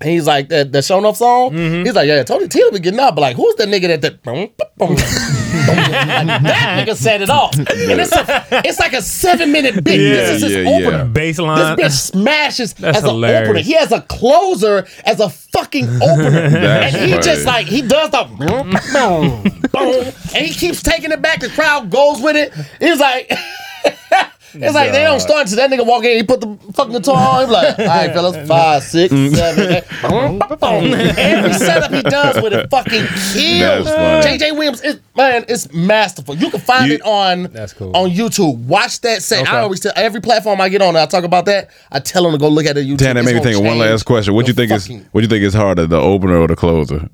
And 0.02 0.10
he's 0.10 0.26
like 0.26 0.48
that 0.50 0.72
that 0.72 0.86
show 0.86 0.98
enough 0.98 1.18
song. 1.18 1.52
Mm-hmm. 1.52 1.84
He's 1.86 1.94
like, 1.94 2.08
yeah, 2.08 2.24
Tony 2.24 2.48
Tila 2.48 2.72
be 2.72 2.80
getting 2.80 3.00
up, 3.02 3.16
but 3.16 3.22
like, 3.22 3.36
who's 3.36 3.56
the 3.56 3.66
nigga 3.66 3.88
that 3.88 4.02
that 4.02 4.24
boom, 4.24 4.50
boom, 4.58 4.68
boom. 4.78 4.96
that 4.96 6.86
nigga 6.88 6.96
set 6.96 7.22
it 7.22 7.30
off, 7.30 7.54
and 7.58 7.68
it's 7.70 8.12
a, 8.14 8.46
it's 8.66 8.80
like 8.80 8.94
a 8.94 9.02
seven 9.02 9.52
minute 9.52 9.84
bit. 9.84 10.00
Yeah, 10.00 10.14
this 10.14 10.42
is 10.42 10.54
his 10.54 10.66
yeah, 10.66 10.70
opener. 10.70 10.98
yeah. 11.00 11.06
Baseline. 11.06 11.76
This 11.76 11.86
bitch 11.86 12.12
smashes 12.12 12.74
That's 12.76 13.00
as 13.00 13.04
an 13.04 13.24
opener. 13.24 13.60
He 13.60 13.74
has 13.74 13.92
a 13.92 14.02
closer 14.04 14.88
as 15.06 15.20
a 15.20 15.30
fucking 15.30 15.86
opener, 16.02 16.30
That's 16.50 16.96
and 16.96 17.06
he 17.06 17.12
funny. 17.12 17.24
just 17.24 17.46
like 17.46 17.68
he 17.68 17.82
does 17.82 18.10
the 18.12 18.24
boom, 18.24 18.72
boom, 18.94 19.62
boom, 19.72 20.14
and 20.34 20.46
he 20.46 20.54
keeps 20.54 20.82
taking 20.82 21.12
it 21.12 21.22
back. 21.22 21.42
The 21.42 21.50
crowd 21.50 21.90
goes 21.90 22.22
with 22.22 22.36
it. 22.36 22.54
He's 22.80 23.00
like. 23.00 23.32
It's 24.54 24.74
like 24.76 24.92
they 24.92 25.04
don't 25.04 25.20
start 25.20 25.42
until 25.50 25.58
that 25.58 25.70
nigga 25.70 25.86
walk 25.86 26.04
in. 26.04 26.18
He 26.18 26.24
put 26.24 26.42
the 26.42 26.58
fucking 26.74 26.94
guitar 26.94 27.42
on. 27.42 27.48
He 27.48 27.54
like, 27.54 27.80
all 27.80 27.86
right, 27.86 28.12
fellas, 28.14 28.48
five, 28.48 28.84
six, 28.84 29.14
Mm. 29.14 29.36
seven, 29.36 29.72
eight. 29.74 29.84
Boom, 30.10 30.40
boom. 30.40 30.94
Every 31.18 31.54
setup 31.54 31.92
he 31.92 32.02
does 32.02 32.42
with 32.42 32.54
it 32.54 32.70
fucking 32.70 33.06
kills. 33.34 33.88
JJ 34.26 34.54
Williams, 34.54 34.82
is, 34.82 35.00
man, 35.16 35.46
it's 35.48 35.72
masterful. 35.74 36.36
You 36.36 36.50
can 36.50 36.60
find 36.60 36.88
You- 36.90 36.96
it 36.96 37.02
on 37.04 37.44
That's 37.52 37.74
cool. 37.74 37.96
on 37.96 38.10
YouTube. 38.12 38.58
Watch 38.66 39.02
that 39.02 39.22
set. 39.22 39.44
Okay. 39.44 39.52
I 39.56 39.62
always 39.62 39.80
tell 39.80 39.94
every 39.96 40.22
platform 40.22 40.62
I 40.62 40.70
get 40.70 40.82
on, 40.82 40.96
I 40.96 41.06
talk 41.06 41.24
about 41.24 41.46
that. 41.46 41.70
I 41.92 42.00
tell 42.00 42.24
them 42.24 42.32
to 42.34 42.38
go 42.38 42.48
look 42.50 42.66
at 42.66 42.78
it. 42.78 42.86
YouTube. 42.88 42.98
Dan, 42.98 43.16
that 43.16 43.22
It's 43.24 43.26
made 43.32 43.36
me 43.38 43.44
think 43.44 43.58
of 43.58 43.64
one 43.66 43.78
last 43.80 44.04
question. 44.04 44.34
What 44.34 44.48
you 44.48 44.54
the 44.54 44.62
think 44.62 44.72
is 44.72 44.88
fucking- 44.88 45.06
what 45.12 45.22
you 45.22 45.28
think 45.28 45.44
is 45.44 45.54
harder, 45.54 45.86
the 45.88 46.00
opener 46.00 46.38
or 46.38 46.48
the 46.48 46.56
closer? 46.56 47.10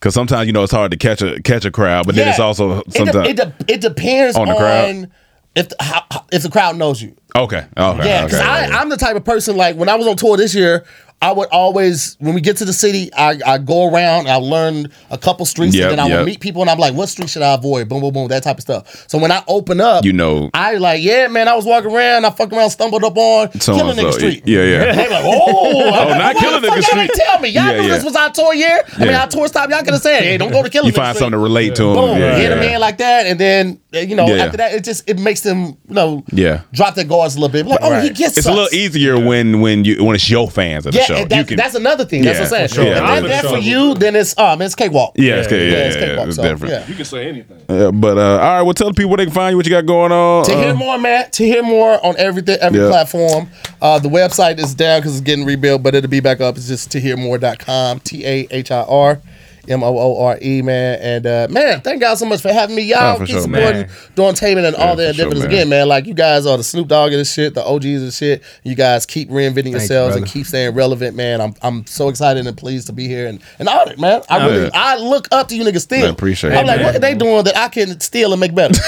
Because 0.00 0.12
sometimes 0.14 0.46
you 0.46 0.52
know 0.52 0.62
it's 0.62 0.72
hard 0.72 0.90
to 0.90 0.96
catch 0.98 1.22
a 1.22 1.40
catch 1.42 1.64
a 1.64 1.70
crowd, 1.70 2.04
but 2.06 2.14
then 2.14 2.28
it's 2.28 2.38
Yeah. 2.38 2.44
also 2.44 2.80
It, 2.80 2.84
de- 2.90 2.98
sometimes 2.98 3.28
it, 3.28 3.36
de- 3.36 3.54
it 3.68 3.80
depends 3.80 4.36
On 4.36 4.42
on, 4.42 4.48
the 4.48 4.54
crowd? 4.60 5.10
If 5.54 5.68
the, 5.68 5.76
how, 5.80 6.04
if 6.32 6.42
the 6.42 6.50
crowd 6.50 6.76
knows 6.76 7.00
you. 7.02 7.14
okay, 7.36 7.66
okay, 7.76 8.06
Yeah, 8.08 8.24
because 8.24 8.40
okay, 8.40 8.64
okay. 8.66 8.72
I'm 8.74 8.88
the 8.88 8.96
type 8.96 9.16
of 9.16 9.24
person 9.24 9.56
like 9.56 9.76
when 9.76 9.88
I 9.88 9.94
was 9.94 10.06
on 10.06 10.16
tour 10.16 10.36
this 10.36 10.54
year, 10.54 10.84
I 11.22 11.32
would 11.32 11.48
always, 11.48 12.16
when 12.20 12.34
we 12.34 12.42
get 12.42 12.58
to 12.58 12.66
the 12.66 12.72
city, 12.74 13.10
I, 13.14 13.40
I 13.46 13.56
go 13.56 13.90
around, 13.90 14.28
I 14.28 14.36
learn 14.36 14.88
a 15.10 15.16
couple 15.16 15.46
streets, 15.46 15.74
Yep, 15.74 15.90
and 15.90 15.92
then 15.92 15.98
I 15.98 16.08
yep. 16.08 16.18
would 16.18 16.26
meet 16.26 16.40
people, 16.40 16.60
and 16.60 16.70
I'm 16.70 16.78
like, 16.78 16.92
what 16.92 17.08
street 17.08 17.30
should 17.30 17.40
I 17.40 17.54
avoid? 17.54 17.88
Boom, 17.88 18.02
boom, 18.02 18.12
boom, 18.12 18.28
that 18.28 18.42
type 18.42 18.58
of 18.58 18.62
stuff. 18.62 19.06
So 19.08 19.16
when 19.16 19.32
I 19.32 19.42
open 19.48 19.80
up, 19.80 20.04
You 20.04 20.12
know. 20.12 20.50
I 20.52 20.74
like, 20.74 21.02
yeah, 21.02 21.28
man, 21.28 21.48
I 21.48 21.54
was 21.54 21.64
walking 21.64 21.90
around, 21.90 22.26
I 22.26 22.30
fucked 22.30 22.52
around, 22.52 22.68
stumbled 22.70 23.04
up 23.04 23.16
on 23.16 23.48
Killing. 23.52 23.96
Nigga 23.96 24.12
Street. 24.12 24.42
Yeah, 24.46 24.64
yeah. 24.64 24.92
They 24.92 25.08
like, 25.08 25.24
oh, 25.24 25.92
oh, 26.08 26.08
not 26.18 26.36
Killing 26.36 26.62
Nigga 26.62 26.82
Street. 26.82 27.10
Tell 27.14 27.40
me, 27.40 27.48
y'all 27.48 27.64
Yeah, 27.68 27.80
knew 27.80 27.88
yeah. 27.88 27.94
this 27.94 28.04
was 28.04 28.16
our 28.16 28.30
tour 28.30 28.52
year. 28.52 28.82
I 28.94 28.98
mean, 28.98 29.08
Yeah. 29.08 29.22
our 29.22 29.28
tour 29.28 29.48
stop. 29.48 29.70
Y'all 29.70 29.78
could 29.82 29.94
have 29.94 30.02
said, 30.02 30.22
hey, 30.22 30.36
don't 30.36 30.52
go 30.52 30.62
to 30.62 30.68
Killing 30.74 30.88
You 30.88 30.92
find 30.92 31.16
something 31.16 31.32
to 31.32 31.38
relate 31.38 31.74
to 31.76 31.84
him. 31.88 31.94
Boom, 31.94 32.18
Yeah, 32.18 32.36
hit 32.36 32.52
a 32.52 32.56
man 32.56 32.80
like 32.80 32.98
that, 32.98 33.26
and 33.26 33.40
then 33.40 33.80
you 33.92 34.16
know 34.16 34.26
after 34.28 34.56
that, 34.58 34.74
it 34.74 34.84
just 34.84 35.08
it 35.08 35.18
makes 35.18 35.40
them 35.40 35.66
you 35.88 35.94
know 35.94 36.22
Yeah. 36.32 36.62
drop 36.72 36.96
their 36.96 37.04
guards 37.04 37.36
a 37.36 37.40
little 37.40 37.52
bit. 37.52 37.64
Like, 37.66 37.78
oh, 37.80 37.98
he 38.00 38.10
gets 38.10 38.36
It's 38.36 38.46
a 38.46 38.52
little 38.52 38.68
easier 38.74 39.18
when 39.18 39.60
when 39.62 39.84
you 39.84 40.04
when 40.04 40.14
it's 40.14 40.28
your 40.28 40.50
fans 40.50 40.86
at 40.86 40.92
the 40.92 40.98
Yeah, 40.98 41.13
show. 41.16 41.22
and 41.22 41.30
that, 41.30 41.38
you 41.38 41.44
can, 41.44 41.56
that's 41.56 41.74
another 41.74 42.04
thing. 42.04 42.22
That's 42.22 42.38
Yeah, 42.38 42.44
what 42.44 42.52
I'm 42.52 42.56
saying. 42.58 42.68
for 42.68 42.74
sure. 42.74 42.84
If 42.84 42.88
Yeah, 42.96 43.06
they're 43.06 43.22
for 43.22 43.28
there 43.28 43.42
for 43.42 43.58
you, 43.58 43.94
then 43.94 44.16
it's 44.16 44.38
um, 44.38 44.62
it's 44.62 44.74
cakewalk. 44.74 45.12
yeah, 45.16 45.36
it's, 45.36 45.50
yeah, 45.52 45.58
yeah, 45.58 45.62
it's 45.86 45.96
cakewalk. 45.96 46.26
it's 46.28 46.36
so, 46.36 46.42
different. 46.42 46.72
yeah. 46.74 46.86
You 46.88 46.94
can 46.94 47.04
say 47.04 47.28
anything. 47.28 47.56
Uh, 47.68 47.90
but 47.92 48.18
uh, 48.18 48.20
all 48.22 48.36
right, 48.38 48.62
well, 48.62 48.74
tell 48.74 48.88
the 48.88 48.94
people 48.94 49.10
where 49.10 49.18
they 49.18 49.24
can 49.26 49.34
find 49.34 49.52
you, 49.52 49.56
what 49.56 49.66
you 49.66 49.70
got 49.70 49.86
going 49.86 50.12
on. 50.12 50.44
To 50.46 50.52
Uh, 50.52 50.62
hear 50.62 50.74
more, 50.74 50.98
Matt. 50.98 51.32
Tahir 51.32 51.62
Moore 51.62 52.04
on 52.04 52.14
everything, 52.18 52.58
every 52.60 52.80
Yeah. 52.80 52.88
platform. 52.88 53.48
Uh, 53.80 53.98
the 53.98 54.08
website 54.08 54.58
is 54.58 54.74
down 54.74 55.00
because 55.00 55.12
it's 55.16 55.20
getting 55.24 55.44
rebuilt, 55.44 55.82
but 55.82 55.94
it'll 55.94 56.10
be 56.10 56.20
back 56.20 56.40
up. 56.40 56.56
It's 56.56 56.68
just 56.68 56.90
tahirmoore.com. 56.90 58.00
T 58.00 58.24
A 58.26 58.46
H 58.50 58.70
I 58.70 58.80
R. 58.82 59.20
M 59.68 59.82
O 59.82 59.96
O 59.98 60.24
R 60.24 60.38
E, 60.42 60.62
man. 60.62 60.98
And 61.00 61.26
uh, 61.26 61.46
man, 61.50 61.80
thank 61.80 62.02
y'all 62.02 62.16
so 62.16 62.26
much 62.26 62.40
for 62.42 62.52
having 62.52 62.76
me. 62.76 62.82
Y'all 62.82 63.14
Oh, 63.14 63.18
for 63.18 63.26
keep 63.26 63.34
sure, 63.34 63.42
supporting 63.42 63.72
man. 63.82 63.90
Dawn 64.14 64.34
Taman 64.34 64.64
and 64.64 64.76
all 64.76 64.88
Yeah, 65.00 65.12
their 65.12 65.30
for 65.30 65.36
sure, 65.36 65.46
again, 65.46 65.68
man. 65.68 65.88
Like 65.88 66.06
you 66.06 66.14
guys 66.14 66.46
are 66.46 66.56
the 66.56 66.64
Snoop 66.64 66.88
Dogg 66.88 67.12
of 67.12 67.18
this 67.18 67.32
shit, 67.32 67.54
the 67.54 67.64
OGs 67.64 68.02
of 68.02 68.12
shit. 68.12 68.42
You 68.62 68.74
guys 68.74 69.06
keep 69.06 69.28
reinventing 69.30 69.66
you, 69.66 69.70
yourselves 69.72 70.16
and 70.16 70.26
keep 70.26 70.46
staying 70.46 70.74
relevant, 70.74 71.16
man. 71.16 71.40
I'm 71.40 71.54
I'm 71.62 71.86
so 71.86 72.08
excited 72.08 72.46
and 72.46 72.56
pleased 72.56 72.86
to 72.88 72.92
be 72.92 73.06
here 73.08 73.26
and, 73.26 73.40
and 73.58 73.68
honored, 73.68 73.98
man. 74.00 74.22
I 74.28 74.38
Oh, 74.44 74.50
really 74.50 74.64
yeah. 74.64 74.70
I 74.74 74.96
look 74.98 75.28
up 75.32 75.48
to 75.48 75.56
you 75.56 75.64
niggas 75.64 75.80
still. 75.82 76.06
I 76.06 76.10
appreciate 76.10 76.52
I'm 76.52 76.64
it, 76.64 76.68
like, 76.68 76.76
man. 76.78 76.86
what 76.86 76.94
are 76.96 76.98
they 77.00 77.14
doing 77.14 77.44
that 77.44 77.56
I 77.56 77.68
can 77.68 77.98
steal 78.00 78.32
and 78.32 78.40
make 78.40 78.54
better? 78.54 78.74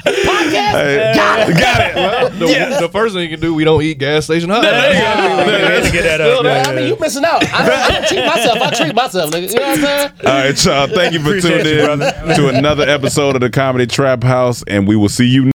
Podcast? 0.00 1.14
Got 1.14 1.48
it. 1.50 1.58
got 1.58 1.80
it. 1.80 1.94
Well, 1.94 2.30
the, 2.78 2.78
the 2.80 2.88
first 2.88 3.14
thing 3.14 3.22
you 3.24 3.28
can 3.36 3.40
do, 3.40 3.54
we 3.54 3.64
don't 3.64 3.82
eat 3.82 3.98
gas 3.98 4.24
station 4.24 4.48
hot. 4.50 4.62
get 4.62 4.72
that 6.02 6.20
up. 6.20 6.44
I 6.68 6.74
mean, 6.74 6.88
you 6.88 6.96
missing 6.98 7.24
out. 7.24 7.44
I, 7.44 7.64
I 7.86 7.90
don't 7.90 8.06
cheat 8.06 8.18
myself. 8.34 8.58
I 8.58 8.70
treat 8.70 8.94
myself, 8.94 9.30
nigga. 9.30 9.48
You 9.52 9.58
know 9.58 9.66
what 9.66 9.78
I'm 9.78 9.84
saying? 9.84 10.10
All 10.26 10.32
right, 10.32 10.64
y'all. 10.64 10.86
Thank 10.88 11.12
you 11.12 11.20
for 11.20 11.28
Appreciate 11.28 11.62
tuning 11.64 11.78
you, 11.78 11.92
in 11.92 12.36
to 12.36 12.48
another 12.48 12.88
episode 12.88 13.34
of 13.34 13.40
the 13.40 13.50
Comedy 13.50 13.86
Trap 13.86 14.22
House, 14.22 14.62
and 14.66 14.86
we 14.86 14.96
will 14.96 15.08
see 15.08 15.26
you 15.26 15.50